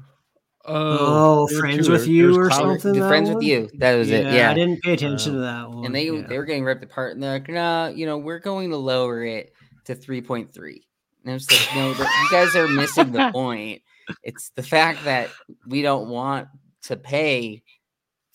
Oh, 0.67 1.47
there 1.49 1.57
were 1.57 1.61
friends 1.63 1.89
with 1.89 2.07
you 2.07 2.39
or 2.39 2.49
Cloud- 2.49 2.81
something. 2.83 3.01
Friends 3.09 3.29
one? 3.29 3.37
with 3.37 3.45
you. 3.45 3.71
That 3.79 3.95
was 3.97 4.11
it. 4.11 4.27
Yeah, 4.33 4.51
I 4.51 4.55
didn't 4.55 4.83
pay 4.83 4.93
attention 4.93 5.33
Uh, 5.33 5.35
to 5.37 5.41
that 5.41 5.71
one. 5.71 5.87
and 5.87 5.95
they 5.95 6.07
yeah. 6.11 6.27
they 6.27 6.37
were 6.37 6.45
getting 6.45 6.65
ripped 6.65 6.85
apart, 6.85 7.13
and 7.15 7.23
they're 7.23 7.33
like, 7.33 7.49
"No, 7.49 7.89
you 7.89 8.05
know, 8.07 8.19
we're 8.19 8.39
going 8.41 8.69
to 8.71 8.77
lower 8.77 9.25
it 9.25 9.53
to 9.87 9.95
three 9.95 10.21
point 10.21 10.53
three. 10.53 10.87
And 11.25 11.35
it's 11.35 11.51
like, 11.51 11.75
no, 11.77 11.93
that 11.95 12.23
you 12.23 12.31
guys 12.31 12.55
are 12.57 12.67
missing 12.69 13.13
the 13.13 13.31
point. 13.33 13.83
It's 14.23 14.51
the 14.51 14.63
fact 14.63 15.05
that 15.05 15.29
we 15.67 15.83
don't 15.83 16.09
want 16.09 16.49
to 16.85 16.97
pay 16.97 17.63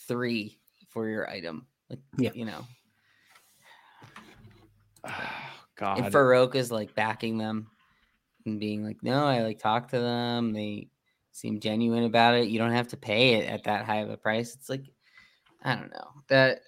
three 0.07 0.59
for 0.89 1.07
your 1.09 1.27
item. 1.29 1.65
Like, 1.89 1.99
Yeah. 2.17 2.31
you 2.33 2.45
know, 2.45 2.65
God. 5.75 5.99
and 5.99 6.13
Farokh 6.13 6.55
is 6.55 6.71
like 6.71 6.95
backing 6.95 7.37
them 7.37 7.67
and 8.45 8.59
being 8.59 8.83
like, 8.83 8.97
no, 9.01 9.25
I 9.25 9.41
like 9.41 9.59
talked 9.59 9.91
to 9.91 9.99
them. 9.99 10.53
They 10.53 10.89
seem 11.31 11.59
genuine 11.59 12.03
about 12.03 12.35
it. 12.35 12.47
You 12.47 12.59
don't 12.59 12.71
have 12.71 12.89
to 12.89 12.97
pay 12.97 13.35
it 13.35 13.49
at 13.49 13.63
that 13.65 13.85
high 13.85 13.97
of 13.97 14.09
a 14.09 14.17
price. 14.17 14.55
It's 14.55 14.69
like, 14.69 14.85
I 15.63 15.75
don't 15.75 15.91
know 15.91 16.09
that 16.29 16.59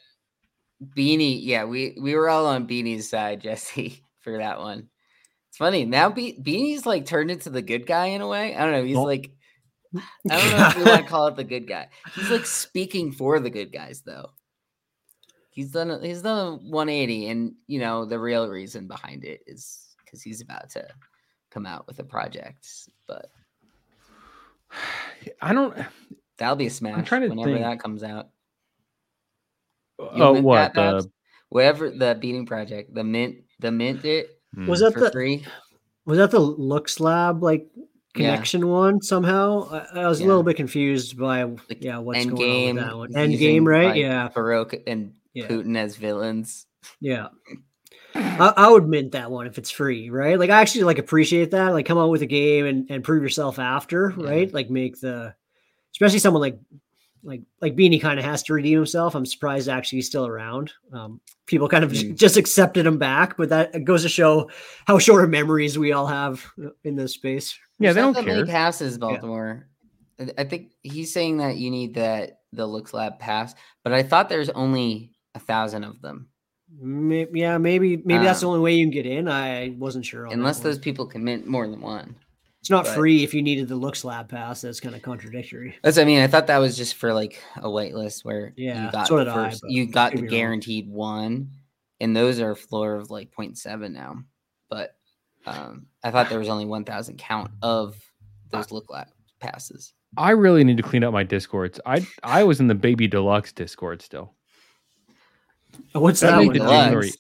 beanie. 0.95 1.39
Yeah, 1.41 1.65
we 1.65 1.97
we 2.01 2.15
were 2.15 2.29
all 2.29 2.47
on 2.47 2.67
Beanie's 2.67 3.09
side, 3.09 3.41
Jesse, 3.43 4.03
for 4.21 4.37
that 4.37 4.59
one. 4.59 4.89
It's 5.49 5.57
funny 5.57 5.85
now. 5.85 6.09
Be- 6.09 6.39
Beanie's 6.41 6.85
like 6.85 7.05
turned 7.05 7.31
into 7.31 7.49
the 7.49 7.61
good 7.61 7.85
guy 7.85 8.07
in 8.07 8.21
a 8.21 8.27
way. 8.27 8.55
I 8.55 8.63
don't 8.63 8.73
know. 8.73 8.83
He's 8.83 8.97
like, 8.97 9.31
I 10.29 10.41
don't 10.41 10.51
know 10.51 10.67
if 10.67 10.77
we 10.77 10.83
want 10.83 11.03
to 11.03 11.09
call 11.09 11.27
it 11.27 11.35
the 11.35 11.43
good 11.43 11.67
guy. 11.67 11.87
He's 12.13 12.29
like 12.29 12.45
speaking 12.45 13.11
for 13.11 13.39
the 13.39 13.49
good 13.49 13.71
guys 13.71 14.01
though. 14.05 14.31
He's 15.57 15.71
done 15.71 15.89
a, 15.89 15.99
he's 15.99 16.21
done 16.21 16.37
a 16.37 16.55
180 16.57 17.29
and 17.29 17.55
you 17.65 17.79
know 17.79 18.05
the 18.05 18.19
real 18.19 18.47
reason 18.47 18.87
behind 18.87 19.23
it 19.25 19.41
is 19.47 19.87
cuz 20.07 20.21
he's 20.21 20.39
about 20.39 20.69
to 20.69 20.87
come 21.49 21.65
out 21.65 21.87
with 21.87 21.97
a 21.97 22.03
project, 22.03 22.67
but 23.07 23.31
I 25.41 25.53
don't. 25.53 25.75
that'll 26.37 26.57
be 26.57 26.67
a 26.67 26.69
smash 26.69 27.07
trying 27.07 27.21
to 27.23 27.29
whenever 27.29 27.53
think. 27.53 27.65
that 27.65 27.79
comes 27.79 28.03
out. 28.03 28.29
You 29.97 30.07
Oh, 30.21 30.33
what? 30.41 30.57
that, 30.57 30.73
Babs? 30.75 31.05
The, 31.05 31.11
Whatever 31.49 31.89
the 31.89 32.15
beating 32.21 32.45
project, 32.45 32.93
the 32.93 33.03
mint 33.03 33.37
the 33.59 33.71
mint 33.71 34.05
it 34.05 34.39
Was 34.67 34.81
that 34.81 34.93
the 34.93 35.09
free. 35.11 35.43
was 36.05 36.19
that 36.19 36.29
the 36.29 36.39
Lux 36.39 36.99
Lab 36.99 37.41
like 37.41 37.67
Yeah. 37.73 37.89
connection 38.13 38.67
one 38.67 39.01
somehow? 39.01 39.67
I, 39.71 40.01
I 40.01 40.07
was 40.07 40.21
a 40.21 40.25
little 40.25 40.43
bit 40.43 40.55
confused 40.55 41.17
by 41.17 41.49
yeah 41.79 41.97
what's 41.97 42.19
End 42.19 42.29
going 42.29 42.43
on 42.43 42.49
game, 42.49 42.75
with 42.75 42.85
that 42.85 42.95
one. 42.97 43.15
End 43.15 43.39
game, 43.39 43.67
right? 43.67 43.85
like, 43.87 43.95
yeah, 43.95 44.29
Farokh 44.29 44.83
and 44.85 45.13
yeah, 45.37 45.47
Putin 45.47 45.77
as 45.77 45.95
villains. 45.95 46.65
yeah. 46.99 47.27
I, 48.15 48.53
I 48.57 48.69
would 48.71 48.87
mint 48.87 49.11
that 49.11 49.29
one 49.29 49.45
if 49.47 49.57
it's 49.57 49.69
free, 49.69 50.09
right? 50.09 50.39
Like 50.39 50.49
I 50.49 50.59
actually 50.61 50.85
like 50.85 50.97
appreciate 50.97 51.51
that. 51.51 51.73
Like 51.73 51.85
come 51.85 51.97
out 51.99 52.09
with 52.09 52.23
a 52.23 52.25
game 52.27 52.65
and, 52.65 52.89
and 52.89 53.03
prove 53.03 53.21
yourself 53.21 53.59
after, 53.59 54.13
Yeah. 54.17 54.25
right? 54.29 54.53
Like 54.53 54.69
make 54.71 54.99
the 54.99 55.35
especially 55.93 56.19
someone 56.19 56.41
like 56.41 56.59
like 57.23 57.41
like 57.61 57.75
Beanie 57.75 58.01
kind 58.01 58.17
of 58.17 58.25
has 58.25 58.41
to 58.43 58.53
redeem 58.53 58.77
himself. 58.77 59.13
I'm 59.13 59.25
surprised 59.25 59.69
actually 59.69 59.97
he's 59.97 60.07
still 60.07 60.25
around. 60.25 60.71
Um, 60.93 61.19
people 61.45 61.67
kind 61.69 61.83
of 61.83 61.91
Mm. 61.91 62.15
just 62.23 62.37
accepted 62.37 62.87
him 62.87 62.97
back, 62.97 63.37
but 63.37 63.49
that 63.49 63.83
goes 63.83 64.01
to 64.03 64.09
show 64.09 64.49
how 64.85 64.97
short 64.97 65.23
of 65.23 65.29
memories 65.29 65.77
we 65.77 65.91
all 65.91 66.07
have 66.07 66.43
uh, 66.63 66.69
in 66.83 66.95
this 66.95 67.13
space. 67.13 67.57
yeah, 67.79 67.93
they 67.93 68.01
don't 68.01 68.13
that 68.13 68.25
care. 68.25 68.45
passes, 68.45 68.97
Baltimore. 68.97 69.67
I- 70.19 70.31
I 70.39 70.43
think 70.45 70.71
he's 70.81 71.13
saying 71.13 71.37
that 71.37 71.57
you 71.57 71.69
need 71.69 71.93
that 71.95 72.39
the 72.51 72.65
looks 72.65 72.93
lab 72.95 73.19
pass, 73.19 73.53
but 73.83 73.93
I 73.93 74.01
thought 74.01 74.29
there's 74.29 74.49
only 74.49 75.11
a 75.37 75.39
thousand 75.39 75.83
of 75.85 76.01
them. 76.01 76.27
Maybe, 76.81 77.39
yeah, 77.39 77.57
maybe 77.57 77.95
maybe 78.03 78.25
that's 78.25 78.41
the 78.41 78.47
Um, 78.47 78.53
only 78.53 78.63
way 78.63 78.73
you 78.75 78.83
can 78.83 78.91
get 78.91 79.05
in. 79.05 79.29
I 79.29 79.73
wasn't 79.77 80.05
sure. 80.05 80.27
On 80.27 80.33
Unless 80.33 80.59
those 80.59 80.77
people 80.77 81.05
commit 81.05 81.47
more 81.47 81.65
than 81.67 81.79
one. 81.79 82.15
it's 82.59 82.69
not 82.69 82.83
but- 82.83 82.93
free 82.95 83.23
if 83.23 83.33
you 83.33 83.41
needed 83.41 83.69
the 83.69 83.75
looks 83.77 84.03
lab 84.03 84.27
pass. 84.27 84.61
That's 84.61 84.81
kind 84.81 84.93
of 84.93 85.01
contradictory. 85.01 85.75
That's 85.81 85.97
I 85.97 86.03
mean. 86.03 86.19
I 86.19 86.27
thought 86.27 86.47
that 86.47 86.57
was 86.57 86.75
just 86.75 86.95
for 86.95 87.13
like 87.13 87.41
a 87.55 87.69
wait 87.71 87.95
list 87.95 88.25
where 88.25 88.53
Yeah, 88.57 88.85
you 88.87 88.91
got 88.91 89.07
so 89.07 89.15
the 89.17 89.23
did 89.23 89.33
I, 89.33 89.53
you 89.69 89.85
got 89.85 90.11
the 90.11 90.17
be 90.17 90.21
wrong. 90.23 90.29
guaranteed 90.31 90.89
one, 90.89 91.51
and 92.01 92.13
those 92.13 92.41
are 92.41 92.51
a 92.51 92.55
floor 92.55 92.95
of 92.95 93.09
like 93.09 93.31
0.7 93.33 93.93
now. 93.93 94.23
But 94.69 94.97
um, 95.45 95.85
I 96.03 96.11
thought 96.11 96.27
there 96.29 96.39
was 96.39 96.49
only 96.49 96.65
1,000 96.65 97.17
count 97.17 97.51
of 97.61 97.95
those 98.51 98.71
look 98.73 98.89
lab 98.89 99.07
passes. 99.39 99.93
I 100.17 100.31
really 100.31 100.65
need 100.65 100.75
to 100.77 100.83
clean 100.83 101.05
up 101.05 101.13
my 101.13 101.23
discords. 101.23 101.79
I 101.85 102.05
I 102.23 102.43
was 102.43 102.59
in 102.59 102.67
the 102.67 102.75
baby 102.75 103.07
deluxe 103.07 103.53
discord 103.53 104.01
still. 104.01 104.33
Oh, 105.95 105.99
What's 106.01 106.19
That 106.21 106.31
that, 106.31 106.37
made 106.39 106.47
one? 106.47 106.53
the? 106.59 106.59
January- 106.65 107.11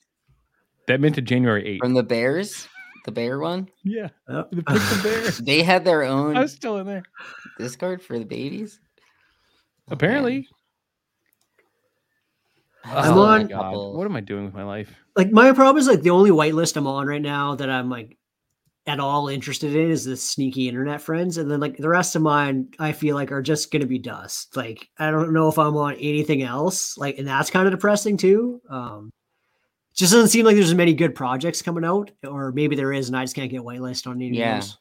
That 0.87 0.99
meant 1.01 1.15
to 1.15 1.21
January 1.21 1.65
eighth. 1.65 1.79
From 1.81 1.93
the 1.93 2.03
Bears, 2.03 2.67
the 3.05 3.11
Bear 3.11 3.39
one, 3.39 3.67
Yeah, 3.83 4.09
Oh. 4.29 4.45
the 4.51 4.61
Pixel 4.63 5.03
Bear. 5.03 5.31
they 5.45 5.63
had 5.63 5.83
their 5.85 6.03
own 6.03 6.35
I 6.35 6.39
own 6.39 6.43
was 6.43 6.53
still 6.53 6.77
in 6.77 6.87
there. 6.87 7.03
Discord 7.57 8.01
for 8.01 8.17
the 8.19 8.25
babies. 8.25 8.79
Oh. 9.89 9.93
Apparently. 9.93 10.47
I 12.85 12.99
I'm 12.99 13.05
saw 13.05 13.21
on- 13.25 13.43
Oh 13.45 13.47
God, 13.47 13.95
what 13.97 14.05
am 14.05 14.15
I 14.15 14.21
doing 14.21 14.45
with 14.45 14.53
my 14.53 14.63
life? 14.63 14.93
like 15.15 15.31
my 15.31 15.51
problem 15.51 15.77
is 15.79 15.87
like 15.87 16.01
the 16.03 16.11
only 16.11 16.29
whitelist 16.29 16.77
I'm 16.77 16.87
on 16.87 17.07
right 17.07 17.21
now 17.21 17.55
that 17.55 17.69
I'm 17.69 17.89
like 17.89 18.17
at 18.87 18.99
all 18.99 19.27
interested 19.27 19.75
in 19.75 19.91
is 19.91 20.05
the 20.05 20.15
sneaky 20.17 20.67
internet 20.67 21.01
friends, 21.01 21.37
and 21.37 21.51
then 21.51 21.59
like 21.59 21.77
the 21.77 21.89
rest 21.89 22.15
of 22.15 22.21
mine, 22.21 22.69
I 22.79 22.93
feel 22.93 23.15
like 23.15 23.31
are 23.31 23.41
just 23.41 23.71
gonna 23.71 23.85
be 23.85 23.99
dust. 23.99 24.55
Like 24.55 24.87
I 24.97 25.11
don't 25.11 25.33
know 25.33 25.49
if 25.49 25.59
I'm 25.59 25.75
on 25.77 25.93
anything 25.95 26.41
else. 26.41 26.97
Like, 26.97 27.17
and 27.19 27.27
that's 27.27 27.49
kind 27.49 27.67
of 27.67 27.71
depressing 27.71 28.17
too. 28.17 28.61
Um, 28.69 29.11
just 29.93 30.13
doesn't 30.13 30.29
seem 30.29 30.45
like 30.45 30.55
there's 30.55 30.69
as 30.69 30.75
many 30.75 30.93
good 30.93 31.15
projects 31.15 31.61
coming 31.61 31.83
out, 31.83 32.11
or 32.25 32.51
maybe 32.51 32.75
there 32.75 32.93
is, 32.93 33.07
and 33.09 33.17
I 33.17 33.23
just 33.23 33.35
can't 33.35 33.51
get 33.51 33.61
whitelist 33.61 34.07
on 34.07 34.21
any 34.21 34.37
Yeah. 34.37 34.57
of 34.59 34.61
those. 34.63 34.77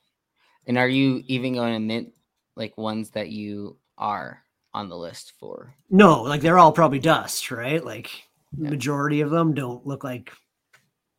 And 0.67 0.79
are 0.79 0.89
you 0.89 1.23
even 1.27 1.55
going 1.55 1.75
to 1.75 1.81
mint 1.81 2.13
like 2.55 2.77
ones 2.79 3.11
that 3.11 3.29
you 3.31 3.79
are 3.99 4.43
on 4.75 4.89
the 4.89 4.97
list 4.97 5.33
for? 5.41 5.75
No, 5.91 6.23
like 6.23 6.43
they're 6.43 6.59
all 6.59 6.73
probably 6.73 6.99
dust, 6.99 7.51
right? 7.51 7.83
Like 7.85 8.11
Yeah. 8.59 8.71
majority 8.71 9.21
of 9.23 9.31
them 9.31 9.55
don't 9.55 9.87
look 9.87 10.05
like, 10.05 10.33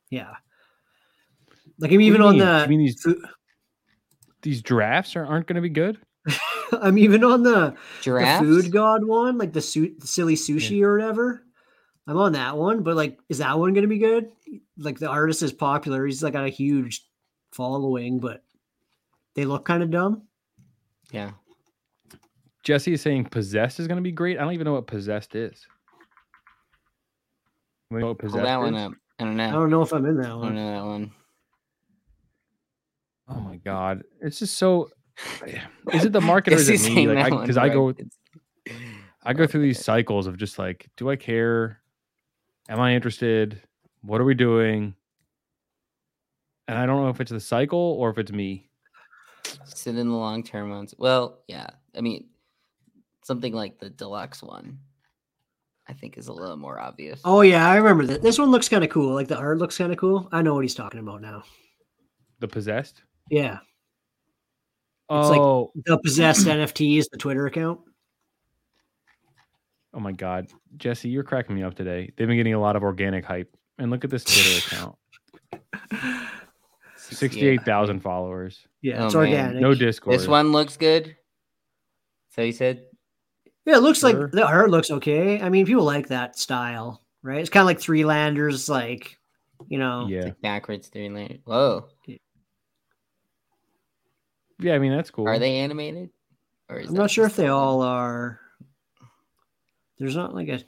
yeah. 0.09 0.35
Like 1.79 1.91
I'm 1.91 2.01
even 2.01 2.21
you 2.21 2.27
on 2.27 2.37
the 2.37 2.61
You 2.63 2.69
mean 2.69 2.79
these 2.79 3.01
fu- 3.01 3.21
these 4.41 4.61
drafts 4.61 5.15
are, 5.15 5.25
aren't 5.25 5.47
going 5.47 5.55
to 5.55 5.61
be 5.61 5.69
good? 5.69 5.97
I'm 6.81 6.97
even 6.97 7.23
on 7.23 7.43
the, 7.43 7.75
the 8.03 8.37
food 8.39 8.71
god 8.71 9.03
one, 9.03 9.37
like 9.37 9.53
the, 9.53 9.61
su- 9.61 9.95
the 9.97 10.07
silly 10.07 10.35
sushi 10.35 10.81
or 10.83 10.97
whatever. 10.97 11.43
I'm 12.07 12.17
on 12.17 12.33
that 12.33 12.57
one, 12.57 12.83
but 12.83 12.95
like, 12.95 13.19
is 13.29 13.39
that 13.39 13.57
one 13.57 13.73
going 13.73 13.83
to 13.83 13.89
be 13.89 13.97
good? 13.97 14.31
Like 14.77 14.99
the 14.99 15.09
artist 15.09 15.43
is 15.43 15.51
popular. 15.51 16.05
He's 16.05 16.23
like 16.23 16.33
got 16.33 16.45
a 16.45 16.49
huge 16.49 17.05
following, 17.51 18.19
but 18.19 18.43
they 19.35 19.45
look 19.45 19.65
kind 19.65 19.83
of 19.83 19.91
dumb. 19.91 20.23
Yeah. 21.11 21.31
Jesse 22.63 22.93
is 22.93 23.01
saying 23.01 23.25
possessed 23.25 23.79
is 23.79 23.87
going 23.87 23.97
to 23.97 24.01
be 24.03 24.11
great. 24.11 24.37
I 24.37 24.41
don't 24.43 24.53
even 24.53 24.65
know 24.65 24.73
what 24.73 24.87
possessed 24.87 25.35
is. 25.35 25.65
You 27.91 27.99
know 27.99 28.07
what 28.07 28.19
Pull 28.19 28.29
possessed 28.29 28.43
that 28.45 28.59
one 28.59 28.75
up. 28.75 28.91
I 29.19 29.23
don't 29.23 29.37
know. 29.37 29.47
I 29.47 29.51
don't 29.51 29.69
know 29.69 29.81
if 29.81 29.93
I'm 29.93 30.05
in 30.05 30.17
that 30.17 30.35
one. 30.35 30.43
I 30.43 30.45
don't 30.47 30.55
one. 30.55 30.55
know 30.55 30.71
that 30.71 30.85
one. 30.85 31.11
My 33.57 33.71
god, 33.71 34.03
it's 34.21 34.39
just 34.39 34.57
so. 34.57 34.89
Is 35.93 36.05
it 36.05 36.11
the 36.11 36.21
market 36.21 36.53
or 36.53 36.57
is 36.57 36.69
Guess 36.69 36.85
it 36.85 36.89
me? 36.89 36.95
saying 36.95 37.07
Like, 37.15 37.31
that 37.31 37.41
because 37.41 37.55
one, 37.55 37.69
I, 37.69 37.73
go, 37.73 37.93
I 39.23 39.33
go 39.33 39.47
through 39.47 39.63
these 39.63 39.83
cycles 39.83 40.27
of 40.27 40.37
just 40.37 40.59
like, 40.59 40.89
do 40.95 41.09
I 41.09 41.15
care? 41.15 41.79
Am 42.69 42.79
I 42.79 42.93
interested? 42.93 43.61
What 44.01 44.21
are 44.21 44.25
we 44.25 44.35
doing? 44.35 44.93
And 46.67 46.77
I 46.77 46.85
don't 46.85 47.01
know 47.01 47.09
if 47.09 47.19
it's 47.19 47.31
the 47.31 47.39
cycle 47.39 47.79
or 47.79 48.09
if 48.09 48.17
it's 48.19 48.31
me. 48.31 48.69
Sit 49.65 49.97
in 49.97 50.09
the 50.09 50.15
long 50.15 50.43
term 50.43 50.69
ones. 50.69 50.93
Well, 50.97 51.39
yeah. 51.47 51.67
I 51.97 52.01
mean, 52.01 52.27
something 53.23 53.53
like 53.53 53.79
the 53.79 53.89
deluxe 53.89 54.43
one, 54.43 54.79
I 55.87 55.93
think 55.93 56.17
is 56.17 56.27
a 56.27 56.33
little 56.33 56.57
more 56.57 56.79
obvious. 56.79 57.21
Oh 57.25 57.41
yeah, 57.41 57.67
I 57.67 57.77
remember 57.77 58.05
that. 58.07 58.21
This 58.21 58.37
one 58.37 58.51
looks 58.51 58.69
kind 58.69 58.83
of 58.83 58.89
cool. 58.91 59.15
Like 59.15 59.29
the 59.29 59.37
art 59.37 59.57
looks 59.57 59.77
kind 59.77 59.91
of 59.91 59.97
cool. 59.97 60.27
I 60.31 60.41
know 60.43 60.53
what 60.53 60.63
he's 60.63 60.75
talking 60.75 60.99
about 60.99 61.21
now. 61.21 61.43
The 62.39 62.47
possessed. 62.47 63.01
Yeah, 63.29 63.59
It's 65.09 65.29
like- 65.29 65.39
Oh, 65.39 65.71
the 65.85 65.97
possessed 65.99 66.45
NFT 66.47 66.97
is 66.97 67.07
the 67.09 67.17
Twitter 67.17 67.45
account. 67.47 67.79
oh 69.93 69.99
my 69.99 70.11
god, 70.11 70.47
Jesse, 70.77 71.09
you're 71.09 71.23
cracking 71.23 71.55
me 71.55 71.63
up 71.63 71.75
today. 71.75 72.11
They've 72.15 72.27
been 72.27 72.37
getting 72.37 72.53
a 72.53 72.59
lot 72.61 72.75
of 72.75 72.83
organic 72.83 73.25
hype, 73.25 73.55
and 73.77 73.89
look 73.91 74.03
at 74.03 74.09
this 74.09 74.23
Twitter 74.23 74.67
account. 74.75 74.95
Sixty-eight 76.97 77.63
thousand 77.63 78.01
followers. 78.01 78.67
Yeah, 78.81 79.03
Oh, 79.03 79.05
it's 79.05 79.15
man. 79.15 79.23
organic. 79.23 79.61
No 79.61 79.73
Discord. 79.73 80.13
This 80.19 80.27
one 80.27 80.51
looks 80.51 80.75
good. 80.77 81.15
So 82.29 82.41
you 82.41 82.51
said 82.51 82.83
Yeah, 83.65 83.77
it 83.77 83.79
looks 83.81 83.99
Sure. 83.99 84.13
like 84.23 84.31
the 84.31 84.45
art 84.45 84.69
looks 84.69 84.91
okay. 84.91 85.41
I 85.41 85.49
mean, 85.49 85.65
people 85.65 85.83
like 85.83 86.07
that 86.09 86.37
style, 86.37 87.01
right? 87.23 87.39
It's 87.39 87.49
kind 87.49 87.61
of 87.61 87.67
like 87.67 87.79
3Landers, 87.79 88.69
like 88.69 89.17
you 89.67 89.77
know. 89.79 90.07
Yeah, 90.07 90.31
backwards 90.41 90.89
3Landers. 90.89 91.41
Whoa. 91.45 91.87
Yeah. 94.59 94.73
I 94.73 94.79
mean 94.79 94.91
that's 94.95 95.11
cool. 95.11 95.27
Are 95.27 95.39
they 95.39 95.57
animated? 95.57 96.09
Or 96.69 96.79
is 96.79 96.89
I'm 96.89 96.95
not 96.95 97.11
sure 97.11 97.25
if 97.25 97.35
they 97.35 97.47
all 97.47 97.81
are. 97.81 98.39
There's 99.99 100.15
not 100.15 100.35
like 100.35 100.47
a. 100.49 100.61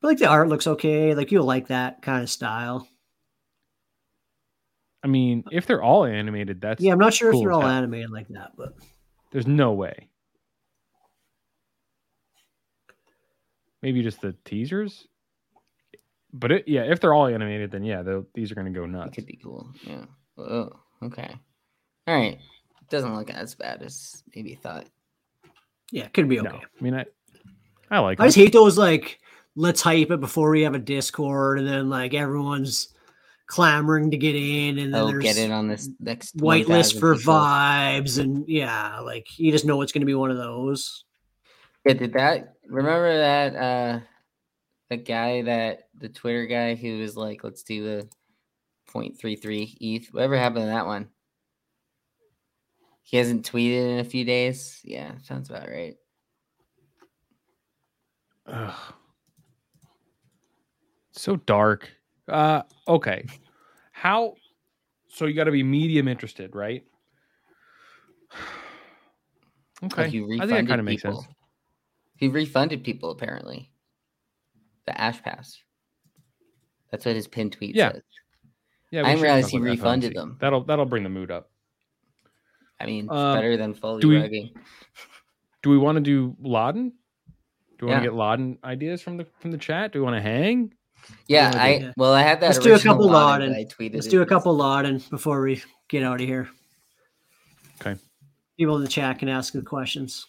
But 0.00 0.08
like 0.08 0.18
the 0.18 0.26
art 0.28 0.48
looks 0.48 0.66
okay. 0.66 1.14
Like 1.14 1.32
you'll 1.32 1.44
like 1.46 1.68
that 1.68 2.02
kind 2.02 2.22
of 2.22 2.30
style. 2.30 2.86
I 5.02 5.08
mean, 5.08 5.44
if 5.50 5.66
they're 5.66 5.82
all 5.82 6.04
animated, 6.04 6.60
that's 6.60 6.82
Yeah, 6.82 6.92
I'm 6.92 6.98
not 6.98 7.14
sure 7.14 7.32
cool 7.32 7.40
if 7.40 7.44
they're 7.44 7.52
all 7.52 7.62
hell. 7.62 7.70
animated 7.70 8.10
like 8.10 8.28
that, 8.28 8.52
but 8.56 8.74
There's 9.30 9.46
no 9.46 9.72
way. 9.72 10.08
Maybe 13.82 14.02
just 14.02 14.20
the 14.20 14.34
teasers. 14.44 15.06
But 16.32 16.52
it, 16.52 16.68
yeah, 16.68 16.82
if 16.82 17.00
they're 17.00 17.14
all 17.14 17.26
animated, 17.26 17.70
then 17.70 17.82
yeah, 17.82 18.02
these 18.34 18.52
are 18.52 18.54
going 18.54 18.72
to 18.72 18.78
go 18.78 18.84
It 18.84 18.88
nuts. 18.88 19.14
could 19.14 19.26
be 19.26 19.38
cool. 19.42 19.70
Yeah. 19.84 20.04
Oh, 20.38 20.70
okay. 21.02 21.34
All 22.06 22.14
right. 22.16 22.38
Doesn't 22.88 23.14
look 23.14 23.30
as 23.30 23.54
bad 23.54 23.82
as 23.82 24.22
maybe 24.34 24.54
thought. 24.54 24.86
Yeah, 25.92 26.04
it 26.04 26.12
could 26.12 26.28
be 26.28 26.40
okay. 26.40 26.48
No, 26.48 26.56
I 26.56 26.82
mean 26.82 26.94
I, 26.94 27.04
I 27.90 27.98
like. 28.00 28.20
I 28.20 28.24
it. 28.24 28.28
just 28.28 28.36
hate 28.36 28.52
those 28.52 28.78
like 28.78 29.20
let's 29.56 29.80
hype 29.82 30.10
it 30.10 30.20
before 30.20 30.50
we 30.50 30.62
have 30.62 30.74
a 30.74 30.78
Discord, 30.78 31.58
and 31.58 31.68
then 31.68 31.88
like 31.90 32.14
everyone's 32.14 32.94
clamoring 33.46 34.10
to 34.12 34.16
get 34.16 34.36
in, 34.36 34.78
and 34.78 34.94
then 34.94 35.00
Oh, 35.02 35.06
there's 35.08 35.22
get 35.22 35.36
in 35.36 35.50
on 35.52 35.68
this 35.68 35.88
next 35.98 36.36
whitelist 36.36 36.94
1,000 36.94 37.00
for 37.00 37.16
people. 37.16 37.34
vibes, 37.34 38.18
and 38.18 38.48
yeah, 38.48 39.00
like 39.00 39.26
you 39.38 39.52
just 39.52 39.64
know 39.64 39.80
it's 39.82 39.92
going 39.92 40.02
to 40.02 40.06
be 40.06 40.14
one 40.14 40.30
of 40.30 40.36
those. 40.36 41.04
Yeah, 41.84 41.94
did 41.94 42.12
that 42.14 42.54
remember 42.66 43.16
that 43.16 43.56
uh 43.56 44.00
the 44.90 44.96
guy 44.96 45.42
that 45.42 45.88
the 45.98 46.08
Twitter 46.08 46.46
guy 46.46 46.74
who 46.74 46.98
was 46.98 47.16
like, 47.16 47.44
let's 47.44 47.62
do 47.62 47.84
the 47.84 48.08
0.33 48.92 49.76
ETH. 49.80 50.08
Whatever 50.12 50.36
happened 50.36 50.62
to 50.62 50.66
that 50.66 50.86
one? 50.86 51.08
He 53.10 53.16
hasn't 53.16 53.50
tweeted 53.50 53.94
in 53.94 53.98
a 53.98 54.04
few 54.04 54.24
days. 54.24 54.78
Yeah, 54.84 55.10
sounds 55.24 55.50
about 55.50 55.68
right. 55.68 55.96
Ugh. 58.46 58.94
So 61.10 61.34
dark. 61.34 61.90
Uh 62.28 62.62
okay. 62.86 63.26
How 63.90 64.34
so 65.08 65.26
you 65.26 65.34
got 65.34 65.44
to 65.44 65.50
be 65.50 65.64
medium 65.64 66.06
interested, 66.06 66.54
right? 66.54 66.84
Okay. 69.82 70.20
Like 70.20 70.42
I 70.42 70.46
think 70.46 70.50
that 70.50 70.66
kind 70.68 70.78
of 70.78 70.84
makes 70.84 71.00
sense. 71.00 71.26
He 72.14 72.28
refunded 72.28 72.84
people 72.84 73.10
apparently. 73.12 73.72
The 74.84 75.00
Ash 75.00 75.22
Pass. 75.22 75.58
That's 76.90 77.06
what 77.06 77.16
his 77.16 77.26
pin 77.26 77.48
tweet 77.48 77.74
Yeah, 77.74 77.92
says. 77.92 78.02
Yeah, 78.90 79.00
I 79.00 79.14
didn't 79.14 79.22
realize 79.22 79.48
he 79.48 79.56
FOMC. 79.56 79.64
refunded 79.64 80.14
them. 80.14 80.36
That'll 80.38 80.62
that'll 80.64 80.84
bring 80.84 81.02
the 81.02 81.08
mood 81.08 81.30
up. 81.30 81.50
I 82.80 82.86
mean, 82.86 83.04
it's 83.04 83.12
Um, 83.12 83.34
better 83.36 83.56
than 83.56 83.74
fully 83.74 84.00
do 84.00 84.08
we- 84.08 84.16
rugging. 84.16 84.52
Do 85.62 85.70
we 85.70 85.76
want 85.78 85.96
to 85.96 86.00
do 86.00 86.34
Laden? 86.40 86.92
Do 87.78 87.86
we 87.86 87.92
want 87.92 88.02
to 88.04 88.10
get 88.10 88.16
Laden 88.16 88.58
ideas 88.64 89.02
from 89.02 89.16
the 89.18 89.26
from 89.40 89.50
the 89.50 89.58
chat? 89.58 89.92
Do 89.92 89.98
we 90.00 90.04
want 90.04 90.16
to 90.16 90.22
hang? 90.22 90.72
Yeah, 91.26 91.50
wanna 91.50 91.62
I 91.62 91.78
do? 91.78 91.92
well, 91.96 92.12
I 92.12 92.22
had 92.22 92.40
that. 92.40 92.46
Let's 92.48 92.58
do 92.58 92.74
a 92.74 92.78
couple 92.78 93.06
Laden, 93.08 93.52
Laden. 93.52 93.54
I 93.54 93.64
tweeted. 93.64 93.94
Let's 93.94 94.06
it 94.06 94.10
do 94.10 94.22
a 94.22 94.26
couple 94.26 94.56
Laden 94.56 95.02
before 95.10 95.40
we 95.42 95.62
get 95.88 96.02
out 96.02 96.20
of 96.20 96.26
here. 96.26 96.48
Okay. 97.80 97.98
People 98.58 98.76
in 98.76 98.82
the 98.82 98.88
chat 98.88 99.18
can 99.18 99.28
ask 99.28 99.52
the 99.52 99.62
questions. 99.62 100.26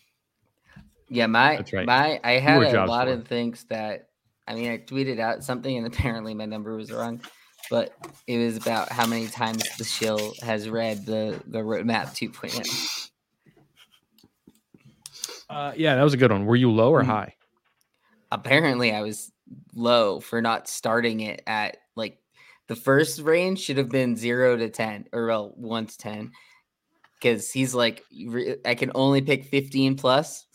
Yeah, 1.09 1.27
my 1.27 1.63
right. 1.73 1.85
my 1.85 2.19
I 2.23 2.33
had 2.33 2.61
a 2.63 2.85
lot 2.85 3.07
of 3.09 3.27
things 3.27 3.65
that 3.65 4.09
I 4.47 4.55
mean 4.55 4.71
I 4.71 4.77
tweeted 4.77 5.19
out 5.19 5.43
something 5.43 5.77
and 5.77 5.85
apparently 5.87 6.33
my 6.33 6.45
number 6.45 6.75
was 6.75 6.91
wrong, 6.91 7.21
but 7.70 7.93
it 8.28 8.38
was 8.38 8.57
about 8.57 8.91
how 8.91 9.05
many 9.05 9.28
times 9.28 9.64
the 9.78 9.84
shill 9.84 10.34
has 10.41 10.70
read 10.70 11.05
the 11.05 11.41
the 11.47 11.59
roadmap 11.59 12.07
oh. 12.07 12.47
2.0. 12.47 13.09
Uh, 15.49 15.74
yeah, 15.76 15.95
that 15.95 16.03
was 16.03 16.14
a 16.14 16.18
good 16.18 16.32
one. 16.32 16.45
Were 16.45 16.55
you 16.55 16.72
low 16.72 16.91
or 16.93 17.03
Mm. 17.03 17.07
high? 17.07 17.36
Apparently, 18.32 18.93
I 18.93 19.01
was 19.01 19.32
low 19.74 20.22
for 20.22 20.41
not 20.41 20.70
starting 20.70 21.20
it 21.20 21.41
at 21.45 21.78
like 21.95 22.18
the 22.68 22.76
first 22.76 23.20
range 23.20 23.59
should 23.59 23.78
have 23.78 23.89
been 23.89 24.16
zero 24.16 24.55
to 24.55 24.70
ten 24.70 25.05
or 25.12 25.28
well 25.28 25.51
one 25.57 25.86
to 25.88 25.97
ten 25.97 26.32
because 27.20 27.51
he's 27.51 27.76
like 27.76 28.03
I 28.66 28.76
can 28.76 28.91
only 28.95 29.22
pick 29.22 29.43
fifteen 29.43 29.97
plus. 29.97 30.45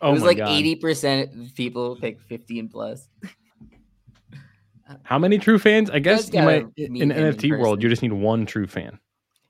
Oh 0.00 0.10
it 0.10 0.12
was 0.14 0.22
like 0.22 0.38
eighty 0.38 0.74
percent 0.74 1.30
of 1.38 1.54
people 1.54 1.96
pick 1.96 2.20
fifteen 2.22 2.70
plus. 2.70 3.08
How 5.02 5.18
many 5.18 5.38
true 5.38 5.58
fans? 5.58 5.90
I 5.90 5.98
guess 5.98 6.32
you 6.32 6.42
might 6.42 6.66
meet 6.76 7.02
in 7.02 7.10
him 7.10 7.24
in 7.24 7.34
NFT 7.34 7.58
world. 7.58 7.82
You 7.82 7.88
just 7.88 8.02
need 8.02 8.12
one 8.12 8.46
true 8.46 8.66
fan. 8.66 8.98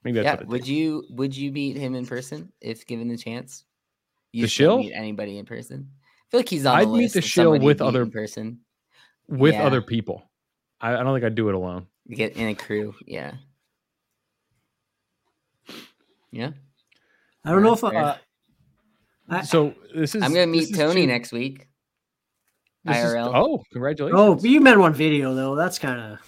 Maybe 0.02 0.14
that's 0.16 0.24
yeah, 0.24 0.32
what 0.34 0.42
it 0.42 0.48
would 0.48 0.58
takes. 0.62 0.68
you 0.68 1.04
would 1.10 1.36
you 1.36 1.52
meet 1.52 1.76
him 1.76 1.94
in 1.94 2.06
person 2.06 2.52
if 2.60 2.86
given 2.86 3.08
the 3.08 3.16
chance? 3.16 3.64
You 4.32 4.42
The 4.42 4.48
shill? 4.48 4.78
meet 4.78 4.92
anybody 4.94 5.38
in 5.38 5.44
person. 5.44 5.90
I 5.92 6.24
feel 6.30 6.40
like 6.40 6.48
he's 6.48 6.64
on 6.66 6.76
I'd 6.78 6.88
the 6.88 6.92
meet 6.92 6.98
list 7.02 7.12
the 7.14 7.18
of 7.20 7.24
shill 7.24 7.58
with 7.58 7.80
other- 7.82 8.02
in 8.02 8.10
person. 8.10 8.60
with 9.28 9.54
Yeah. 9.54 9.66
other 9.66 9.82
people. 9.82 10.22
I, 10.80 10.94
I 10.94 11.02
don't 11.02 11.14
think 11.14 11.24
I'd 11.24 11.34
do 11.34 11.48
it 11.48 11.54
alone. 11.54 11.86
Get 12.08 12.36
in 12.36 12.48
a 12.48 12.54
crew, 12.54 12.94
yeah, 13.06 13.32
yeah. 16.30 16.50
I 17.44 17.50
don't 17.50 17.62
know 17.62 17.72
if 17.72 17.82
uh, 17.84 18.16
I, 19.28 19.42
So 19.42 19.74
this 19.94 20.14
is. 20.14 20.22
I'm 20.22 20.32
gonna 20.32 20.46
meet 20.46 20.74
Tony 20.74 21.06
next 21.06 21.32
week. 21.32 21.66
This 22.86 23.04
is- 23.04 23.14
oh, 23.16 23.62
congratulations! 23.72 24.18
oh, 24.20 24.34
but 24.34 24.44
you 24.44 24.60
met 24.60 24.76
on 24.78 24.94
video 24.94 25.34
though. 25.34 25.54
That's 25.54 25.78
kind 25.78 26.00
of 26.00 26.18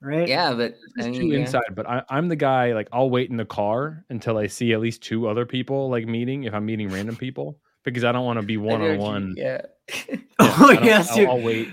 right. 0.00 0.26
Yeah, 0.28 0.54
but 0.54 0.74
This 0.96 1.06
I 1.06 1.10
mean, 1.10 1.20
too 1.20 1.26
yeah. 1.28 1.38
inside, 1.40 1.74
but 1.74 1.88
I, 1.88 2.02
I'm 2.08 2.28
the 2.28 2.36
guy. 2.36 2.72
Like, 2.74 2.88
I'll 2.92 3.10
wait 3.10 3.30
in 3.30 3.36
the 3.36 3.44
car 3.44 4.04
until 4.10 4.38
I 4.38 4.46
see 4.46 4.72
at 4.72 4.80
least 4.80 5.02
two 5.02 5.28
other 5.28 5.44
people 5.46 5.88
like 5.90 6.06
meeting. 6.06 6.44
If 6.44 6.54
I'm 6.54 6.66
meeting 6.66 6.88
random 6.88 7.16
people, 7.16 7.58
because 7.84 8.04
I 8.04 8.12
don't 8.12 8.24
want 8.24 8.38
to 8.40 8.46
be 8.46 8.56
one 8.56 8.80
on 8.82 8.98
one. 8.98 9.34
Yeah. 9.36 9.62
Oh 10.40 10.76
I 10.78 10.84
yes, 10.84 11.10
I'll. 11.16 11.28
I'll 11.30 11.40
wait. 11.40 11.68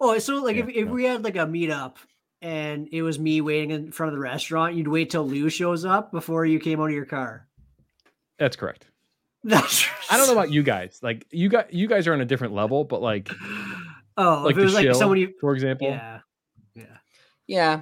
Oh, 0.00 0.16
so 0.18 0.36
like 0.42 0.56
if, 0.56 0.66
Yeah, 0.68 0.82
if 0.82 0.86
no. 0.88 0.92
we 0.92 1.04
had 1.04 1.24
like 1.24 1.36
a 1.36 1.40
meetup 1.46 1.96
and 2.42 2.88
it 2.92 3.02
was 3.02 3.18
me 3.18 3.40
waiting 3.40 3.70
in 3.70 3.90
front 3.92 4.12
of 4.12 4.14
the 4.16 4.22
restaurant, 4.22 4.74
you'd 4.74 4.86
wait 4.88 5.10
till 5.10 5.26
Lou 5.26 5.48
shows 5.48 5.84
up 5.84 6.12
before 6.12 6.44
you 6.46 6.60
came 6.60 6.80
out 6.80 6.86
of 6.86 6.92
your 6.92 7.04
car. 7.06 7.48
That's 8.38 8.54
correct. 8.56 8.86
That's 9.50 9.86
I 10.10 10.16
don't 10.16 10.26
know 10.26 10.32
about 10.32 10.50
you 10.50 10.64
guys. 10.64 10.98
Like, 11.02 11.24
you 11.30 11.48
got 11.48 11.72
you 11.72 11.86
guys 11.86 12.08
are 12.08 12.12
on 12.12 12.20
a 12.20 12.24
different 12.24 12.52
level, 12.52 12.82
but 12.82 13.00
like, 13.00 13.30
Oh, 14.16 14.42
like 14.44 14.52
if 14.52 14.56
it 14.56 14.60
the 14.60 14.64
was 14.64 14.74
like 14.74 14.82
shill, 14.84 14.94
someone 14.94 15.18
you 15.18 15.32
for 15.40 15.54
example. 15.54 15.88
Yeah. 15.88 16.20
Yeah. 16.74 16.96
Yeah. 17.46 17.80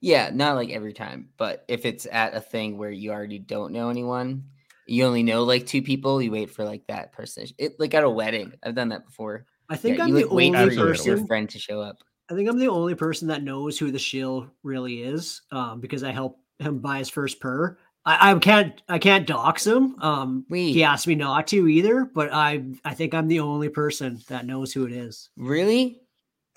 Yeah, 0.00 0.30
not 0.32 0.56
like 0.56 0.70
every 0.70 0.92
time, 0.92 1.30
but 1.36 1.64
if 1.68 1.84
it's 1.84 2.06
at 2.10 2.34
a 2.34 2.40
thing 2.40 2.76
where 2.76 2.90
you 2.90 3.12
already 3.12 3.38
don't 3.38 3.72
know 3.72 3.88
anyone, 3.88 4.44
you 4.86 5.04
only 5.04 5.22
know 5.22 5.44
like 5.44 5.66
two 5.66 5.82
people, 5.82 6.20
you 6.20 6.30
wait 6.30 6.50
for 6.50 6.64
like 6.64 6.82
that 6.88 7.12
person. 7.12 7.46
It 7.56 7.78
like 7.78 7.94
at 7.94 8.04
a 8.04 8.10
wedding. 8.10 8.52
I've 8.62 8.74
done 8.74 8.88
that 8.88 9.06
before. 9.06 9.46
I 9.68 9.76
think 9.76 9.98
yeah, 9.98 10.04
I'm 10.04 10.08
you 10.08 10.14
the 10.14 10.24
like 10.24 10.32
wait 10.32 10.54
only 10.54 10.74
for 10.74 10.74
your, 10.74 10.86
person 10.88 11.06
your 11.06 11.26
friend 11.26 11.48
to 11.50 11.58
show 11.58 11.80
up. 11.80 11.98
I 12.30 12.34
think 12.34 12.48
I'm 12.48 12.58
the 12.58 12.68
only 12.68 12.94
person 12.94 13.28
that 13.28 13.42
knows 13.42 13.78
who 13.78 13.90
the 13.90 13.98
shill 13.98 14.50
really 14.62 15.02
is, 15.02 15.42
um, 15.52 15.80
because 15.80 16.02
I 16.02 16.10
helped 16.10 16.40
him 16.58 16.80
buy 16.80 16.98
his 16.98 17.08
first 17.08 17.40
purr. 17.40 17.78
I, 18.08 18.30
I 18.30 18.38
can't 18.38 18.80
I 18.88 18.98
can't 18.98 19.26
dox 19.26 19.66
him. 19.66 20.00
Um, 20.00 20.46
Wait. 20.48 20.72
he 20.72 20.84
asked 20.84 21.06
me 21.08 21.16
not 21.16 21.48
to 21.48 21.66
either, 21.68 22.04
but 22.04 22.32
I 22.32 22.62
I 22.84 22.94
think 22.94 23.12
I'm 23.14 23.26
the 23.28 23.40
only 23.40 23.68
person 23.68 24.20
that 24.28 24.46
knows 24.46 24.72
who 24.72 24.86
it 24.86 24.92
is. 24.92 25.28
Really? 25.36 26.00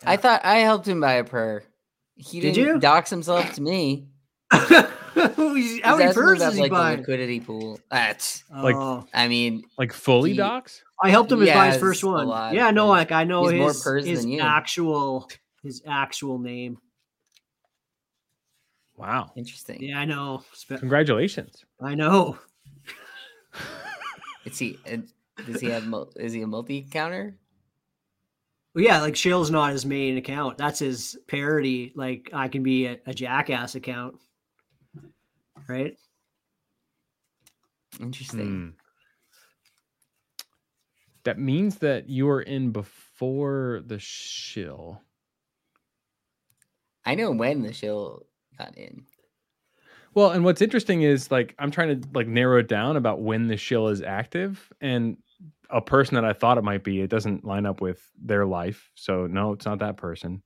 I 0.05 0.15
thought 0.15 0.41
I 0.45 0.59
helped 0.59 0.87
him 0.87 1.01
buy 1.01 1.13
a 1.13 1.23
prayer. 1.23 1.63
He 2.15 2.39
Did 2.39 2.53
didn't 2.53 2.73
you? 2.75 2.79
dox 2.79 3.09
himself 3.09 3.53
to 3.55 3.61
me. 3.61 4.05
How 4.51 4.67
many 5.53 5.81
asking 5.83 6.07
is 6.09 6.53
he 6.55 6.61
like 6.61 6.63
the 6.63 6.69
buying? 6.69 6.99
liquidity 6.99 7.39
pool. 7.39 7.79
That's 7.89 8.43
Like, 8.55 8.75
Oh, 8.75 9.05
I 9.13 9.27
mean, 9.27 9.63
Like 9.77 9.91
fully 9.93 10.31
He- 10.31 10.37
docs. 10.37 10.83
I 11.01 11.09
helped 11.09 11.31
him 11.31 11.39
he 11.41 11.47
buy 11.47 11.67
his 11.71 11.77
first 11.77 12.03
one. 12.03 12.27
Yeah, 12.53 12.71
no, 12.71 12.83
purrs. 12.83 12.89
like 12.89 13.11
I 13.13 13.23
know 13.23 13.47
He 13.47 13.57
more 13.57 13.69
his 13.69 13.83
his 14.05 14.21
than 14.21 14.31
you. 14.31 14.41
actual 14.41 15.29
his 15.63 15.81
actual 15.87 16.39
name. 16.39 16.77
Wow. 18.99 19.31
interesting. 19.37 19.81
Yeah, 19.81 19.97
I 19.99 20.03
know. 20.05 20.43
Spe- 20.51 20.79
Congratulations. 20.79 21.63
I 21.81 21.95
know. 21.95 22.37
Is 24.45 24.59
he 24.59 24.77
does 25.45 25.61
he 25.61 25.69
have 25.69 25.85
mul- 25.85 26.11
is 26.15 26.33
he 26.33 26.41
a 26.41 26.47
multi 26.47 26.81
counter? 26.81 27.37
Well, 28.73 28.83
yeah, 28.83 29.01
like 29.01 29.15
Shill's 29.15 29.51
not 29.51 29.71
his 29.71 29.85
main 29.85 30.17
account. 30.17 30.57
That's 30.57 30.79
his 30.79 31.17
parody. 31.27 31.93
Like 31.95 32.29
I 32.33 32.47
can 32.47 32.63
be 32.63 32.87
a, 32.87 32.99
a 33.05 33.13
jackass 33.13 33.75
account. 33.75 34.15
Right? 35.67 35.97
Interesting. 37.99 38.47
Hmm. 38.47 38.69
That 41.23 41.39
means 41.39 41.77
that 41.79 42.09
you 42.09 42.29
are 42.29 42.41
in 42.41 42.71
before 42.71 43.81
the 43.85 43.99
shill. 43.99 45.01
I 47.05 47.15
know 47.15 47.31
when 47.31 47.61
the 47.61 47.73
shill 47.73 48.25
got 48.59 48.77
in. 48.77 49.05
Well, 50.13 50.31
and 50.31 50.43
what's 50.43 50.61
interesting 50.61 51.01
is 51.03 51.31
like 51.31 51.55
I'm 51.59 51.71
trying 51.71 52.01
to 52.01 52.07
like 52.13 52.27
narrow 52.27 52.59
it 52.59 52.67
down 52.67 52.97
about 52.97 53.21
when 53.21 53.47
the 53.47 53.57
shill 53.57 53.87
is 53.87 54.01
active, 54.01 54.71
and 54.81 55.17
a 55.69 55.81
person 55.81 56.15
that 56.15 56.25
I 56.25 56.33
thought 56.33 56.57
it 56.57 56.63
might 56.63 56.83
be, 56.83 56.99
it 57.01 57.09
doesn't 57.09 57.45
line 57.45 57.65
up 57.67 57.79
with 57.79 58.01
their 58.19 58.45
life. 58.45 58.89
So 58.95 59.27
no, 59.27 59.53
it's 59.53 59.65
not 59.67 59.79
that 59.79 59.97
person. 59.97 60.41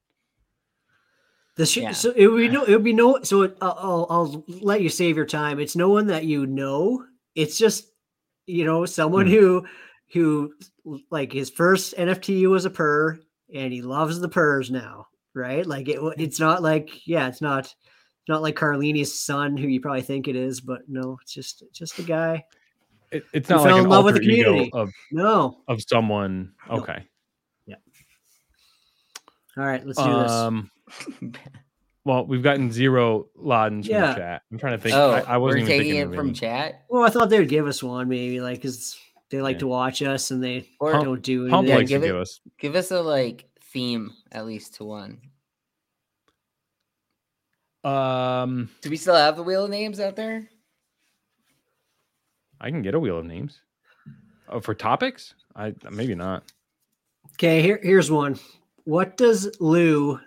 The 1.55 1.65
sh- 1.65 1.77
Yeah. 1.77 1.91
so 1.91 2.11
it 2.15 2.27
would 2.27 2.37
be 2.37 2.49
no, 2.49 2.63
it 2.63 2.71
would 2.71 2.83
be 2.83 2.93
no. 2.93 3.21
So 3.23 3.43
it, 3.43 3.57
I'll, 3.61 3.77
I'll 3.79 4.07
I'll 4.09 4.45
let 4.61 4.81
you 4.81 4.89
save 4.89 5.15
your 5.15 5.25
time. 5.25 5.59
It's 5.59 5.75
no 5.75 5.89
one 5.89 6.07
that 6.07 6.25
you 6.25 6.45
know. 6.45 7.05
It's 7.35 7.57
just 7.57 7.85
you 8.45 8.65
know 8.65 8.85
someone 8.85 9.27
Hmm. 9.27 9.31
who 9.33 9.65
who 10.11 10.53
like 11.09 11.31
his 11.31 11.49
first 11.49 11.95
NFT 11.95 12.49
was 12.49 12.65
a 12.65 12.69
purr, 12.69 13.17
and 13.53 13.71
he 13.71 13.81
loves 13.81 14.19
the 14.19 14.29
purrs 14.29 14.69
now. 14.71 15.07
Right? 15.35 15.65
Like 15.65 15.87
it. 15.87 15.99
It's 16.17 16.39
not 16.39 16.61
like 16.61 17.07
yeah. 17.07 17.27
It's 17.27 17.41
not. 17.41 17.73
It's 18.23 18.29
not 18.29 18.41
like 18.41 18.55
Carlini's 18.55 19.13
son, 19.13 19.57
who 19.57 19.67
you 19.67 19.81
probably 19.81 20.01
think 20.01 20.29
it 20.29 20.35
is, 20.37 20.61
but 20.61 20.81
no, 20.87 21.17
it's 21.21 21.33
just 21.33 21.63
just 21.73 21.99
a 21.99 22.03
guy. 22.03 22.45
It, 23.11 23.25
it's 23.33 23.49
not 23.49 23.61
like 23.63 23.73
an 23.73 23.79
in 23.79 23.89
love 23.89 24.05
with 24.05 24.15
alter 24.15 24.25
the 24.25 24.31
ego 24.31 24.69
of 24.71 24.91
No. 25.11 25.57
of 25.67 25.81
someone. 25.85 26.53
No. 26.69 26.75
Okay. 26.77 27.03
Yeah. 27.65 27.75
All 29.57 29.65
right, 29.65 29.85
let's 29.85 30.01
do 30.01 30.05
this. 30.21 30.31
Um, 30.31 30.71
Well, 32.05 32.25
we've 32.25 32.41
gotten 32.43 32.71
zero 32.71 33.27
Ladens 33.37 33.85
from 33.85 33.95
Yeah. 33.95 34.07
the 34.13 34.19
chat. 34.19 34.41
I'm 34.51 34.57
trying 34.57 34.73
to 34.77 34.81
think. 34.81 34.95
oh, 34.95 35.11
I, 35.11 35.19
I 35.21 35.37
wasn't 35.37 35.41
we're 35.41 35.57
even 35.57 35.67
taking 35.67 35.91
thinking 35.93 36.11
it 36.11 36.15
from 36.15 36.27
any. 36.27 36.35
chat. 36.35 36.83
Well, 36.89 37.03
I 37.03 37.09
thought 37.09 37.29
they 37.29 37.39
would 37.39 37.49
give 37.49 37.67
us 37.67 37.81
one, 37.83 38.09
maybe 38.09 38.41
like 38.41 38.57
because 38.61 38.97
they 39.29 39.41
like 39.41 39.55
Yeah. 39.55 39.59
to 39.59 39.67
watch 39.67 40.01
us 40.01 40.31
and 40.31 40.43
they 40.43 40.67
Or 40.79 40.91
don't 40.93 41.21
do 41.21 41.49
Pump 41.49 41.67
anything. 41.67 41.77
likes 41.77 41.89
give 41.89 42.03
it- 42.03 42.07
give 42.07 42.15
us. 42.17 42.39
give 42.57 42.75
us 42.75 42.91
a 42.91 43.01
like 43.01 43.45
theme 43.61 44.11
at 44.31 44.45
least 44.45 44.75
to 44.75 44.85
one. 44.85 45.19
Um, 47.83 48.69
Do 48.81 48.89
we 48.89 48.97
still 48.97 49.15
have 49.15 49.35
the 49.35 49.43
wheel 49.43 49.65
of 49.65 49.69
names 49.69 49.99
out 49.99 50.15
there? 50.15 50.47
I 52.61 52.69
can 52.69 52.81
get 52.81 52.95
a 52.95 52.99
wheel 52.99 53.17
of 53.19 53.25
names. 53.25 53.59
Oh, 54.47 54.59
for 54.61 54.73
topics? 54.73 55.33
I 55.55 55.73
maybe 55.91 56.15
not. 56.15 56.43
Okay, 57.33 57.61
here, 57.61 57.79
here's 57.83 58.09
one. 58.11 58.39
What 58.85 59.17
does 59.17 59.49
Lou 59.59 60.19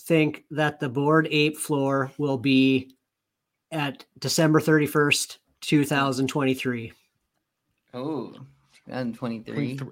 think 0.00 0.44
that 0.50 0.80
the 0.80 0.88
bored 0.88 1.28
ape 1.30 1.56
floor 1.56 2.10
will 2.18 2.38
be 2.38 2.94
at 3.72 4.04
December 4.18 4.60
31st, 4.60 5.38
2023? 5.60 6.92
Oh, 7.94 8.32
2023. 8.86 9.76
Three- 9.76 9.88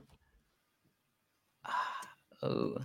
Oh, 2.43 2.77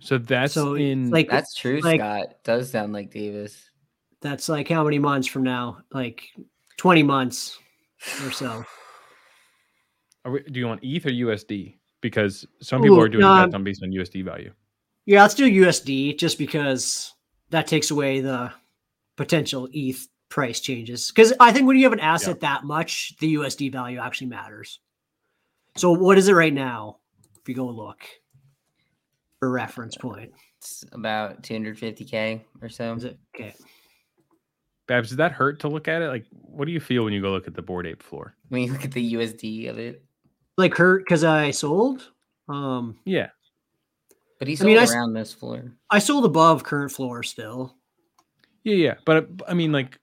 So 0.00 0.18
that's 0.18 0.54
So, 0.54 0.74
in 0.74 1.10
like- 1.10 1.28
that's 1.28 1.54
true, 1.54 1.80
like- 1.80 2.00
Scott. 2.00 2.42
Does 2.44 2.70
sound 2.70 2.92
like 2.92 3.10
Davis. 3.10 3.70
That's 4.20 4.48
like 4.48 4.68
how 4.68 4.84
many 4.84 4.98
months 4.98 5.28
from 5.28 5.42
now? 5.44 5.78
Like 5.92 6.24
20 6.76 7.02
months 7.02 7.58
or 8.24 8.30
so. 8.30 8.64
Are 10.24 10.32
we, 10.32 10.42
do 10.42 10.60
you 10.60 10.66
want 10.66 10.80
ETH 10.82 11.06
or 11.06 11.10
USD? 11.10 11.76
Because 12.00 12.46
some 12.60 12.82
people 12.82 12.98
Ooh, 12.98 13.02
are 13.02 13.08
doing 13.08 13.22
no, 13.22 13.44
bets 13.44 13.54
on 13.54 13.64
based 13.64 13.82
on 13.82 13.90
USD 13.90 14.24
value. 14.24 14.52
Yeah, 15.06 15.22
let's 15.22 15.34
do 15.34 15.50
USD 15.50 16.18
just 16.18 16.38
because 16.38 17.14
that 17.50 17.66
takes 17.66 17.90
away 17.90 18.20
the 18.20 18.52
potential 19.16 19.68
ETH 19.72 20.06
price 20.28 20.60
changes. 20.60 21.10
Because 21.10 21.32
I 21.40 21.52
think 21.52 21.66
when 21.66 21.76
you 21.76 21.84
have 21.84 21.92
an 21.92 22.00
asset 22.00 22.40
that 22.40 22.64
much, 22.64 23.16
the 23.18 23.34
USD 23.34 23.72
value 23.72 23.98
actually 23.98 24.26
matters. 24.28 24.80
So 25.76 25.92
what 25.92 26.18
is 26.18 26.28
it 26.28 26.34
right 26.34 26.52
now? 26.52 26.98
If 27.40 27.48
you 27.48 27.54
go 27.54 27.66
look 27.66 28.04
for 29.38 29.50
reference 29.50 29.96
point, 29.96 30.32
It's 30.58 30.84
about 30.92 31.42
250k 31.42 32.42
or 32.60 32.68
so. 32.68 32.94
is 32.94 33.04
it 33.04 33.18
okay? 33.34 33.54
Babs, 34.86 35.08
does 35.08 35.18
that 35.18 35.32
hurt 35.32 35.60
to 35.60 35.68
look 35.68 35.86
at 35.86 36.02
it? 36.02 36.08
Like, 36.08 36.24
what 36.30 36.64
do 36.64 36.72
you 36.72 36.80
feel 36.80 37.04
when 37.04 37.12
you 37.12 37.20
go 37.20 37.30
look 37.30 37.46
at 37.46 37.54
the 37.54 37.62
bored 37.62 37.86
ape 37.86 38.02
floor? 38.02 38.34
When 38.48 38.62
you 38.62 38.72
look 38.72 38.84
at 38.84 38.92
the 38.92 39.14
USD 39.14 39.68
of 39.68 39.78
it, 39.78 40.02
Like 40.56 40.74
hurt 40.74 41.04
because 41.04 41.24
I 41.24 41.50
sold. 41.50 42.10
Um, 42.48 42.98
Yeah. 43.04 43.28
but 44.38 44.48
he's 44.48 44.62
I 44.62 44.64
mean, 44.66 44.78
I 44.78 44.86
around 44.86 45.12
this 45.12 45.32
floor. 45.32 45.72
I 45.90 45.98
sold 45.98 46.24
above 46.24 46.64
current 46.64 46.90
floor 46.90 47.22
still. 47.22 47.76
Yeah, 48.64 48.74
yeah. 48.74 48.94
But 49.04 49.16
uh, 49.16 49.26
I 49.46 49.54
mean, 49.54 49.70
like, 49.72 49.98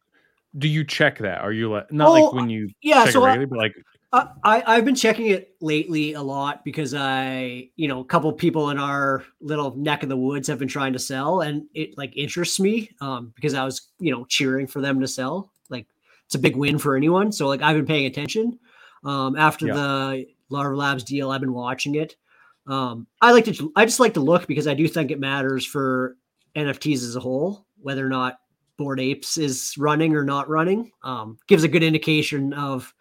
do 0.57 0.67
you 0.67 0.85
check 0.85 1.17
that? 1.19 1.41
Are 1.41 1.51
you 1.51 1.69
like 1.71 1.91
not 1.91 2.11
like 2.11 2.23
Oh, 2.25 2.35
when 2.35 2.49
you 2.49 2.69
Yeah, 2.81 3.03
check 3.03 3.13
so 3.13 3.19
it 3.19 3.23
I, 3.23 3.25
regularly, 3.27 3.45
but 3.47 3.57
like 3.57 3.75
I, 4.15 4.27
I 4.43 4.63
I've 4.77 4.85
been 4.85 4.95
checking 4.95 5.27
it 5.27 5.55
lately 5.61 6.13
a 6.13 6.21
lot 6.21 6.63
because 6.63 6.93
I, 6.93 7.69
you 7.75 7.87
know, 7.87 7.99
a 7.99 8.05
couple 8.05 8.31
people 8.33 8.69
in 8.69 8.79
our 8.79 9.23
little 9.41 9.75
neck 9.75 10.03
of 10.03 10.09
the 10.09 10.17
woods 10.17 10.47
have 10.47 10.59
been 10.59 10.67
trying 10.67 10.93
to 10.93 10.99
sell, 10.99 11.41
and 11.41 11.65
it 11.73 11.97
like 11.97 12.15
interests 12.15 12.59
me 12.59 12.89
um, 13.01 13.33
because 13.35 13.53
I 13.53 13.65
was, 13.65 13.89
you 13.99 14.11
know, 14.11 14.25
cheering 14.25 14.67
for 14.67 14.81
them 14.81 14.99
to 15.01 15.07
sell. 15.07 15.51
Like 15.69 15.87
it's 16.25 16.35
a 16.35 16.39
big 16.39 16.55
win 16.55 16.77
for 16.79 16.95
anyone, 16.95 17.31
so 17.31 17.47
like 17.47 17.61
I've 17.61 17.75
been 17.75 17.85
paying 17.85 18.05
attention. 18.05 18.57
Um, 19.03 19.35
after 19.35 19.67
Yeah. 19.67 19.73
the 19.73 20.25
Larva 20.49 20.75
Labs 20.75 21.03
deal, 21.03 21.31
I've 21.31 21.41
been 21.41 21.53
watching 21.53 21.95
it. 21.95 22.15
Um, 22.67 23.05
I 23.21 23.31
like 23.31 23.45
to, 23.45 23.71
I 23.75 23.85
just 23.85 23.99
like 23.99 24.15
to 24.15 24.21
look 24.21 24.47
because 24.47 24.67
I 24.67 24.73
do 24.73 24.87
think 24.87 25.11
it 25.11 25.19
matters 25.19 25.65
for 25.65 26.17
NFTs 26.55 27.03
as 27.03 27.15
a 27.15 27.19
whole, 27.19 27.67
whether 27.81 28.03
or 28.03 28.09
not 28.09 28.39
Bored 28.77 28.99
Apes 28.99 29.37
is 29.37 29.75
running 29.77 30.15
or 30.15 30.23
not 30.23 30.49
running. 30.49 30.91
Um, 31.03 31.37
gives 31.47 31.63
a 31.63 31.67
good 31.67 31.83
indication 31.83 32.53
of 32.53 32.93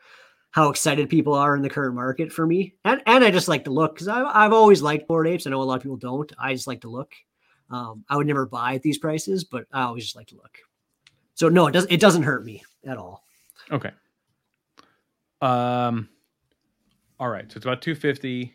how 0.55 0.69
excited 0.69 1.09
people 1.11 1.35
are 1.35 1.57
in 1.57 1.63
the 1.63 1.69
current 1.69 1.97
market 1.97 2.33
for 2.33 2.47
me. 2.47 2.75
And 2.85 3.03
and 3.07 3.25
I 3.25 3.33
just 3.33 3.49
like 3.49 3.65
to 3.65 3.73
look 3.73 3.95
because 3.95 4.07
I've, 4.07 4.27
I've 4.33 4.53
always 4.53 4.83
liked 4.83 5.09
bored 5.09 5.27
apes. 5.27 5.49
I 5.49 5.51
know 5.51 5.61
a 5.61 5.65
lot 5.65 5.75
of 5.79 5.83
people 5.83 5.97
don't. 5.97 6.33
I 6.39 6.53
just 6.55 6.69
like 6.69 6.81
to 6.83 6.89
look. 6.89 7.13
Um, 7.71 8.05
I 8.09 8.17
would 8.17 8.29
never 8.29 8.47
buy 8.47 8.75
at 8.75 8.83
these 8.83 8.99
prices, 8.99 9.43
but 9.43 9.67
I 9.73 9.83
always 9.83 10.05
just 10.05 10.15
like 10.15 10.29
to 10.29 10.37
look. 10.37 10.57
So 11.35 11.49
no, 11.49 11.67
it 11.67 11.73
doesn't 11.73 11.91
it 11.91 11.99
doesn't 11.99 12.23
hurt 12.23 12.45
me 12.45 12.63
at 12.87 12.97
all. 12.99 13.25
okay. 13.73 13.91
Um. 15.43 16.09
All 17.19 17.29
right, 17.29 17.51
so 17.51 17.57
it's 17.57 17.65
about 17.67 17.83
two 17.83 17.97
fifty. 17.97 18.55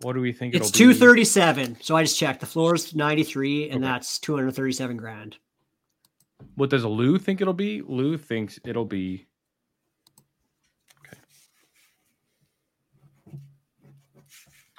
What 0.00 0.14
do 0.14 0.20
we 0.22 0.32
think? 0.32 0.54
It's 0.54 0.68
it'll 0.68 0.78
two 0.78 0.88
be? 0.94 0.98
thirty 0.98 1.24
seven. 1.26 1.76
So 1.82 1.94
I 1.94 2.04
just 2.04 2.18
checked. 2.18 2.40
The 2.40 2.46
floor 2.46 2.74
is 2.74 2.94
ninety 2.94 3.22
three, 3.22 3.64
and 3.68 3.84
Okay. 3.84 3.92
that's 3.92 4.18
two 4.18 4.34
hundred 4.34 4.52
thirty 4.52 4.72
seven 4.72 4.96
grand. 4.96 5.36
What 6.54 6.70
does 6.70 6.86
Lou 6.86 7.18
think 7.18 7.42
it'll 7.42 7.52
be? 7.52 7.82
Lou 7.82 8.16
thinks 8.16 8.58
it'll 8.64 8.86
be. 8.86 9.26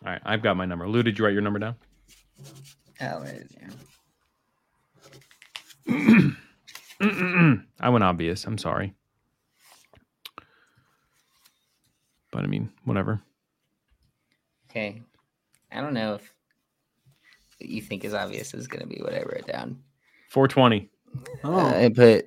All 0.03 0.11
right, 0.11 0.21
I've 0.25 0.41
got 0.41 0.57
my 0.57 0.65
number. 0.65 0.87
Lou, 0.87 1.03
did 1.03 1.19
you 1.19 1.25
write 1.25 1.33
your 1.33 1.43
number 1.43 1.59
down? 1.59 1.75
Oh, 3.01 3.19
right, 3.21 3.43
yeah. 5.87 6.31
I 7.79 7.89
went 7.89 8.03
obvious. 8.03 8.45
I'm 8.45 8.57
sorry. 8.57 8.93
But 12.31 12.43
I 12.43 12.47
mean, 12.47 12.71
whatever. 12.85 13.21
Okay. 14.69 15.01
I 15.71 15.81
don't 15.81 15.93
know 15.93 16.15
if 16.15 16.33
what 17.59 17.69
you 17.69 17.81
think 17.81 18.03
is 18.05 18.13
obvious 18.13 18.53
is 18.53 18.67
going 18.67 18.81
to 18.81 18.87
be 18.87 19.01
what 19.01 19.13
I 19.13 19.21
wrote 19.21 19.47
down. 19.47 19.79
420. 20.29 20.89
Oh 21.43 21.53
Uh, 21.53 21.69
I 21.73 21.89
put, 21.93 22.25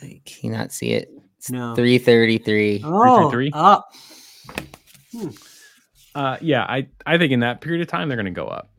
can 0.00 0.20
you 0.42 0.50
not 0.50 0.72
see 0.72 0.92
it? 0.92 1.08
It's 1.38 1.50
no. 1.50 1.74
333. 1.74 2.82
Oh, 2.84 3.30
333? 3.30 3.50
up. 3.54 3.88
Uh, 6.14 6.36
yeah, 6.40 6.64
I 6.64 6.88
I 7.06 7.18
think 7.18 7.32
in 7.32 7.40
that 7.40 7.60
period 7.60 7.82
of 7.82 7.88
time 7.88 8.08
they're 8.08 8.16
going 8.16 8.24
to 8.26 8.30
go 8.30 8.46
up. 8.46 8.70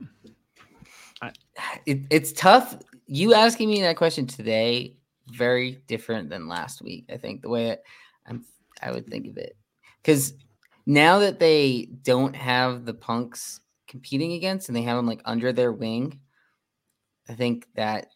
It, 1.85 2.01
it's 2.09 2.31
tough. 2.33 2.75
You 3.07 3.33
asking 3.33 3.69
me 3.69 3.81
that 3.81 3.95
question 3.95 4.25
today, 4.25 4.95
very 5.27 5.81
different 5.87 6.29
than 6.29 6.47
last 6.47 6.81
week. 6.81 7.05
I 7.11 7.17
think 7.17 7.41
the 7.41 7.49
way 7.49 7.69
it, 7.69 7.83
I'm, 8.27 8.45
I 8.81 8.91
would 8.91 9.07
think 9.07 9.27
of 9.27 9.37
it. 9.37 9.55
Because 10.01 10.33
now 10.85 11.19
that 11.19 11.39
they 11.39 11.89
don't 12.03 12.35
have 12.35 12.85
the 12.85 12.93
punks 12.93 13.61
competing 13.87 14.33
against 14.33 14.69
and 14.69 14.75
they 14.75 14.81
have 14.81 14.97
them 14.97 15.05
like 15.05 15.21
under 15.25 15.53
their 15.53 15.71
wing, 15.71 16.19
I 17.29 17.33
think 17.33 17.67
that 17.75 18.07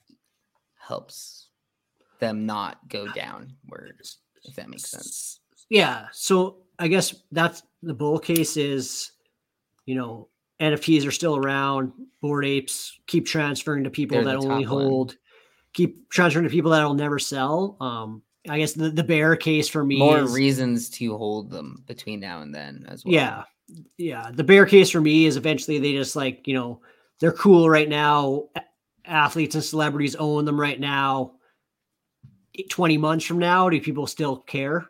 helps 0.78 1.50
them 2.20 2.46
not 2.46 2.88
go 2.90 3.08
downwards, 3.08 4.18
if 4.44 4.56
that 4.56 4.70
makes 4.70 4.90
sense. 4.90 5.40
Yeah. 5.70 6.08
So 6.12 6.65
I 6.80 6.88
guess 6.88 7.16
that's 7.32 7.64
the 7.82 7.94
bull 7.94 8.20
case 8.20 8.58
is, 8.58 9.12
you 9.86 9.96
know, 9.96 10.30
NFTs 10.62 11.06
are 11.08 11.12
still 11.12 11.36
around. 11.36 11.92
Bored 12.22 12.46
apes 12.46 13.00
keep 13.08 13.26
transferring 13.26 13.84
to 13.84 13.90
people 13.90 14.18
They're 14.18 14.26
that 14.26 14.38
only 14.38 14.64
top 14.66 14.74
one. 14.74 14.84
hold, 14.84 15.16
keep 15.74 16.10
transferring 16.10 16.46
to 16.46 16.50
people 16.50 16.72
that'll 16.72 16.94
never 16.94 17.20
sell. 17.20 17.78
Um, 17.80 18.22
I 18.48 18.60
guess 18.60 18.74
the, 18.74 18.90
the 18.90 19.04
bear 19.04 19.36
case 19.36 19.68
for 19.68 19.84
me 19.84 19.98
More 20.00 20.20
is, 20.20 20.34
reasons 20.34 20.90
to 20.92 21.18
hold 21.18 21.50
them 21.50 21.84
between 21.88 22.20
now 22.20 22.42
and 22.42 22.54
then 22.54 22.86
as 22.88 23.04
well. 23.04 23.14
yeah, 23.14 23.44
yeah. 23.98 24.32
The 24.32 24.44
bear 24.44 24.66
case 24.66 24.90
for 24.92 25.02
me 25.02 25.26
is 25.26 25.36
eventually 25.36 25.80
they 25.80 25.94
just 25.94 26.16
like, 26.16 26.48
you 26.48 26.54
know, 26.54 26.82
they're 27.20 27.34
cool 27.34 27.70
right 27.70 27.90
now. 27.90 28.50
Athletes 29.06 29.56
and 29.56 29.64
celebrities 29.64 30.16
own 30.16 30.46
them 30.46 30.60
right 30.60 30.80
now. 30.80 31.34
20 32.70 32.98
months 32.98 33.26
from 33.26 33.40
now, 33.40 33.70
do 33.70 33.82
people 33.82 34.08
still 34.08 34.38
care? 34.38 34.90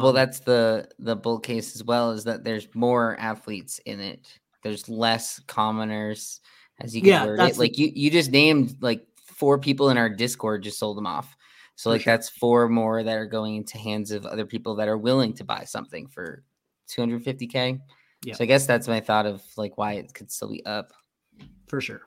Well 0.00 0.08
Um, 0.08 0.14
that's 0.14 0.40
the 0.40 0.88
the 0.98 1.16
bull 1.16 1.38
case 1.40 1.74
as 1.76 1.84
well 1.84 2.10
is 2.10 2.24
that 2.24 2.44
there's 2.44 2.66
more 2.74 3.16
athletes 3.18 3.78
in 3.86 4.00
it 4.00 4.26
there's 4.62 4.88
less 4.88 5.38
commoners 5.46 6.40
as 6.80 6.94
you 6.94 7.00
can 7.02 7.08
Yeah, 7.10 7.26
word 7.26 7.40
it 7.40 7.58
like 7.58 7.78
you 7.78 7.90
you 7.94 8.10
just 8.10 8.30
named 8.30 8.76
like 8.80 9.06
four 9.24 9.58
people 9.58 9.90
in 9.90 9.98
our 9.98 10.08
discord 10.08 10.62
just 10.62 10.78
sold 10.78 10.96
them 10.96 11.06
off 11.06 11.36
so 11.76 11.90
like 11.90 12.00
sure. 12.02 12.12
that's 12.14 12.28
four 12.28 12.68
more 12.68 13.02
that 13.02 13.16
are 13.16 13.26
going 13.26 13.56
into 13.56 13.76
hands 13.78 14.10
of 14.10 14.24
other 14.26 14.46
people 14.46 14.74
that 14.76 14.88
are 14.88 14.98
willing 14.98 15.32
to 15.34 15.44
buy 15.44 15.62
something 15.64 16.06
for 16.06 16.42
250k 16.88 17.78
Yeah. 18.24 18.34
so 18.34 18.44
i 18.44 18.46
guess 18.46 18.66
that's 18.66 18.88
my 18.88 19.00
thought 19.00 19.26
of 19.26 19.42
like 19.56 19.76
why 19.78 19.94
it 19.94 20.12
could 20.14 20.30
still 20.30 20.50
be 20.50 20.64
up 20.66 20.92
for 21.68 21.80
sure. 21.80 22.02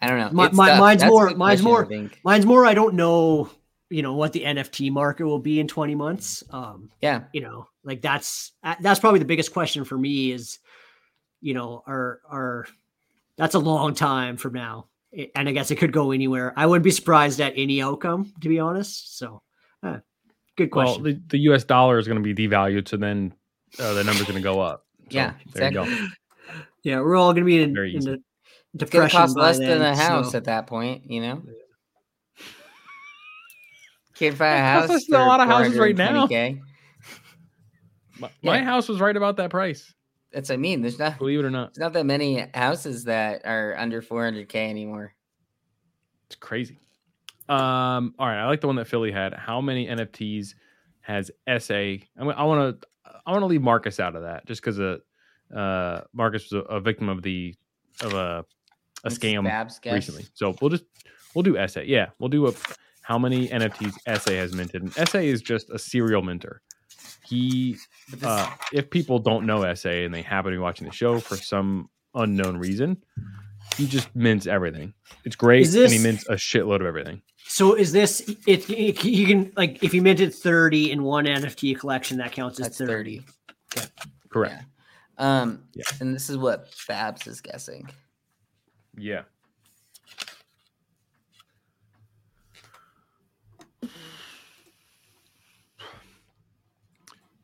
i 0.00 0.06
don't 0.08 0.18
know 0.18 0.30
mi- 0.32 0.48
tough. 0.48 0.54
mine's 0.78 1.00
That's 1.02 1.10
more- 1.10 1.30
mine's 1.34 1.62
more- 1.62 1.88
Mine's 2.24 2.46
more 2.46 2.64
I 2.66 2.74
don't 2.74 2.94
know, 2.94 3.50
you 3.90 4.02
know, 4.02 4.14
what 4.14 4.32
the 4.32 4.44
NFT 4.44 4.90
market 4.90 5.24
will 5.26 5.38
be 5.40 5.60
in 5.60 5.66
20 5.68 5.94
months. 5.94 6.42
Um, 6.50 6.90
yeah 7.02 7.24
you 7.32 7.40
know, 7.40 7.66
like 7.84 8.00
that's 8.00 8.52
uh, 8.62 8.76
that's 8.80 9.00
probably 9.00 9.18
the 9.18 9.24
biggest 9.26 9.52
question 9.52 9.84
for 9.84 9.98
me 9.98 10.32
is, 10.32 10.58
you 11.40 11.54
know, 11.54 11.82
are 11.86 12.20
are 12.30 12.66
that's 13.36 13.54
a 13.54 13.58
long 13.58 13.94
time 13.94 14.36
from 14.36 14.54
now. 14.54 14.86
And 15.34 15.48
I 15.48 15.52
guess 15.52 15.72
it 15.72 15.76
could 15.76 15.92
go 15.92 16.12
anywhere. 16.12 16.52
I 16.56 16.66
wouldn't 16.66 16.84
be 16.84 16.92
surprised 16.92 17.40
at 17.40 17.54
any 17.56 17.82
outcome, 17.82 18.32
to 18.42 18.48
be 18.48 18.60
honest. 18.60 19.18
So, 19.18 19.42
uh, 19.82 19.98
good 20.56 20.72
Well, 20.72 20.86
question. 20.86 21.02
the, 21.02 21.20
the 21.30 21.38
U.S. 21.50 21.64
dollar 21.64 21.98
is 21.98 22.06
going 22.06 22.22
to 22.22 22.34
be 22.34 22.48
devalued, 22.48 22.86
so 22.86 22.96
then 22.96 23.34
uh, 23.80 23.92
the 23.94 24.04
number's 24.04 24.22
going 24.22 24.36
to 24.36 24.40
go 24.40 24.60
up. 24.60 24.84
So, 25.10 25.18
Yeah, 25.18 25.32
there 25.52 25.66
you 25.66 25.74
go. 25.74 25.82
exactly. 25.82 26.08
yeah, 26.84 27.00
we're 27.00 27.16
all 27.16 27.32
going 27.32 27.42
to 27.42 27.46
be 27.46 27.60
in, 27.60 27.74
Very 27.74 27.90
in 27.90 27.96
easy. 27.96 28.10
the 28.74 28.84
It's 28.84 28.90
gonna 28.92 29.10
cost 29.10 29.34
by 29.34 29.42
less 29.42 29.58
than 29.58 29.82
a 29.82 29.96
house 29.96 30.30
so- 30.30 30.38
at 30.38 30.44
that 30.44 30.68
point, 30.68 31.10
you 31.10 31.20
know. 31.22 31.42
Can't 34.20 34.38
buy 34.38 34.48
a 34.54 34.60
house. 34.60 34.86
costs 34.86 35.08
a 35.08 35.12
lot 35.18 35.40
of 35.40 35.48
houses 35.48 35.76
right 35.78 35.96
now. 35.96 36.26
420K. 36.28 36.60
My, 38.18 38.30
my 38.42 38.58
Yeah. 38.58 38.64
house 38.64 38.88
was 38.88 39.00
right 39.00 39.16
about 39.16 39.38
that 39.38 39.50
price. 39.50 39.92
That's 40.30 40.50
what 40.50 40.54
I 40.54 40.58
mean. 40.58 40.82
There's 40.82 40.98
not 40.98 41.18
Believe 41.18 41.40
it 41.40 41.44
or 41.44 41.50
not, 41.50 41.74
there's 41.74 41.82
not 41.82 41.92
that 41.94 42.04
many 42.06 42.46
houses 42.54 43.04
that 43.04 43.42
are 43.46 43.74
under 43.76 44.00
400k 44.02 44.54
anymore. 44.68 45.14
it's 46.26 46.36
crazy. 46.36 46.78
Um, 47.48 48.14
all 48.18 48.28
right, 48.28 48.40
I 48.40 48.46
like 48.46 48.60
the 48.60 48.68
one 48.68 48.76
that 48.76 48.86
Philly 48.86 49.10
had. 49.10 49.34
How 49.34 49.60
many 49.60 49.88
NFTs 49.88 50.54
has 51.00 51.32
SA? 51.58 51.74
I 51.74 52.44
want 52.44 52.80
to 52.80 52.86
I 53.26 53.32
want 53.32 53.42
to 53.42 53.46
leave 53.46 53.62
Marcus 53.62 53.98
out 53.98 54.14
of 54.14 54.22
that 54.22 54.46
just 54.46 54.62
because 54.62 54.78
uh, 54.78 54.98
uh, 55.52 56.02
Marcus 56.12 56.52
was 56.52 56.62
a, 56.68 56.74
a 56.74 56.80
victim 56.80 57.08
of 57.08 57.22
the 57.22 57.54
of 58.02 58.12
a 58.12 58.44
a 59.02 59.06
It's 59.06 59.18
scam 59.18 59.92
recently. 59.92 60.26
So 60.34 60.54
we'll 60.60 60.70
just 60.70 60.84
we'll 61.34 61.42
do 61.42 61.56
SA. 61.66 61.80
Yeah, 61.80 62.10
we'll 62.20 62.28
do 62.28 62.46
a 62.46 62.52
how 63.02 63.18
many 63.18 63.48
NFTs 63.48 63.94
SA 64.20 64.32
has 64.32 64.52
minted. 64.54 64.82
And 64.82 65.08
SA 65.08 65.18
is 65.18 65.42
just 65.42 65.70
a 65.70 65.78
serial 65.78 66.22
minter. 66.22 66.62
He 67.24 67.76
uh, 68.22 68.50
if 68.72 68.90
people 68.90 69.18
don't 69.18 69.46
know 69.46 69.72
SA 69.74 69.88
and 69.90 70.12
they 70.14 70.22
happen 70.22 70.50
to 70.52 70.56
be 70.56 70.60
watching 70.60 70.86
the 70.86 70.92
show 70.92 71.20
for 71.20 71.36
some 71.36 71.88
unknown 72.14 72.56
reason, 72.56 72.96
he 73.76 73.86
just 73.86 74.14
mints 74.16 74.46
everything. 74.46 74.94
It's 75.24 75.36
great, 75.36 75.62
Is 75.62 75.74
and 75.74 75.84
he 75.90 75.98
this- 75.98 76.02
mints 76.02 76.28
a 76.28 76.34
shitload 76.34 76.80
of 76.80 76.86
everything. 76.86 77.22
So 77.46 77.74
is 77.74 77.90
this 77.90 78.20
it, 78.46 78.68
it? 78.70 79.04
You 79.04 79.26
can 79.26 79.52
like 79.56 79.82
if 79.82 79.92
you 79.92 80.02
minted 80.02 80.32
thirty 80.34 80.92
in 80.92 81.02
one 81.02 81.24
NFT 81.26 81.76
collection, 81.78 82.18
that 82.18 82.30
counts 82.32 82.60
as 82.60 82.66
that's 82.66 82.78
30. 82.78 83.22
30. 83.74 83.88
Correct. 84.28 84.64
Um, 85.18 85.64
Yeah. 85.74 85.82
and 86.00 86.14
this 86.14 86.30
is 86.30 86.36
what 86.36 86.68
Babs 86.88 87.26
is 87.26 87.40
guessing. 87.40 87.88
Yeah. 88.96 89.22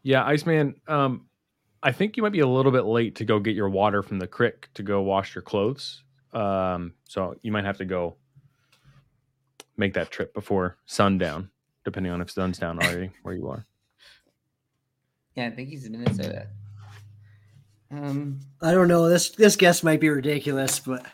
Yeah, 0.07 0.25
Iceman. 0.25 0.77
Um, 0.87 1.27
I 1.83 1.91
think 1.91 2.17
you 2.17 2.23
might 2.23 2.31
be 2.31 2.39
a 2.39 2.47
little 2.47 2.71
bit 2.71 2.85
late 2.85 3.17
to 3.17 3.25
go 3.25 3.41
get 3.41 3.57
your 3.57 3.69
water 3.69 4.05
from 4.05 4.21
the 4.21 4.29
creek 4.29 4.69
to 4.75 4.85
go 4.85 5.03
wash 5.03 5.35
your 5.35 5.43
clothes. 5.43 6.05
Um, 6.33 6.95
so 7.09 7.35
you 7.43 7.51
might 7.51 7.65
have 7.65 7.79
to 7.79 7.85
go 7.85 8.15
make 9.77 9.95
that 9.95 10.13
trip 10.13 10.33
before 10.33 10.77
sundown, 10.87 11.51
depending 11.85 12.13
on 12.13 12.21
if 12.21 12.31
sun's 12.31 12.57
down 12.57 12.79
already 12.79 13.11
where 13.25 13.35
you 13.35 13.49
are. 13.49 13.67
Yeah, 15.35 15.47
I 15.47 15.51
think 15.51 15.71
he's 15.71 15.87
in 15.87 15.91
Minnesota. 15.99 16.47
Um, 17.91 18.39
I 18.63 18.71
don't 18.71 18.87
know. 18.87 19.09
This 19.09 19.31
this 19.31 19.57
guess 19.57 19.83
might 19.83 19.99
be 19.99 20.09
ridiculous, 20.09 20.79
but 20.79 21.05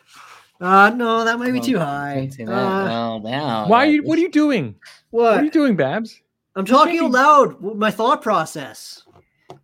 uh 0.61 0.91
no, 0.91 1.25
that 1.25 1.39
might 1.39 1.53
be 1.53 1.61
well, 1.61 1.63
too 1.63 1.79
high. 1.79 2.29
say 2.31 2.45
that. 2.45 2.53
Uh, 2.53 2.85
well, 2.85 3.21
now. 3.21 3.69
Why 3.69 3.87
are 3.87 3.91
you? 3.91 4.03
What 4.03 4.19
are 4.19 4.23
you 4.23 4.31
doing? 4.31 4.75
What 5.09 5.39
are 5.39 5.45
you 5.45 5.51
doing, 5.51 5.77
Babs? 5.77 6.21
I'm 6.57 6.65
talking 6.65 6.99
thinking- 6.99 7.17
out 7.17 7.61
loud. 7.61 7.77
My 7.77 7.91
thought 7.91 8.23
process. 8.23 9.03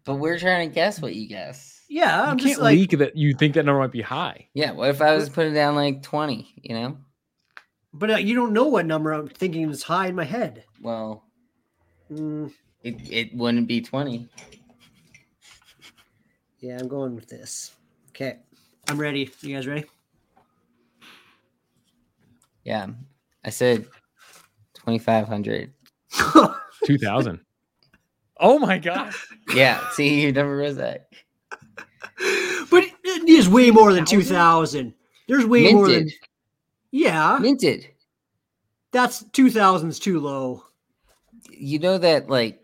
But 0.05 0.17
we're 0.17 0.39
trying 0.39 0.69
to 0.69 0.75
guess 0.75 1.01
what 1.01 1.15
you 1.15 1.29
guess. 1.29 1.83
Yeah, 1.89 2.25
You 2.25 2.31
I'm 2.31 2.39
can't 2.39 2.49
just 2.51 2.61
like 2.61 2.77
leak 2.77 2.91
that 2.99 3.17
you 3.17 3.33
think 3.35 3.55
that 3.55 3.65
number 3.65 3.81
might 3.81 3.91
be 3.93 4.03
high. 4.03 4.49
Yeah, 4.55 4.73
what 4.73 4.91
if 4.91 5.01
I 5.01 5.15
was 5.15 5.29
putting 5.31 5.55
down 5.55 5.75
like 5.75 6.03
20, 6.03 6.55
you 6.63 6.75
know? 6.75 6.99
But 7.95 8.11
uh, 8.11 8.17
you 8.17 8.35
don't 8.35 8.53
know 8.53 8.67
what 8.67 8.85
number 8.87 9.13
I'm 9.13 9.27
thinking 9.29 9.69
is 9.71 9.83
high 9.83 10.09
in 10.09 10.15
my 10.15 10.25
head. 10.25 10.65
Well, 10.83 11.25
Mm, 12.13 12.53
it, 12.83 12.95
it 13.11 13.35
wouldn't 13.35 13.69
be 13.69 13.81
20. 13.83 14.29
yeah, 16.61 16.79
I'm 16.79 16.89
going 16.89 17.15
with 17.15 17.29
this. 17.29 17.73
Okay, 18.11 18.39
I'm 18.89 18.99
ready. 18.99 19.31
You 19.43 19.55
guys 19.55 19.67
ready? 19.67 19.85
Yeah. 22.65 22.87
I 23.45 23.51
said 23.51 23.87
2,500. 24.75 25.73
Two 26.89 26.97
thousand. 26.97 27.41
oh 28.41 28.59
my 28.59 28.79
god. 28.79 29.13
Yeah, 29.55 29.87
see, 29.91 30.23
your 30.23 30.33
never 30.33 30.57
was 30.57 30.77
that. 30.77 31.11
but 32.71 32.85
it 33.05 33.29
is 33.29 33.47
way 33.47 33.71
more 33.71 33.93
than 33.93 34.07
two 34.07 34.23
thousand. 34.23 34.95
There's 35.29 35.45
way 35.45 35.71
more 35.75 35.87
than 35.87 36.09
yeah. 36.91 37.39
Minted. 37.43 37.87
That's 38.91 39.23
two 39.33 39.51
thousand's 39.51 39.99
too 39.99 40.19
low. 40.19 40.65
You 41.51 41.79
know 41.79 41.99
that 41.99 42.31
like 42.31 42.59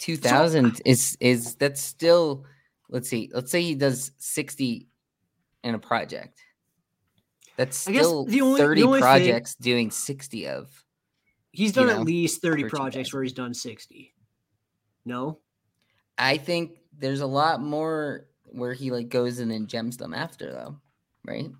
2000 0.00 0.82
is 0.84 1.16
is 1.18 1.54
that's 1.54 1.80
still 1.80 2.44
let's 2.90 3.08
see. 3.08 3.30
Let's 3.32 3.50
say 3.50 3.62
he 3.62 3.74
does 3.74 4.10
60 4.18 4.86
in 5.64 5.74
a 5.74 5.78
project. 5.78 6.42
That's 7.56 7.88
I 7.88 7.92
guess 7.92 8.04
still 8.04 8.26
the 8.26 8.42
only- 8.42 8.60
the 8.60 8.66
30 8.66 8.82
only 8.82 8.98
thing- 8.98 9.02
projects 9.02 9.54
doing 9.54 9.90
60 9.90 10.46
of. 10.46 10.84
He's 11.56 11.72
done 11.72 11.84
You 11.86 11.90
at 11.92 11.96
know, 11.98 12.02
least 12.02 12.42
thirty 12.42 12.64
projects 12.64 13.12
where 13.14 13.22
he's 13.22 13.32
done 13.32 13.54
sixty. 13.54 14.12
No, 15.06 15.38
I 16.18 16.36
think 16.36 16.72
there's 16.98 17.20
a 17.20 17.26
lot 17.26 17.62
more 17.62 18.26
where 18.44 18.74
he 18.74 18.90
like 18.90 19.08
goes 19.08 19.38
in 19.40 19.50
and 19.50 19.66
gems 19.68 19.96
them 19.96 20.12
after 20.12 20.52
though, 20.52 20.76
right? 21.24 21.50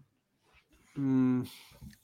mm, 0.98 1.46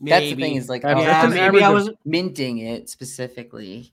That's 0.01 0.25
the 0.27 0.35
thing 0.37 0.57
is 0.57 0.69
like 0.69 0.83
That's- 0.83 1.03
oh, 1.03 1.07
yeah, 1.07 1.25
an 1.25 1.31
maybe 1.31 1.41
average 1.41 1.63
I 1.63 1.69
of- 1.69 1.75
was. 1.75 1.91
minting 2.05 2.59
it 2.59 2.89
specifically. 2.89 3.93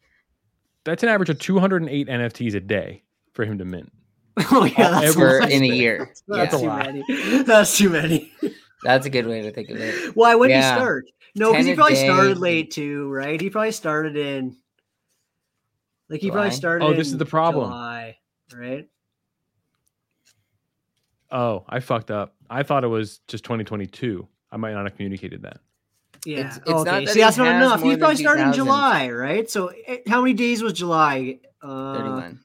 That's 0.85 1.03
an 1.03 1.09
average 1.09 1.29
of 1.29 1.39
208 1.39 2.07
NFTs 2.07 2.55
a 2.55 2.59
day 2.61 3.03
for 3.33 3.43
him 3.45 3.57
to 3.57 3.65
mint. 3.65 3.91
Oh 4.51 4.63
yeah, 4.63 4.91
that's 5.01 5.13
for 5.13 5.39
that's- 5.39 5.51
in 5.51 5.63
a 5.63 5.67
year. 5.75 5.97
That's 5.99 6.23
That's 6.27 6.53
a 6.53 6.59
too 6.59 6.67
many. 6.67 7.03
That's 7.43 7.77
too 7.77 7.89
many. 7.89 8.31
That's 8.83 9.05
a 9.05 9.09
good 9.09 9.27
way 9.27 9.41
to 9.41 9.51
think 9.51 9.69
of 9.69 9.77
it. 9.77 10.15
Why? 10.15 10.35
When 10.35 10.49
did 10.49 10.55
he 10.57 10.61
start? 10.63 11.05
No, 11.35 11.51
because 11.51 11.65
he 11.65 11.75
probably 11.75 11.93
day. 11.95 12.05
started 12.05 12.37
late 12.37 12.71
too, 12.71 13.09
right? 13.09 13.39
He 13.39 13.49
probably 13.49 13.71
started 13.71 14.17
in. 14.17 14.55
Like 16.09 16.21
he 16.21 16.31
probably 16.31 16.51
started. 16.51 16.85
Oh, 16.85 16.93
this 16.93 17.07
is 17.07 17.17
the 17.17 17.25
problem. 17.25 17.69
July, 17.69 18.17
right? 18.53 18.87
Oh, 21.31 21.63
I 21.69 21.79
fucked 21.79 22.09
up. 22.11 22.35
I 22.49 22.63
thought 22.63 22.83
it 22.83 22.87
was 22.87 23.19
just 23.27 23.43
2022. 23.43 24.27
I 24.51 24.57
might 24.57 24.73
not 24.73 24.85
have 24.85 24.95
communicated 24.95 25.43
that. 25.43 25.59
Yeah. 26.25 26.39
It's- 26.39 26.57
it's 26.57 26.67
not 26.67 26.87
okay. 26.87 27.05
that 27.05 27.11
See, 27.13 27.19
that's 27.19 27.37
not 27.37 27.55
enough. 27.55 27.83
He 27.83 27.95
probably 27.95 28.15
started 28.15 28.47
in 28.47 28.53
July, 28.53 29.09
right? 29.11 29.49
So, 29.49 29.67
eh, 29.85 29.99
how 30.07 30.21
many 30.21 30.33
days 30.33 30.63
was 30.63 30.73
July? 30.73 31.39
Uh, 31.61 31.93
31. 31.97 32.39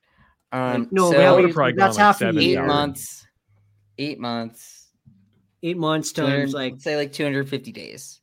Um, 0.52 0.88
no, 0.92 1.10
so 1.10 1.16
we 1.18 1.24
I 1.24 1.26
have- 1.26 1.34
would 1.36 1.44
have 1.46 1.54
probably 1.54 1.72
that's 1.72 1.96
gone 1.96 2.04
like 2.04 2.06
half 2.06 2.16
a 2.16 2.18
seven 2.18 2.38
eight 2.42 2.56
hours. 2.58 2.68
months. 2.68 3.26
Eight 3.98 4.20
months. 4.20 4.80
eight 5.62 5.78
months 5.78 6.12
200 6.12 6.36
times 6.40 6.52
like 6.52 6.74
say 6.78 6.94
like 6.94 7.10
250 7.12 7.72
days. 7.72 8.20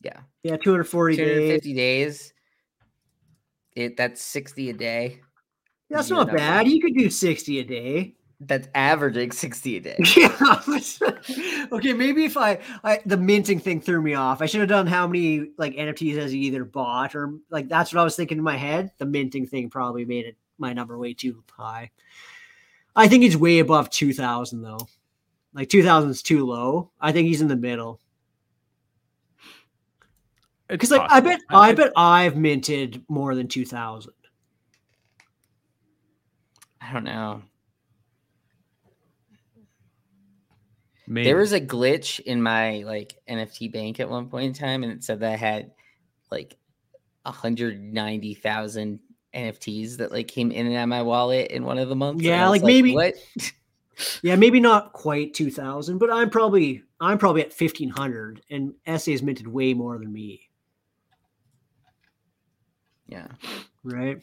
Yeah. 0.00 0.20
yeah, 0.42 0.56
two 0.56 0.70
hundred 0.70 0.84
forty 0.84 1.16
days. 1.16 1.26
250 1.26 1.74
days. 1.74 2.32
It 3.74 3.96
that's 3.96 4.22
60 4.22 4.70
a 4.70 4.72
day. 4.72 5.20
That's 5.90 6.10
your 6.10 6.24
not 6.24 6.34
bad. 6.34 6.68
You 6.68 6.80
could 6.80 6.94
do 6.94 7.10
sixty 7.10 7.60
a 7.60 7.64
day. 7.64 8.14
That's 8.40 8.68
averaging 8.74 9.32
60 9.32 9.76
a 9.76 9.80
day. 9.80 9.96
Yeah. 10.16 10.60
okay, 11.72 11.92
maybe 11.92 12.24
if 12.24 12.36
I, 12.36 12.58
I 12.84 13.00
the 13.04 13.16
minting 13.16 13.58
thing 13.58 13.80
threw 13.80 14.00
me 14.00 14.14
off. 14.14 14.40
I 14.42 14.46
should 14.46 14.60
have 14.60 14.68
done 14.68 14.86
how 14.86 15.06
many 15.06 15.50
like 15.58 15.74
NFTs 15.74 16.16
has 16.16 16.32
he 16.32 16.38
either 16.40 16.64
bought 16.64 17.16
or 17.16 17.34
like 17.50 17.68
that's 17.68 17.92
what 17.92 18.00
I 18.00 18.04
was 18.04 18.16
thinking 18.16 18.38
in 18.38 18.44
my 18.44 18.56
head. 18.56 18.92
The 18.98 19.06
minting 19.06 19.46
thing 19.46 19.70
probably 19.70 20.04
made 20.04 20.26
it 20.26 20.36
my 20.58 20.72
number 20.72 20.98
way 20.98 21.14
too 21.14 21.42
high. 21.50 21.90
I 22.94 23.08
think 23.08 23.22
he's 23.22 23.36
way 23.36 23.58
above 23.58 23.90
two 23.90 24.12
thousand 24.12 24.62
though. 24.62 24.88
Like 25.52 25.68
two 25.68 25.82
thousand 25.82 26.10
is 26.10 26.22
too 26.22 26.46
low. 26.46 26.90
I 27.00 27.12
think 27.12 27.26
he's 27.26 27.40
in 27.40 27.48
the 27.48 27.56
middle. 27.56 28.00
It's 30.68 30.88
Because 30.88 30.90
like 30.90 31.10
I 31.10 31.20
bet 31.20 31.40
I 31.48 31.72
bet 31.72 31.92
I've 31.96 32.36
minted 32.36 33.02
more 33.08 33.34
than 33.34 33.48
two 33.48 33.64
thousand. 33.64 34.12
I 36.80 36.92
don't 36.92 37.04
know. 37.04 37.42
maybe. 41.08 41.24
There 41.24 41.36
was 41.36 41.52
a 41.52 41.60
glitch 41.60 42.20
in 42.20 42.42
my 42.42 42.82
like 42.84 43.14
NFT 43.28 43.72
bank 43.72 43.98
at 44.00 44.08
one 44.08 44.28
point 44.28 44.46
in 44.46 44.52
time, 44.52 44.82
and 44.84 44.92
it 44.92 45.02
said 45.02 45.20
that 45.20 45.32
I 45.32 45.36
had 45.36 45.72
like 46.30 46.56
190,000 47.22 49.00
NFTs 49.34 49.96
that 49.96 50.12
like 50.12 50.28
came 50.28 50.50
in 50.52 50.66
and 50.66 50.76
out 50.76 50.84
of 50.84 50.88
my 50.88 51.02
wallet 51.02 51.50
in 51.50 51.64
one 51.64 51.78
of 51.78 51.88
the 51.88 51.96
months. 51.96 52.22
Yeah, 52.22 52.46
I 52.46 52.50
was 52.50 52.62
like, 52.62 52.66
maybe- 52.66 52.94
what? 52.94 53.14
Yeah, 54.22 54.36
maybe 54.36 54.60
not 54.60 54.92
quite 54.92 55.34
two 55.34 55.50
thousand, 55.50 55.98
but 55.98 56.08
I'm 56.08 56.30
probably 56.30 56.84
I'm 57.00 57.18
probably 57.18 57.42
at 57.42 57.52
fifteen 57.52 57.88
hundred, 57.88 58.40
and 58.48 58.72
SA 58.86 59.10
has 59.10 59.24
minted 59.24 59.48
way 59.48 59.74
more 59.74 59.98
than 59.98 60.12
me, 60.12 60.47
yeah, 63.08 63.26
right? 63.84 64.22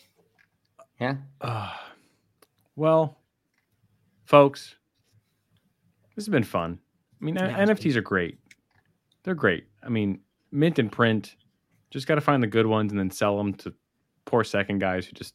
yeah. 1.00 1.16
Uh, 1.42 1.74
well, 2.76 3.18
folks, 4.26 4.76
this 6.16 6.26
has 6.26 6.32
been 6.32 6.44
fun. 6.44 6.80
I 7.22 7.26
mean, 7.26 7.36
Yeah, 7.36 7.66
NFTs 7.66 7.96
are 7.96 8.02
great. 8.02 8.40
They're 9.24 9.36
great. 9.36 9.66
I 9.84 9.90
mean, 9.90 10.20
mint 10.52 10.80
and 10.80 10.92
print. 10.92 11.36
Just 11.90 12.08
got 12.08 12.16
to 12.16 12.22
find 12.22 12.44
the 12.44 12.48
good 12.48 12.66
ones 12.68 12.92
and 12.92 13.00
then 13.00 13.10
sell 13.12 13.38
them 13.38 13.54
to 13.56 13.74
poor 14.26 14.44
second 14.44 14.80
guys 14.80 15.06
who 15.06 15.14
just 15.14 15.34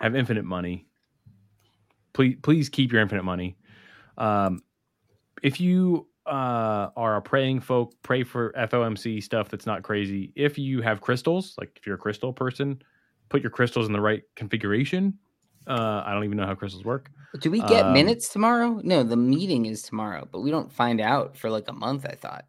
have 0.00 0.14
infinite 0.14 0.44
money. 0.44 0.86
Please, 2.12 2.36
please 2.42 2.68
keep 2.68 2.92
your 2.92 3.00
infinite 3.00 3.24
money. 3.24 3.56
Um, 4.18 4.62
if 5.42 5.60
you 5.60 6.08
uh, 6.26 6.90
are 6.96 7.16
a 7.16 7.22
praying 7.22 7.60
folk, 7.60 7.94
pray 8.02 8.24
for 8.24 8.52
FOMC 8.52 9.22
stuff 9.22 9.48
that's 9.48 9.66
not 9.66 9.82
crazy. 9.82 10.32
If 10.34 10.58
you 10.58 10.80
have 10.82 11.00
crystals, 11.00 11.54
like 11.58 11.70
if 11.76 11.86
you're 11.86 11.94
a 11.96 11.98
crystal 11.98 12.32
person, 12.32 12.82
put 13.28 13.42
your 13.42 13.50
crystals 13.50 13.86
in 13.86 13.92
the 13.92 14.00
right 14.00 14.22
configuration. 14.34 15.18
Uh, 15.66 16.02
I 16.04 16.12
don't 16.14 16.24
even 16.24 16.36
know 16.36 16.46
how 16.46 16.54
crystals 16.54 16.84
work. 16.84 17.10
Do 17.40 17.50
we 17.50 17.60
get 17.60 17.86
Um, 17.86 17.92
minutes 17.92 18.28
tomorrow? 18.28 18.80
No, 18.84 19.02
the 19.02 19.16
meeting 19.16 19.66
is 19.66 19.82
tomorrow, 19.82 20.28
but 20.30 20.40
we 20.40 20.50
don't 20.50 20.72
find 20.72 21.00
out 21.00 21.36
for 21.36 21.50
like 21.50 21.68
a 21.68 21.72
month. 21.72 22.06
I 22.06 22.14
thought, 22.14 22.44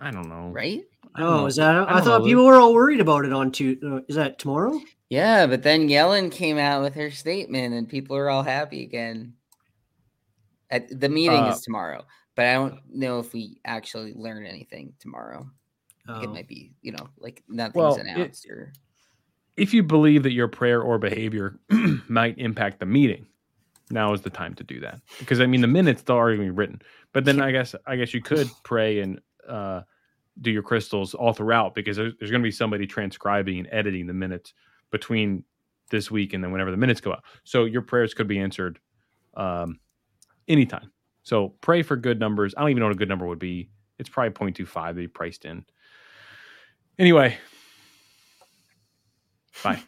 I 0.00 0.10
don't 0.10 0.28
know. 0.28 0.48
right? 0.48 0.82
Don't 1.16 1.26
Oh, 1.26 1.36
know. 1.38 1.46
is 1.46 1.56
that? 1.56 1.76
I, 1.76 1.92
don't 1.94 2.02
thought 2.04 2.20
know. 2.22 2.26
people 2.26 2.44
were 2.46 2.56
all 2.56 2.74
worried 2.74 3.00
about 3.00 3.24
it 3.24 3.32
on 3.32 3.52
two. 3.52 3.78
Uh, 3.84 4.00
is 4.08 4.16
that 4.16 4.38
tomorrow? 4.38 4.80
Yeah, 5.10 5.46
but 5.46 5.62
then 5.62 5.88
Yellen 5.88 6.30
came 6.32 6.58
out 6.58 6.82
with 6.82 6.94
her 6.94 7.10
statement, 7.10 7.74
and 7.74 7.88
people 7.88 8.16
are 8.16 8.30
all 8.30 8.42
happy 8.42 8.82
again. 8.82 9.34
At, 10.70 10.88
the 11.00 11.08
meeting 11.10 11.44
Uh, 11.44 11.50
is 11.50 11.60
tomorrow, 11.60 12.04
but 12.34 12.46
I 12.46 12.54
don't 12.54 12.80
know 12.88 13.18
if 13.18 13.32
we 13.32 13.60
actually 13.64 14.14
learn 14.14 14.46
anything 14.46 14.94
tomorrow. 14.98 15.48
Like, 16.06 16.24
It 16.24 16.28
Oh. 16.28 16.32
might 16.32 16.48
be, 16.48 16.72
you 16.82 16.92
know, 16.92 17.08
like 17.18 17.42
nothing's 17.48 17.74
Well, 17.76 17.94
it- 17.96 18.00
announced 18.00 18.46
or 18.48 18.72
If 19.56 19.74
you 19.74 19.82
believe 19.82 20.22
that 20.22 20.32
your 20.32 20.48
prayer 20.48 20.80
or 20.80 20.98
behavior 20.98 21.58
might 22.08 22.38
impact 22.38 22.80
the 22.80 22.86
meeting, 22.86 23.26
now 23.90 24.12
is 24.14 24.22
the 24.22 24.30
time 24.30 24.54
to 24.54 24.64
do 24.64 24.80
that. 24.80 25.00
Because 25.18 25.40
I 25.40 25.46
mean, 25.46 25.60
the 25.60 25.66
minutes 25.66 26.02
they're 26.02 26.16
already 26.16 26.48
written. 26.50 26.80
But 27.12 27.24
then 27.26 27.40
I 27.42 27.50
guess 27.52 27.74
I 27.86 27.96
guess 27.96 28.14
you 28.14 28.22
could 28.22 28.48
pray 28.64 29.00
and 29.00 29.20
uh, 29.46 29.82
do 30.40 30.50
your 30.50 30.62
crystals 30.62 31.12
all 31.14 31.34
throughout 31.34 31.74
because 31.74 31.98
there's, 31.98 32.14
there's 32.18 32.30
going 32.30 32.40
to 32.42 32.46
be 32.46 32.50
somebody 32.52 32.86
transcribing 32.86 33.58
and 33.58 33.68
editing 33.70 34.06
the 34.06 34.14
minutes 34.14 34.54
between 34.90 35.44
this 35.90 36.10
week 36.10 36.32
and 36.32 36.42
then 36.42 36.50
whenever 36.52 36.70
the 36.70 36.76
minutes 36.78 37.00
go 37.02 37.12
out. 37.12 37.22
So 37.44 37.64
your 37.64 37.82
prayers 37.82 38.14
could 38.14 38.28
be 38.28 38.38
answered 38.38 38.78
um, 39.34 39.78
anytime. 40.48 40.91
So 41.22 41.50
pray 41.60 41.82
for 41.82 41.96
good 41.96 42.18
numbers. 42.18 42.54
I 42.56 42.60
don't 42.60 42.70
even 42.70 42.80
know 42.80 42.86
what 42.86 42.96
a 42.96 42.98
good 42.98 43.08
number 43.08 43.26
would 43.26 43.38
be. 43.38 43.70
It's 43.98 44.08
probably 44.08 44.52
0.25 44.52 44.94
they 44.96 45.06
priced 45.06 45.44
in. 45.44 45.64
Anyway, 46.98 47.36
bye. 49.62 49.82